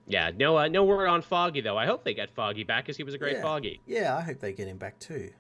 Yeah, 0.07 0.31
no, 0.37 0.59
uh, 0.59 0.69
no 0.69 0.85
word 0.85 1.07
on 1.07 1.23
Foggy 1.23 1.61
though. 1.61 1.79
I 1.79 1.87
hope 1.87 2.05
they 2.05 2.15
get 2.15 2.31
Foggy 2.31 2.65
back 2.65 2.85
because 2.85 2.97
he 2.97 3.05
was 3.05 3.15
a 3.15 3.19
great 3.19 3.37
yeah. 3.37 3.43
Foggy. 3.43 3.81
Yeah, 3.87 4.17
I 4.17 4.23
hope 4.23 4.41
they 4.41 4.53
get 4.53 4.69
him 4.69 4.79
back 4.79 4.99
too. 4.99 5.31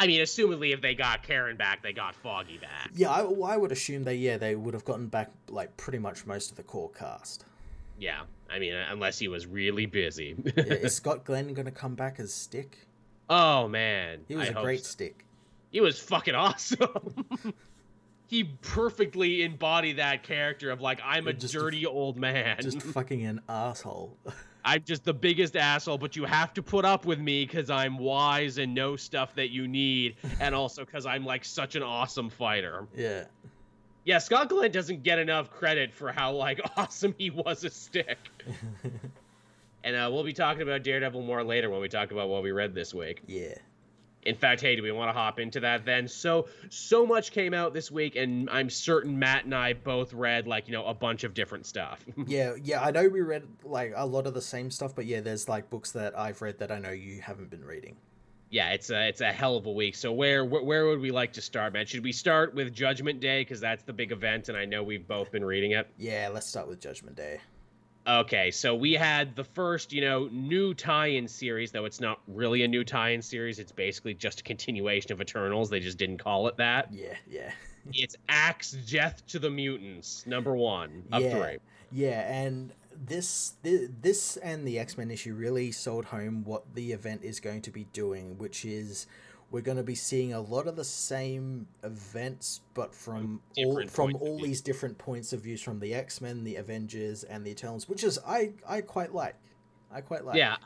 I 0.00 0.06
mean, 0.06 0.20
assumedly, 0.20 0.72
if 0.72 0.80
they 0.80 0.94
got 0.94 1.24
Karen 1.24 1.56
back, 1.56 1.82
they 1.82 1.92
got 1.92 2.14
Foggy 2.14 2.58
back. 2.58 2.90
Yeah, 2.94 3.10
I, 3.10 3.22
I 3.22 3.56
would 3.56 3.72
assume 3.72 4.04
they 4.04 4.14
yeah 4.14 4.36
they 4.36 4.54
would 4.54 4.74
have 4.74 4.84
gotten 4.84 5.08
back 5.08 5.30
like 5.48 5.76
pretty 5.76 5.98
much 5.98 6.24
most 6.24 6.50
of 6.50 6.56
the 6.56 6.62
core 6.62 6.90
cast. 6.90 7.44
Yeah, 7.98 8.22
I 8.48 8.58
mean, 8.60 8.74
uh, 8.74 8.86
unless 8.90 9.18
he 9.18 9.28
was 9.28 9.46
really 9.46 9.86
busy. 9.86 10.36
yeah, 10.56 10.62
is 10.62 10.94
Scott 10.94 11.24
Glenn 11.24 11.52
going 11.52 11.66
to 11.66 11.72
come 11.72 11.94
back 11.94 12.20
as 12.20 12.32
Stick? 12.32 12.78
Oh 13.28 13.68
man, 13.68 14.20
he 14.28 14.36
was 14.36 14.48
I 14.48 14.52
a 14.52 14.62
great 14.62 14.84
so. 14.84 14.90
Stick. 14.92 15.24
He 15.70 15.80
was 15.80 15.98
fucking 15.98 16.34
awesome. 16.34 17.26
he 18.28 18.44
perfectly 18.44 19.42
embodied 19.42 19.98
that 19.98 20.22
character 20.22 20.70
of 20.70 20.80
like 20.80 21.00
I'm 21.04 21.26
a 21.26 21.32
dirty 21.32 21.84
a, 21.84 21.90
old 21.90 22.16
man, 22.16 22.58
just 22.60 22.82
fucking 22.94 23.24
an 23.26 23.40
asshole. 23.48 24.16
I'm 24.68 24.84
just 24.84 25.02
the 25.02 25.14
biggest 25.14 25.56
asshole, 25.56 25.96
but 25.96 26.14
you 26.14 26.26
have 26.26 26.52
to 26.52 26.62
put 26.62 26.84
up 26.84 27.06
with 27.06 27.18
me 27.18 27.46
because 27.46 27.70
I'm 27.70 27.96
wise 27.96 28.58
and 28.58 28.74
know 28.74 28.96
stuff 28.96 29.34
that 29.36 29.48
you 29.48 29.66
need, 29.66 30.16
and 30.40 30.54
also 30.54 30.84
because 30.84 31.06
I'm 31.06 31.24
like 31.24 31.46
such 31.46 31.74
an 31.74 31.82
awesome 31.82 32.28
fighter. 32.28 32.86
Yeah. 32.94 33.24
Yeah, 34.04 34.18
Scott 34.18 34.50
Glenn 34.50 34.70
doesn't 34.70 35.02
get 35.02 35.18
enough 35.18 35.50
credit 35.50 35.94
for 35.94 36.12
how 36.12 36.32
like 36.32 36.60
awesome 36.76 37.14
he 37.16 37.30
was 37.30 37.64
a 37.64 37.70
stick. 37.70 38.18
and 39.84 39.96
uh, 39.96 40.10
we'll 40.12 40.22
be 40.22 40.34
talking 40.34 40.60
about 40.60 40.82
Daredevil 40.82 41.22
more 41.22 41.42
later 41.42 41.70
when 41.70 41.80
we 41.80 41.88
talk 41.88 42.10
about 42.10 42.28
what 42.28 42.42
we 42.42 42.52
read 42.52 42.74
this 42.74 42.92
week. 42.92 43.22
Yeah. 43.26 43.54
In 44.24 44.34
fact, 44.34 44.60
hey, 44.60 44.76
do 44.76 44.82
we 44.82 44.92
want 44.92 45.08
to 45.08 45.12
hop 45.12 45.38
into 45.38 45.60
that 45.60 45.84
then? 45.84 46.08
So, 46.08 46.48
so 46.68 47.06
much 47.06 47.30
came 47.30 47.54
out 47.54 47.72
this 47.72 47.90
week, 47.90 48.16
and 48.16 48.50
I'm 48.50 48.68
certain 48.68 49.18
Matt 49.18 49.44
and 49.44 49.54
I 49.54 49.72
both 49.72 50.12
read 50.12 50.46
like 50.46 50.66
you 50.66 50.72
know 50.72 50.84
a 50.86 50.94
bunch 50.94 51.24
of 51.24 51.34
different 51.34 51.66
stuff. 51.66 52.04
yeah, 52.26 52.54
yeah, 52.62 52.82
I 52.82 52.90
know 52.90 53.08
we 53.08 53.20
read 53.20 53.44
like 53.64 53.92
a 53.96 54.06
lot 54.06 54.26
of 54.26 54.34
the 54.34 54.42
same 54.42 54.70
stuff, 54.70 54.94
but 54.94 55.06
yeah, 55.06 55.20
there's 55.20 55.48
like 55.48 55.70
books 55.70 55.92
that 55.92 56.18
I've 56.18 56.42
read 56.42 56.58
that 56.58 56.70
I 56.70 56.78
know 56.78 56.90
you 56.90 57.20
haven't 57.20 57.50
been 57.50 57.64
reading. 57.64 57.96
Yeah, 58.50 58.70
it's 58.70 58.90
a 58.90 59.08
it's 59.08 59.20
a 59.20 59.30
hell 59.30 59.56
of 59.56 59.66
a 59.66 59.72
week. 59.72 59.94
So 59.94 60.12
where 60.12 60.44
where 60.44 60.86
would 60.86 61.00
we 61.00 61.10
like 61.10 61.34
to 61.34 61.42
start, 61.42 61.72
man? 61.72 61.86
Should 61.86 62.02
we 62.02 62.12
start 62.12 62.54
with 62.54 62.74
Judgment 62.74 63.20
Day 63.20 63.42
because 63.42 63.60
that's 63.60 63.82
the 63.82 63.92
big 63.92 64.12
event, 64.12 64.48
and 64.48 64.56
I 64.56 64.64
know 64.64 64.82
we've 64.82 65.06
both 65.06 65.30
been 65.30 65.44
reading 65.44 65.72
it. 65.72 65.86
Yeah, 65.98 66.30
let's 66.32 66.46
start 66.46 66.68
with 66.68 66.80
Judgment 66.80 67.16
Day. 67.16 67.40
Okay, 68.08 68.50
so 68.50 68.74
we 68.74 68.94
had 68.94 69.36
the 69.36 69.44
first, 69.44 69.92
you 69.92 70.00
know, 70.00 70.30
new 70.32 70.72
tie-in 70.72 71.28
series, 71.28 71.70
though 71.70 71.84
it's 71.84 72.00
not 72.00 72.20
really 72.26 72.62
a 72.62 72.68
new 72.68 72.82
tie-in 72.82 73.20
series. 73.20 73.58
It's 73.58 73.70
basically 73.72 74.14
just 74.14 74.40
a 74.40 74.42
continuation 74.42 75.12
of 75.12 75.20
Eternals. 75.20 75.68
They 75.68 75.80
just 75.80 75.98
didn't 75.98 76.16
call 76.16 76.48
it 76.48 76.56
that. 76.56 76.90
Yeah, 76.90 77.14
yeah. 77.30 77.50
it's 77.92 78.16
Axe 78.30 78.72
Death 78.72 79.26
to 79.26 79.38
the 79.38 79.50
Mutants, 79.50 80.26
number 80.26 80.56
one 80.56 81.04
of 81.12 81.22
yeah, 81.22 81.38
three. 81.38 81.58
Yeah, 81.92 82.32
and 82.32 82.72
this 83.06 83.52
this 83.62 84.38
and 84.38 84.66
the 84.66 84.78
X-Men 84.78 85.10
issue 85.10 85.34
really 85.34 85.70
sold 85.70 86.06
home 86.06 86.44
what 86.44 86.74
the 86.74 86.92
event 86.92 87.22
is 87.22 87.40
going 87.40 87.60
to 87.62 87.70
be 87.70 87.84
doing, 87.92 88.38
which 88.38 88.64
is 88.64 89.06
we're 89.50 89.62
going 89.62 89.78
to 89.78 89.82
be 89.82 89.94
seeing 89.94 90.34
a 90.34 90.40
lot 90.40 90.66
of 90.66 90.76
the 90.76 90.84
same 90.84 91.66
events, 91.82 92.60
but 92.74 92.94
from 92.94 93.40
all 93.56 93.86
from 93.86 94.14
all 94.16 94.38
these 94.40 94.60
different 94.60 94.98
points 94.98 95.32
of 95.32 95.40
views 95.40 95.62
from 95.62 95.80
the 95.80 95.94
X 95.94 96.20
Men, 96.20 96.44
the 96.44 96.56
Avengers, 96.56 97.24
and 97.24 97.44
the 97.44 97.50
Eternals, 97.50 97.88
which 97.88 98.04
is 98.04 98.18
I 98.26 98.52
I 98.68 98.82
quite 98.82 99.14
like. 99.14 99.36
I 99.90 100.02
quite 100.02 100.24
like. 100.24 100.36
Yeah. 100.36 100.56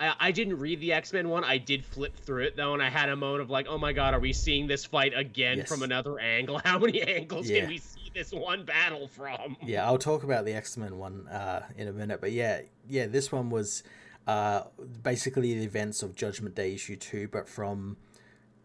I, 0.00 0.14
I 0.18 0.32
didn't 0.32 0.58
read 0.58 0.80
the 0.80 0.92
X 0.92 1.12
Men 1.12 1.28
one. 1.28 1.44
I 1.44 1.58
did 1.58 1.84
flip 1.84 2.16
through 2.16 2.44
it 2.44 2.56
though, 2.56 2.74
and 2.74 2.82
I 2.82 2.90
had 2.90 3.08
a 3.08 3.16
moment 3.16 3.42
of 3.42 3.50
like, 3.50 3.66
"Oh 3.68 3.78
my 3.78 3.92
god, 3.92 4.14
are 4.14 4.20
we 4.20 4.32
seeing 4.32 4.66
this 4.66 4.84
fight 4.84 5.12
again 5.16 5.58
yes. 5.58 5.68
from 5.68 5.82
another 5.82 6.18
angle? 6.18 6.58
How 6.64 6.78
many 6.78 7.00
angles 7.02 7.48
yeah. 7.48 7.60
can 7.60 7.68
we 7.68 7.78
see 7.78 8.10
this 8.12 8.32
one 8.32 8.64
battle 8.64 9.06
from?" 9.06 9.56
Yeah, 9.62 9.86
I'll 9.86 9.98
talk 9.98 10.24
about 10.24 10.44
the 10.44 10.54
X 10.54 10.76
Men 10.76 10.98
one 10.98 11.28
uh, 11.28 11.62
in 11.76 11.86
a 11.86 11.92
minute, 11.92 12.20
but 12.20 12.32
yeah, 12.32 12.62
yeah, 12.88 13.06
this 13.06 13.30
one 13.30 13.50
was 13.50 13.84
uh, 14.26 14.62
basically 15.02 15.54
the 15.54 15.64
events 15.64 16.02
of 16.02 16.16
Judgment 16.16 16.56
Day 16.56 16.74
issue 16.74 16.96
two, 16.96 17.28
but 17.28 17.48
from 17.48 17.96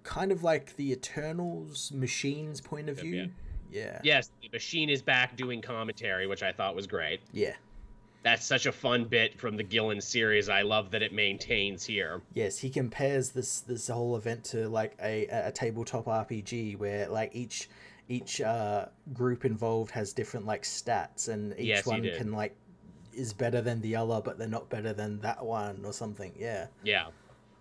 kind 0.08 0.32
of 0.32 0.42
like 0.42 0.76
the 0.78 0.94
Eternals 0.94 1.92
machine's 1.94 2.62
point 2.62 2.88
of 2.90 2.98
view. 2.98 3.30
Yeah. 3.70 3.82
yeah. 3.84 4.00
Yes, 4.04 4.32
the 4.42 4.50
machine 4.54 4.90
is 4.90 5.02
back 5.02 5.36
doing 5.36 5.62
commentary, 5.62 6.28
which 6.28 6.42
I 6.42 6.54
thought 6.54 6.76
was 6.76 6.88
great. 6.88 7.20
Yeah. 7.34 7.54
That's 8.24 8.46
such 8.46 8.66
a 8.66 8.72
fun 8.72 9.04
bit 9.06 9.38
from 9.40 9.58
the 9.58 9.64
Gillen 9.64 10.02
series. 10.02 10.50
I 10.50 10.62
love 10.62 10.92
that 10.92 11.04
it 11.04 11.14
maintains 11.14 11.86
here. 11.86 12.22
Yes, 12.34 12.58
he 12.58 12.70
compares 12.70 13.30
this 13.30 13.60
this 13.62 13.88
whole 13.90 14.16
event 14.16 14.44
to 14.46 14.68
like 14.70 14.98
a, 15.02 15.28
a 15.28 15.52
tabletop 15.52 16.06
RPG 16.06 16.78
where 16.78 17.08
like 17.10 17.36
each 17.36 17.70
each 18.10 18.42
uh, 18.42 18.86
group 19.14 19.46
involved 19.46 19.92
has 19.92 20.14
different 20.14 20.46
like 20.46 20.64
stats 20.64 21.28
and 21.28 21.54
each 21.60 21.68
yes, 21.68 21.86
one 21.86 22.02
can 22.02 22.32
like 22.32 22.56
is 23.14 23.34
better 23.34 23.62
than 23.62 23.82
the 23.82 23.96
other 23.96 24.22
but 24.24 24.38
they're 24.38 24.48
not 24.48 24.70
better 24.70 24.94
than 24.94 25.20
that 25.20 25.46
one 25.46 25.84
or 25.86 25.94
something. 25.94 26.34
Yeah. 26.38 26.68
Yeah 26.84 27.08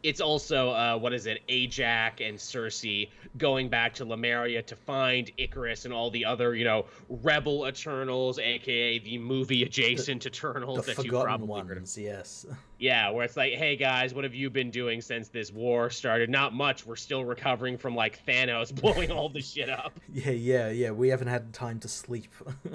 it's 0.03 0.20
also 0.20 0.70
uh, 0.70 0.97
what 0.97 1.12
is 1.12 1.26
it, 1.26 1.40
Ajak 1.49 2.26
and 2.26 2.38
Sersi 2.38 3.09
going 3.38 3.68
back 3.68 3.94
to 3.94 4.05
Lemuria 4.05 4.62
to 4.62 4.76
find 4.76 5.30
Ikaris 5.38 5.84
and 5.84 5.92
all 5.92 6.11
the 6.11 6.24
other, 6.24 6.55
you 6.55 6.64
know, 6.64 6.86
rebel 7.09 7.66
Eternals, 7.66 8.38
aka 8.38 8.99
the 8.99 9.18
movie 9.18 9.62
adjacent 9.62 10.22
the, 10.22 10.28
Eternals 10.28 10.86
the 10.86 10.94
that 10.94 11.05
you 11.05 11.11
probably 11.11 11.47
ones, 11.49 11.68
heard 11.68 11.78
of. 11.78 11.97
Yes. 11.97 12.47
Yeah, 12.78 13.09
where 13.09 13.24
it's 13.24 13.38
like, 13.38 13.55
hey 13.55 13.74
guys, 13.74 14.12
what 14.12 14.24
have 14.24 14.34
you 14.34 14.51
been 14.51 14.70
doing 14.70 15.01
since 15.01 15.28
this 15.28 15.51
war 15.51 15.88
started? 15.88 16.28
Not 16.28 16.53
much. 16.53 16.84
We're 16.84 16.97
still 16.97 17.24
recovering 17.24 17.78
from 17.78 17.97
like 17.97 18.22
Thanos 18.26 18.70
blowing 18.82 19.11
all 19.11 19.30
the 19.30 19.40
shit 19.40 19.70
up. 19.70 19.99
Yeah, 20.12 20.32
yeah, 20.32 20.68
yeah. 20.68 20.90
We 20.90 21.09
haven't 21.09 21.28
had 21.28 21.55
time 21.55 21.80
to 21.80 21.88
sleep. 21.88 22.34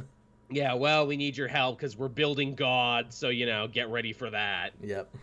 Yeah, 0.51 0.73
well, 0.73 1.07
we 1.07 1.15
need 1.15 1.37
your 1.37 1.47
help 1.47 1.77
because 1.77 1.97
we're 1.97 2.09
building 2.09 2.55
God, 2.55 3.13
so 3.13 3.29
you 3.29 3.45
know, 3.45 3.67
get 3.67 3.89
ready 3.89 4.11
for 4.11 4.29
that. 4.29 4.71
Yep. 4.83 5.13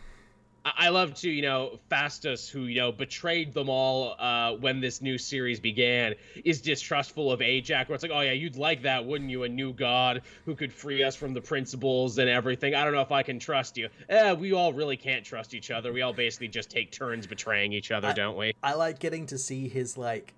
I 0.64 0.88
love 0.90 1.14
to, 1.14 1.30
you 1.30 1.42
know, 1.42 1.78
Phastos, 1.90 2.50
who, 2.50 2.62
you 2.62 2.80
know, 2.80 2.92
betrayed 2.92 3.54
them 3.54 3.68
all 3.68 4.16
uh, 4.18 4.52
when 4.52 4.80
this 4.80 5.00
new 5.00 5.16
series 5.18 5.60
began, 5.60 6.14
is 6.44 6.60
distrustful 6.60 7.32
of 7.32 7.40
Ajak, 7.40 7.88
where 7.88 7.94
it's 7.94 8.02
like, 8.02 8.12
oh, 8.12 8.20
yeah, 8.20 8.32
you'd 8.32 8.56
like 8.56 8.82
that, 8.82 9.04
wouldn't 9.04 9.30
you? 9.30 9.44
A 9.44 9.48
new 9.48 9.72
god 9.72 10.22
who 10.44 10.54
could 10.54 10.72
free 10.72 11.02
us 11.02 11.16
from 11.16 11.32
the 11.32 11.40
principles 11.40 12.18
and 12.18 12.28
everything. 12.28 12.74
I 12.74 12.84
don't 12.84 12.92
know 12.92 13.00
if 13.00 13.12
I 13.12 13.22
can 13.22 13.38
trust 13.38 13.76
you. 13.76 13.88
Eh, 14.08 14.32
we 14.32 14.52
all 14.52 14.72
really 14.72 14.96
can't 14.96 15.24
trust 15.24 15.54
each 15.54 15.70
other. 15.70 15.92
We 15.92 16.02
all 16.02 16.12
basically 16.12 16.48
just 16.48 16.70
take 16.70 16.92
turns 16.92 17.26
betraying 17.26 17.72
each 17.72 17.90
other, 17.90 18.08
I, 18.08 18.12
don't 18.12 18.36
we? 18.36 18.52
I 18.62 18.74
like 18.74 18.98
getting 18.98 19.26
to 19.26 19.38
see 19.38 19.68
his, 19.68 19.96
like, 19.96 20.34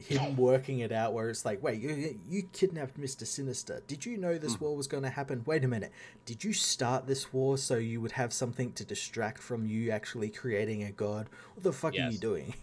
him 0.00 0.36
working 0.36 0.80
it 0.80 0.92
out 0.92 1.12
where 1.12 1.28
it's 1.28 1.44
like, 1.44 1.62
wait, 1.62 1.80
you, 1.80 2.18
you 2.28 2.42
kidnapped 2.52 2.98
Mr. 2.98 3.26
Sinister. 3.26 3.82
Did 3.86 4.06
you 4.06 4.16
know 4.16 4.38
this 4.38 4.56
mm. 4.56 4.60
war 4.62 4.76
was 4.76 4.86
going 4.86 5.02
to 5.02 5.10
happen? 5.10 5.42
Wait 5.46 5.64
a 5.64 5.68
minute. 5.68 5.92
Did 6.24 6.42
you 6.42 6.52
start 6.52 7.06
this 7.06 7.32
war 7.32 7.58
so 7.58 7.76
you 7.76 8.00
would 8.00 8.12
have 8.12 8.32
something 8.32 8.72
to 8.72 8.84
distract 8.84 9.42
from 9.42 9.66
you 9.66 9.90
actually 9.90 10.30
creating 10.30 10.84
a 10.84 10.90
god? 10.90 11.28
What 11.54 11.64
the 11.64 11.72
fuck 11.72 11.94
yes. 11.94 12.08
are 12.08 12.12
you 12.12 12.18
doing? 12.18 12.54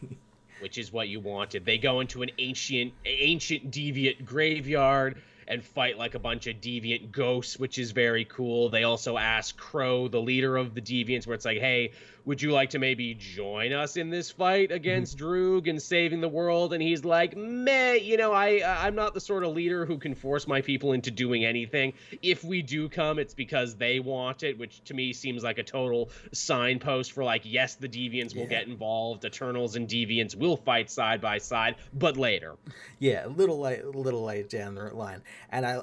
Which 0.59 0.79
is 0.79 0.91
what 0.91 1.07
you 1.07 1.19
wanted. 1.19 1.65
They 1.65 1.77
go 1.77 1.99
into 1.99 2.23
an 2.23 2.31
ancient, 2.39 2.93
ancient 3.05 3.69
deviant 3.69 4.25
graveyard 4.25 5.21
and 5.47 5.63
fight 5.63 5.97
like 5.97 6.15
a 6.15 6.19
bunch 6.19 6.47
of 6.47 6.57
deviant 6.57 7.11
ghosts, 7.11 7.57
which 7.57 7.77
is 7.77 7.91
very 7.91 8.25
cool. 8.25 8.69
They 8.69 8.83
also 8.83 9.17
ask 9.17 9.57
Kro, 9.57 10.07
the 10.07 10.21
leader 10.21 10.57
of 10.57 10.73
the 10.73 10.81
deviants, 10.81 11.25
where 11.25 11.35
it's 11.35 11.45
like, 11.45 11.59
hey, 11.59 11.91
would 12.27 12.41
you 12.41 12.51
like 12.51 12.71
to 12.71 12.79
maybe 12.79 13.13
join 13.13 13.71
us 13.71 13.95
in 13.95 14.09
this 14.09 14.29
fight 14.29 14.69
against 14.69 15.17
mm-hmm. 15.17 15.27
Druig 15.27 15.69
and 15.69 15.81
saving 15.81 16.19
the 16.19 16.27
world? 16.27 16.73
And 16.73 16.83
he's 16.83 17.05
like, 17.05 17.37
meh, 17.37 17.93
you 17.93 18.17
know, 18.17 18.33
I 18.33 18.61
I'm 18.85 18.95
not 18.95 19.13
the 19.13 19.21
sort 19.21 19.45
of 19.45 19.53
leader 19.55 19.85
who 19.85 19.97
can 19.97 20.13
force 20.13 20.45
my 20.45 20.61
people 20.61 20.91
into 20.91 21.09
doing 21.09 21.45
anything. 21.45 21.93
If 22.21 22.43
we 22.43 22.61
do 22.61 22.89
come, 22.89 23.17
it's 23.17 23.33
because 23.33 23.75
they 23.75 24.01
want 24.01 24.43
it, 24.43 24.59
which 24.59 24.83
to 24.85 24.93
me 24.93 25.13
seems 25.13 25.41
like 25.41 25.57
a 25.57 25.63
total 25.63 26.09
signpost 26.33 27.13
for 27.13 27.23
like, 27.23 27.43
yes, 27.45 27.75
the 27.75 27.87
Deviants 27.87 28.35
yeah. 28.35 28.41
will 28.41 28.49
get 28.49 28.67
involved, 28.67 29.23
Eternals 29.23 29.77
and 29.77 29.87
Deviants 29.87 30.35
will 30.35 30.57
fight 30.57 30.89
side 30.89 31.21
by 31.21 31.37
side, 31.37 31.75
but 31.93 32.17
later. 32.17 32.55
Yeah, 32.99 33.27
a 33.27 33.29
little 33.29 33.59
light, 33.59 33.83
a 33.83 33.89
little 33.89 34.23
late 34.23 34.49
down 34.49 34.73
the 34.73 34.85
line, 34.85 35.21
and 35.49 35.65
I 35.65 35.81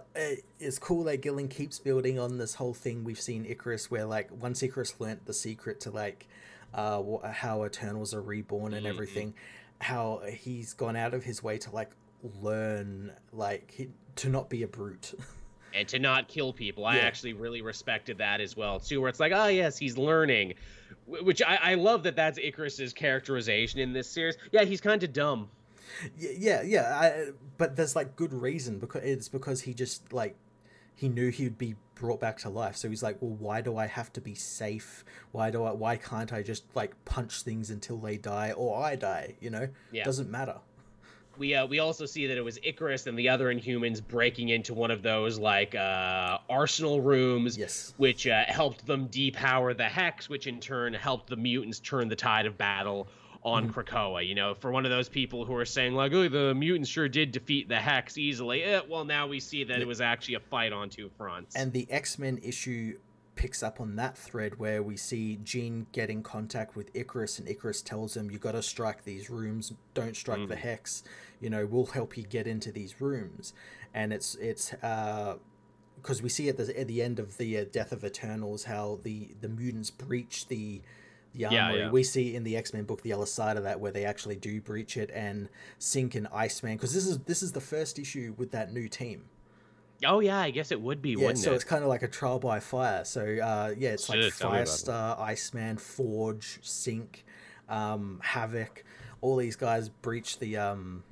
it's 0.60 0.78
cool 0.78 1.04
that 1.04 1.18
Gillen 1.18 1.48
keeps 1.48 1.78
building 1.78 2.18
on 2.18 2.38
this 2.38 2.54
whole 2.54 2.74
thing 2.74 3.04
we've 3.04 3.20
seen 3.20 3.44
Ikaris, 3.44 3.90
where 3.90 4.04
like 4.04 4.30
once 4.40 4.62
Ikaris 4.62 5.00
learnt 5.00 5.26
the 5.26 5.34
secret 5.34 5.80
to 5.80 5.90
like 5.90 6.26
uh, 6.74 7.02
how 7.30 7.64
Eternals 7.64 8.14
are 8.14 8.22
reborn 8.22 8.74
and 8.74 8.84
mm-hmm. 8.84 8.94
everything, 8.94 9.34
how 9.80 10.22
he's 10.28 10.74
gone 10.74 10.96
out 10.96 11.14
of 11.14 11.24
his 11.24 11.42
way 11.42 11.58
to 11.58 11.70
like 11.70 11.90
learn 12.42 13.12
like 13.32 13.70
he, 13.70 13.88
to 14.16 14.28
not 14.28 14.48
be 14.48 14.62
a 14.62 14.68
brute. 14.68 15.14
and 15.74 15.88
to 15.88 15.98
not 15.98 16.28
kill 16.28 16.52
people. 16.52 16.86
I 16.86 16.96
yeah. 16.96 17.02
actually 17.02 17.32
really 17.32 17.60
respected 17.60 18.18
that 18.18 18.40
as 18.40 18.56
well 18.56 18.78
too. 18.78 19.00
Where 19.00 19.08
it's 19.08 19.20
like, 19.20 19.32
oh 19.34 19.48
yes, 19.48 19.76
he's 19.76 19.98
learning, 19.98 20.54
which 21.06 21.42
I, 21.42 21.58
I 21.60 21.74
love 21.74 22.04
that 22.04 22.16
that's 22.16 22.38
Ikaris's 22.38 22.92
characterization 22.92 23.80
in 23.80 23.92
this 23.92 24.08
series. 24.08 24.36
Yeah, 24.52 24.64
he's 24.64 24.80
kind 24.80 25.02
of 25.02 25.12
dumb. 25.12 25.48
Yeah, 26.18 26.62
yeah, 26.62 26.98
I, 26.98 27.30
but 27.58 27.76
there's 27.76 27.96
like 27.96 28.16
good 28.16 28.32
reason 28.32 28.78
because 28.78 29.02
it's 29.04 29.28
because 29.28 29.62
he 29.62 29.74
just 29.74 30.12
like 30.12 30.36
he 30.94 31.08
knew 31.08 31.30
he'd 31.30 31.58
be 31.58 31.74
brought 31.94 32.20
back 32.20 32.38
to 32.38 32.48
life. 32.48 32.76
So 32.76 32.88
he's 32.88 33.02
like, 33.02 33.20
well, 33.20 33.36
why 33.38 33.60
do 33.60 33.76
I 33.76 33.86
have 33.86 34.12
to 34.14 34.20
be 34.20 34.34
safe? 34.34 35.04
Why 35.32 35.50
do 35.50 35.64
I? 35.64 35.72
Why 35.72 35.96
can't 35.96 36.32
I 36.32 36.42
just 36.42 36.64
like 36.74 36.92
punch 37.04 37.42
things 37.42 37.70
until 37.70 37.98
they 37.98 38.16
die 38.16 38.52
or 38.52 38.82
I 38.82 38.96
die? 38.96 39.36
You 39.40 39.50
know, 39.50 39.68
yeah. 39.92 40.04
doesn't 40.04 40.30
matter. 40.30 40.56
We 41.36 41.54
uh, 41.54 41.66
we 41.66 41.80
also 41.80 42.06
see 42.06 42.28
that 42.28 42.36
it 42.36 42.44
was 42.44 42.58
Ikaris 42.60 43.08
and 43.08 43.18
the 43.18 43.28
other 43.28 43.52
Inhumans 43.52 44.06
breaking 44.06 44.50
into 44.50 44.72
one 44.72 44.92
of 44.92 45.02
those 45.02 45.38
like 45.38 45.74
uh, 45.74 46.38
arsenal 46.48 47.00
rooms, 47.00 47.58
yes. 47.58 47.92
which 47.96 48.26
uh, 48.28 48.44
helped 48.46 48.86
them 48.86 49.08
depower 49.08 49.76
the 49.76 49.84
hex, 49.84 50.28
which 50.28 50.46
in 50.46 50.60
turn 50.60 50.94
helped 50.94 51.28
the 51.28 51.36
mutants 51.36 51.80
turn 51.80 52.08
the 52.08 52.16
tide 52.16 52.46
of 52.46 52.56
battle 52.56 53.08
on 53.44 53.68
mm-hmm. 53.68 53.78
Krakoa. 53.78 54.26
You 54.26 54.34
know, 54.34 54.54
for 54.54 54.72
one 54.72 54.84
of 54.84 54.90
those 54.90 55.08
people 55.08 55.44
who 55.44 55.54
are 55.54 55.64
saying 55.64 55.94
like, 55.94 56.12
"Oh, 56.12 56.28
the 56.28 56.54
mutants 56.54 56.88
sure 56.88 57.08
did 57.08 57.32
defeat 57.32 57.68
the 57.68 57.76
Hex 57.76 58.18
easily." 58.18 58.64
Eh, 58.64 58.80
well, 58.88 59.04
now 59.04 59.26
we 59.26 59.40
see 59.40 59.64
that 59.64 59.80
it 59.80 59.86
was 59.86 60.00
actually 60.00 60.34
a 60.34 60.40
fight 60.40 60.72
on 60.72 60.90
two 60.90 61.10
fronts. 61.16 61.54
And 61.54 61.72
the 61.72 61.86
X 61.90 62.18
Men 62.18 62.38
issue 62.42 62.98
picks 63.36 63.62
up 63.62 63.80
on 63.80 63.96
that 63.96 64.16
thread 64.16 64.58
where 64.58 64.82
we 64.82 64.96
see 64.96 65.36
Jean 65.42 65.86
get 65.92 66.08
in 66.08 66.22
contact 66.22 66.76
with 66.76 66.92
Ikaris, 66.94 67.38
and 67.38 67.48
Ikaris 67.48 67.84
tells 67.84 68.16
him, 68.16 68.30
"You 68.30 68.38
got 68.38 68.52
to 68.52 68.62
strike 68.62 69.04
these 69.04 69.30
rooms. 69.30 69.72
Don't 69.92 70.16
strike 70.16 70.40
mm. 70.40 70.48
the 70.48 70.56
Hex. 70.56 71.04
You 71.40 71.50
know, 71.50 71.66
we'll 71.66 71.86
help 71.86 72.16
you 72.16 72.24
get 72.24 72.46
into 72.46 72.72
these 72.72 73.00
rooms." 73.00 73.52
And 73.92 74.12
it's 74.12 74.34
it's. 74.36 74.72
uh 74.74 75.36
because 76.02 76.20
we 76.20 76.28
see 76.28 76.50
at 76.50 76.58
the 76.58 76.78
at 76.78 76.86
the 76.86 77.00
end 77.00 77.18
of 77.18 77.38
the 77.38 77.56
uh, 77.56 77.64
Death 77.72 77.90
of 77.90 78.04
Eternals 78.04 78.64
how 78.64 78.98
the 79.04 79.28
the 79.40 79.48
mutants 79.48 79.90
breach 79.90 80.48
the 80.48 80.82
the 81.34 81.46
armory. 81.46 81.78
Yeah, 81.78 81.86
yeah. 81.86 81.90
We 81.90 82.02
see 82.02 82.34
in 82.34 82.44
the 82.44 82.56
X 82.56 82.72
Men 82.72 82.84
book 82.84 83.02
the 83.02 83.12
other 83.12 83.26
side 83.26 83.56
of 83.56 83.64
that 83.64 83.80
where 83.80 83.92
they 83.92 84.04
actually 84.04 84.36
do 84.36 84.60
breach 84.60 84.96
it 84.96 85.10
and 85.12 85.48
Synch 85.80 86.14
and 86.14 86.28
Iceman 86.32 86.76
because 86.76 86.94
this 86.94 87.06
is 87.06 87.18
this 87.20 87.42
is 87.42 87.52
the 87.52 87.60
first 87.60 87.98
issue 87.98 88.34
with 88.36 88.52
that 88.52 88.72
new 88.72 88.88
team. 88.88 89.24
Oh 90.04 90.20
yeah, 90.20 90.38
I 90.38 90.50
guess 90.50 90.70
it 90.70 90.80
would 90.80 91.02
be. 91.02 91.10
Yeah, 91.18 91.34
so 91.34 91.52
it? 91.52 91.56
it's 91.56 91.64
kind 91.64 91.82
of 91.82 91.88
like 91.88 92.02
a 92.02 92.08
trial 92.08 92.38
by 92.38 92.60
fire. 92.60 93.04
So 93.04 93.22
uh, 93.22 93.74
yeah, 93.76 93.90
it's 93.90 94.08
like 94.08 94.18
Firestar, 94.18 95.18
Iceman, 95.18 95.78
Forge, 95.78 96.60
Synch, 96.62 97.22
um, 97.68 98.20
Havok. 98.24 98.82
All 99.20 99.36
these 99.36 99.56
guys 99.56 99.88
breach 99.88 100.38
the 100.38 100.56
um, 100.56 101.04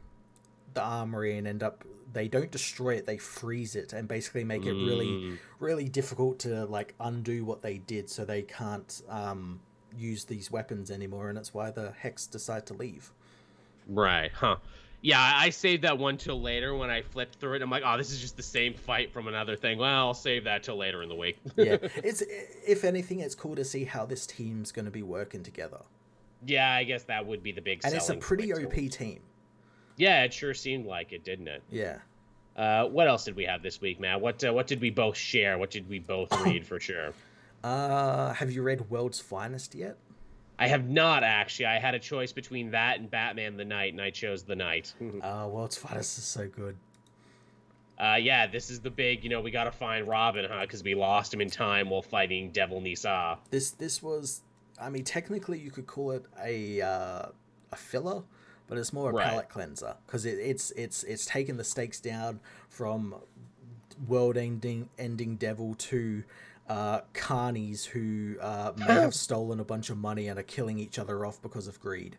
the 0.74 0.82
armory 0.82 1.38
and 1.38 1.46
end 1.46 1.62
up. 1.62 1.84
They 2.12 2.28
don't 2.28 2.50
destroy 2.50 2.96
it; 2.96 3.06
they 3.06 3.16
freeze 3.16 3.74
it 3.74 3.94
and 3.94 4.06
basically 4.06 4.44
make 4.44 4.66
it 4.66 4.74
mm. 4.74 4.86
really, 4.86 5.38
really 5.60 5.88
difficult 5.88 6.38
to 6.40 6.66
like 6.66 6.94
undo 7.00 7.44
what 7.44 7.62
they 7.62 7.78
did. 7.78 8.10
So 8.10 8.26
they 8.26 8.42
can't 8.42 9.00
um, 9.08 9.60
use 9.96 10.24
these 10.24 10.50
weapons 10.50 10.90
anymore, 10.90 11.28
and 11.28 11.38
it's 11.38 11.52
why 11.52 11.70
the 11.70 11.92
Hex 11.92 12.26
decide 12.26 12.66
to 12.66 12.74
leave. 12.74 13.10
Right, 13.88 14.30
huh? 14.32 14.56
Yeah, 15.00 15.18
I 15.20 15.50
saved 15.50 15.82
that 15.82 15.98
one 15.98 16.16
till 16.16 16.40
later 16.40 16.76
when 16.76 16.88
I 16.88 17.02
flipped 17.02 17.36
through 17.36 17.54
it. 17.54 17.62
I'm 17.62 17.70
like, 17.70 17.82
oh, 17.84 17.96
this 17.96 18.12
is 18.12 18.20
just 18.20 18.36
the 18.36 18.42
same 18.42 18.74
fight 18.74 19.12
from 19.12 19.26
another 19.26 19.56
thing. 19.56 19.78
Well, 19.78 19.90
I'll 19.90 20.14
save 20.14 20.44
that 20.44 20.62
till 20.62 20.76
later 20.76 21.02
in 21.02 21.08
the 21.08 21.16
week. 21.16 21.38
yeah, 21.56 21.76
it's 21.96 22.22
if 22.66 22.84
anything, 22.84 23.18
it's 23.18 23.34
cool 23.34 23.56
to 23.56 23.64
see 23.64 23.84
how 23.84 24.06
this 24.06 24.26
team's 24.26 24.70
going 24.70 24.84
to 24.84 24.92
be 24.92 25.02
working 25.02 25.42
together. 25.42 25.80
Yeah, 26.46 26.72
I 26.72 26.84
guess 26.84 27.02
that 27.04 27.26
would 27.26 27.42
be 27.42 27.50
the 27.50 27.60
big. 27.60 27.80
And 27.84 27.94
it's 27.94 28.10
a 28.10 28.16
pretty 28.16 28.52
OP 28.52 28.72
team. 28.90 29.20
Yeah, 29.96 30.22
it 30.22 30.32
sure 30.32 30.54
seemed 30.54 30.86
like 30.86 31.12
it, 31.12 31.24
didn't 31.24 31.48
it? 31.48 31.62
Yeah. 31.70 31.98
Uh, 32.56 32.84
what 32.86 33.08
else 33.08 33.24
did 33.24 33.34
we 33.34 33.44
have 33.44 33.62
this 33.62 33.80
week, 33.80 33.98
Matt? 33.98 34.20
What 34.20 34.44
uh, 34.44 34.52
what 34.52 34.66
did 34.66 34.80
we 34.80 34.90
both 34.90 35.16
share? 35.16 35.58
What 35.58 35.70
did 35.70 35.88
we 35.88 35.98
both 35.98 36.30
read 36.44 36.66
for 36.66 36.78
sure? 36.78 37.12
Uh, 37.62 38.32
have 38.32 38.50
you 38.50 38.62
read 38.62 38.90
World's 38.90 39.20
Finest 39.20 39.74
yet? 39.74 39.96
I 40.58 40.68
have 40.68 40.88
not 40.88 41.24
actually. 41.24 41.66
I 41.66 41.78
had 41.78 41.94
a 41.94 41.98
choice 41.98 42.32
between 42.32 42.70
that 42.72 42.98
and 43.00 43.10
Batman 43.10 43.56
the 43.56 43.64
Night, 43.64 43.92
and 43.92 44.00
I 44.00 44.10
chose 44.10 44.42
the 44.42 44.56
Night. 44.56 44.94
uh, 45.22 45.48
World's 45.50 45.76
Finest 45.76 46.18
is 46.18 46.24
so 46.24 46.48
good. 46.48 46.76
Uh, 47.98 48.16
yeah, 48.20 48.46
this 48.46 48.70
is 48.70 48.80
the 48.80 48.90
big, 48.90 49.22
you 49.22 49.30
know, 49.30 49.40
we 49.40 49.50
got 49.50 49.64
to 49.64 49.70
find 49.70 50.08
Robin, 50.08 50.46
huh? 50.50 50.62
Because 50.62 50.82
we 50.82 50.94
lost 50.94 51.32
him 51.32 51.40
in 51.40 51.50
time 51.50 51.90
while 51.90 52.02
fighting 52.02 52.50
Devil 52.50 52.80
Nezha. 52.80 53.38
This 53.50 53.70
this 53.72 54.02
was, 54.02 54.42
I 54.80 54.88
mean, 54.88 55.04
technically 55.04 55.58
you 55.58 55.70
could 55.70 55.86
call 55.86 56.12
it 56.12 56.24
a 56.42 56.80
uh, 56.80 57.26
a 57.70 57.76
filler, 57.76 58.22
but 58.66 58.78
it's 58.78 58.92
more 58.92 59.10
a 59.10 59.12
right. 59.12 59.26
palate 59.26 59.48
cleanser 59.48 59.94
because 60.06 60.26
it, 60.26 60.38
it's 60.38 60.72
it's 60.72 61.04
it's 61.04 61.26
taken 61.26 61.56
the 61.56 61.64
stakes 61.64 62.00
down 62.00 62.40
from 62.68 63.14
world 64.08 64.36
ending 64.36 64.88
ending 64.98 65.36
Devil 65.36 65.74
to 65.74 66.24
uh, 66.72 67.02
carnies 67.12 67.84
who 67.84 68.36
uh, 68.40 68.72
may 68.78 68.86
have 68.86 69.14
stolen 69.14 69.60
a 69.60 69.64
bunch 69.64 69.90
of 69.90 69.98
money 69.98 70.28
and 70.28 70.38
are 70.38 70.44
killing 70.44 70.78
each 70.78 70.98
other 70.98 71.26
off 71.26 71.40
because 71.42 71.66
of 71.66 71.78
greed. 71.78 72.16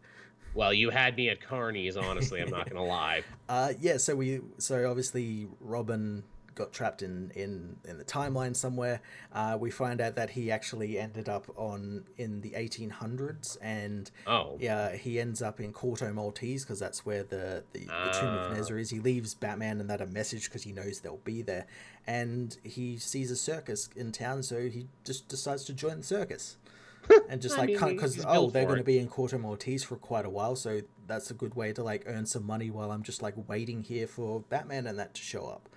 Well, 0.54 0.72
you 0.72 0.92
had 0.92 1.18
me 1.18 1.30
at 1.30 1.42
carnies. 1.42 1.98
Honestly, 1.98 2.40
I'm 2.40 2.52
not 2.52 2.70
gonna 2.70 2.86
lie. 2.86 3.24
Uh, 3.50 3.74
yeah. 3.82 3.98
So 3.98 4.16
we, 4.16 4.42
so 4.60 4.88
obviously 4.88 5.48
Robin 5.60 6.24
got 6.56 6.72
trapped 6.72 7.02
in 7.02 7.32
in 7.36 7.78
in 7.86 7.98
the 7.98 8.04
timeline 8.04 8.56
somewhere. 8.56 9.02
Uh, 9.32 9.58
we 9.60 9.72
find 9.72 10.02
out 10.02 10.16
that 10.16 10.32
he 10.32 10.52
actually 10.52 10.98
ended 10.98 11.30
up 11.30 11.48
on 11.56 12.06
in 12.18 12.42
the 12.42 12.52
1800s, 12.52 13.58
and 13.62 14.12
oh 14.28 14.58
yeah, 14.60 14.96
he 14.96 15.20
ends 15.20 15.42
up 15.42 15.60
in 15.60 15.74
Corto 15.74 16.14
Maltese 16.14 16.64
because 16.64 16.80
that's 16.80 17.06
where 17.06 17.24
the 17.24 17.64
the, 17.74 17.80
the 17.80 18.20
tomb 18.20 18.34
of 18.34 18.52
ah. 18.52 18.56
Nezha 18.56 18.80
is. 18.80 18.90
He 18.90 19.00
leaves 19.00 19.34
Batman 19.34 19.80
and 19.80 19.90
that 19.90 20.02
a 20.02 20.08
message 20.08 20.46
because 20.46 20.64
he 20.64 20.72
knows 20.72 21.00
they'll 21.00 21.18
be 21.18 21.42
there, 21.42 21.66
and 22.08 22.58
he 22.64 22.98
sees 22.98 23.32
a 23.32 23.36
circus 23.36 23.90
in 23.96 24.12
town, 24.12 24.44
so 24.44 24.70
he 24.70 24.88
just 25.04 25.28
decides 25.28 25.64
to 25.66 25.74
join 25.74 25.98
the 25.98 26.04
circus. 26.04 26.58
and 27.30 27.42
just 27.42 27.58
like 27.58 27.68
because 27.68 28.24
oh 28.26 28.50
they're 28.50 28.66
going 28.66 28.78
to 28.78 28.84
be 28.84 28.98
in 28.98 29.08
Corto 29.08 29.40
Maltese 29.40 29.84
for 29.84 29.96
quite 29.96 30.26
a 30.26 30.30
while, 30.30 30.56
so 30.56 30.82
that's 31.08 31.32
a 31.32 31.34
good 31.34 31.56
way 31.56 31.74
to 31.74 31.84
like 31.84 32.04
earn 32.06 32.26
some 32.26 32.46
money 32.46 32.70
while 32.70 32.92
I'm 32.92 33.04
just 33.04 33.22
like 33.22 33.36
waiting 33.48 33.84
here 33.84 34.08
for 34.08 34.42
Batman 34.42 34.88
and 34.88 34.98
that 35.00 35.14
to 35.16 35.22
show 35.22 35.46
up. 35.46 35.70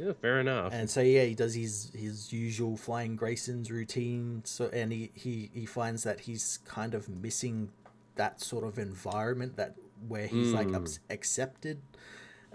Yeah, 0.00 0.12
fair 0.14 0.40
enough. 0.40 0.72
And 0.72 0.88
so 0.88 1.00
yeah, 1.02 1.24
he 1.24 1.34
does 1.34 1.54
his 1.54 1.92
his 1.94 2.32
usual 2.32 2.76
flying 2.76 3.16
Grayson's 3.16 3.70
routine. 3.70 4.42
So 4.44 4.70
and 4.72 4.90
he 4.92 5.10
he 5.14 5.50
he 5.52 5.66
finds 5.66 6.04
that 6.04 6.20
he's 6.20 6.58
kind 6.64 6.94
of 6.94 7.08
missing 7.08 7.70
that 8.14 8.40
sort 8.40 8.64
of 8.64 8.78
environment 8.78 9.56
that 9.56 9.74
where 10.08 10.26
he's 10.26 10.52
mm. 10.54 10.72
like 10.72 10.88
accepted 11.10 11.82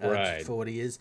uh, 0.03 0.09
right. 0.09 0.41
for 0.43 0.55
what 0.57 0.67
he 0.67 0.79
is. 0.79 0.97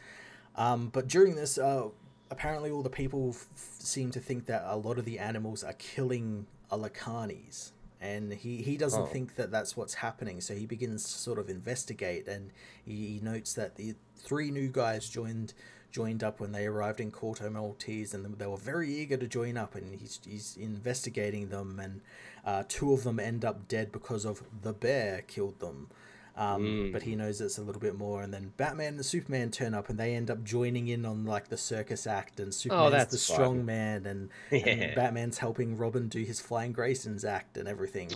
Um, 0.56 0.88
but 0.88 1.08
during 1.08 1.34
this, 1.34 1.56
uh, 1.56 1.88
apparently 2.30 2.70
all 2.70 2.82
the 2.82 2.90
people 2.90 3.30
f- 3.30 3.48
seem 3.78 4.10
to 4.12 4.20
think 4.20 4.46
that 4.46 4.62
a 4.66 4.76
lot 4.76 4.98
of 4.98 5.04
the 5.04 5.18
animals 5.18 5.64
are 5.64 5.72
killing 5.72 6.46
Alakanis. 6.70 7.72
And 8.00 8.34
he, 8.34 8.58
he 8.58 8.76
doesn't 8.76 9.00
Oh. 9.02 9.06
think 9.06 9.36
that 9.36 9.50
that's 9.50 9.78
what's 9.78 9.94
happening, 9.94 10.42
so 10.42 10.54
he 10.54 10.66
begins 10.66 11.04
to 11.04 11.18
sort 11.18 11.38
of 11.38 11.48
investigate, 11.48 12.28
and 12.28 12.50
he, 12.84 13.06
he 13.06 13.20
notes 13.20 13.54
that 13.54 13.76
the 13.76 13.94
three 14.14 14.50
new 14.50 14.68
guys 14.68 15.08
joined 15.08 15.54
joined 15.94 16.24
up 16.24 16.40
when 16.40 16.50
they 16.50 16.66
arrived 16.66 16.98
in 16.98 17.12
Corto 17.12 17.50
Maltese, 17.50 18.12
and 18.14 18.36
they 18.36 18.46
were 18.46 18.56
very 18.56 18.92
eager 18.92 19.16
to 19.16 19.28
join 19.28 19.56
up. 19.56 19.76
And 19.76 19.94
he's 19.94 20.18
he's 20.26 20.56
investigating 20.56 21.48
them, 21.50 21.78
and 21.78 22.00
uh, 22.44 22.64
two 22.68 22.92
of 22.92 23.04
them 23.04 23.20
end 23.20 23.44
up 23.44 23.68
dead 23.68 23.92
because 23.92 24.24
of 24.24 24.42
the 24.62 24.72
bear 24.72 25.22
killed 25.22 25.60
them. 25.60 25.88
Um, 26.36 26.90
But 26.93 27.02
he 27.02 27.15
knows 27.15 27.40
it's 27.40 27.59
a 27.59 27.62
little 27.62 27.81
bit 27.81 27.97
more, 27.97 28.23
and 28.23 28.35
then 28.35 28.52
Batman 28.56 28.94
and 28.94 29.06
Superman 29.06 29.51
turn 29.52 29.73
up, 29.73 29.89
and 29.89 29.98
they 29.98 30.15
end 30.16 30.31
up 30.31 30.43
joining 30.43 30.89
in 30.89 31.05
on 31.06 31.24
like 31.24 31.48
the 31.48 31.56
circus 31.56 32.06
act, 32.06 32.40
and 32.40 32.52
Superman's 32.52 32.90
the 32.90 32.97
that's 32.98 33.27
fun. 33.28 33.35
strong 33.36 33.65
man, 33.65 34.05
and, 34.06 34.31
and 34.51 34.94
Batman's 34.97 35.39
helping 35.39 35.77
Robin 35.77 36.09
do 36.09 36.23
his 36.24 36.40
Flying 36.40 36.74
Graysons 36.74 37.24
act 37.24 37.56
and 37.56 37.69
everything. 37.69 38.11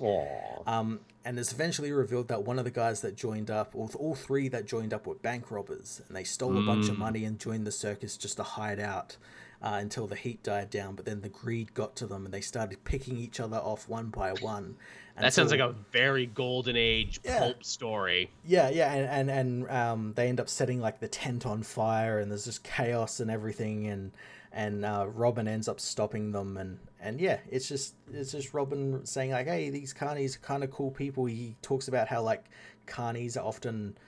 Um, 0.66 1.00
and 1.24 1.38
it's 1.38 1.52
eventually 1.52 1.92
revealed 1.92 2.28
that 2.28 2.42
one 2.44 2.58
of 2.58 2.64
the 2.64 2.70
guys 2.70 3.02
that 3.02 3.14
joined 3.14 3.50
up, 3.50 3.70
or 3.74 3.88
all 3.96 4.14
three 4.14 4.48
that 4.48 4.66
joined 4.66 4.92
up, 4.92 5.06
were 5.06 5.14
bank 5.14 5.50
robbers, 5.50 6.00
and 6.08 6.16
they 6.16 6.24
stole 6.24 6.56
a 6.58 6.62
bunch 6.66 6.88
of 6.88 6.98
money 6.98 7.24
and 7.24 7.38
joined 7.38 7.66
the 7.66 7.72
circus 7.72 8.16
just 8.16 8.36
to 8.38 8.42
hide 8.42 8.80
out 8.80 9.16
uh, 9.62 9.78
until 9.80 10.06
the 10.06 10.16
heat 10.16 10.42
died 10.42 10.70
down. 10.70 10.94
But 10.94 11.04
then 11.04 11.20
the 11.20 11.28
greed 11.28 11.74
got 11.74 11.96
to 11.96 12.06
them, 12.06 12.24
and 12.24 12.32
they 12.34 12.40
started 12.40 12.84
picking 12.84 13.16
each 13.18 13.40
other 13.40 13.56
off 13.58 13.88
one 13.88 14.06
by 14.10 14.32
one. 14.32 14.76
That 15.20 15.32
sounds 15.32 15.50
like 15.50 15.58
a 15.58 15.74
very 15.90 16.26
golden 16.26 16.76
age 16.76 17.18
Yeah. 17.24 17.40
pulp 17.40 17.64
story. 17.64 18.30
yeah, 18.44 18.70
yeah, 18.70 18.92
and 18.92 19.28
and, 19.28 19.30
and 19.30 19.70
um, 19.70 20.12
they 20.14 20.28
end 20.28 20.38
up 20.38 20.48
setting 20.48 20.80
like 20.80 21.00
the 21.00 21.08
tent 21.08 21.44
on 21.44 21.64
fire, 21.64 22.20
and 22.20 22.30
there's 22.30 22.44
just 22.44 22.62
chaos 22.62 23.18
and 23.18 23.28
everything, 23.30 23.88
and 23.88 24.12
and 24.52 24.84
uh, 24.84 25.06
Robin 25.12 25.48
ends 25.48 25.66
up 25.68 25.80
stopping 25.80 26.30
them, 26.30 26.56
and 26.56 26.78
and 27.00 27.20
yeah, 27.20 27.38
it's 27.50 27.68
just 27.68 27.94
it's 28.12 28.30
just 28.30 28.54
Robin 28.54 29.04
saying 29.04 29.32
like, 29.32 29.48
hey, 29.48 29.70
these 29.70 29.92
carnies 29.92 30.36
are 30.36 30.40
kind 30.40 30.62
of 30.62 30.70
cool 30.70 30.92
people. 30.92 31.24
He 31.24 31.56
talks 31.62 31.88
about 31.88 32.06
how 32.06 32.22
like 32.22 32.44
carnies 32.86 33.36
are 33.36 33.44
often 33.44 33.98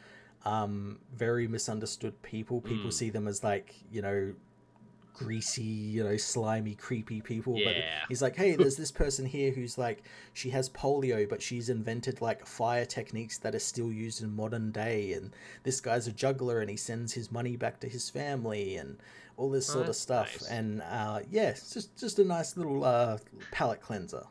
um, 0.45 1.01
very 1.13 1.49
misunderstood 1.49 2.23
people. 2.23 2.61
People 2.61 2.93
see 2.93 3.11
them 3.11 3.27
as 3.27 3.43
like 3.43 3.75
you 3.91 4.01
know 4.01 4.33
greasy, 5.25 5.63
you 5.63 6.03
know, 6.03 6.17
slimy, 6.17 6.75
creepy 6.75 7.21
people. 7.21 7.61
But 7.63 7.77
Yeah. 7.77 8.05
he's 8.09 8.23
like, 8.23 8.37
hey, 8.37 8.57
there's 8.57 8.77
this 8.77 8.91
person 8.91 9.27
here 9.27 9.51
who's 9.53 9.77
like, 9.77 10.03
she 10.33 10.51
has 10.51 10.71
polio, 10.71 11.29
but 11.29 11.43
she's 11.43 11.69
invented 11.69 12.21
like 12.23 12.47
fire 12.47 12.87
techniques 12.87 13.37
that 13.39 13.55
are 13.55 13.61
still 13.61 13.93
used 13.93 14.23
in 14.23 14.35
modern 14.35 14.71
day. 14.73 15.13
And 15.13 15.33
this 15.63 15.81
guy's 15.81 16.07
a 16.07 16.13
juggler 16.13 16.61
and 16.61 16.71
he 16.71 16.77
sends 16.77 17.13
his 17.13 17.31
money 17.31 17.57
back 17.57 17.81
to 17.81 17.89
his 17.89 18.09
family 18.09 18.77
and 18.77 18.97
all 19.37 19.51
this 19.51 19.67
sort 19.67 19.89
of 19.89 19.97
stuff. 19.97 20.41
nice. 20.41 20.51
And 20.51 20.83
uh, 20.83 21.21
yeah, 21.31 21.51
it's 21.51 21.73
just, 21.73 21.97
just 21.99 22.19
a 22.19 22.25
nice 22.25 22.57
little 22.57 22.85
uh, 22.85 23.19
palate 23.51 23.83
cleanser. 23.83 24.25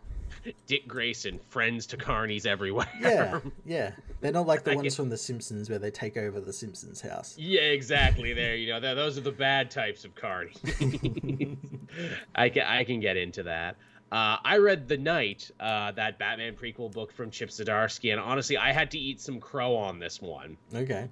Dick 0.67 0.87
Grayson, 0.87 1.39
friends 1.49 1.85
to 1.87 1.97
carnies 1.97 2.45
everywhere. 2.45 2.89
Yeah, 2.99 3.39
yeah. 3.65 3.91
They're 4.21 4.31
not 4.31 4.47
like 4.47 4.63
the 4.63 4.75
ones 4.75 4.95
from 4.95 5.09
The 5.09 5.17
Simpsons 5.17 5.69
where 5.69 5.79
they 5.79 5.91
take 5.91 6.17
over 6.17 6.39
the 6.39 6.53
Simpsons 6.53 7.01
house. 7.01 7.35
Yeah, 7.37 7.61
exactly. 7.61 8.33
There, 8.33 8.55
you 8.55 8.69
know, 8.73 8.79
those 8.79 9.17
are 9.17 9.21
the 9.21 9.31
bad 9.31 9.71
types 9.71 10.05
of 10.05 10.15
carnies. 10.15 10.57
I 12.35 12.49
can 12.49 12.63
I 12.63 12.83
can 12.83 12.99
get 12.99 13.17
into 13.17 13.43
that. 13.43 13.77
Uh, 14.11 14.37
I 14.43 14.57
read 14.57 14.87
The 14.87 14.97
Night, 14.97 15.51
uh, 15.59 15.91
that 15.91 16.17
Batman 16.17 16.55
prequel 16.55 16.91
book 16.91 17.13
from 17.13 17.29
Chip 17.29 17.49
Zdarsky, 17.49 18.11
and 18.11 18.19
honestly, 18.19 18.57
I 18.57 18.71
had 18.71 18.89
to 18.91 18.97
eat 18.97 19.21
some 19.21 19.39
crow 19.39 19.75
on 19.75 19.99
this 19.99 20.19
one. 20.19 20.57
Okay. 20.73 21.09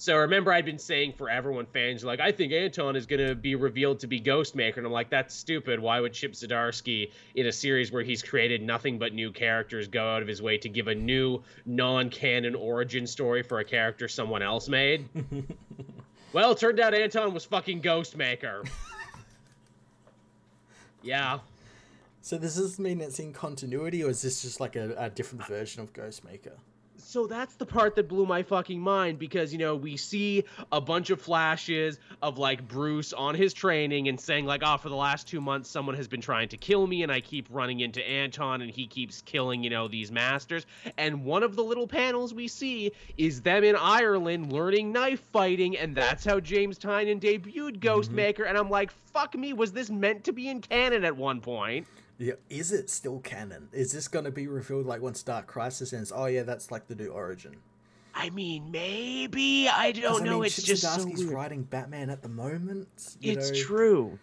So 0.00 0.16
remember, 0.16 0.52
I'd 0.52 0.64
been 0.64 0.78
saying 0.78 1.14
forever 1.14 1.50
when 1.50 1.66
fans 1.66 2.04
were 2.04 2.06
like, 2.06 2.20
"I 2.20 2.30
think 2.30 2.52
Anton 2.52 2.94
is 2.94 3.06
going 3.06 3.26
to 3.26 3.34
be 3.34 3.56
revealed 3.56 3.98
to 4.00 4.06
be 4.06 4.20
Ghostmaker," 4.20 4.76
and 4.76 4.86
I'm 4.86 4.92
like, 4.92 5.10
"That's 5.10 5.34
stupid. 5.34 5.80
Why 5.80 5.98
would 6.00 6.12
Chip 6.12 6.34
Zdarsky, 6.34 7.10
in 7.34 7.46
a 7.46 7.52
series 7.52 7.90
where 7.90 8.04
he's 8.04 8.22
created 8.22 8.62
nothing 8.62 9.00
but 9.00 9.12
new 9.12 9.32
characters, 9.32 9.88
go 9.88 10.08
out 10.08 10.22
of 10.22 10.28
his 10.28 10.40
way 10.40 10.56
to 10.58 10.68
give 10.68 10.86
a 10.86 10.94
new 10.94 11.42
non-canon 11.66 12.54
origin 12.54 13.08
story 13.08 13.42
for 13.42 13.58
a 13.58 13.64
character 13.64 14.06
someone 14.06 14.40
else 14.40 14.68
made?" 14.68 15.08
well, 16.32 16.52
it 16.52 16.58
turned 16.58 16.78
out 16.78 16.94
Anton 16.94 17.34
was 17.34 17.44
fucking 17.44 17.82
Ghostmaker. 17.82 18.68
yeah. 21.02 21.40
So 22.22 22.38
does 22.38 22.54
this 22.54 22.78
mean 22.78 23.00
it's 23.00 23.18
in 23.18 23.32
continuity, 23.32 24.04
or 24.04 24.10
is 24.10 24.22
this 24.22 24.42
just 24.42 24.60
like 24.60 24.76
a, 24.76 24.94
a 24.96 25.10
different 25.10 25.44
version 25.48 25.82
of 25.82 25.92
Ghostmaker? 25.92 26.52
So 27.08 27.26
that's 27.26 27.54
the 27.54 27.64
part 27.64 27.96
that 27.96 28.06
blew 28.06 28.26
my 28.26 28.42
fucking 28.42 28.78
mind 28.78 29.18
because 29.18 29.50
you 29.50 29.58
know 29.58 29.74
we 29.74 29.96
see 29.96 30.44
a 30.70 30.78
bunch 30.78 31.08
of 31.08 31.18
flashes 31.18 31.98
of 32.20 32.36
like 32.36 32.68
Bruce 32.68 33.14
on 33.14 33.34
his 33.34 33.54
training 33.54 34.08
and 34.08 34.20
saying 34.20 34.44
like 34.44 34.60
oh 34.62 34.76
for 34.76 34.90
the 34.90 34.94
last 34.94 35.26
2 35.26 35.40
months 35.40 35.70
someone 35.70 35.96
has 35.96 36.06
been 36.06 36.20
trying 36.20 36.48
to 36.50 36.58
kill 36.58 36.86
me 36.86 37.02
and 37.02 37.10
I 37.10 37.20
keep 37.20 37.46
running 37.50 37.80
into 37.80 38.06
Anton 38.06 38.60
and 38.60 38.70
he 38.70 38.86
keeps 38.86 39.22
killing 39.22 39.64
you 39.64 39.70
know 39.70 39.88
these 39.88 40.12
masters. 40.12 40.66
And 40.98 41.24
one 41.24 41.42
of 41.42 41.56
the 41.56 41.64
little 41.64 41.88
panels 41.88 42.34
we 42.34 42.46
see 42.46 42.92
is 43.16 43.40
them 43.40 43.64
in 43.64 43.74
Ireland 43.74 44.52
learning 44.52 44.92
knife 44.92 45.20
fighting 45.32 45.78
and 45.78 45.94
that's 45.94 46.26
how 46.26 46.40
James 46.40 46.78
Tynion 46.78 47.20
debuted 47.20 47.78
mm-hmm. 47.78 47.88
Ghostmaker. 47.88 48.46
And 48.46 48.58
I'm 48.58 48.68
like 48.68 48.90
fuck 48.90 49.34
me 49.34 49.54
was 49.54 49.72
this 49.72 49.88
meant 49.88 50.24
to 50.24 50.32
be 50.32 50.50
in 50.50 50.60
canon 50.60 51.06
at 51.06 51.16
one 51.16 51.40
point 51.40 51.86
Yeah, 52.18 52.34
is 52.50 52.72
it 52.72 52.90
still 52.90 53.20
canon? 53.20 53.68
Is 53.72 53.92
this 53.92 54.08
going 54.08 54.24
to 54.24 54.30
be 54.32 54.48
revealed 54.48 54.86
like 54.86 55.00
once 55.00 55.22
Dark 55.22 55.46
Crisis 55.46 55.92
ends? 55.92 56.12
Oh 56.14 56.26
yeah, 56.26 56.42
that's 56.42 56.70
like 56.70 56.88
the 56.88 56.96
new 56.96 57.08
origin. 57.08 57.56
I 58.14 58.30
mean 58.30 58.72
maybe 58.72 59.68
I 59.68 59.92
don't 59.92 60.22
I 60.22 60.24
know 60.24 60.38
mean, 60.38 60.46
it's 60.46 60.56
Chip 60.56 60.76
just 60.78 60.82
so 61.00 61.04
weird. 61.06 61.30
writing 61.30 61.62
Batman 61.62 62.10
at 62.10 62.22
the 62.22 62.28
moment. 62.28 62.88
you 63.20 63.32
it's 63.32 63.50
know? 63.52 63.56
true. 63.62 64.18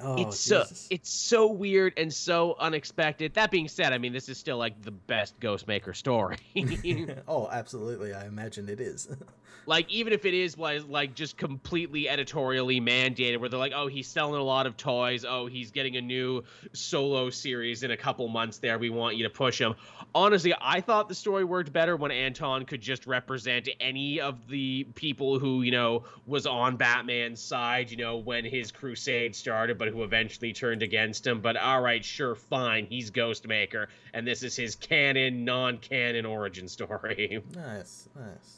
Oh, 0.00 0.20
it's 0.20 0.38
so 0.38 0.64
it's 0.90 1.10
so 1.10 1.46
weird 1.46 1.94
and 1.96 2.12
so 2.12 2.56
unexpected. 2.58 3.34
That 3.34 3.50
being 3.50 3.68
said, 3.68 3.92
I 3.92 3.98
mean 3.98 4.12
this 4.12 4.28
is 4.28 4.38
still 4.38 4.58
like 4.58 4.80
the 4.82 4.90
best 4.90 5.38
Ghostmaker 5.40 5.94
story. 5.94 6.36
oh, 7.28 7.48
absolutely. 7.50 8.12
I 8.12 8.26
imagine 8.26 8.68
it 8.68 8.80
is. 8.80 9.08
like 9.66 9.90
even 9.90 10.12
if 10.12 10.24
it 10.24 10.34
is 10.34 10.56
like 10.58 11.14
just 11.14 11.36
completely 11.36 12.08
editorially 12.08 12.80
mandated, 12.80 13.38
where 13.38 13.48
they're 13.48 13.58
like, 13.58 13.72
oh, 13.74 13.86
he's 13.86 14.06
selling 14.06 14.40
a 14.40 14.44
lot 14.44 14.66
of 14.66 14.76
toys. 14.76 15.24
Oh, 15.24 15.46
he's 15.46 15.70
getting 15.70 15.96
a 15.96 16.00
new 16.00 16.44
solo 16.72 17.30
series 17.30 17.82
in 17.82 17.90
a 17.90 17.96
couple 17.96 18.26
months. 18.28 18.58
There, 18.58 18.78
we 18.78 18.90
want 18.90 19.16
you 19.16 19.24
to 19.24 19.30
push 19.30 19.60
him. 19.60 19.74
Honestly, 20.14 20.54
I 20.60 20.80
thought 20.80 21.08
the 21.08 21.14
story 21.14 21.44
worked 21.44 21.72
better 21.72 21.96
when 21.96 22.10
Anton 22.10 22.64
could 22.64 22.80
just 22.80 23.06
represent 23.06 23.68
any 23.80 24.20
of 24.20 24.46
the 24.48 24.84
people 24.94 25.38
who 25.38 25.62
you 25.62 25.72
know 25.72 26.04
was 26.26 26.46
on 26.46 26.76
Batman's 26.76 27.40
side. 27.40 27.90
You 27.90 27.96
know 27.96 28.16
when 28.16 28.44
his 28.44 28.70
crusade 28.70 29.34
started, 29.34 29.78
but 29.78 29.85
who 29.88 30.02
eventually 30.02 30.52
turned 30.52 30.82
against 30.82 31.26
him. 31.26 31.40
But 31.40 31.56
all 31.56 31.80
right, 31.80 32.04
sure, 32.04 32.34
fine. 32.34 32.86
He's 32.86 33.10
Ghostmaker, 33.10 33.86
and 34.14 34.26
this 34.26 34.42
is 34.42 34.56
his 34.56 34.74
canon, 34.76 35.44
non-canon 35.44 36.26
origin 36.26 36.68
story. 36.68 37.42
nice, 37.54 38.08
nice. 38.16 38.56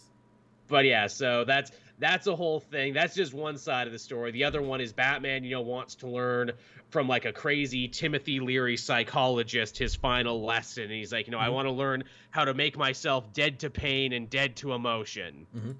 but 0.69 0.85
yeah, 0.85 1.07
so 1.07 1.45
that's 1.45 1.71
that's 2.01 2.27
a 2.29 2.37
whole 2.37 2.61
thing. 2.61 2.93
That's 2.93 3.15
just 3.15 3.35
one 3.35 3.59
side 3.59 3.87
of 3.89 3.93
the 3.93 3.99
story. 3.99 4.31
The 4.31 4.45
other 4.45 4.63
one 4.63 4.81
is 4.81 4.93
Batman, 4.93 5.43
you 5.43 5.51
know, 5.51 5.63
wants 5.63 5.97
to 5.97 6.07
learn 6.09 6.53
from 6.91 7.09
like 7.09 7.25
a 7.25 7.33
crazy 7.33 7.89
Timothy 7.89 8.39
Leary 8.39 8.77
psychologist 8.77 9.77
his 9.77 9.97
final 9.97 10.45
lesson. 10.45 10.85
And 10.85 10.93
he's 10.93 11.13
like, 11.13 11.27
you 11.27 11.33
know, 11.33 11.41
I 11.41 11.49
Mhm. 11.49 11.53
want 11.55 11.67
to 11.67 11.73
learn 11.73 12.05
how 12.31 12.45
to 12.45 12.55
make 12.55 12.77
myself 12.79 13.33
dead 13.33 13.59
to 13.61 13.71
pain 13.71 14.13
and 14.13 14.31
dead 14.31 14.55
to 14.57 14.75
emotion. 14.75 15.47
Mhm. 15.57 15.75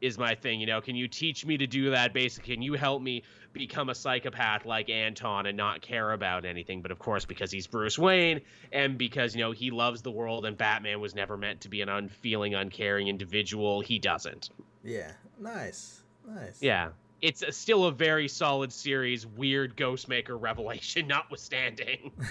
Is 0.00 0.18
my 0.18 0.34
thing, 0.34 0.60
you 0.60 0.66
know. 0.66 0.80
Can 0.80 0.96
you 0.96 1.08
teach 1.08 1.46
me 1.46 1.56
to 1.56 1.66
do 1.66 1.90
that? 1.90 2.12
Basically, 2.12 2.54
can 2.54 2.62
you 2.62 2.74
help 2.74 3.00
me 3.00 3.22
become 3.52 3.88
a 3.88 3.94
psychopath 3.94 4.66
like 4.66 4.90
Anton 4.90 5.46
and 5.46 5.56
not 5.56 5.80
care 5.80 6.12
about 6.12 6.44
anything? 6.44 6.82
But 6.82 6.90
of 6.90 6.98
course, 6.98 7.24
because 7.24 7.50
he's 7.50 7.66
Bruce 7.66 7.98
Wayne 7.98 8.40
and 8.72 8.98
because 8.98 9.34
you 9.34 9.42
know 9.42 9.52
he 9.52 9.70
loves 9.70 10.02
the 10.02 10.10
world 10.10 10.44
and 10.44 10.56
Batman 10.56 11.00
was 11.00 11.14
never 11.14 11.36
meant 11.36 11.62
to 11.62 11.68
be 11.68 11.80
an 11.80 11.88
unfeeling, 11.88 12.54
uncaring 12.54 13.08
individual, 13.08 13.80
he 13.80 13.98
doesn't. 13.98 14.50
Yeah, 14.82 15.12
nice, 15.38 16.02
nice. 16.26 16.60
Yeah. 16.60 16.90
It's 17.22 17.42
a, 17.42 17.52
still 17.52 17.84
a 17.84 17.92
very 17.92 18.28
solid 18.28 18.70
series, 18.70 19.26
weird 19.26 19.76
Ghostmaker 19.76 20.38
revelation 20.40 21.06
notwithstanding. 21.08 22.12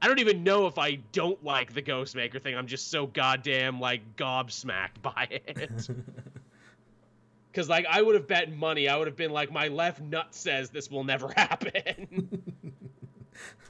I 0.00 0.06
don't 0.06 0.20
even 0.20 0.44
know 0.44 0.66
if 0.66 0.78
I 0.78 0.96
don't 1.12 1.42
like 1.42 1.72
the 1.74 1.82
Ghostmaker 1.82 2.40
thing. 2.40 2.56
I'm 2.56 2.68
just 2.68 2.90
so 2.90 3.06
goddamn 3.06 3.80
like 3.80 4.16
gobsmacked 4.16 5.02
by 5.02 5.26
it. 5.30 5.88
Cuz 7.58 7.68
like 7.68 7.86
I 7.90 8.00
would 8.00 8.14
have 8.14 8.26
bet 8.28 8.52
money. 8.54 8.88
I 8.88 8.96
would 8.96 9.06
have 9.08 9.16
been 9.16 9.32
like 9.32 9.50
my 9.50 9.68
left 9.68 10.00
nut 10.00 10.34
says 10.34 10.70
this 10.70 10.90
will 10.90 11.04
never 11.04 11.28
happen. 11.36 12.40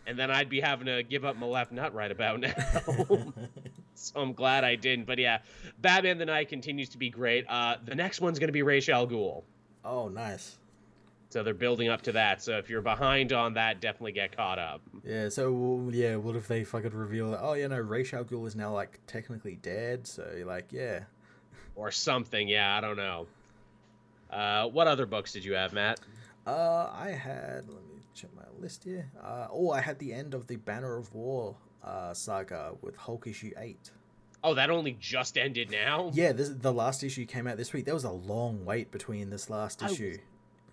and 0.06 0.18
then 0.18 0.30
I'd 0.30 0.48
be 0.48 0.60
having 0.60 0.86
to 0.86 1.02
give 1.02 1.24
up 1.24 1.36
my 1.36 1.46
left 1.46 1.72
nut 1.72 1.94
right 1.94 2.10
about 2.10 2.40
now. 2.40 2.54
so 3.94 4.20
I'm 4.20 4.32
glad 4.32 4.64
I 4.64 4.76
didn't. 4.76 5.06
But 5.06 5.18
yeah, 5.18 5.38
Batman 5.80 6.18
the 6.18 6.26
Night 6.26 6.48
continues 6.48 6.90
to 6.90 6.98
be 6.98 7.10
great. 7.10 7.46
Uh, 7.48 7.76
the 7.84 7.94
next 7.94 8.20
one's 8.20 8.38
going 8.38 8.48
to 8.48 8.52
be 8.52 8.62
Ra's 8.62 8.88
al 8.88 9.06
Ghul. 9.06 9.42
oh, 9.84 10.08
nice. 10.08 10.56
So 11.30 11.42
they're 11.42 11.52
building 11.52 11.88
up 11.90 12.00
to 12.02 12.12
that. 12.12 12.42
So 12.42 12.56
if 12.56 12.70
you're 12.70 12.80
behind 12.80 13.34
on 13.34 13.54
that, 13.54 13.80
definitely 13.82 14.12
get 14.12 14.34
caught 14.34 14.58
up. 14.58 14.80
Yeah. 15.04 15.28
So 15.28 15.88
yeah, 15.92 16.16
what 16.16 16.36
if 16.36 16.48
they 16.48 16.64
fucking 16.64 16.94
reveal 16.94 17.32
that? 17.32 17.40
Oh, 17.42 17.52
yeah, 17.52 17.66
no, 17.66 17.78
Ra's 17.78 18.12
al 18.14 18.24
Ghul 18.24 18.46
is 18.46 18.56
now 18.56 18.72
like 18.72 18.98
technically 19.06 19.56
dead. 19.56 20.06
So 20.06 20.26
you're 20.36 20.46
like, 20.46 20.72
yeah, 20.72 21.00
Or 21.76 21.90
something. 21.90 22.48
Yeah, 22.48 22.74
I 22.76 22.80
don't 22.80 22.96
know. 22.96 23.26
Uh, 24.30 24.66
what 24.68 24.86
other 24.86 25.06
books 25.06 25.32
did 25.32 25.44
you 25.44 25.54
have, 25.54 25.72
Matt? 25.72 26.00
Uh, 26.46 26.90
I 26.92 27.10
had. 27.10 27.68
Let 27.68 27.82
me 27.88 28.02
check 28.14 28.30
my 28.36 28.42
list 28.60 28.84
here. 28.84 29.10
Uh, 29.22 29.46
oh, 29.50 29.70
I 29.70 29.80
had 29.80 29.98
the 29.98 30.12
end 30.12 30.34
of 30.34 30.46
the 30.46 30.56
Banner 30.56 30.96
of 30.96 31.14
War 31.14 31.56
uh, 31.84 32.12
saga 32.14 32.72
with 32.82 32.96
Hulk 32.96 33.26
issue 33.26 33.52
eight. 33.58 33.90
Oh, 34.44 34.54
that 34.54 34.70
only 34.70 34.96
just 35.00 35.36
ended 35.36 35.70
now. 35.70 36.10
Yeah, 36.14 36.32
this 36.32 36.48
the 36.50 36.72
last 36.72 37.02
issue 37.02 37.24
came 37.26 37.46
out 37.46 37.56
this 37.56 37.72
week. 37.72 37.84
There 37.84 37.94
was 37.94 38.04
a 38.04 38.10
long 38.12 38.64
wait 38.64 38.90
between 38.90 39.30
this 39.30 39.50
last 39.50 39.82
I 39.82 39.86
issue. 39.90 40.10
was- 40.10 40.18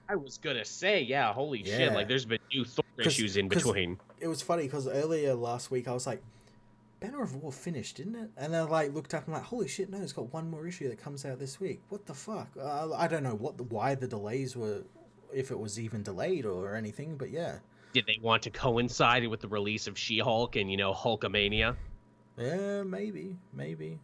I 0.07 0.15
was 0.15 0.37
gonna 0.37 0.63
say, 0.65 1.01
yeah, 1.01 1.33
holy 1.33 1.63
shit! 1.63 1.91
Like, 1.91 2.07
there's 2.07 2.25
been 2.25 2.37
new 2.53 2.63
Thor 2.63 2.85
issues 2.99 3.37
in 3.37 3.47
between. 3.47 3.97
It 4.19 4.27
was 4.27 4.39
funny 4.43 4.63
because 4.63 4.87
earlier 4.87 5.33
last 5.33 5.71
week 5.71 5.87
I 5.87 5.93
was 5.93 6.05
like, 6.05 6.21
Banner 6.99 7.21
of 7.21 7.35
War 7.35 7.51
finished, 7.51 7.97
didn't 7.97 8.15
it? 8.15 8.29
And 8.37 8.53
then 8.53 8.61
I 8.61 8.65
like 8.65 8.93
looked 8.93 9.13
up 9.13 9.25
and 9.25 9.33
like, 9.33 9.43
holy 9.43 9.67
shit, 9.67 9.89
no, 9.89 10.01
it's 10.01 10.13
got 10.13 10.33
one 10.33 10.49
more 10.49 10.65
issue 10.67 10.87
that 10.89 10.97
comes 10.97 11.25
out 11.25 11.39
this 11.39 11.59
week. 11.59 11.81
What 11.89 12.05
the 12.05 12.13
fuck? 12.13 12.49
Uh, 12.59 12.93
I 12.93 13.07
don't 13.07 13.23
know 13.23 13.35
what 13.35 13.57
the, 13.57 13.63
why 13.63 13.95
the 13.95 14.07
delays 14.07 14.55
were, 14.55 14.83
if 15.33 15.51
it 15.51 15.59
was 15.59 15.79
even 15.79 16.03
delayed 16.03 16.45
or 16.45 16.75
anything, 16.75 17.17
but 17.17 17.29
yeah, 17.29 17.59
Did 17.93 18.05
they 18.07 18.19
want 18.21 18.43
to 18.43 18.49
coincide 18.49 19.27
with 19.27 19.41
the 19.41 19.47
release 19.47 19.87
of 19.87 19.97
She-Hulk 19.97 20.55
and 20.55 20.71
you 20.71 20.77
know 20.77 20.93
Hulkamania? 20.93 21.75
yeah, 22.37 22.83
maybe, 22.83 23.37
maybe. 23.53 23.99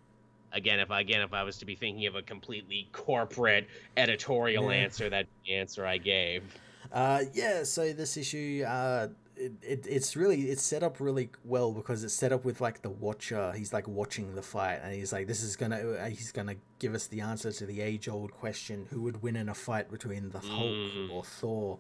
Again, 0.53 0.79
if 0.81 0.91
I 0.91 0.99
again 0.99 1.21
if 1.21 1.33
I 1.33 1.43
was 1.43 1.57
to 1.59 1.65
be 1.65 1.75
thinking 1.75 2.07
of 2.07 2.15
a 2.15 2.21
completely 2.21 2.89
corporate 2.91 3.67
editorial 3.95 4.69
Yeah. 4.69 4.79
answer, 4.83 5.09
that 5.09 5.27
answer 5.49 5.85
I 5.85 5.97
gave. 5.97 6.43
Uh, 6.91 7.23
yeah, 7.33 7.63
so 7.63 7.93
this 7.93 8.17
issue, 8.17 8.65
uh, 8.67 9.07
it, 9.35 9.51
it, 9.61 9.87
it's 9.87 10.15
really 10.15 10.43
it's 10.49 10.61
set 10.61 10.83
up 10.83 10.99
really 10.99 11.29
well 11.43 11.71
because 11.71 12.03
it's 12.03 12.13
set 12.13 12.31
up 12.31 12.45
with 12.45 12.61
like 12.61 12.81
the 12.81 12.89
watcher. 12.89 13.51
He's 13.55 13.73
like 13.73 13.87
watching 13.87 14.35
the 14.35 14.41
fight, 14.41 14.79
and 14.83 14.93
he's 14.93 15.11
like, 15.13 15.27
"This 15.27 15.41
is 15.41 15.55
gonna 15.55 15.77
uh, 15.77 16.09
he's 16.09 16.31
gonna 16.31 16.55
give 16.79 16.93
us 16.93 17.07
the 17.07 17.21
answer 17.21 17.51
to 17.51 17.65
the 17.65 17.81
age 17.81 18.07
old 18.07 18.31
question: 18.31 18.87
Who 18.91 19.01
would 19.03 19.21
win 19.23 19.35
in 19.35 19.49
a 19.49 19.53
fight 19.53 19.89
between 19.89 20.29
the 20.29 20.39
Hulk 20.39 20.75
Mm. 20.75 21.11
or 21.11 21.23
Thor?" 21.23 21.79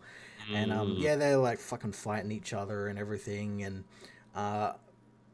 And 0.53 0.71
um, 0.73 0.95
Mm. 0.95 1.01
yeah, 1.01 1.15
they're 1.15 1.37
like 1.37 1.59
fucking 1.59 1.91
fighting 1.93 2.31
each 2.31 2.53
other 2.53 2.87
and 2.87 2.97
everything, 2.97 3.63
and 3.63 3.83
uh, 4.35 4.73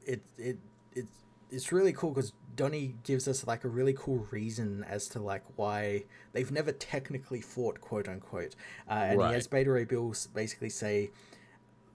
it 0.06 0.22
it 0.38 0.58
it's 0.94 1.24
it's 1.50 1.72
really 1.72 1.94
cool 1.94 2.10
because 2.12 2.34
Donny 2.56 2.96
gives 3.04 3.28
us 3.28 3.48
like 3.48 3.64
a 3.64 3.70
really 3.70 3.94
cool 3.94 4.28
reason 4.32 4.84
as 4.90 5.08
to 5.10 5.20
like 5.20 5.44
why 5.56 6.04
they've 6.34 6.52
never 6.52 6.72
technically 6.74 7.40
fought, 7.40 7.80
quote 7.80 8.08
unquote. 8.10 8.56
Uh, 8.90 8.94
and 8.94 9.20
Right. 9.20 9.28
he 9.30 9.34
has 9.36 9.48
Beta 9.48 9.72
Ray 9.72 9.86
Bill 9.86 10.14
basically 10.34 10.70
say 10.70 11.12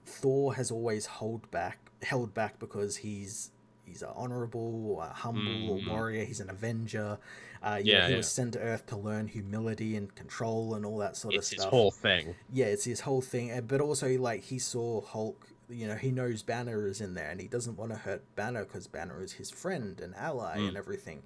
Thor 0.05 0.55
has 0.55 0.71
always 0.71 1.05
hold 1.05 1.49
back, 1.51 1.77
held 2.01 2.33
back 2.33 2.59
because 2.59 2.97
he's 2.97 3.51
he's 3.85 4.01
an 4.01 4.09
honorable, 4.15 5.01
a 5.01 5.07
humble 5.09 5.79
Mhm. 5.79 5.87
warrior. 5.89 6.23
He's 6.23 6.39
an 6.39 6.49
avenger. 6.49 7.17
Uh, 7.61 7.79
Yeah, 7.83 7.99
know, 7.99 8.05
he 8.05 8.11
yeah. 8.11 8.17
was 8.17 8.31
sent 8.31 8.53
to 8.53 8.59
Earth 8.59 8.85
to 8.87 8.97
learn 8.97 9.27
humility 9.27 9.95
and 9.97 10.13
control 10.15 10.73
and 10.73 10.85
all 10.85 10.97
that 10.99 11.15
sort 11.17 11.35
It's 11.35 11.51
of 11.51 11.53
stuff. 11.53 11.55
It's 11.57 11.63
his 11.65 11.69
whole 11.69 11.91
thing. 11.91 12.35
yeah, 12.51 12.65
it's 12.67 12.85
his 12.85 13.01
whole 13.01 13.21
thing. 13.21 13.51
uh, 13.51 13.61
But 13.61 13.81
also, 13.81 14.17
like, 14.17 14.43
he 14.45 14.57
saw 14.57 15.01
Hulk. 15.01 15.47
You 15.69 15.87
know, 15.87 15.95
he 15.95 16.11
knows 16.11 16.43
Banner 16.43 16.87
is 16.87 17.01
in 17.01 17.13
there, 17.13 17.29
and 17.29 17.39
he 17.41 17.47
doesn't 17.47 17.75
want 17.77 17.91
to 17.91 17.97
hurt 17.97 18.23
Banner 18.35 18.63
because 18.63 18.87
Banner 18.87 19.21
is 19.21 19.33
his 19.33 19.49
friend 19.51 19.99
and 20.01 20.15
ally 20.15 20.57
Mm. 20.59 20.69
and 20.69 20.77
everything. 20.77 21.23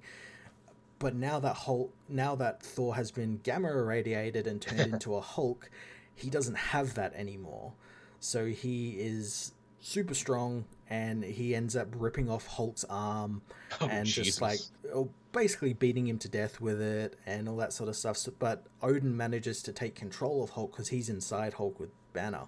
But 0.98 1.14
now 1.14 1.38
that 1.38 1.54
Hulk, 1.54 1.92
now 2.08 2.34
that 2.34 2.60
Thor 2.62 2.96
has 2.96 3.10
been 3.12 3.38
gamma 3.38 3.68
irradiated 3.70 4.46
and 4.48 4.60
turned 4.60 4.80
into 4.94 5.14
a 5.14 5.20
Hulk, 5.20 5.70
he 6.14 6.28
doesn't 6.28 6.56
have 6.56 6.94
that 6.94 7.14
anymore. 7.14 7.74
So 8.20 8.46
he 8.46 8.90
is 8.98 9.52
super 9.80 10.14
strong, 10.14 10.64
and 10.90 11.22
he 11.24 11.54
ends 11.54 11.76
up 11.76 11.88
ripping 11.96 12.28
off 12.28 12.46
Hulk's 12.46 12.84
arm 12.90 13.42
Oh, 13.80 13.86
and 13.88 14.06
Jesus. 14.06 14.24
just 14.26 14.42
like 14.42 14.58
oh, 14.94 15.08
basically 15.32 15.72
beating 15.74 16.06
him 16.08 16.18
to 16.18 16.28
death 16.28 16.60
with 16.60 16.80
it 16.80 17.16
and 17.26 17.48
all 17.48 17.56
that 17.56 17.72
sort 17.72 17.88
of 17.88 17.96
stuff. 17.96 18.16
So, 18.16 18.32
but 18.38 18.64
Odin 18.82 19.16
manages 19.16 19.62
to 19.64 19.72
take 19.72 19.94
control 19.94 20.42
of 20.42 20.50
Hulk 20.50 20.72
because 20.72 20.88
he's 20.88 21.08
inside 21.08 21.54
Hulk 21.54 21.78
with 21.78 21.90
Banner, 22.12 22.44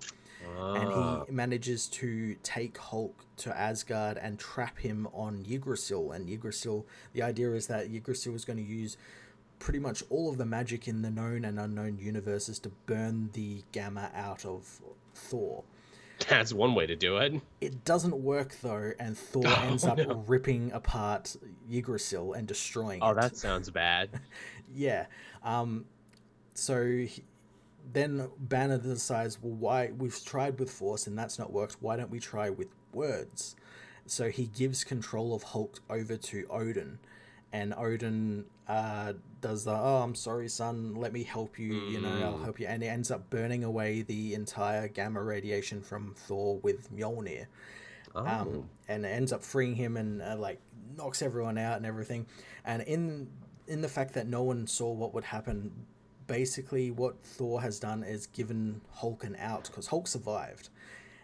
Ah. 0.58 0.72
and 0.74 1.26
he 1.28 1.32
manages 1.32 1.86
to 1.88 2.34
take 2.42 2.76
Hulk 2.78 3.24
to 3.36 3.56
Asgard 3.56 4.16
and 4.16 4.38
trap 4.38 4.78
him 4.78 5.06
on 5.12 5.44
Yggdrasil. 5.48 6.12
And 6.12 6.28
Yggdrasil, 6.28 6.86
the 7.12 7.22
idea 7.22 7.52
is 7.52 7.66
that 7.68 7.86
Yggdrasil 7.90 8.34
is 8.34 8.44
going 8.46 8.56
to 8.56 8.62
use 8.64 8.96
pretty 9.58 9.78
much 9.78 10.02
all 10.08 10.30
of 10.30 10.38
the 10.38 10.46
magic 10.46 10.88
in 10.88 11.02
the 11.02 11.10
known 11.10 11.44
and 11.44 11.60
unknown 11.60 11.98
universes 11.98 12.58
to 12.60 12.70
burn 12.86 13.28
the 13.34 13.62
gamma 13.72 14.10
out 14.14 14.46
of 14.46 14.80
Thor. 15.20 15.64
That's 16.28 16.52
one 16.52 16.74
way 16.74 16.86
to 16.86 16.96
do 16.96 17.16
it. 17.16 17.40
It 17.62 17.84
doesn't 17.84 18.14
work 18.14 18.54
though, 18.62 18.92
and 18.98 19.16
Thor 19.16 19.42
Oh, 19.46 19.62
ends 19.66 19.84
up 19.84 19.98
no. 19.98 20.22
ripping 20.26 20.70
apart 20.72 21.34
Yggdrasil 21.70 22.34
and 22.34 22.46
destroying 22.46 23.00
Oh, 23.02 23.10
it. 23.10 23.20
that 23.20 23.36
sounds 23.46 23.70
bad. 23.70 24.10
yeah. 24.74 25.06
Um, 25.42 25.86
so 26.54 26.84
he, 26.84 27.24
then 27.92 28.28
Banner 28.38 28.76
decides, 28.78 29.40
well, 29.40 29.54
why 29.54 29.92
we've 29.96 30.22
tried 30.24 30.58
with 30.60 30.70
Force 30.70 31.06
and 31.06 31.18
that's 31.18 31.38
not 31.38 31.52
worked. 31.52 31.76
Why 31.80 31.96
don't 31.96 32.10
we 32.10 32.20
try 32.20 32.50
with 32.50 32.68
words? 32.92 33.56
So 34.06 34.28
he 34.28 34.46
gives 34.46 34.84
control 34.84 35.34
of 35.34 35.42
Hulk 35.42 35.80
over 35.88 36.16
to 36.16 36.46
Odin, 36.50 36.98
and 37.52 37.72
Odin 37.74 38.44
uh, 38.68 39.14
does 39.40 39.64
the 39.64 39.72
oh 39.72 40.02
I'm 40.02 40.14
sorry 40.14 40.48
son 40.48 40.94
let 40.94 41.12
me 41.12 41.22
help 41.22 41.58
you 41.58 41.72
you 41.74 42.00
know 42.00 42.08
I'll 42.10 42.38
Mm. 42.38 42.44
help 42.44 42.60
you 42.60 42.66
and 42.66 42.82
he 42.82 42.88
ends 42.88 43.10
up 43.10 43.30
burning 43.30 43.64
away 43.64 44.02
the 44.02 44.34
entire 44.34 44.88
gamma 44.88 45.22
radiation 45.22 45.80
from 45.82 46.14
Thor 46.16 46.58
with 46.58 46.92
Mjolnir 46.94 47.46
Oh. 48.14 48.26
um, 48.26 48.68
and 48.88 49.06
it 49.06 49.08
ends 49.08 49.32
up 49.32 49.42
freeing 49.42 49.76
him 49.76 49.96
and 49.96 50.20
uh, 50.20 50.36
like 50.36 50.58
knocks 50.96 51.22
everyone 51.22 51.56
out 51.58 51.76
and 51.76 51.86
everything. 51.86 52.26
And 52.64 52.82
in 52.82 53.28
in 53.68 53.82
the 53.82 53.88
fact 53.88 54.14
that 54.14 54.26
no 54.26 54.42
one 54.42 54.66
saw 54.66 54.90
what 54.90 55.14
would 55.14 55.22
happen, 55.24 55.70
basically 56.26 56.90
what 56.90 57.14
Thor 57.22 57.60
has 57.62 57.78
done 57.78 58.02
is 58.02 58.26
given 58.26 58.80
Hulk 58.94 59.22
an 59.22 59.36
out 59.38 59.64
because 59.64 59.86
Hulk 59.86 60.08
survived, 60.08 60.70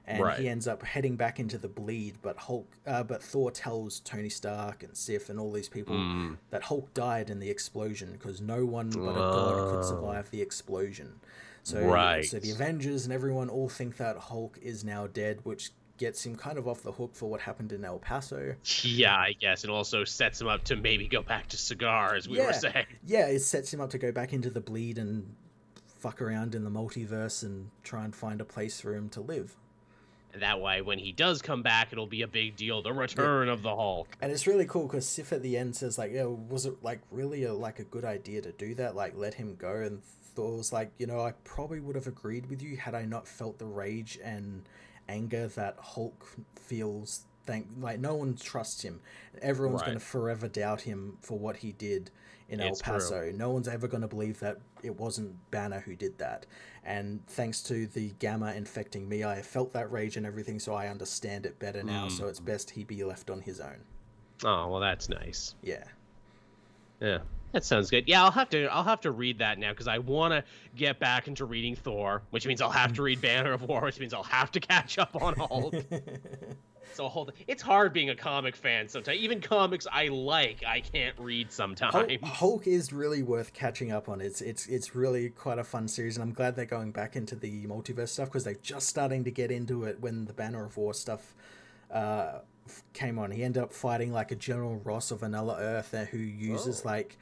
and 0.07 0.23
Right. 0.23 0.39
he 0.39 0.49
ends 0.49 0.69
up 0.69 0.83
heading 0.85 1.17
back 1.17 1.41
into 1.41 1.59
the 1.59 1.69
bleed. 1.69 2.17
But 2.23 2.37
Hulk, 2.37 2.67
uh, 2.87 3.03
but 3.03 3.23
Thor 3.23 3.51
tells 3.51 4.01
Tony 4.01 4.29
Stark 4.29 4.83
and 4.83 4.97
Sif 4.97 5.29
and 5.29 5.39
all 5.41 5.51
these 5.53 5.69
people 5.69 5.97
Mm. 5.97 6.37
that 6.51 6.63
Hulk 6.65 6.93
died 6.95 7.29
in 7.31 7.41
the 7.41 7.51
explosion 7.51 8.13
because 8.13 8.41
no 8.41 8.65
one 8.65 8.91
but 8.91 9.11
a 9.11 9.15
god 9.15 9.71
could 9.75 9.85
survive 9.85 10.31
the 10.31 10.41
explosion. 10.43 11.21
So, 11.63 11.81
Right. 11.85 12.25
so 12.25 12.39
the 12.39 12.53
Avengers 12.53 13.05
and 13.05 13.13
everyone 13.13 13.49
all 13.49 13.69
think 13.69 13.97
that 13.97 14.17
Hulk 14.17 14.59
is 14.63 14.85
now 14.85 15.09
dead, 15.09 15.41
which 15.45 15.71
gets 15.99 16.25
him 16.27 16.37
kind 16.37 16.59
of 16.59 16.69
off 16.69 16.83
the 16.83 16.93
hook 16.93 17.15
for 17.17 17.29
what 17.29 17.41
happened 17.41 17.73
in 17.73 17.83
El 17.85 17.99
Paso. 17.99 18.55
Yeah, 18.83 19.17
I 19.17 19.33
guess, 19.33 19.65
and 19.65 19.73
also 19.73 20.05
sets 20.05 20.41
him 20.41 20.47
up 20.47 20.63
to 20.65 20.77
maybe 20.77 21.09
go 21.09 21.23
back 21.23 21.49
to 21.49 21.57
Sakaar, 21.57 22.15
as 22.17 22.29
we 22.29 22.37
Yeah. 22.37 22.47
were 22.49 22.53
saying. 22.53 22.87
Yeah, 23.07 23.27
it 23.29 23.41
sets 23.41 23.73
him 23.75 23.81
up 23.81 23.91
to 23.91 23.99
go 23.99 24.13
back 24.13 24.33
into 24.35 24.51
the 24.51 24.61
bleed 24.61 24.99
and 24.99 25.35
fuck 25.87 26.21
around 26.21 26.55
in 26.55 26.63
the 26.65 26.71
multiverse 26.71 27.43
and 27.43 27.71
try 27.83 28.05
and 28.05 28.15
find 28.15 28.41
a 28.41 28.45
place 28.45 28.79
for 28.81 28.95
him 28.95 29.09
to 29.09 29.21
live. 29.23 29.57
That 30.41 30.61
way, 30.61 30.83
when 30.83 30.99
he 30.99 31.13
does 31.13 31.43
come 31.43 31.63
back, 31.63 31.93
it'll 31.93 32.07
be 32.07 32.23
a 32.23 32.29
big 32.29 32.57
deal. 32.57 32.83
The 32.83 32.93
return 32.93 33.49
of 33.49 33.63
the 33.63 33.75
Hulk. 33.75 34.17
And 34.21 34.31
it's 34.33 34.47
really 34.47 34.67
cool 34.67 34.87
because 34.87 35.09
Sif 35.09 35.33
at 35.33 35.43
the 35.43 35.57
end 35.57 35.77
says 35.77 35.99
like, 35.99 36.13
"Yeah, 36.13 36.25
was 36.25 36.67
it 36.67 36.83
like 36.83 37.01
really 37.11 37.45
a, 37.45 37.53
like 37.55 37.79
a 37.79 37.85
good 37.85 38.05
idea 38.05 38.43
to 38.43 38.53
do 38.53 38.75
that? 38.77 38.95
Like 38.95 39.15
let 39.17 39.35
him 39.35 39.57
go?" 39.57 39.75
And 39.77 40.03
Thor's 40.03 40.73
like, 40.73 40.91
"You 40.99 41.07
know, 41.07 41.21
I 41.21 41.33
probably 41.45 41.81
would 41.81 41.97
have 41.97 42.07
agreed 42.07 42.51
with 42.51 42.63
you 42.63 42.77
had 42.77 42.95
I 42.95 43.05
not 43.05 43.27
felt 43.27 43.59
the 43.59 43.67
rage 43.67 44.19
and 44.23 44.63
anger 45.09 45.47
that 45.49 45.77
Hulk 45.79 46.27
feels. 46.57 47.25
Thank 47.47 47.69
like 47.79 48.01
no 48.01 48.17
one 48.17 48.35
trusts 48.35 48.83
him. 48.83 49.01
Everyone's 49.41 49.83
Right. 49.83 49.87
going 49.87 49.99
to 49.99 50.05
forever 50.05 50.49
doubt 50.49 50.81
him 50.81 51.17
for 51.23 51.39
what 51.39 51.59
he 51.59 51.71
did 51.73 52.11
in 52.49 52.59
It's. 52.61 52.81
El 52.81 52.95
Paso. 52.95 53.31
No 53.33 53.51
one's 53.51 53.69
ever 53.69 53.87
going 53.87 54.01
to 54.01 54.09
believe 54.09 54.41
that 54.41 54.59
it 54.87 54.99
wasn't 54.99 55.51
Banner 55.51 55.81
who 55.81 55.95
did 55.95 56.19
that. 56.19 56.47
And 56.85 57.27
thanks 57.27 57.63
to 57.65 57.87
the 57.87 58.11
gamma 58.19 58.55
infecting 58.55 59.09
me, 59.09 59.25
I 59.25 59.43
felt 59.43 59.73
that 59.73 59.91
rage 59.91 60.17
and 60.17 60.25
everything, 60.25 60.61
so 60.61 60.75
I 60.75 60.89
understand 60.89 61.45
it 61.45 61.59
better 61.59 61.83
now. 61.83 62.09
So 62.09 62.29
it's 62.29 62.41
mm. 62.41 62.47
best 62.47 62.71
he 62.71 62.85
be 62.85 63.03
left 63.05 63.29
on 63.31 63.41
his 63.41 63.61
own." 63.61 63.79
Oh, 64.45 64.69
well, 64.69 64.81
that's 64.81 65.09
nice. 65.09 65.55
Yeah. 65.63 65.85
Yeah, 67.01 67.19
that 67.53 67.65
sounds 67.65 67.91
good. 67.91 68.09
Yeah, 68.09 68.25
I'll 68.25 68.31
have 68.31 68.49
to. 68.51 68.67
I'll 68.67 68.85
have 68.85 69.01
to 69.03 69.11
read 69.11 69.39
that 69.39 69.59
now 69.59 69.71
because 69.71 69.89
I 69.89 69.99
want 69.99 70.33
to 70.33 70.45
get 70.75 70.99
back 70.99 71.29
into 71.29 71.45
reading 71.45 71.77
Thor, 71.77 72.23
which 72.31 72.47
means 72.47 72.63
I'll 72.63 72.71
have 72.71 72.95
to 72.95 73.03
read 73.03 73.21
Banner 73.21 73.53
of 73.53 73.63
War, 73.63 73.83
which 73.83 74.01
means 74.01 74.15
I'll 74.15 74.23
have 74.23 74.51
to 74.53 74.61
catch 74.61 74.99
up 74.99 75.21
on 75.21 75.35
Hulk. 75.37 75.75
so 76.95 77.09
hold. 77.09 77.33
It's 77.47 77.63
hard 77.63 77.93
being 77.93 78.11
a 78.11 78.15
comic 78.17 78.57
fan 78.57 78.89
sometimes. 78.89 79.19
Even 79.19 79.41
comics 79.41 79.87
I 79.91 80.09
like, 80.09 80.65
I 80.67 80.81
can't 80.81 81.15
read 81.19 81.53
sometimes. 81.53 81.95
Hulk, 81.95 82.11
Hulk 82.23 82.67
is 82.67 82.93
really 82.93 83.23
worth 83.23 83.53
catching 83.53 83.93
up 83.93 84.09
on. 84.09 84.21
It's 84.21 84.41
it's 84.41 84.67
it's 84.67 84.95
really 84.95 85.31
quite 85.31 85.59
a 85.59 85.65
fun 85.65 85.89
series, 85.89 86.17
and 86.17 86.23
I'm 86.23 86.33
glad 86.33 86.57
they're 86.57 86.65
going 86.65 86.93
back 86.93 87.17
into 87.17 87.35
the 87.37 87.67
multiverse 87.67 88.09
stuff 88.09 88.29
because 88.29 88.45
they're 88.45 88.55
just 88.63 88.89
starting 88.89 89.25
to 89.25 89.31
get 89.31 89.51
into 89.51 89.85
it 89.85 90.01
when 90.01 90.25
the 90.25 90.33
Banner 90.33 90.65
of 90.65 90.77
War 90.77 90.95
stuff 90.95 91.35
uh, 91.91 92.39
came 92.93 93.19
on. 93.19 93.31
He 93.31 93.43
ended 93.45 93.63
up 93.63 93.73
fighting 93.73 94.13
like 94.13 94.31
a 94.31 94.37
General 94.37 94.77
Ross 94.85 95.11
of 95.11 95.23
another 95.23 95.55
Earth 95.59 95.93
who 96.11 96.19
uses 96.19 96.83
Oh. 96.85 96.89
like. 96.89 97.17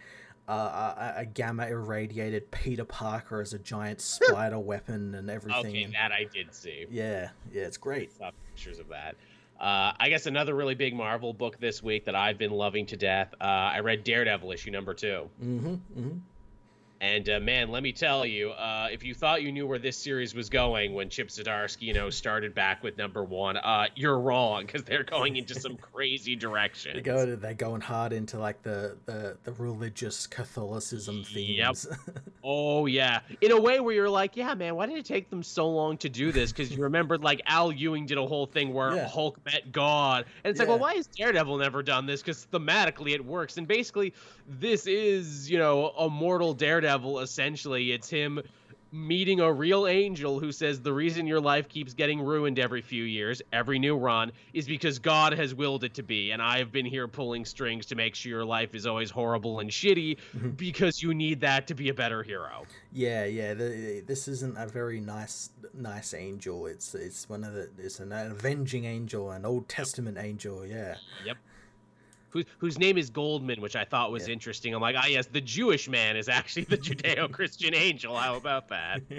Uh, 0.47 1.13
a, 1.17 1.21
a 1.21 1.25
gamma 1.25 1.67
irradiated 1.69 2.51
Peter 2.51 2.85
Parker 2.85 3.41
as 3.41 3.55
a 3.55 3.59
giant 3.59 3.99
spider 4.03 4.59
weapon 4.59 5.15
and 5.15 5.31
everything. 5.31 5.67
okay, 5.71 5.83
and- 5.85 5.95
that 5.95 6.13
I 6.13 6.25
did 6.31 6.53
see. 6.55 6.85
yeah, 6.91 7.31
yeah, 7.51 7.63
it's 7.63 7.79
great. 7.79 8.13
Saw 8.13 8.31
pictures 8.55 8.79
of 8.79 8.87
that. 8.91 9.17
Uh, 9.65 9.95
I 9.99 10.11
guess 10.11 10.27
another 10.27 10.55
really 10.55 10.75
big 10.75 10.95
Marvel 10.95 11.33
book 11.33 11.59
this 11.59 11.83
week 11.83 12.05
that 12.05 12.15
I've 12.15 12.37
been 12.37 12.51
loving 12.51 12.85
to 12.87 12.99
death. 12.99 13.33
Uh, 13.41 13.45
I 13.45 13.81
read 13.81 14.05
Daredevil 14.05 14.53
issue 14.53 14.71
number 14.71 14.93
two. 14.93 15.31
Mm-hmm. 15.43 15.69
mm-hmm. 15.69 16.19
And 17.01 17.29
uh, 17.29 17.41
man, 17.41 17.71
let 17.71 17.83
me 17.83 17.93
tell 17.93 18.25
you, 18.25 18.51
uh, 18.51 18.89
if 18.91 19.03
you 19.03 19.15
thought 19.15 19.43
you 19.43 19.51
knew 19.53 19.67
where 19.67 19.79
this 19.79 19.97
series 19.97 20.35
was 20.35 20.49
going 20.49 20.95
when 20.95 21.09
Chip 21.09 21.29
Zdarsky, 21.29 21.83
you 21.83 21.93
know, 21.93 22.09
started 22.09 22.55
back 22.55 22.83
with 22.83 22.97
number 22.97 23.25
one, 23.25 23.57
uh, 23.57 23.89
you're 23.97 24.19
wrong 24.19 24.65
because 24.65 24.85
they're 24.85 25.03
going 25.03 25.37
into 25.37 25.59
some 25.59 25.77
crazy 25.93 26.37
direction. 26.37 26.93
They 26.95 27.03
go, 27.03 27.35
they're 27.37 27.53
going 27.53 27.81
hard 27.81 28.13
into 28.13 28.39
like 28.39 28.63
the 28.63 28.97
the, 29.07 29.37
the 29.43 29.53
religious 29.53 30.27
Catholicism 30.27 31.25
themes. 31.25 31.87
Yep. 31.89 31.99
oh 32.45 32.87
yeah, 32.87 33.21
in 33.41 33.51
a 33.51 33.61
way 33.61 33.81
where 33.81 33.95
you're 33.95 34.09
like, 34.09 34.37
yeah, 34.37 34.55
man, 34.55 34.77
why 34.77 34.87
did 34.87 34.97
it 34.97 35.05
take 35.05 35.29
them 35.31 35.43
so 35.43 35.69
long 35.69 35.97
to 35.99 36.09
do 36.09 36.31
this? 36.33 36.53
Because 36.53 36.71
you 36.71 36.83
remembered 36.83 37.23
like 37.23 37.43
Al 37.47 37.73
Ewing 37.73 38.07
did 38.07 38.19
a 38.19 38.27
whole 38.27 38.47
thing 38.47 38.73
where 38.73 38.95
Yeah. 38.95 39.09
Hulk 39.09 39.45
met 39.45 39.73
God, 39.73 40.27
and 40.45 40.51
it's 40.51 40.61
like, 40.61 40.69
well, 40.69 40.79
why 40.79 40.95
has 40.95 41.09
Daredevil 41.09 41.59
never 41.59 41.83
done 41.83 42.07
this? 42.07 42.23
Because 42.23 42.47
thematically 42.53 43.15
it 43.15 43.25
works, 43.25 43.59
and 43.59 43.67
basically 43.67 44.15
this 44.47 44.87
is 44.87 45.51
you 45.51 45.59
know 45.59 45.89
a 45.99 46.09
mortal 46.09 46.55
Daredevil. 46.55 46.84
Essentially, 46.85 47.93
it's 47.93 48.09
him 48.09 48.41
meeting 48.93 49.41
a 49.41 49.53
real 49.53 49.89
angel 49.89 50.39
who 50.39 50.53
says 50.53 50.81
the 50.81 50.93
reason 50.93 51.27
your 51.27 51.41
life 51.41 51.69
keeps 51.69 51.95
getting 51.95 52.21
ruined 52.21 52.61
every 52.61 52.81
few 52.81 53.03
years, 53.03 53.43
every 53.53 53.77
new 53.77 53.97
run, 53.97 54.31
is 54.53 54.67
because 54.67 55.01
God 55.01 55.33
has 55.33 55.53
willed 55.53 55.83
it 55.83 55.95
to 55.95 56.05
be. 56.05 56.31
And 56.31 56.41
I've 56.41 56.71
been 56.71 56.87
here 56.87 57.09
pulling 57.09 57.45
strings 57.45 57.87
to 57.87 57.97
make 57.97 58.15
sure 58.15 58.31
your 58.31 58.45
life 58.45 58.73
is 58.73 58.87
always 58.87 59.11
horrible 59.11 59.59
and 59.59 59.69
shitty 59.69 60.19
Mhm. 60.37 60.57
because 60.57 61.03
you 61.03 61.13
need 61.13 61.41
that 61.41 61.67
to 61.67 61.75
be 61.75 61.89
a 61.89 61.95
better 61.95 62.23
hero. 62.23 62.67
Yeah, 62.93 63.25
yeah. 63.25 63.55
The, 63.55 64.05
this 64.07 64.29
isn't 64.29 64.57
a 64.57 64.69
very 64.69 65.01
nice, 65.01 65.51
nice 65.73 66.15
angel. 66.15 66.67
It's 66.67 66.95
it's 66.95 67.29
one 67.29 67.43
of 67.43 67.53
the 67.55 67.71
it's 67.77 67.99
an 67.99 68.13
avenging 68.13 68.85
angel, 68.85 69.33
an 69.33 69.45
Old 69.45 69.69
Testament 69.69 70.19
angel. 70.19 70.65
Yeah, 70.65 70.95
Who, 72.35 72.43
whose 72.59 72.79
name 72.79 72.99
is 72.99 73.09
Goldman, 73.11 73.61
which 73.63 73.77
I 73.77 73.85
thought 73.85 74.11
was 74.11 74.27
Yeah. 74.27 74.35
interesting. 74.35 74.75
I'm 74.75 74.83
like, 74.83 74.97
ah, 74.99 75.07
yes, 75.07 75.27
the 75.27 75.41
Jewish 75.41 75.89
man 75.89 76.17
is 76.17 76.29
actually 76.29 76.65
the 76.65 76.77
Judeo-Christian 76.89 77.75
angel. 77.75 78.17
How 78.17 78.35
about 78.37 78.69
that? 78.69 79.01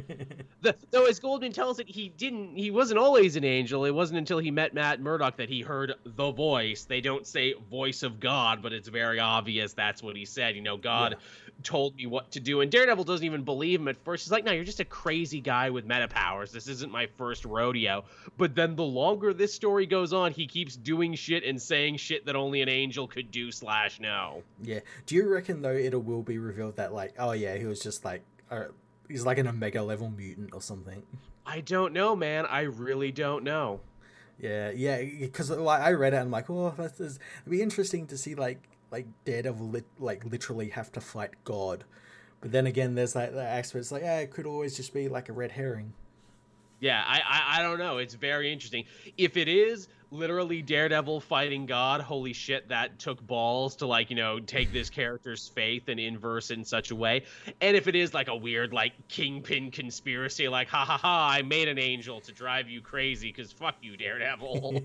The, 0.62 0.76
though, 0.90 1.06
as 1.06 1.20
Goldman 1.20 1.52
tells 1.52 1.78
it, 1.80 1.88
he 1.88 2.10
didn't. 2.10 2.56
He 2.56 2.72
wasn't 2.72 2.98
always 2.98 3.36
an 3.36 3.44
angel. 3.44 3.86
It 3.86 3.92
wasn't 3.92 4.18
until 4.18 4.40
he 4.40 4.50
met 4.50 4.74
Matt 4.74 5.00
Murdock 5.00 5.38
that 5.38 5.48
he 5.48 5.62
heard 5.62 5.94
the 6.04 6.32
voice. 6.32 6.86
They 6.86 7.02
don't 7.02 7.28
say 7.28 7.54
voice 7.70 8.02
of 8.02 8.20
God, 8.20 8.64
but 8.64 8.74
it's 8.74 8.88
very 8.88 9.20
obvious 9.20 9.74
that's 9.74 10.02
what 10.02 10.16
he 10.16 10.26
said. 10.26 10.56
You 10.56 10.64
know, 10.64 10.76
God 10.76 11.18
told 11.62 11.96
me 11.96 12.08
what 12.08 12.32
to 12.32 12.40
do. 12.40 12.62
And 12.62 12.72
Daredevil 12.72 13.04
doesn't 13.04 13.26
even 13.26 13.44
believe 13.44 13.80
him 13.80 13.88
at 13.90 13.98
first. 14.04 14.24
He's 14.26 14.32
like, 14.32 14.44
"No, 14.44 14.54
you're 14.54 14.64
just 14.64 14.80
a 14.80 14.86
crazy 14.86 15.40
guy 15.40 15.70
with 15.70 15.86
meta 15.86 16.08
powers. 16.08 16.52
This 16.52 16.68
isn't 16.68 16.92
my 16.92 17.06
first 17.16 17.46
rodeo." 17.46 18.04
But 18.36 18.56
then 18.56 18.76
the 18.76 18.84
longer 18.84 19.34
this 19.36 19.54
story 19.54 19.86
goes 19.86 20.14
on, 20.14 20.32
he 20.32 20.48
keeps 20.48 20.76
doing 20.76 21.14
shit 21.14 21.44
and 21.44 21.62
saying 21.62 21.98
shit 21.98 22.26
that 22.26 22.36
only 22.36 22.62
an 22.64 22.70
angel 22.70 23.05
could 23.08 23.32
do 23.32 23.52
slash 23.52 24.00
know. 24.00 24.44
yeah. 24.62 24.80
Do 25.06 25.16
you 25.16 25.28
reckon 25.28 25.62
though 25.62 25.72
it 25.72 25.94
will 26.04 26.24
be 26.24 26.38
revealed 26.38 26.78
that 26.78 26.94
like, 26.94 27.14
oh 27.20 27.32
yeah, 27.32 27.56
he 27.58 27.66
was 27.66 27.80
just 27.80 28.06
like, 28.06 28.24
uh, 28.52 28.66
he's 29.08 29.26
like 29.26 29.38
an 29.38 29.48
omega 29.48 29.82
level 29.82 30.10
mutant 30.10 30.52
or 30.54 30.62
something? 30.62 31.04
I 31.46 31.62
don't 31.62 31.94
know, 31.94 32.16
man. 32.16 32.46
I 32.46 32.62
really 32.62 33.12
don't 33.12 33.44
know. 33.44 33.82
Yeah, 34.40 34.72
yeah. 34.72 35.02
Because 35.02 35.50
like 35.50 35.82
I 35.82 35.92
read 35.92 36.14
it, 36.14 36.18
and 36.18 36.26
I'm 36.26 36.32
like, 36.32 36.50
oh, 36.50 36.74
that's 36.78 37.00
it'd 37.00 37.20
be 37.48 37.62
interesting 37.62 38.08
to 38.08 38.18
see 38.18 38.36
like 38.36 38.68
like 38.92 39.08
Daredevil 39.26 39.68
lit, 39.68 39.86
like 40.00 40.26
literally 40.26 40.70
have 40.70 40.92
to 40.94 41.02
fight 41.02 41.32
God. 41.44 41.84
But 42.42 42.52
then 42.52 42.68
again, 42.68 42.96
there's 42.96 43.16
like 43.16 43.34
that 43.34 43.58
aspect. 43.58 43.82
It's 43.82 43.92
like, 43.92 44.04
yeah, 44.04 44.20
it 44.20 44.32
could 44.32 44.46
always 44.46 44.76
just 44.76 44.94
be 44.94 45.08
like 45.08 45.30
a 45.30 45.34
red 45.34 45.52
herring. 45.52 45.94
Yeah, 46.80 47.04
I, 47.06 47.22
I 47.28 47.60
I 47.60 47.62
don't 47.64 47.80
know. 47.80 47.98
It's 47.98 48.14
very 48.14 48.52
interesting. 48.52 48.86
If 49.18 49.38
it 49.38 49.48
is 49.48 49.88
literally 50.12 50.62
Daredevil 50.62 51.22
fighting 51.22 51.66
God, 51.66 52.02
holy 52.02 52.34
shit, 52.34 52.70
that 52.70 53.00
took 53.00 53.26
balls 53.26 53.78
to 53.78 53.88
like 53.88 54.10
you 54.10 54.16
know 54.16 54.40
take 54.40 54.72
this 54.72 54.90
character's 54.90 55.48
faith 55.48 55.88
and 55.88 56.00
inverse 56.00 56.52
in 56.52 56.64
such 56.64 56.92
a 56.92 56.96
way. 56.96 57.24
And 57.62 57.76
if 57.76 57.88
it 57.88 57.96
is 57.96 58.14
like 58.14 58.28
a 58.28 58.36
weird 58.36 58.74
like 58.74 59.08
kingpin 59.08 59.72
conspiracy, 59.72 60.48
like 60.48 60.68
ha 60.68 60.86
ha 60.86 60.98
ha, 60.98 61.30
I 61.32 61.42
made 61.42 61.68
an 61.68 61.80
angel 61.80 62.22
to 62.22 62.32
drive 62.32 62.70
you 62.70 62.82
crazy 62.82 63.32
because 63.32 63.52
fuck 63.52 63.76
you, 63.82 63.98
Daredevil. 63.98 64.82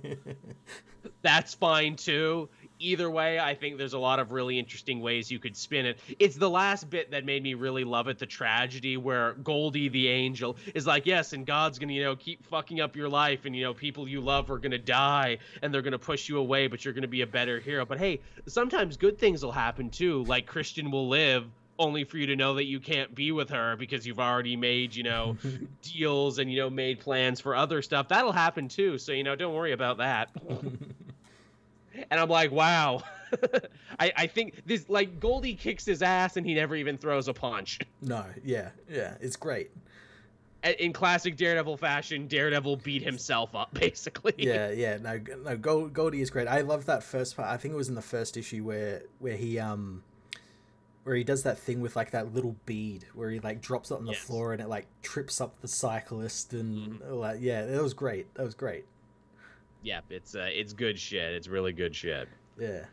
that's 1.22 1.54
fine 1.54 1.96
too. 1.96 2.48
Either 2.82 3.10
way, 3.10 3.38
I 3.38 3.54
think 3.54 3.76
there's 3.76 3.92
a 3.92 3.98
lot 3.98 4.18
of 4.18 4.32
really 4.32 4.58
interesting 4.58 5.00
ways 5.02 5.30
you 5.30 5.38
could 5.38 5.54
spin 5.54 5.84
it. 5.84 5.98
It's 6.18 6.36
the 6.36 6.48
last 6.48 6.88
bit 6.88 7.10
that 7.10 7.26
made 7.26 7.42
me 7.42 7.52
really 7.52 7.84
love 7.84 8.08
it, 8.08 8.18
the 8.18 8.24
tragedy 8.24 8.96
where 8.96 9.34
Goldie 9.34 9.90
the 9.90 10.08
angel 10.08 10.56
is 10.74 10.86
like, 10.86 11.04
yes, 11.04 11.34
and 11.34 11.44
God's 11.46 11.78
gonna, 11.78 11.92
you 11.92 12.02
know, 12.02 12.16
keep 12.16 12.42
fucking 12.46 12.80
up 12.80 12.96
your 12.96 13.10
life, 13.10 13.44
and 13.44 13.54
you 13.54 13.62
know, 13.62 13.74
people 13.74 14.08
you 14.08 14.22
love 14.22 14.50
are 14.50 14.58
gonna 14.58 14.78
die, 14.78 15.36
and 15.60 15.74
they're 15.74 15.82
gonna 15.82 15.98
push 15.98 16.26
you 16.26 16.38
away, 16.38 16.68
but 16.68 16.82
you're 16.82 16.94
gonna 16.94 17.06
be 17.06 17.20
a 17.20 17.26
better 17.26 17.60
hero. 17.60 17.84
But 17.84 17.98
hey, 17.98 18.20
sometimes 18.46 18.96
good 18.96 19.18
things 19.18 19.44
will 19.44 19.52
happen 19.52 19.90
too. 19.90 20.24
Like 20.24 20.46
Christian 20.46 20.90
will 20.90 21.08
live. 21.08 21.44
Only 21.78 22.04
for 22.04 22.18
you 22.18 22.26
to 22.26 22.36
know 22.36 22.54
that 22.56 22.66
you 22.66 22.78
can't 22.78 23.14
be 23.14 23.32
with 23.32 23.48
her 23.48 23.74
because 23.74 24.06
you've 24.06 24.20
already 24.20 24.54
made, 24.54 24.94
you 24.94 25.02
know, 25.02 25.38
deals 25.82 26.38
and, 26.38 26.52
you 26.52 26.58
know, 26.58 26.68
made 26.68 27.00
plans 27.00 27.40
for 27.40 27.56
other 27.56 27.80
stuff. 27.80 28.08
That'll 28.08 28.32
happen 28.32 28.68
too. 28.68 28.98
So, 28.98 29.12
you 29.12 29.24
know, 29.24 29.34
don't 29.34 29.54
worry 29.54 29.72
about 29.72 29.96
that. 29.96 30.28
And 32.10 32.20
I'm 32.20 32.28
like, 32.28 32.50
wow. 32.52 33.02
I, 34.00 34.12
I 34.16 34.26
think 34.26 34.62
this 34.66 34.88
like 34.88 35.20
Goldie 35.20 35.54
kicks 35.54 35.84
his 35.84 36.02
ass 36.02 36.36
and 36.36 36.44
he 36.46 36.54
never 36.54 36.74
even 36.76 36.98
throws 36.98 37.28
a 37.28 37.32
punch. 37.34 37.78
no, 38.02 38.24
yeah, 38.44 38.70
yeah. 38.88 39.14
It's 39.20 39.36
great. 39.36 39.70
In 40.78 40.92
classic 40.92 41.36
Daredevil 41.36 41.78
fashion, 41.78 42.26
Daredevil 42.26 42.76
beat 42.78 43.02
himself 43.02 43.54
up 43.54 43.72
basically. 43.80 44.34
yeah, 44.36 44.70
yeah. 44.70 44.98
No, 44.98 45.18
no. 45.44 45.56
Gold, 45.56 45.92
Goldie 45.94 46.20
is 46.20 46.28
great. 46.30 46.48
I 46.48 46.60
love 46.60 46.86
that 46.86 47.02
first 47.02 47.36
part. 47.36 47.48
I 47.48 47.56
think 47.56 47.72
it 47.72 47.76
was 47.76 47.88
in 47.88 47.94
the 47.94 48.02
first 48.02 48.36
issue 48.36 48.62
where 48.64 49.02
where 49.20 49.36
he 49.36 49.58
um 49.58 50.02
where 51.04 51.16
he 51.16 51.24
does 51.24 51.44
that 51.44 51.58
thing 51.58 51.80
with 51.80 51.96
like 51.96 52.10
that 52.10 52.34
little 52.34 52.56
bead 52.66 53.06
where 53.14 53.30
he 53.30 53.40
like 53.40 53.62
drops 53.62 53.90
it 53.90 53.94
on 53.94 54.04
the 54.04 54.12
Yes. 54.12 54.20
floor 54.20 54.52
and 54.52 54.60
it 54.60 54.68
like 54.68 54.86
trips 55.02 55.40
up 55.40 55.58
the 55.62 55.68
cyclist 55.68 56.52
and 56.52 57.00
Mhm. 57.00 57.10
all 57.12 57.20
that. 57.22 57.40
Yeah, 57.40 57.64
that 57.64 57.82
was 57.82 57.94
great. 57.94 58.32
That 58.34 58.42
was 58.44 58.54
great. 58.54 58.84
Yep, 59.82 60.04
it's 60.10 60.34
uh, 60.34 60.48
it's 60.50 60.72
good 60.72 60.98
shit. 60.98 61.32
It's 61.32 61.48
really 61.48 61.72
good 61.72 61.94
shit. 61.94 62.28
Yeah. 62.58 62.84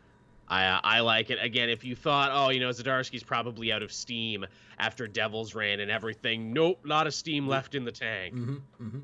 I 0.48 0.66
uh, 0.66 0.80
I 0.82 1.00
like 1.00 1.30
it. 1.30 1.38
Again, 1.40 1.68
if 1.68 1.84
you 1.84 1.94
thought, 1.94 2.30
oh, 2.32 2.50
you 2.50 2.60
know, 2.60 2.70
Zdarsky's 2.70 3.22
probably 3.22 3.72
out 3.72 3.82
of 3.82 3.92
steam 3.92 4.46
after 4.78 5.06
Devils 5.06 5.54
ran 5.54 5.80
and 5.80 5.90
everything, 5.90 6.52
nope, 6.52 6.80
lot 6.84 7.06
of 7.06 7.14
steam 7.14 7.46
left 7.46 7.74
in 7.74 7.84
the 7.84 7.92
tank. 7.92 8.34
Mm-hmm. 8.34 8.56
Mm-hmm. 8.82 8.98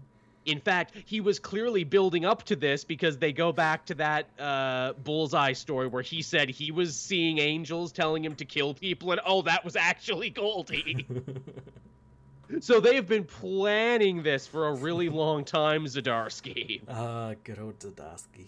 In 0.47 0.61
fact, 0.61 0.93
he 1.07 1.21
was 1.21 1.39
clearly 1.39 1.85
building 1.85 2.27
up 2.27 2.43
to 2.45 2.57
this 2.57 2.85
because 2.85 3.17
they 3.17 3.33
go 3.33 3.51
back 3.51 3.87
to 3.87 3.95
that 3.95 4.27
uh, 4.39 4.93
bullseye 4.93 5.55
story 5.55 5.87
where 5.87 6.03
he 6.03 6.21
said 6.21 6.51
he 6.51 6.71
was 6.71 6.99
seeing 6.99 7.39
angels 7.39 7.93
telling 7.93 8.23
him 8.23 8.35
to 8.37 8.45
kill 8.45 8.75
people, 8.75 9.13
and 9.13 9.21
oh, 9.25 9.43
that 9.43 9.65
was 9.65 9.75
actually 9.77 10.31
Goldie. 10.31 11.07
so 12.61 12.81
they've 12.81 13.07
been 13.07 13.25
planning 13.25 14.23
this 14.23 14.47
for 14.47 14.69
a 14.69 14.75
really 14.75 15.09
long 15.09 15.45
time, 15.45 15.85
Zdarsky. 15.87 16.83
Ah, 16.89 17.35
good 17.45 17.59
old 17.59 17.79
Zdarsky. 17.79 18.47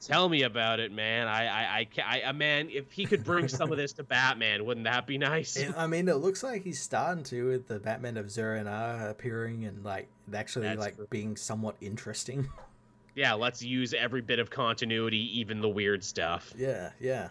Tell 0.00 0.28
me 0.28 0.42
about 0.42 0.78
it, 0.78 0.92
man. 0.92 1.26
I, 1.26 1.46
I, 1.46 1.78
I, 1.78 1.88
I, 2.04 2.22
uh, 2.22 2.32
man, 2.32 2.68
if 2.70 2.92
he 2.92 3.04
could 3.04 3.24
bring 3.24 3.48
some 3.48 3.72
of 3.72 3.78
this 3.78 3.92
to 3.94 4.04
Batman, 4.04 4.64
wouldn't 4.64 4.84
that 4.84 5.06
be 5.06 5.18
nice? 5.18 5.56
And, 5.56 5.74
I 5.74 5.86
mean, 5.88 6.08
it 6.08 6.16
looks 6.16 6.42
like 6.44 6.62
he's 6.62 6.80
starting 6.80 7.24
to 7.24 7.48
with 7.48 7.66
the 7.66 7.80
Batman 7.80 8.16
of 8.16 8.30
Zur-En-Arrh 8.30 9.10
appearing 9.10 9.64
and 9.64 9.84
like 9.84 10.06
actually 10.32 10.66
That's 10.68 10.78
like 10.78 10.96
true. 10.96 11.08
being 11.10 11.36
somewhat 11.36 11.74
interesting. 11.80 12.48
yeah, 13.16 13.34
let's 13.34 13.60
use 13.62 13.92
every 13.92 14.20
bit 14.20 14.38
of 14.38 14.50
continuity, 14.50 15.40
even 15.40 15.60
the 15.60 15.68
weird 15.68 16.04
stuff. 16.04 16.52
yeah, 16.56 16.90
yeah. 17.00 17.28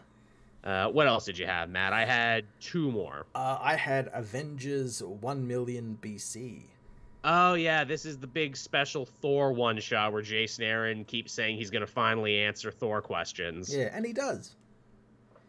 Uh, 0.64 0.88
what 0.90 1.08
else 1.08 1.26
did 1.26 1.38
you 1.38 1.46
have, 1.46 1.70
Matt? 1.70 1.94
I 1.94 2.04
had 2.06 2.46
two 2.60 2.92
more. 2.92 3.26
Uh, 3.36 3.58
I 3.62 3.76
had 3.76 4.10
Avengers 4.14 5.02
1 5.02 5.48
million 5.48 5.98
BC. 6.02 6.64
Oh 7.24 7.56
yeah, 7.56 7.84
this 7.84 8.06
is 8.06 8.18
the 8.18 8.28
big 8.28 8.56
special 8.56 9.06
Thor 9.06 9.52
one 9.52 9.80
shot 9.80 10.14
where 10.14 10.22
Jason 10.22 10.64
Aaron 10.64 11.04
keeps 11.04 11.34
saying 11.34 11.58
he's 11.58 11.70
gonna 11.70 11.88
finally 11.88 12.40
answer 12.40 12.72
Thor 12.72 13.02
questions. 13.02 13.76
Yeah, 13.76 13.90
and 13.92 14.06
he 14.06 14.14
does. 14.14 14.56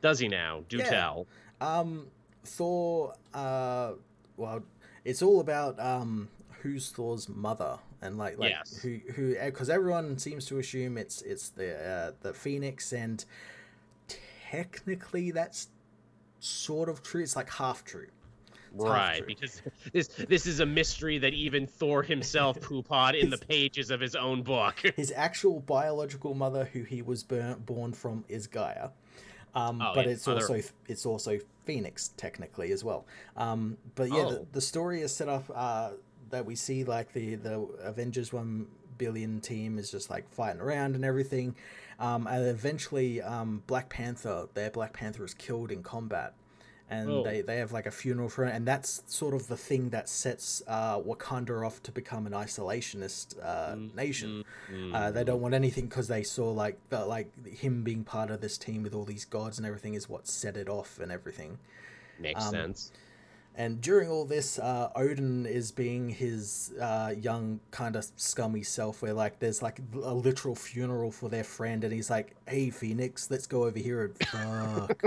Does 0.01 0.19
he 0.19 0.29
now? 0.29 0.65
Do 0.69 0.79
Yeah. 0.79 0.91
tell. 0.91 1.27
Um, 1.61 2.09
Thor. 2.45 3.15
Uh, 3.35 3.93
well, 4.37 4.63
it's 5.05 5.23
all 5.23 5.41
about 5.41 5.79
um 5.79 6.29
who's 6.63 6.91
Thor's 6.91 7.29
mother 7.29 7.79
and 8.03 8.19
like 8.19 8.39
like 8.39 8.51
Yes. 8.51 8.79
who 8.83 8.99
who 9.15 9.37
because 9.45 9.71
everyone 9.71 10.19
seems 10.19 10.47
to 10.47 10.59
assume 10.59 10.99
it's 10.99 11.23
it's 11.23 11.51
the 11.51 11.77
uh, 11.79 12.13
the 12.23 12.33
Phoenix 12.35 12.93
and 12.93 13.25
technically 14.51 15.31
that's 15.31 15.69
sort 16.41 16.89
of 16.89 17.03
true. 17.03 17.23
It's 17.23 17.37
like 17.37 17.51
half 17.51 17.85
true. 17.85 18.07
half 18.77 18.81
Right, 18.87 19.19
true. 19.19 19.27
because 19.27 19.63
this 19.93 20.09
this 20.09 20.47
is 20.47 20.61
a 20.61 20.67
mystery 20.67 21.19
that 21.19 21.33
even 21.35 21.67
Thor 21.67 22.03
himself 22.03 22.61
poopod 22.61 23.21
in 23.21 23.31
the 23.31 23.39
pages 23.39 23.91
of 23.91 24.01
his 24.01 24.15
own 24.15 24.43
book. 24.43 24.77
His 24.97 25.13
actual 25.17 25.61
biological 25.61 26.35
mother, 26.35 26.65
who 26.73 26.83
he 26.83 27.03
was 27.03 27.23
burn, 27.25 27.59
born 27.67 27.93
from, 27.93 28.25
is 28.29 28.47
Gaia. 28.47 28.91
Um, 29.55 29.81
Oh, 29.83 29.93
but 29.95 30.07
it's 30.07 30.29
other- 30.29 30.41
also 30.41 30.61
it's 30.87 31.07
also 31.07 31.39
Phoenix 31.65 32.09
technically 32.17 32.73
as 32.73 32.85
well. 32.85 33.07
Um, 33.37 33.77
but 33.95 34.11
yeah, 34.11 34.23
the, 34.25 34.39
Oh. 34.41 34.47
the 34.53 34.61
story 34.61 35.01
is 35.03 35.15
set 35.15 35.29
up 35.29 35.45
uh, 35.55 35.91
that 36.31 36.45
we 36.45 36.55
see 36.55 36.85
like 36.85 37.13
the 37.13 37.35
the 37.37 37.59
Avengers 37.83 38.33
one 38.33 38.67
billion 38.99 39.41
team 39.41 39.79
is 39.79 39.91
just 39.91 40.11
like 40.11 40.29
fighting 40.33 40.61
around 40.61 40.95
and 40.97 41.05
everything, 41.05 41.55
um, 41.99 42.27
and 42.27 42.47
eventually 42.47 43.21
um, 43.23 43.63
Black 43.67 43.89
Panther, 43.89 44.49
their 44.55 44.71
Black 44.71 44.93
Panther 44.93 45.25
is 45.25 45.35
killed 45.35 45.71
in 45.73 45.83
combat, 45.83 46.35
and 46.91 47.09
Oh. 47.11 47.23
they, 47.23 47.43
they 47.43 47.57
have 47.59 47.73
like 47.73 47.87
a 47.87 47.91
funeral 47.91 48.29
for 48.29 48.45
it, 48.47 48.55
and 48.55 48.67
that's 48.67 49.03
sort 49.07 49.35
of 49.35 49.49
the 49.49 49.57
thing 49.57 49.91
that 49.91 50.09
sets 50.09 50.63
uh, 50.67 50.99
Wakanda 51.01 51.67
off 51.67 51.83
to 51.83 51.93
become 51.93 52.27
an 52.27 52.33
isolationist 52.33 53.37
uh, 53.43 53.75
Mm, 53.75 53.95
nation. 53.95 54.45
mm, 54.73 54.95
Uh, 54.95 55.11
they 55.11 55.25
don't 55.25 55.41
want 55.41 55.55
anything 55.55 55.87
because 55.87 56.09
they 56.09 56.23
saw 56.23 56.51
like 56.51 56.79
the, 56.89 57.05
like 57.05 57.31
him 57.47 57.83
being 57.85 58.05
part 58.05 58.31
of 58.31 58.41
this 58.41 58.57
team 58.59 58.83
with 58.83 58.95
all 58.95 59.05
these 59.05 59.25
gods 59.25 59.59
and 59.59 59.67
everything 59.67 59.95
is 59.95 60.09
what 60.09 60.27
set 60.27 60.57
it 60.57 60.69
off 60.69 60.99
and 60.99 61.13
everything. 61.13 61.59
Makes 62.19 62.45
um, 62.45 62.51
sense. 62.53 62.93
And 63.59 63.81
during 63.81 64.09
all 64.09 64.25
this, 64.25 64.61
uh, 64.61 64.91
Odin 64.95 65.45
is 65.45 65.73
being 65.73 66.09
his 66.11 66.73
uh, 66.81 67.13
young, 67.21 67.59
kind 67.73 67.97
of 67.97 68.07
scummy 68.15 68.63
self, 68.63 69.03
where 69.03 69.13
like 69.13 69.41
there's 69.41 69.63
like 69.63 69.81
a 70.01 70.15
literal 70.15 70.55
funeral 70.55 71.11
for 71.11 71.29
their 71.29 71.43
friend, 71.43 71.83
and 71.83 71.93
he's 71.93 72.09
like, 72.09 72.37
"Hey, 72.47 72.71
Phoenix, 72.71 73.29
let's 73.33 73.49
go 73.49 73.65
over 73.65 73.81
here 73.81 74.05
and 74.05 74.29
fuck." 74.29 75.03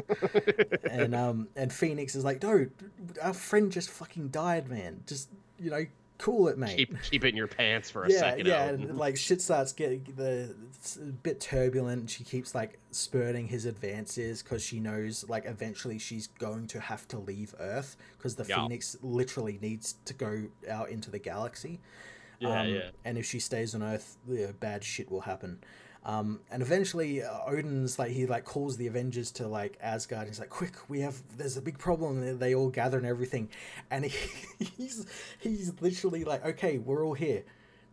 and 0.91 1.15
um, 1.15 1.47
and 1.55 1.71
Phoenix 1.71 2.13
is 2.13 2.25
like, 2.25 2.41
"Dude, 2.41 2.73
our 3.21 3.33
friend 3.33 3.71
just 3.71 3.89
fucking 3.89 4.27
died, 4.27 4.69
man. 4.69 5.01
Just 5.07 5.29
you 5.57 5.71
know, 5.71 5.85
cool 6.21 6.47
it, 6.47 6.57
mate." 6.57 6.77
Keep 6.77 7.01
keep 7.03 7.25
it 7.25 7.29
in 7.29 7.35
your 7.35 7.47
pants 7.47 7.89
for 7.89 8.03
a 8.05 8.11
yeah, 8.11 8.19
second. 8.19 8.45
yeah, 8.47 8.63
and 8.69 8.97
like 8.97 9.17
shit 9.17 9.41
starts 9.41 9.73
getting 9.73 10.03
the 10.15 10.55
it's 10.75 10.95
a 10.97 10.99
bit 11.01 11.39
turbulent. 11.39 12.09
She 12.09 12.23
keeps 12.23 12.55
like 12.55 12.79
spurting 12.91 13.47
his 13.47 13.65
advances 13.65 14.41
because 14.41 14.63
she 14.63 14.79
knows 14.79 15.27
like 15.29 15.45
eventually 15.45 15.99
she's 15.99 16.27
going 16.27 16.67
to 16.67 16.79
have 16.79 17.07
to 17.09 17.19
leave 17.19 17.53
Earth 17.59 17.97
because 18.17 18.35
the 18.35 18.45
Yeah. 18.45 18.57
Phoenix 18.61 18.95
literally 19.01 19.59
needs 19.61 19.95
to 20.05 20.13
go 20.13 20.43
out 20.69 20.89
into 20.89 21.11
the 21.11 21.19
galaxy. 21.19 21.79
yeah, 22.39 22.61
Um, 22.61 22.67
yeah. 22.69 22.89
And 23.05 23.17
if 23.17 23.25
she 23.25 23.39
stays 23.39 23.75
on 23.75 23.83
Earth, 23.83 24.17
yeah, 24.27 24.47
bad 24.59 24.83
shit 24.83 25.11
will 25.11 25.21
happen. 25.21 25.59
Um, 26.03 26.39
and 26.51 26.63
eventually, 26.63 27.21
uh, 27.21 27.29
Odin's 27.45 27.99
like 27.99 28.11
he 28.11 28.25
like 28.25 28.43
calls 28.43 28.77
the 28.77 28.87
Avengers 28.87 29.29
to 29.33 29.47
like 29.47 29.77
Asgard. 29.81 30.27
He's 30.27 30.39
like, 30.39 30.49
"Quick, 30.49 30.73
we 30.89 31.01
have 31.01 31.21
there's 31.37 31.57
a 31.57 31.61
big 31.61 31.77
problem." 31.77 32.23
And 32.23 32.39
they 32.39 32.55
all 32.55 32.69
gather 32.69 32.97
and 32.97 33.05
everything, 33.05 33.49
and 33.91 34.05
he, 34.05 34.65
he's 34.77 35.05
he's 35.39 35.71
literally 35.79 36.23
like, 36.23 36.43
"Okay, 36.45 36.79
we're 36.79 37.05
all 37.05 37.13
here 37.13 37.43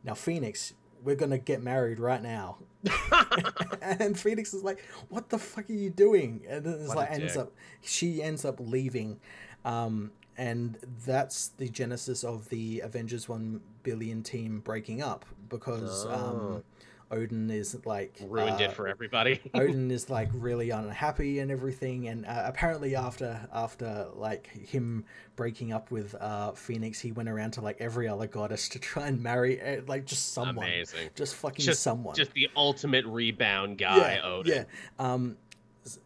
now, 0.04 0.14
Phoenix. 0.14 0.72
We're 1.04 1.16
gonna 1.16 1.38
get 1.38 1.62
married 1.62 1.98
right 2.00 2.22
now." 2.22 2.56
and 3.82 4.18
Phoenix 4.18 4.54
is 4.54 4.62
like, 4.64 4.82
"What 5.10 5.28
the 5.28 5.38
fuck 5.38 5.68
are 5.68 5.74
you 5.74 5.90
doing?" 5.90 6.42
And 6.48 6.64
then 6.64 6.74
it's 6.80 6.88
What 6.88 6.96
like 6.96 7.10
ends 7.10 7.34
dick. 7.34 7.42
up 7.42 7.52
she 7.82 8.22
ends 8.22 8.44
up 8.44 8.58
leaving. 8.58 9.20
Um, 9.64 10.12
and 10.38 10.78
that's 11.04 11.48
the 11.48 11.68
genesis 11.68 12.22
of 12.22 12.48
the 12.48 12.80
Avengers 12.80 13.28
1 13.28 13.60
billion 13.82 14.22
team 14.22 14.60
breaking 14.60 15.02
up 15.02 15.26
because 15.48 16.06
um, 16.06 16.12
Oh. 16.12 16.62
Odin 17.10 17.50
is 17.50 17.76
like 17.86 18.16
Ruined 18.26 18.60
uh, 18.60 18.64
it 18.64 18.72
for 18.72 18.86
everybody. 18.88 19.40
Odin 19.54 19.90
is 19.90 20.10
like 20.10 20.28
really 20.32 20.70
unhappy 20.70 21.38
and 21.38 21.50
everything, 21.50 22.08
and 22.08 22.26
uh, 22.26 22.42
apparently 22.44 22.94
after 22.94 23.48
after 23.52 24.08
like 24.14 24.46
him 24.48 25.04
breaking 25.36 25.72
up 25.72 25.90
with 25.90 26.14
uh, 26.20 26.52
Phoenix, 26.52 27.00
he 27.00 27.12
went 27.12 27.28
around 27.28 27.52
to 27.52 27.60
like 27.60 27.76
every 27.80 28.08
other 28.08 28.26
goddess 28.26 28.68
to 28.70 28.78
try 28.78 29.06
and 29.06 29.22
marry 29.22 29.60
uh, 29.60 29.82
like 29.86 30.04
just 30.04 30.32
someone, 30.34 30.66
Amazing. 30.66 31.10
just 31.14 31.34
fucking 31.36 31.64
Just 31.64 31.82
someone, 31.82 32.14
Just 32.14 32.34
the 32.34 32.48
ultimate 32.56 33.06
rebound 33.06 33.78
guy, 33.78 34.20
Odin. 34.22 34.52
yeah. 34.52 34.64
Um, 34.98 35.36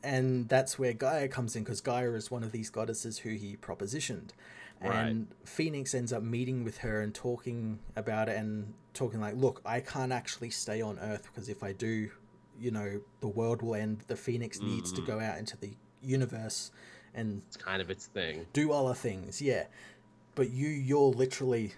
and 0.04 0.48
that's 0.48 0.78
where 0.78 0.92
Gaia 0.92 1.26
comes 1.26 1.56
in 1.56 1.64
because 1.64 1.80
Gaia 1.80 2.12
is 2.12 2.30
one 2.30 2.44
of 2.44 2.52
these 2.52 2.70
goddesses 2.70 3.18
who 3.18 3.30
he 3.30 3.56
propositioned. 3.56 4.30
Right. 4.90 5.06
And 5.06 5.28
Phoenix 5.44 5.94
ends 5.94 6.12
up 6.12 6.22
meeting 6.22 6.64
with 6.64 6.78
her 6.78 7.00
and 7.02 7.14
talking 7.14 7.78
about 7.96 8.28
it 8.28 8.36
and 8.36 8.74
talking 8.94 9.20
like, 9.20 9.36
look, 9.36 9.60
I 9.64 9.80
can't 9.80 10.12
actually 10.12 10.50
stay 10.50 10.82
on 10.82 10.98
Earth 10.98 11.22
because 11.32 11.48
if 11.48 11.62
I 11.62 11.72
do, 11.72 12.10
you 12.60 12.70
know, 12.70 13.00
the 13.20 13.28
world 13.28 13.62
will 13.62 13.74
end. 13.74 14.00
The 14.06 14.16
Phoenix 14.16 14.60
needs 14.60 14.92
to 14.92 15.00
Mhm. 15.02 15.06
go 15.06 15.20
out 15.20 15.38
into 15.38 15.56
the 15.56 15.70
universe 16.02 16.70
and 17.14 17.42
It's 17.46 17.56
kind 17.56 17.80
of 17.82 17.90
its 17.90 18.06
thing. 18.06 18.46
do 18.52 18.72
other 18.72 18.94
things. 18.94 19.40
Yeah. 19.40 19.66
But 20.34 20.50
you, 20.50 20.68
you're 20.68 21.10
literally 21.10 21.72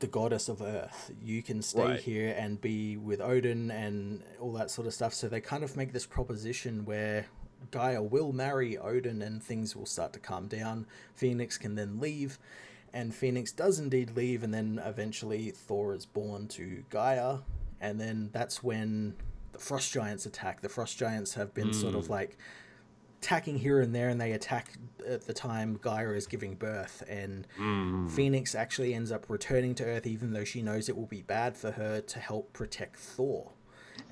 the 0.00 0.06
goddess 0.08 0.48
of 0.48 0.60
Earth. 0.62 1.12
You 1.22 1.42
can 1.42 1.62
stay 1.62 1.80
Right. 1.82 2.00
here 2.00 2.34
and 2.36 2.60
be 2.60 2.96
with 2.96 3.20
Odin 3.20 3.70
and 3.70 4.22
all 4.40 4.52
that 4.54 4.70
sort 4.70 4.86
of 4.86 4.94
stuff. 4.94 5.14
So 5.14 5.28
they 5.28 5.40
kind 5.40 5.62
of 5.62 5.76
make 5.76 5.92
this 5.92 6.06
proposition 6.06 6.84
where 6.84 7.26
Gaia 7.70 8.02
will 8.02 8.32
marry 8.32 8.76
Odin 8.76 9.22
and 9.22 9.42
things 9.42 9.74
will 9.76 9.86
start 9.86 10.12
to 10.14 10.18
calm 10.18 10.46
down. 10.48 10.86
Phoenix 11.14 11.56
can 11.58 11.74
then 11.74 12.00
leave. 12.00 12.38
And 12.94 13.14
Phoenix 13.14 13.52
does 13.52 13.78
indeed 13.78 14.14
leave, 14.16 14.42
and 14.42 14.52
then 14.52 14.78
eventually 14.84 15.50
Thor 15.50 15.94
is 15.94 16.04
born 16.04 16.46
to 16.48 16.84
Gaia. 16.90 17.38
And 17.80 17.98
then 17.98 18.28
that's 18.32 18.62
when 18.62 19.14
the 19.52 19.58
Frost 19.58 19.90
Giants 19.92 20.26
attack. 20.26 20.60
The 20.60 20.68
Frost 20.68 20.98
Giants 20.98 21.32
have 21.34 21.54
been 21.54 21.72
sort 21.72 21.94
of 21.94 22.06
Mm. 22.06 22.10
like 22.10 22.36
attacking 23.20 23.56
here 23.58 23.80
and 23.80 23.94
there, 23.94 24.08
and 24.10 24.20
they 24.20 24.32
attack 24.32 24.76
at 25.06 25.22
the 25.26 25.32
time 25.32 25.78
Gaia 25.80 26.10
is 26.10 26.26
giving 26.26 26.54
birth. 26.54 27.02
And 27.08 27.46
Mm. 27.58 28.10
Phoenix 28.10 28.54
actually 28.54 28.92
ends 28.94 29.10
up 29.10 29.30
returning 29.30 29.74
to 29.76 29.84
Earth, 29.84 30.06
even 30.06 30.32
though 30.32 30.44
she 30.44 30.60
knows 30.60 30.88
it 30.88 30.96
will 30.96 31.06
be 31.06 31.22
bad 31.22 31.56
for 31.56 31.70
her 31.72 32.00
to 32.00 32.18
help 32.18 32.52
protect 32.52 32.96
Thor. 32.98 33.52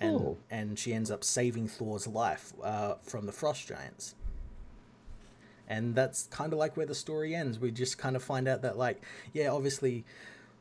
And, 0.01 0.17
Oh. 0.17 0.39
and 0.51 0.79
she 0.79 0.95
ends 0.95 1.11
up 1.11 1.23
saving 1.25 1.69
Thor's 1.69 2.07
life 2.07 2.53
uh, 2.63 2.95
from 3.03 3.27
the 3.27 3.33
Frost 3.33 3.67
Giants. 3.67 4.15
And 5.69 5.95
that's 5.95 6.25
kind 6.31 6.53
of 6.53 6.59
like 6.59 6.77
where 6.77 6.87
the 6.87 6.95
story 6.95 7.35
ends. 7.35 7.59
We 7.59 7.71
just 7.71 7.97
kind 7.99 8.17
of 8.17 8.25
find 8.25 8.49
out 8.49 8.63
that, 8.63 8.77
like, 8.77 9.03
yeah, 9.33 9.49
obviously 9.49 10.05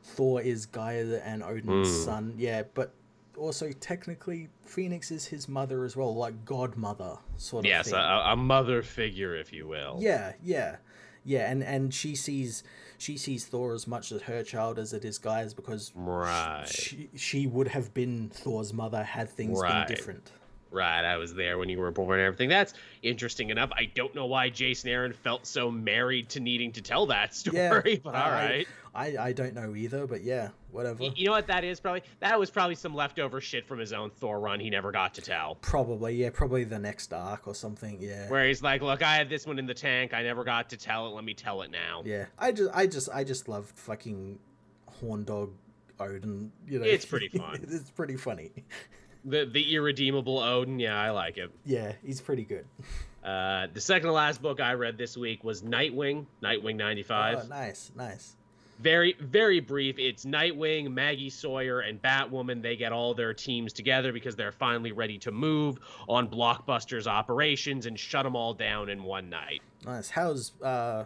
Thor 0.03 0.41
is 0.41 0.65
Gaia 0.65 1.19
and 1.23 1.41
Odin's 1.43 1.89
Mm. 1.89 2.05
son, 2.05 2.33
yeah, 2.37 2.63
but 2.73 2.93
also 3.37 3.71
technically 3.71 4.49
Phoenix 4.65 5.09
is 5.11 5.25
his 5.25 5.47
mother 5.47 5.83
as 5.83 5.95
well, 5.95 6.13
like 6.15 6.45
godmother 6.45 7.17
sort 7.37 7.65
of 7.65 7.69
Yes, 7.69 7.91
a, 7.91 7.95
a 7.97 8.35
mother 8.35 8.81
figure, 8.83 9.35
if 9.35 9.51
you 9.53 9.67
will. 9.67 9.97
Yeah, 9.99 10.33
yeah, 10.43 10.77
yeah, 11.23 11.49
and 11.49 11.63
and 11.63 11.93
she 11.93 12.15
sees 12.15 12.63
she 12.99 13.17
sees 13.17 13.45
Thor 13.45 13.73
as 13.73 13.87
much 13.87 14.11
as 14.11 14.21
her 14.23 14.43
child 14.43 14.77
as 14.77 14.93
it 14.93 15.03
is 15.05 15.17
Gaia's 15.17 15.53
because 15.53 15.91
Right. 15.95 16.67
she 16.67 17.09
she 17.15 17.47
would 17.47 17.69
have 17.69 17.93
been 17.93 18.29
Thor's 18.29 18.73
mother 18.73 19.03
had 19.03 19.29
things 19.29 19.59
Right. 19.59 19.87
been 19.87 19.95
different. 19.95 20.31
Right, 20.71 21.03
I 21.03 21.17
was 21.17 21.33
there 21.33 21.57
when 21.57 21.67
you 21.69 21.79
were 21.79 21.89
born 21.91 22.19
and 22.19 22.27
everything. 22.27 22.49
That's 22.49 22.73
interesting 23.01 23.49
enough. 23.49 23.71
I 23.75 23.85
don't 23.85 24.13
know 24.13 24.27
why 24.27 24.49
Jason 24.49 24.89
Aaron 24.91 25.13
felt 25.13 25.47
so 25.47 25.71
married 25.71 26.29
to 26.29 26.39
needing 26.39 26.71
to 26.73 26.81
tell 26.81 27.07
that 27.07 27.33
story, 27.35 27.55
Yeah, 27.93 27.99
but 28.03 28.15
I- 28.15 28.23
all 28.23 28.31
right. 28.31 28.67
I 28.93 29.15
I 29.19 29.33
don't 29.33 29.53
know 29.53 29.75
either, 29.75 30.07
but 30.07 30.23
yeah, 30.23 30.49
whatever. 30.71 31.03
Y- 31.03 31.13
You 31.15 31.25
know 31.27 31.31
what 31.33 31.45
that 31.45 31.63
is 31.63 31.79
probably? 31.79 32.01
That 32.21 32.39
was 32.39 32.49
probably 32.49 32.73
some 32.73 32.95
leftover 32.95 33.39
shit 33.39 33.67
from 33.67 33.77
his 33.77 33.93
own 33.93 34.09
Thor 34.09 34.39
run 34.39 34.59
he 34.59 34.71
never 34.71 34.91
got 34.91 35.13
to 35.13 35.21
tell. 35.21 35.55
Probably, 35.61 36.15
yeah, 36.15 36.31
probably 36.33 36.63
the 36.63 36.79
next 36.79 37.13
arc 37.13 37.47
or 37.47 37.53
something. 37.53 37.97
Yeah, 38.01 38.27
Where 38.29 38.47
he's 38.47 38.63
like, 38.63 38.81
"Look, 38.81 39.03
I 39.03 39.13
had 39.15 39.29
this 39.29 39.45
one 39.45 39.59
in 39.59 39.67
the 39.67 39.75
tank. 39.75 40.15
I 40.15 40.23
never 40.23 40.43
got 40.43 40.71
to 40.71 40.77
tell 40.77 41.05
it. 41.05 41.11
Let 41.11 41.23
me 41.23 41.35
tell 41.35 41.61
it 41.61 41.69
now." 41.69 42.01
yeah. 42.03 42.25
I 42.39 42.51
just 42.51 42.71
I 42.73 42.87
just 42.87 43.09
I 43.13 43.23
just 43.23 43.47
love 43.47 43.67
fucking 43.75 44.39
horn 44.99 45.23
dog 45.23 45.51
Odin. 45.99 46.51
You 46.67 46.79
know, 46.79 46.85
It's 46.85 47.05
pretty 47.05 47.27
fun. 47.37 47.59
it's 47.69 47.91
pretty 47.91 48.17
funny. 48.17 48.49
The 49.25 49.45
the 49.45 49.75
irredeemable 49.75 50.39
Odin. 50.39 50.79
Yeah, 50.79 50.99
I 50.99 51.09
like 51.11 51.37
it. 51.37 51.51
Yeah, 51.65 51.93
he's 52.03 52.21
pretty 52.21 52.43
good. 52.43 52.65
Uh, 53.23 53.67
the 53.73 53.81
second 53.81 54.07
to 54.07 54.13
last 54.13 54.41
book 54.41 54.59
I 54.61 54.73
read 54.73 54.97
this 54.97 55.17
week 55.17 55.43
was 55.43 55.61
Nightwing, 55.61 56.25
Nightwing 56.41 56.77
ninety 56.77 57.03
five. 57.03 57.41
Oh, 57.43 57.47
nice, 57.47 57.91
nice. 57.95 58.35
very 58.79 59.13
very 59.19 59.59
brief 59.59 59.99
it's 59.99 60.23
nightwing 60.23 60.89
maggie 60.93 61.29
sawyer 61.29 61.81
and 61.81 62.01
batwoman 62.01 62.61
they 62.61 62.77
get 62.77 62.93
all 62.93 63.13
their 63.13 63.33
teams 63.33 63.73
together 63.73 64.13
because 64.13 64.37
they're 64.37 64.53
finally 64.53 64.93
ready 64.93 65.17
to 65.17 65.31
move 65.33 65.77
on 66.07 66.29
blockbuster's 66.29 67.05
operations 67.05 67.87
and 67.87 67.99
shut 67.99 68.23
them 68.23 68.37
all 68.37 68.53
down 68.53 68.87
in 68.87 69.03
one 69.03 69.29
night 69.29 69.61
Nice. 69.85 70.09
How's 70.09 70.53
uh, 70.61 71.03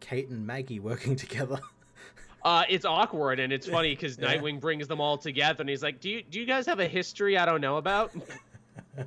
Kate 0.00 0.28
and 0.28 0.46
Maggie 0.46 0.80
working 0.80 1.16
together? 1.24 1.60
Uh, 2.44 2.64
it's 2.68 2.84
awkward 2.84 3.40
and 3.40 3.52
it's 3.52 3.66
funny 3.66 3.94
because 3.94 4.18
Yeah. 4.18 4.34
nightwing 4.36 4.60
brings 4.60 4.86
them 4.86 5.00
all 5.00 5.16
together 5.16 5.62
and 5.62 5.68
he's 5.70 5.82
like 5.82 6.00
do 6.00 6.10
you, 6.10 6.22
do 6.22 6.38
you 6.38 6.46
guys 6.46 6.66
have 6.66 6.78
a 6.80 6.86
history 6.86 7.38
i 7.38 7.46
don't 7.46 7.60
know 7.60 7.76
about 7.78 8.12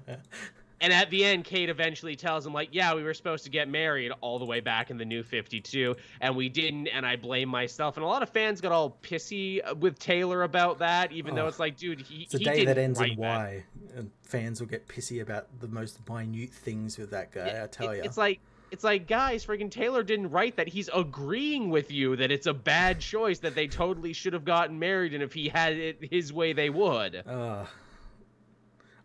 and 0.80 0.94
at 0.94 1.10
the 1.10 1.24
end 1.24 1.44
kate 1.44 1.70
eventually 1.70 2.16
tells 2.16 2.46
him 2.46 2.54
like 2.54 2.70
yeah 2.72 2.94
we 2.94 3.04
were 3.04 3.14
supposed 3.14 3.44
to 3.44 3.50
get 3.50 3.68
married 3.68 4.12
all 4.22 4.38
the 4.40 4.46
way 4.46 4.60
back 4.60 4.90
in 4.90 4.98
the 4.98 5.06
new 5.06 5.24
52 5.24 5.96
and 6.22 6.36
we 6.36 6.50
didn't 6.50 6.88
and 6.88 7.06
i 7.06 7.16
blame 7.16 7.50
myself 7.50 7.96
and 7.98 8.04
a 8.04 8.08
lot 8.08 8.22
of 8.24 8.30
fans 8.30 8.60
got 8.62 8.72
all 8.72 8.98
pissy 9.02 9.60
uh, 9.68 9.74
with 9.76 9.98
taylor 10.00 10.44
about 10.44 10.80
that 10.80 11.12
even 11.12 11.36
though 11.36 11.46
Oh. 11.46 11.48
it's 11.48 11.60
like 11.60 11.78
dude 11.78 12.02
he, 12.02 12.24
It's 12.24 12.34
a 12.34 12.38
he 12.40 12.44
day 12.44 12.52
didn't 12.58 12.66
that 12.68 12.78
ends 12.78 13.02
in 13.02 13.10
that. 13.10 13.18
Y, 13.20 13.64
and 13.96 14.12
fans 14.24 14.60
will 14.60 14.68
get 14.68 14.88
pissy 14.88 15.22
about 15.22 15.48
the 15.60 15.68
most 15.68 16.00
minute 16.08 16.52
things 16.52 16.98
with 16.98 17.12
that 17.12 17.32
guy. 17.32 17.48
It- 17.48 17.64
I 17.64 17.68
tell 17.68 17.90
it- 17.92 17.98
you. 17.98 18.04
It's 18.04 18.18
like 18.18 18.40
it's 18.72 18.84
like 18.84 19.08
guys, 19.08 19.46
friggin' 19.46 19.72
Taylor 19.72 20.04
didn't 20.04 20.30
write 20.32 20.58
that. 20.58 20.68
He's 20.68 20.90
agreeing 20.94 21.70
with 21.70 21.92
you 21.92 22.16
that 22.18 22.32
it's 22.32 22.48
a 22.48 22.54
bad 22.54 23.00
choice 23.00 23.40
that 23.40 23.56
they 23.56 23.68
totally 23.68 24.14
should 24.14 24.34
have 24.34 24.46
gotten 24.46 24.78
married, 24.80 25.14
and 25.14 25.24
if 25.24 25.34
he 25.34 25.50
had 25.50 25.74
it 25.74 25.98
his 26.12 26.32
way, 26.34 26.54
they 26.54 26.70
would. 26.70 27.16
Uh, 27.28 27.66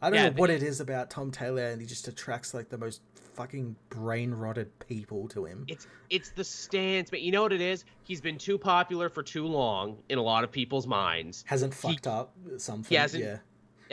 I 0.01 0.11
don't 0.11 0.15
Yeah, 0.19 0.29
know 0.31 0.35
what 0.37 0.51
it 0.51 0.63
is 0.63 0.81
about 0.81 1.11
Tom 1.11 1.31
Taylor, 1.31 1.63
and 1.67 1.81
he 1.81 1.87
just 1.87 2.09
attracts 2.09 2.55
like 2.55 2.69
the 2.69 2.79
most 2.79 3.03
fucking 3.35 3.77
brain 3.89 4.33
rotted 4.33 4.77
people 4.81 5.27
to 5.29 5.45
him. 5.47 5.65
It's 5.69 5.87
it's 6.11 6.31
the 6.31 6.45
stance, 6.45 7.09
but 7.09 7.23
you 7.23 7.31
know 7.33 7.43
what 7.43 7.53
it 7.53 7.61
is? 7.61 7.85
He's 8.03 8.21
been 8.21 8.37
too 8.37 8.59
popular 8.59 9.09
for 9.09 9.23
too 9.23 9.47
long 9.47 9.99
in 10.09 10.19
a 10.19 10.23
lot 10.23 10.45
of 10.45 10.51
people's 10.53 10.87
minds. 10.87 11.45
Hasn't 11.47 11.73
fucked 11.73 12.07
up 12.07 12.35
something. 12.59 12.89
He 12.91 12.97
hasn't- 12.97 13.23
Yeah. 13.25 13.39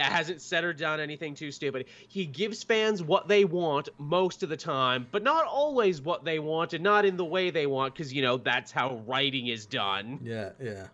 Hasn't 0.06 0.42
said 0.42 0.64
or 0.64 0.74
done 0.74 1.00
anything 1.00 1.36
too 1.36 1.52
stupid. 1.52 1.86
He 2.08 2.26
gives 2.26 2.64
fans 2.64 3.04
what 3.04 3.28
they 3.28 3.46
want 3.46 3.90
most 3.98 4.44
of 4.44 4.50
the 4.50 4.58
time, 4.58 5.08
but 5.12 5.24
not 5.24 5.46
always 5.46 6.02
what 6.02 6.24
they 6.24 6.40
want 6.40 6.74
and 6.74 6.84
not 6.84 7.06
in 7.06 7.18
the 7.18 7.26
way 7.26 7.50
they 7.50 7.68
want 7.68 7.94
because, 7.94 8.14
you 8.14 8.22
know, 8.22 8.38
that's 8.38 8.72
how 8.72 9.02
writing 9.06 9.48
is 9.48 9.66
done. 9.66 10.20
Yeah, 10.24 10.52
yeah. 10.62 10.88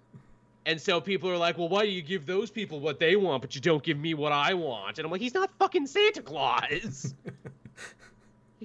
And 0.65 0.81
so 0.81 0.99
people 0.99 1.29
are 1.29 1.37
like, 1.37 1.57
well, 1.57 1.69
why 1.69 1.83
do 1.83 1.91
you 1.91 2.01
give 2.01 2.25
those 2.25 2.49
people 2.49 2.79
what 2.79 2.99
they 2.99 3.15
want, 3.15 3.41
but 3.41 3.53
you 3.53 3.61
don't 3.61 3.83
give 3.83 3.99
me 3.99 4.15
what 4.15 4.31
I 4.31 4.55
want? 4.55 4.97
And 4.97 5.05
I'm 5.05 5.11
like, 5.11 5.21
he's 5.21 5.35
not 5.35 5.51
fucking 5.59 5.85
Santa 5.85 6.21
Claus. 6.21 7.13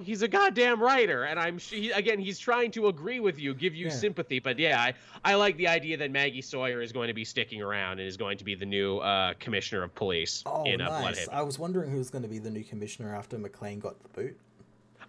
he's 0.03 0.21
a 0.21 0.27
goddamn 0.27 0.81
writer, 0.81 1.23
and 1.23 1.39
I'm 1.39 1.57
he, 1.57 1.91
again, 1.91 2.19
he's 2.19 2.37
trying 2.39 2.71
to 2.71 2.87
agree 2.87 3.19
with 3.19 3.39
you, 3.39 3.53
give 3.53 3.73
you 3.75 3.85
Yeah. 3.87 3.91
sympathy. 3.93 4.39
But 4.39 4.59
yeah, 4.59 4.79
I, 4.81 4.93
I 5.23 5.35
like 5.35 5.57
the 5.57 5.67
idea 5.67 5.97
that 5.97 6.11
Maggie 6.11 6.41
Sawyer 6.41 6.81
is 6.81 6.91
going 6.91 7.07
to 7.07 7.13
be 7.13 7.23
sticking 7.25 7.61
around 7.61 7.99
and 7.99 8.07
is 8.07 8.17
going 8.17 8.37
to 8.37 8.43
be 8.43 8.55
the 8.55 8.65
new 8.65 8.97
uh, 8.99 9.33
commissioner 9.39 9.83
of 9.83 9.93
police 9.95 10.43
Oh, 10.45 10.63
in 10.65 10.81
uh, 10.81 10.89
nice. 10.89 11.19
Blüdhaven. 11.27 11.33
I 11.33 11.41
was 11.43 11.57
wondering 11.59 11.89
who 11.91 11.97
was 11.97 12.09
going 12.09 12.23
to 12.23 12.29
be 12.29 12.39
the 12.39 12.49
new 12.51 12.63
commissioner 12.63 13.15
after 13.15 13.37
McLean 13.37 13.79
got 13.79 14.01
the 14.01 14.09
boot. 14.09 14.39